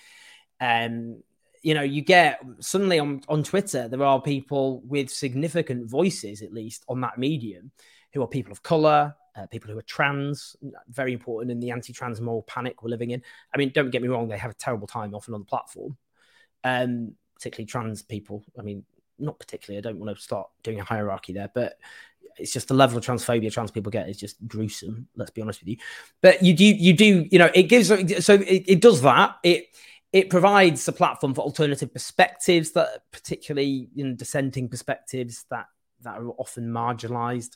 Um, 0.59 1.21
you 1.61 1.73
know, 1.73 1.81
you 1.81 2.01
get 2.01 2.41
suddenly 2.59 2.99
on, 2.99 3.21
on 3.29 3.43
Twitter, 3.43 3.87
there 3.87 4.03
are 4.03 4.21
people 4.21 4.81
with 4.81 5.09
significant 5.09 5.89
voices, 5.89 6.41
at 6.41 6.53
least 6.53 6.83
on 6.89 7.01
that 7.01 7.17
medium, 7.17 7.71
who 8.13 8.21
are 8.21 8.27
people 8.27 8.51
of 8.51 8.63
color, 8.63 9.15
uh, 9.35 9.45
people 9.47 9.71
who 9.71 9.77
are 9.77 9.83
trans, 9.83 10.55
very 10.89 11.13
important 11.13 11.51
in 11.51 11.59
the 11.59 11.71
anti 11.71 11.93
trans 11.93 12.21
moral 12.21 12.43
panic 12.43 12.83
we're 12.83 12.89
living 12.89 13.11
in. 13.11 13.21
I 13.53 13.57
mean, 13.57 13.71
don't 13.73 13.89
get 13.89 14.01
me 14.01 14.07
wrong, 14.07 14.27
they 14.27 14.37
have 14.37 14.51
a 14.51 14.55
terrible 14.55 14.87
time 14.87 15.13
often 15.13 15.33
on 15.33 15.41
the 15.41 15.45
platform, 15.45 15.97
um, 16.63 17.13
particularly 17.35 17.65
trans 17.65 18.01
people. 18.03 18.43
I 18.57 18.61
mean, 18.61 18.83
not 19.19 19.39
particularly. 19.39 19.77
I 19.77 19.89
don't 19.89 19.99
want 19.99 20.15
to 20.15 20.21
start 20.21 20.49
doing 20.63 20.79
a 20.79 20.83
hierarchy 20.83 21.33
there, 21.33 21.49
but 21.53 21.79
it's 22.37 22.53
just 22.53 22.67
the 22.67 22.73
level 22.73 22.97
of 22.97 23.05
transphobia 23.05 23.51
trans 23.51 23.71
people 23.71 23.91
get 23.91 24.09
is 24.09 24.17
just 24.17 24.45
gruesome. 24.47 25.07
Let's 25.15 25.31
be 25.31 25.41
honest 25.41 25.61
with 25.61 25.69
you. 25.69 25.77
But 26.21 26.43
you 26.43 26.53
do, 26.53 26.65
you 26.65 26.93
do, 26.93 27.27
you 27.29 27.39
know, 27.39 27.51
it 27.53 27.63
gives 27.63 27.87
so 27.87 28.33
it, 28.35 28.63
it 28.67 28.81
does 28.81 29.01
that. 29.01 29.37
It 29.43 29.67
it 30.11 30.29
provides 30.29 30.87
a 30.87 30.91
platform 30.91 31.33
for 31.33 31.41
alternative 31.41 31.91
perspectives 31.91 32.71
that, 32.71 33.03
particularly 33.11 33.89
in 33.95 34.15
dissenting 34.15 34.69
perspectives 34.69 35.45
that 35.49 35.65
that 36.01 36.17
are 36.17 36.29
often 36.37 36.69
marginalized. 36.69 37.55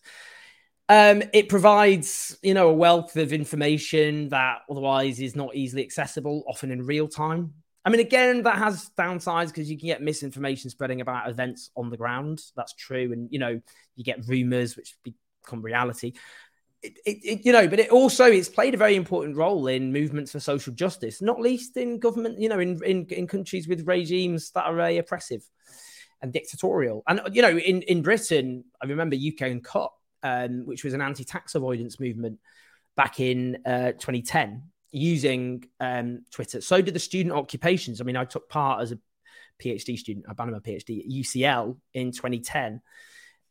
Um, 0.89 1.21
it 1.33 1.49
provides, 1.49 2.37
you 2.41 2.53
know, 2.53 2.69
a 2.69 2.73
wealth 2.73 3.17
of 3.17 3.33
information 3.33 4.29
that 4.29 4.59
otherwise 4.69 5.19
is 5.19 5.35
not 5.35 5.55
easily 5.55 5.83
accessible, 5.83 6.43
often 6.47 6.71
in 6.71 6.85
real 6.85 7.07
time. 7.07 7.53
I 7.83 7.89
mean, 7.89 7.99
again, 7.99 8.43
that 8.43 8.57
has 8.57 8.89
downsides 8.97 9.47
because 9.47 9.69
you 9.69 9.77
can 9.77 9.87
get 9.87 10.01
misinformation 10.01 10.69
spreading 10.69 11.01
about 11.01 11.29
events 11.29 11.71
on 11.75 11.89
the 11.89 11.97
ground. 11.97 12.41
That's 12.55 12.73
true. 12.73 13.11
And, 13.13 13.29
you 13.31 13.39
know, 13.39 13.61
you 13.95 14.03
get 14.03 14.27
rumors 14.27 14.75
which 14.75 14.95
become 15.03 15.61
reality. 15.61 16.13
It, 16.83 16.97
it, 17.05 17.17
it, 17.23 17.45
you 17.45 17.53
know, 17.53 17.67
but 17.67 17.79
it 17.79 17.89
also 17.89 18.25
it's 18.25 18.49
played 18.49 18.73
a 18.73 18.77
very 18.77 18.95
important 18.95 19.37
role 19.37 19.67
in 19.67 19.93
movements 19.93 20.33
for 20.33 20.39
social 20.39 20.73
justice, 20.73 21.21
not 21.21 21.39
least 21.39 21.77
in 21.77 21.99
government, 21.99 22.39
you 22.39 22.49
know, 22.49 22.59
in, 22.59 22.81
in, 22.83 23.05
in 23.05 23.25
countries 23.25 23.67
with 23.67 23.87
regimes 23.87 24.51
that 24.51 24.65
are 24.65 24.75
very 24.75 24.97
oppressive 24.97 25.43
and 26.21 26.33
dictatorial. 26.33 27.03
And, 27.07 27.21
you 27.31 27.41
know, 27.41 27.57
in, 27.57 27.83
in 27.83 28.01
Britain, 28.01 28.65
I 28.81 28.87
remember 28.87 29.15
UK 29.15 29.43
Uncut, 29.43 29.91
um, 30.23 30.65
which 30.65 30.83
was 30.83 30.93
an 30.93 31.01
anti 31.01 31.23
tax 31.23 31.55
avoidance 31.55 31.99
movement 31.99 32.39
back 32.95 33.19
in 33.19 33.59
uh, 33.65 33.91
2010 33.93 34.63
using 34.91 35.63
um, 35.79 36.23
Twitter. 36.31 36.61
So 36.61 36.81
did 36.81 36.93
the 36.93 36.99
student 36.99 37.35
occupations. 37.35 38.01
I 38.01 38.03
mean, 38.03 38.17
I 38.17 38.25
took 38.25 38.49
part 38.49 38.81
as 38.81 38.91
a 38.91 38.99
PhD 39.61 39.97
student, 39.97 40.25
I 40.29 40.45
my 40.45 40.59
PhD 40.59 40.99
at 40.99 41.11
UCL 41.11 41.77
in 41.93 42.11
2010. 42.11 42.81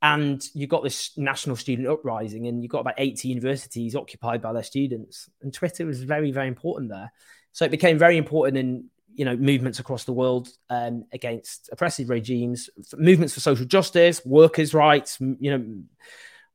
And 0.02 0.44
you 0.54 0.66
got 0.66 0.82
this 0.82 1.16
national 1.16 1.56
student 1.56 1.88
uprising, 1.88 2.46
and 2.46 2.62
you 2.62 2.68
got 2.68 2.80
about 2.80 2.94
80 2.98 3.28
universities 3.28 3.96
occupied 3.96 4.42
by 4.42 4.52
their 4.52 4.62
students. 4.62 5.28
And 5.42 5.52
Twitter 5.52 5.86
was 5.86 6.02
very, 6.02 6.30
very 6.30 6.48
important 6.48 6.90
there. 6.90 7.12
So 7.52 7.64
it 7.64 7.70
became 7.70 7.98
very 7.98 8.18
important 8.18 8.58
in 8.58 8.90
you 9.14 9.24
know 9.24 9.34
movements 9.34 9.78
across 9.78 10.04
the 10.04 10.12
world 10.12 10.48
um, 10.68 11.06
against 11.12 11.70
oppressive 11.72 12.10
regimes, 12.10 12.68
movements 12.96 13.32
for 13.32 13.40
social 13.40 13.64
justice, 13.64 14.24
workers' 14.26 14.74
rights. 14.74 15.18
You 15.20 15.58
know, 15.58 15.82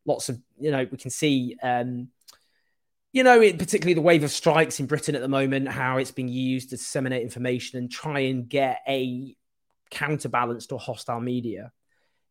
lots 0.05 0.29
of 0.29 0.39
you 0.59 0.71
know 0.71 0.85
we 0.91 0.97
can 0.97 1.11
see 1.11 1.55
um, 1.61 2.09
you 3.13 3.23
know, 3.23 3.41
it, 3.41 3.59
particularly 3.59 3.93
the 3.93 4.01
wave 4.01 4.23
of 4.23 4.31
strikes 4.31 4.79
in 4.79 4.85
Britain 4.85 5.15
at 5.15 5.21
the 5.21 5.27
moment, 5.27 5.67
how 5.67 5.97
it's 5.97 6.11
being 6.11 6.29
used 6.29 6.69
to 6.69 6.77
disseminate 6.77 7.21
information 7.21 7.77
and 7.77 7.91
try 7.91 8.21
and 8.21 8.47
get 8.47 8.79
a 8.87 9.35
counterbalance 9.89 10.67
to 10.67 10.77
hostile 10.77 11.19
media. 11.19 11.71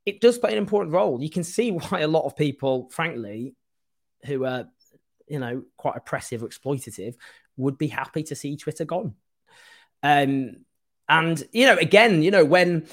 It 0.07 0.21
does 0.21 0.39
play 0.39 0.53
an 0.53 0.59
important 0.59 0.95
role. 0.95 1.23
You 1.23 1.29
can 1.29 1.45
see 1.45 1.71
why 1.71 2.01
a 2.01 2.09
lot 2.09 2.25
of 2.25 2.37
people, 2.37 2.89
frankly, 2.91 3.55
who 4.25 4.45
are, 4.47 4.69
you 5.29 5.39
know, 5.39 5.65
quite 5.77 5.97
oppressive 5.97 6.43
or 6.43 6.49
exploitative, 6.49 7.15
would 7.57 7.77
be 7.77 7.89
happy 7.89 8.23
to 8.25 8.35
see 8.35 8.57
Twitter 8.57 8.87
gone. 8.87 9.15
Um, 10.03 10.65
and 11.11 11.43
you 11.53 11.67
know, 11.67 11.77
again, 11.77 12.23
you 12.23 12.31
know, 12.31 12.45
when 12.45 12.87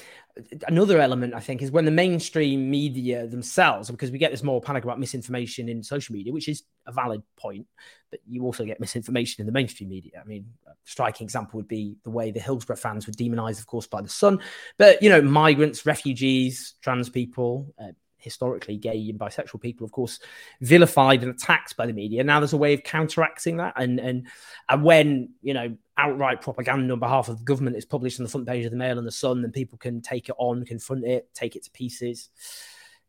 another 0.66 1.00
element 1.00 1.34
I 1.34 1.40
think 1.40 1.62
is 1.62 1.70
when 1.70 1.84
the 1.84 1.90
mainstream 1.90 2.70
media 2.70 3.26
themselves, 3.26 3.90
because 3.90 4.10
we 4.10 4.18
get 4.18 4.30
this 4.30 4.42
more 4.42 4.60
panic 4.60 4.84
about 4.84 4.98
misinformation 4.98 5.68
in 5.68 5.82
social 5.82 6.14
media, 6.14 6.32
which 6.32 6.48
is 6.48 6.62
a 6.86 6.92
valid 6.92 7.22
point, 7.36 7.66
but 8.10 8.20
you 8.26 8.44
also 8.44 8.64
get 8.64 8.80
misinformation 8.80 9.42
in 9.42 9.46
the 9.46 9.52
mainstream 9.52 9.88
media. 9.88 10.20
I 10.22 10.26
mean, 10.26 10.46
a 10.66 10.72
striking 10.84 11.24
example 11.24 11.58
would 11.58 11.68
be 11.68 11.96
the 12.04 12.10
way 12.10 12.30
the 12.30 12.40
Hillsborough 12.40 12.76
fans 12.76 13.06
were 13.06 13.12
demonized, 13.12 13.60
of 13.60 13.66
course, 13.66 13.86
by 13.86 14.00
the 14.00 14.08
Sun, 14.08 14.40
but 14.76 15.02
you 15.02 15.10
know, 15.10 15.22
migrants, 15.22 15.84
refugees, 15.84 16.74
trans 16.82 17.08
people, 17.08 17.74
uh, 17.82 17.92
historically 18.28 18.76
gay 18.76 19.08
and 19.08 19.18
bisexual 19.18 19.60
people, 19.60 19.84
of 19.84 19.92
course, 19.92 20.20
vilified 20.60 21.22
and 21.22 21.32
attacked 21.32 21.76
by 21.76 21.86
the 21.86 21.92
media. 21.92 22.22
Now 22.22 22.40
there's 22.40 22.52
a 22.52 22.58
way 22.58 22.74
of 22.74 22.82
counteracting 22.82 23.56
that, 23.56 23.74
and 23.76 23.98
and 23.98 24.26
and 24.68 24.84
when 24.84 25.30
you 25.42 25.54
know 25.54 25.76
outright 25.96 26.42
propaganda 26.42 26.92
on 26.92 27.00
behalf 27.00 27.28
of 27.28 27.38
the 27.38 27.44
government 27.44 27.76
is 27.76 27.84
published 27.84 28.20
on 28.20 28.24
the 28.24 28.30
front 28.30 28.46
page 28.46 28.64
of 28.64 28.70
the 28.70 28.76
Mail 28.76 28.98
and 28.98 29.06
the 29.06 29.12
Sun, 29.12 29.42
then 29.42 29.50
people 29.50 29.78
can 29.78 30.00
take 30.00 30.28
it 30.28 30.34
on, 30.38 30.64
confront 30.64 31.04
it, 31.04 31.28
take 31.34 31.56
it 31.56 31.64
to 31.64 31.70
pieces. 31.70 32.28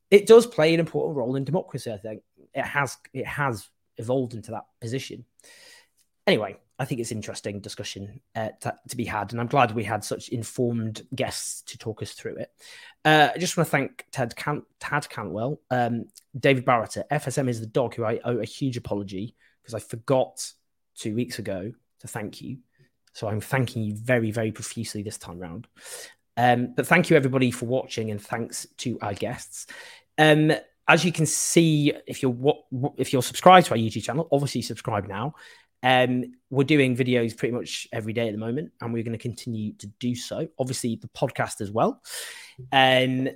It 0.09 0.25
does 0.25 0.47
play 0.47 0.73
an 0.73 0.79
important 0.79 1.17
role 1.17 1.35
in 1.35 1.43
democracy. 1.43 1.91
I 1.91 1.97
think 1.97 2.23
it 2.53 2.65
has 2.65 2.97
it 3.13 3.27
has 3.27 3.69
evolved 3.97 4.33
into 4.33 4.51
that 4.51 4.65
position. 4.81 5.25
Anyway, 6.25 6.57
I 6.79 6.85
think 6.85 7.01
it's 7.01 7.11
an 7.11 7.17
interesting 7.17 7.59
discussion 7.59 8.21
uh, 8.35 8.49
to, 8.61 8.73
to, 8.87 8.95
be 8.95 9.03
had, 9.03 9.31
and 9.31 9.41
I'm 9.41 9.47
glad 9.47 9.75
we 9.75 9.83
had 9.83 10.03
such 10.03 10.29
informed 10.29 11.05
guests 11.13 11.61
to 11.63 11.77
talk 11.77 12.01
us 12.01 12.13
through 12.13 12.37
it. 12.37 12.51
Uh, 13.03 13.29
I 13.35 13.37
just 13.37 13.57
want 13.57 13.67
to 13.67 13.71
thank 13.71 14.05
Ted 14.11 14.35
Can- 14.35 14.65
Tad 14.79 15.09
Cantwell, 15.09 15.59
um, 15.69 16.05
David 16.39 16.63
Barrett 16.63 16.97
FSM 17.11 17.49
is 17.49 17.59
the 17.59 17.65
dog, 17.65 17.95
who 17.95 18.05
I 18.05 18.19
owe 18.23 18.39
a 18.39 18.45
huge 18.45 18.77
apology 18.77 19.35
because 19.61 19.73
I 19.73 19.79
forgot 19.79 20.51
two 20.95 21.13
weeks 21.13 21.37
ago 21.37 21.73
to 21.99 22.07
thank 22.07 22.41
you. 22.41 22.59
So 23.13 23.27
I'm 23.27 23.41
thanking 23.41 23.83
you 23.83 23.95
very, 23.95 24.31
very 24.31 24.51
profusely 24.51 25.03
this 25.03 25.17
time 25.17 25.39
round. 25.39 25.67
Um, 26.37 26.73
but 26.75 26.87
thank 26.87 27.09
you 27.09 27.17
everybody 27.17 27.51
for 27.51 27.65
watching, 27.65 28.11
and 28.11 28.21
thanks 28.21 28.65
to 28.77 28.97
our 29.01 29.13
guests. 29.13 29.67
Um, 30.17 30.53
as 30.87 31.03
you 31.03 31.11
can 31.11 31.25
see, 31.25 31.93
if 32.07 32.23
you're 32.23 32.35
if 32.97 33.11
you're 33.11 33.21
subscribed 33.21 33.67
to 33.67 33.73
our 33.73 33.77
YouTube 33.77 34.03
channel, 34.03 34.27
obviously 34.31 34.61
subscribe 34.61 35.07
now. 35.07 35.35
Um, 35.83 36.33
we're 36.49 36.63
doing 36.63 36.95
videos 36.95 37.35
pretty 37.35 37.53
much 37.53 37.87
every 37.91 38.13
day 38.13 38.27
at 38.27 38.31
the 38.31 38.37
moment, 38.37 38.71
and 38.81 38.93
we're 38.93 39.03
going 39.03 39.17
to 39.17 39.21
continue 39.21 39.73
to 39.73 39.87
do 39.99 40.15
so. 40.15 40.47
Obviously, 40.57 40.95
the 40.95 41.07
podcast 41.09 41.61
as 41.61 41.71
well, 41.71 42.01
um, 42.71 43.29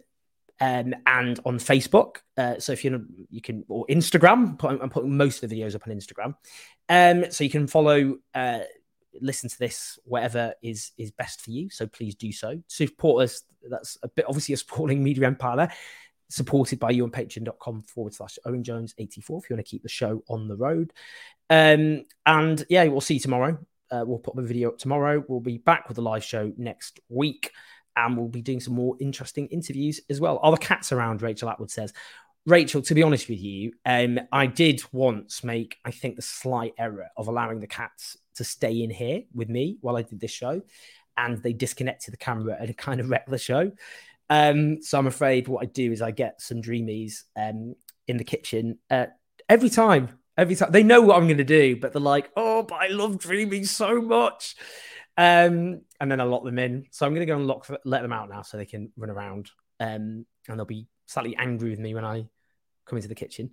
um, 0.60 0.96
and 1.06 1.40
on 1.46 1.58
Facebook. 1.58 2.18
Uh, 2.38 2.60
so 2.60 2.72
if 2.72 2.84
you 2.84 3.06
you 3.30 3.42
can 3.42 3.64
or 3.68 3.86
Instagram, 3.88 4.62
I'm 4.64 4.90
putting 4.90 5.16
most 5.16 5.44
of 5.44 5.50
the 5.50 5.62
videos 5.62 5.76
up 5.76 5.88
on 5.88 5.94
Instagram, 5.94 6.36
um, 6.90 7.32
so 7.32 7.44
you 7.44 7.50
can 7.50 7.68
follow. 7.68 8.18
Uh, 8.34 8.60
listen 9.22 9.48
to 9.48 9.60
this 9.60 10.00
whatever 10.06 10.56
is 10.64 10.92
is 10.98 11.12
best 11.12 11.40
for 11.40 11.52
you 11.52 11.70
so 11.70 11.86
please 11.86 12.16
do 12.16 12.32
so 12.32 12.60
support 12.66 13.24
us 13.24 13.44
that's 13.70 13.96
a 14.02 14.08
bit 14.08 14.26
obviously 14.28 14.54
a 14.54 14.58
sprawling 14.66 15.04
media 15.04 15.28
empire 15.28 15.70
supported 16.30 16.80
by 16.80 16.92
you 16.92 17.04
on 17.04 17.12
patreon.com 17.12 17.84
forward 17.84 18.14
slash 18.14 18.38
Owen 18.46 18.64
Jones 18.64 18.94
84 18.98 19.40
if 19.40 19.50
you 19.50 19.56
want 19.56 19.66
to 19.66 19.70
keep 19.70 19.84
the 19.84 19.90
show 19.90 20.24
on 20.28 20.48
the 20.48 20.56
road. 20.56 20.94
Um, 21.50 22.06
and 22.26 22.66
yeah, 22.70 22.86
we'll 22.86 23.02
see 23.02 23.16
you 23.16 23.20
tomorrow. 23.20 23.58
Uh, 23.92 24.04
we'll 24.06 24.20
put 24.20 24.36
the 24.36 24.42
video 24.42 24.70
up 24.70 24.80
tomorrow. 24.80 25.24
We'll 25.28 25.40
be 25.40 25.60
back 25.60 25.88
with 25.88 25.96
the 25.96 26.02
live 26.02 26.24
show 26.24 26.52
next 26.58 27.00
week 27.10 27.52
and 27.96 28.18
we'll 28.18 28.28
be 28.28 28.42
doing 28.42 28.60
some 28.60 28.74
more 28.74 28.96
interesting 29.00 29.48
interviews 29.48 30.02
as 30.10 30.20
well. 30.20 30.40
Are 30.42 30.52
the 30.52 30.58
cats 30.58 30.92
around? 30.92 31.22
Rachel 31.22 31.50
Atwood 31.50 31.72
says. 31.72 31.94
Rachel, 32.46 32.82
to 32.82 32.94
be 32.94 33.04
honest 33.04 33.30
with 33.30 33.40
you, 33.40 33.72
um, 33.86 34.20
I 34.32 34.48
did 34.48 34.82
once 34.92 35.44
make, 35.44 35.78
I 35.86 35.92
think, 35.92 36.18
the 36.18 36.22
slight 36.22 36.74
error 36.78 37.08
of 37.16 37.28
allowing 37.30 37.62
the 37.62 37.68
cats 37.68 38.18
to 38.36 38.44
stay 38.44 38.84
in 38.84 38.90
here 38.90 39.24
with 39.34 39.48
me 39.48 39.78
while 39.80 39.96
I 39.96 40.02
did 40.02 40.20
this 40.20 40.32
show, 40.32 40.62
and 41.16 41.42
they 41.42 41.54
disconnected 41.54 42.14
the 42.14 42.18
camera 42.18 42.58
and 42.60 42.76
kind 42.76 43.00
of 43.00 43.10
wrecked 43.10 43.30
the 43.30 43.38
show. 43.38 43.72
Um, 44.30 44.82
so 44.82 44.98
I'm 44.98 45.08
afraid 45.08 45.48
what 45.48 45.64
I 45.64 45.66
do 45.66 45.92
is 45.92 46.02
I 46.02 46.12
get 46.12 46.42
some 46.42 46.62
dreamies 46.62 47.24
um, 47.36 47.76
in 48.08 48.18
the 48.18 48.24
kitchen 48.24 48.80
uh, 48.90 49.08
every 49.50 49.70
time. 49.70 50.20
Every 50.36 50.56
time 50.56 50.72
they 50.72 50.82
know 50.82 51.00
what 51.02 51.18
I'm 51.18 51.28
going 51.28 51.38
to 51.38 51.44
do, 51.44 51.76
but 51.76 51.94
they're 51.94 52.02
like, 52.02 52.32
"Oh, 52.36 52.64
but 52.64 52.76
I 52.76 52.88
love 52.88 53.20
dreamies 53.20 53.68
so 53.68 54.02
much," 54.02 54.56
um, 55.16 55.82
and 56.00 56.12
then 56.12 56.20
I 56.20 56.24
lock 56.24 56.44
them 56.44 56.58
in. 56.58 56.88
So 56.90 57.06
I'm 57.06 57.14
going 57.14 57.28
to 57.28 57.32
go 57.32 57.38
and 57.38 57.46
lock, 57.46 57.70
let 57.86 58.02
them 58.02 58.12
out 58.12 58.30
now, 58.30 58.42
so 58.42 58.58
they 58.58 58.66
can 58.66 58.92
run 58.98 59.12
around, 59.12 59.52
um, 59.80 60.26
and 60.48 60.58
they'll 60.58 60.66
be 60.66 60.88
slightly 61.06 61.36
angry 61.36 61.70
with 61.70 61.78
me 61.78 61.94
when 61.94 62.04
I 62.04 62.26
come 62.88 62.98
into 62.98 63.10
the 63.10 63.14
kitchen. 63.14 63.52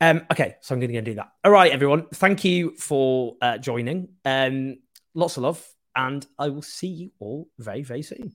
Um, 0.00 0.26
okay, 0.32 0.56
so 0.62 0.74
I'm 0.74 0.80
going 0.80 0.88
to 0.88 0.94
go 0.94 0.98
and 0.98 1.06
do 1.06 1.14
that. 1.14 1.28
All 1.44 1.52
right, 1.52 1.70
everyone. 1.70 2.06
Thank 2.14 2.42
you 2.42 2.74
for 2.76 3.36
uh, 3.40 3.58
joining. 3.58 4.08
Um, 4.24 4.78
lots 5.14 5.36
of 5.36 5.44
love, 5.44 5.64
and 5.94 6.26
I 6.38 6.48
will 6.48 6.62
see 6.62 6.88
you 6.88 7.10
all 7.20 7.48
very, 7.58 7.82
very 7.82 8.02
soon. 8.02 8.34